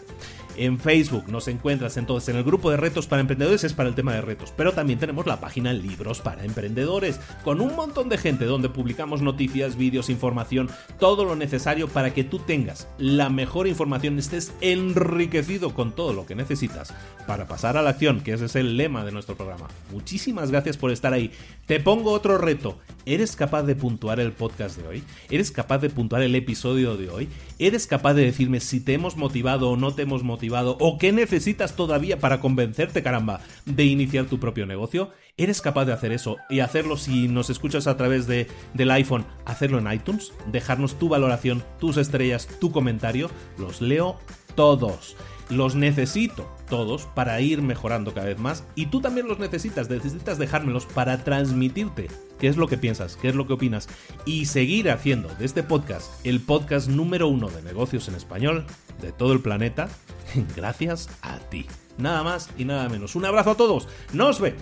En 0.57 0.79
Facebook 0.79 1.25
nos 1.27 1.47
encuentras 1.47 1.97
entonces 1.97 2.29
en 2.29 2.35
el 2.35 2.43
grupo 2.43 2.71
de 2.71 2.77
retos 2.77 3.05
para 3.05 3.19
emprendedores, 3.19 3.63
es 3.63 3.73
para 3.73 3.89
el 3.89 3.93
tema 3.93 4.15
de 4.15 4.21
retos, 4.21 4.51
pero 4.57 4.73
también 4.73 4.97
tenemos 4.97 5.27
la 5.27 5.39
página 5.39 5.71
Libros 5.71 6.19
para 6.19 6.43
Emprendedores, 6.43 7.19
con 7.43 7.61
un 7.61 7.75
montón 7.75 8.09
de 8.09 8.17
gente 8.17 8.45
donde 8.45 8.67
publicamos 8.67 9.21
noticias, 9.21 9.77
vídeos, 9.77 10.09
información, 10.09 10.67
todo 10.99 11.25
lo 11.25 11.35
necesario 11.35 11.87
para 11.87 12.11
que 12.11 12.23
tú 12.23 12.39
tengas 12.39 12.87
la 12.97 13.29
mejor 13.29 13.67
información, 13.67 14.17
estés 14.17 14.51
enriquecido 14.59 15.75
con 15.75 15.91
todo 15.91 16.13
lo 16.13 16.25
que 16.25 16.33
necesitas 16.33 16.91
para 17.27 17.47
pasar 17.47 17.77
a 17.77 17.83
la 17.83 17.91
acción, 17.91 18.21
que 18.21 18.33
ese 18.33 18.45
es 18.45 18.55
el 18.55 18.77
lema 18.77 19.05
de 19.05 19.11
nuestro 19.11 19.35
programa. 19.35 19.67
Muchísimas 19.91 20.49
gracias 20.49 20.75
por 20.75 20.89
estar 20.89 21.13
ahí. 21.13 21.29
Te 21.67 21.79
pongo 21.79 22.13
otro 22.13 22.39
reto. 22.39 22.79
¿Eres 23.05 23.35
capaz 23.35 23.63
de 23.63 23.75
puntuar 23.75 24.19
el 24.19 24.31
podcast 24.31 24.77
de 24.77 24.87
hoy? 24.87 25.03
¿Eres 25.29 25.51
capaz 25.51 25.77
de 25.77 25.89
puntuar 25.89 26.23
el 26.23 26.35
episodio 26.35 26.97
de 26.97 27.09
hoy? 27.09 27.29
¿Eres 27.59 27.85
capaz 27.85 28.15
de 28.15 28.23
decirme 28.23 28.59
si 28.59 28.79
te 28.79 28.93
hemos 28.93 29.17
motivado 29.17 29.69
o 29.69 29.77
no 29.77 29.93
te 29.93 30.01
hemos 30.01 30.23
motivado? 30.23 30.46
O 30.49 30.97
qué 30.97 31.11
necesitas 31.11 31.75
todavía 31.75 32.19
para 32.19 32.39
convencerte, 32.39 33.03
caramba, 33.03 33.41
de 33.65 33.85
iniciar 33.85 34.25
tu 34.25 34.39
propio 34.39 34.65
negocio, 34.65 35.11
¿eres 35.37 35.61
capaz 35.61 35.85
de 35.85 35.93
hacer 35.93 36.11
eso 36.11 36.37
y 36.49 36.59
hacerlo 36.59 36.97
si 36.97 37.27
nos 37.27 37.49
escuchas 37.49 37.87
a 37.87 37.97
través 37.97 38.27
de, 38.27 38.47
del 38.73 38.91
iPhone, 38.91 39.25
hacerlo 39.45 39.79
en 39.79 39.91
iTunes? 39.91 40.33
Dejarnos 40.51 40.97
tu 40.97 41.09
valoración, 41.09 41.63
tus 41.79 41.97
estrellas, 41.97 42.47
tu 42.59 42.71
comentario, 42.71 43.29
los 43.57 43.81
leo 43.81 44.17
todos. 44.55 45.15
Los 45.49 45.75
necesito 45.75 46.45
todos 46.69 47.05
para 47.05 47.39
ir 47.39 47.61
mejorando 47.61 48.13
cada 48.13 48.27
vez 48.27 48.37
más 48.37 48.65
y 48.75 48.87
tú 48.87 48.99
también 48.99 49.27
los 49.27 49.39
necesitas, 49.39 49.89
necesitas 49.89 50.37
dejármelos 50.37 50.85
para 50.85 51.23
transmitirte 51.23 52.07
qué 52.37 52.47
es 52.47 52.57
lo 52.57 52.67
que 52.67 52.77
piensas, 52.77 53.15
qué 53.15 53.29
es 53.29 53.35
lo 53.35 53.47
que 53.47 53.53
opinas 53.53 53.87
y 54.25 54.45
seguir 54.45 54.91
haciendo 54.91 55.29
de 55.35 55.45
este 55.45 55.63
podcast 55.63 56.11
el 56.25 56.41
podcast 56.41 56.89
número 56.89 57.29
uno 57.29 57.47
de 57.47 57.61
negocios 57.63 58.09
en 58.09 58.15
español 58.15 58.65
de 59.01 59.13
todo 59.13 59.31
el 59.31 59.39
planeta 59.39 59.87
gracias 60.55 61.09
a 61.21 61.37
ti. 61.37 61.65
Nada 61.97 62.23
más 62.23 62.49
y 62.57 62.65
nada 62.65 62.89
menos. 62.89 63.15
Un 63.15 63.25
abrazo 63.25 63.51
a 63.51 63.55
todos. 63.55 63.87
Nos 64.13 64.39
vemos. 64.39 64.61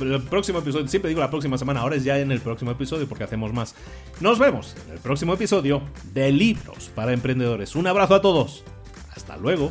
el 0.00 0.22
próximo 0.22 0.60
episodio, 0.60 0.88
siempre 0.88 1.08
digo 1.08 1.20
la 1.20 1.30
próxima 1.30 1.58
semana, 1.58 1.80
ahora 1.80 1.96
es 1.96 2.04
ya 2.04 2.18
en 2.18 2.32
el 2.32 2.40
próximo 2.40 2.70
episodio 2.70 3.08
porque 3.08 3.24
hacemos 3.24 3.52
más. 3.52 3.74
Nos 4.20 4.38
vemos 4.38 4.74
en 4.86 4.94
el 4.94 4.98
próximo 4.98 5.34
episodio 5.34 5.82
de 6.12 6.32
Libros 6.32 6.90
para 6.94 7.12
Emprendedores. 7.12 7.76
Un 7.76 7.86
abrazo 7.86 8.14
a 8.14 8.22
todos. 8.22 8.64
Hasta 9.14 9.36
luego. 9.36 9.70